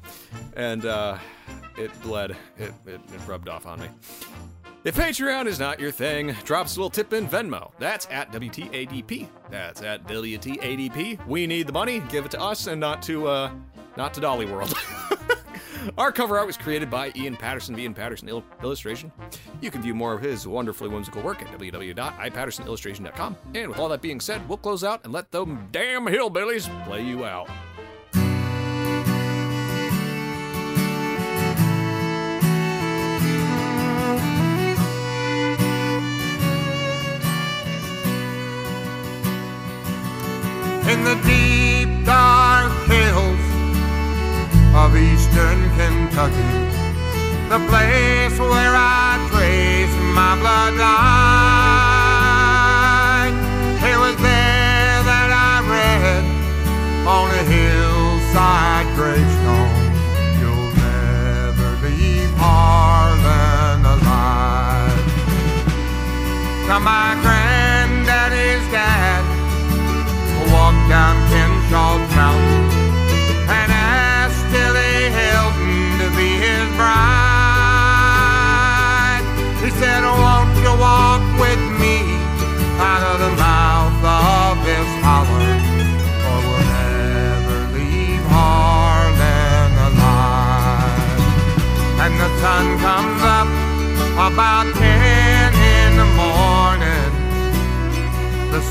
And 0.56 0.86
uh, 0.86 1.18
it 1.78 1.92
bled. 2.02 2.32
It, 2.58 2.74
it, 2.86 3.02
it 3.14 3.28
rubbed 3.28 3.50
off 3.50 3.66
on 3.66 3.82
me. 3.82 3.88
If 4.84 4.98
Patreon 4.98 5.48
is 5.48 5.60
not 5.60 5.80
your 5.80 5.92
thing, 5.92 6.36
drop 6.44 6.66
us 6.66 6.76
a 6.76 6.80
little 6.80 6.90
tip 6.90 7.14
in 7.14 7.26
Venmo. 7.26 7.72
That's 7.80 8.06
at 8.12 8.34
WTADP. 8.34 9.30
That's 9.50 9.82
at 9.82 10.06
WTADP. 10.08 11.26
We 11.26 11.48
need 11.48 11.68
the 11.68 11.74
money. 11.74 12.02
Give 12.10 12.26
it 12.26 12.32
to 12.32 12.42
us 12.42 12.68
and 12.68 12.82
not 12.82 13.02
to 13.04 13.28
uh 13.28 13.52
not 13.96 14.14
to 14.16 14.22
Dolly 14.22 14.46
World. 14.46 14.74
Our 15.98 16.12
cover 16.12 16.38
art 16.38 16.48
was 16.48 16.58
created 16.58 16.90
by 16.90 17.14
Ian 17.16 17.38
Patterson 17.38 17.80
Ian 17.80 17.94
Patterson 17.94 18.28
Il- 18.28 18.44
Illustration. 18.62 19.10
You 19.62 19.72
can 19.72 19.82
view 19.82 19.94
more 19.94 20.14
of 20.14 20.22
his 20.22 20.46
wonderfully 20.48 20.90
whimsical 20.90 21.22
work 21.22 21.42
at 21.42 21.48
www.ipattersonillustration.com. 21.58 23.38
And 23.56 23.70
with 23.70 23.80
all 23.80 23.88
that 23.90 24.02
being 24.02 24.20
said, 24.20 24.48
we'll 24.50 24.58
close 24.58 24.84
out 24.84 25.02
and 25.06 25.14
let 25.14 25.32
them 25.32 25.70
damn 25.72 26.06
hillbillies 26.06 26.68
play 26.86 27.06
you 27.06 27.24
out. 27.26 27.50
In 40.88 41.04
the 41.06 41.16
deep 41.24 42.06
dark 42.06 42.72
hills 42.88 43.40
of 44.76 44.96
eastern 44.98 45.70
Kentucky, 45.78 46.52
the 47.48 47.60
place 47.70 48.38
where 48.38 48.76
I 48.76 49.18
trace 49.32 49.96
my 50.14 50.36
bloodline. 50.42 50.84
It 53.82 53.98
was 53.98 54.16
there 54.18 55.04
that 55.08 55.30
I 55.32 55.62
read 55.72 56.24
on 57.08 57.30
a 57.32 57.44
hillside 57.48 58.88
gravestone, 58.98 59.94
you'll 60.40 60.72
never 60.76 61.70
leave 61.88 62.32
Harlan 62.36 63.86
alive. 63.86 65.00
Now 66.68 66.80
my 66.80 67.13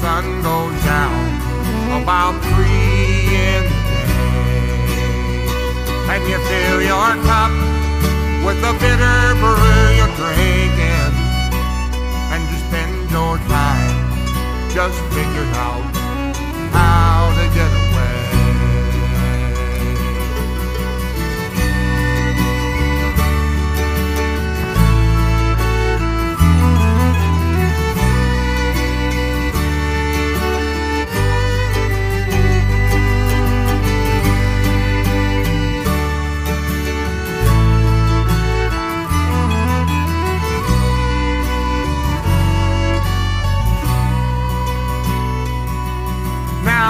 sun 0.02 0.42
goes 0.42 0.74
down 0.82 1.22
about 2.02 2.34
three 2.50 3.38
in 3.46 3.62
the 3.62 4.02
day. 4.10 5.46
And 6.10 6.22
you 6.28 6.38
fill 6.50 6.80
your 6.82 7.10
cup 7.28 7.52
with 8.44 8.58
the 8.66 8.72
bitter 8.82 9.22
brew 9.38 9.82
you're 9.98 10.14
drinking. 10.18 11.14
And 12.32 12.42
you 12.50 12.58
spend 12.66 13.10
your 13.14 13.38
time 13.46 13.96
just 14.74 14.98
figuring 15.14 15.54
out 15.54 15.91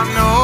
Now 0.02 0.14
nobody 0.14 0.41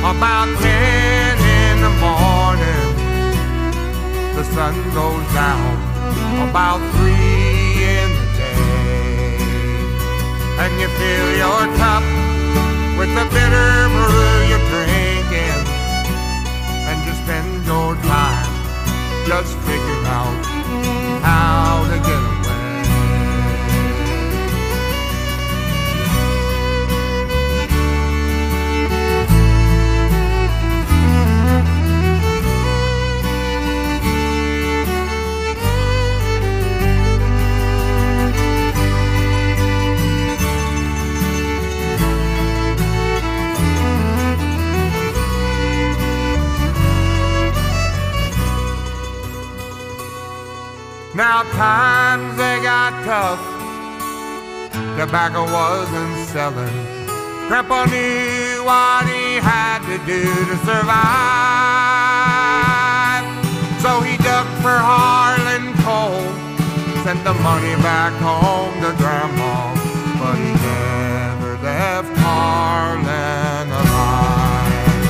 about 0.00 0.48
ten 0.60 1.38
in 1.38 1.82
the 1.82 1.90
morning 2.00 3.08
the 4.38 4.44
sun 4.54 4.74
goes 4.94 5.26
down 5.34 5.74
about 6.48 6.78
three 6.94 7.82
in 7.82 8.08
the 8.18 8.26
day. 8.38 9.34
And 10.62 10.72
you 10.80 10.86
fill 10.86 11.30
your 11.42 11.64
cup 11.74 12.04
with 12.98 13.10
the 13.18 13.26
bitter 13.34 13.72
brew 13.90 14.38
you're 14.50 14.66
drinking. 14.70 15.64
And 16.88 16.98
you 17.06 17.12
spend 17.24 17.66
your 17.66 17.96
time 18.06 18.46
just 19.26 19.56
figuring 19.66 19.87
Now 51.18 51.42
times 51.42 52.36
they 52.36 52.62
got 52.62 52.94
tough, 53.02 53.42
tobacco 54.96 55.42
wasn't 55.50 56.14
selling. 56.28 56.70
Grandpa 57.48 57.86
knew 57.86 58.62
what 58.62 59.02
he 59.10 59.42
had 59.42 59.82
to 59.90 59.98
do 60.06 60.22
to 60.22 60.56
survive. 60.62 60.94
So 63.82 63.98
he 64.06 64.16
dug 64.22 64.46
for 64.62 64.78
Harlan 64.78 65.74
coal, 65.82 66.22
sent 67.02 67.24
the 67.24 67.34
money 67.42 67.74
back 67.82 68.14
home 68.22 68.78
to 68.78 68.94
Grandma, 69.02 69.74
but 70.22 70.38
he 70.38 70.54
never 70.54 71.58
left 71.66 72.14
Harlan 72.22 73.66
alive. 73.74 75.02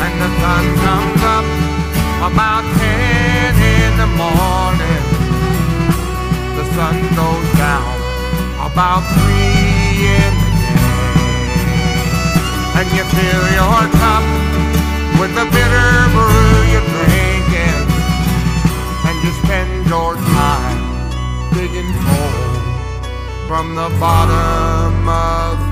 And 0.00 0.14
the 0.16 0.30
sun 0.40 0.64
comes 0.80 1.22
up 1.36 1.44
about 2.32 2.64
ten 2.80 3.52
in 3.84 3.98
the 4.00 4.08
morning. 4.16 5.05
Sun 6.76 7.00
goes 7.16 7.50
down 7.56 7.96
about 8.60 9.00
three 9.16 9.96
in 10.12 10.32
the 10.44 10.76
day. 10.76 12.04
And 12.76 12.86
you 12.92 13.04
fill 13.16 13.44
your 13.56 13.80
cup 13.96 14.24
with 15.18 15.32
the 15.32 15.46
bitter 15.56 15.92
brew 16.12 16.68
you're 16.68 16.84
drinking. 16.92 17.80
And 19.08 19.16
you 19.24 19.32
spend 19.40 19.86
your 19.88 20.16
time 20.36 20.84
digging 21.54 21.92
coal 22.04 22.44
from 23.48 23.74
the 23.74 23.88
bottom 23.98 25.08
of 25.08 25.65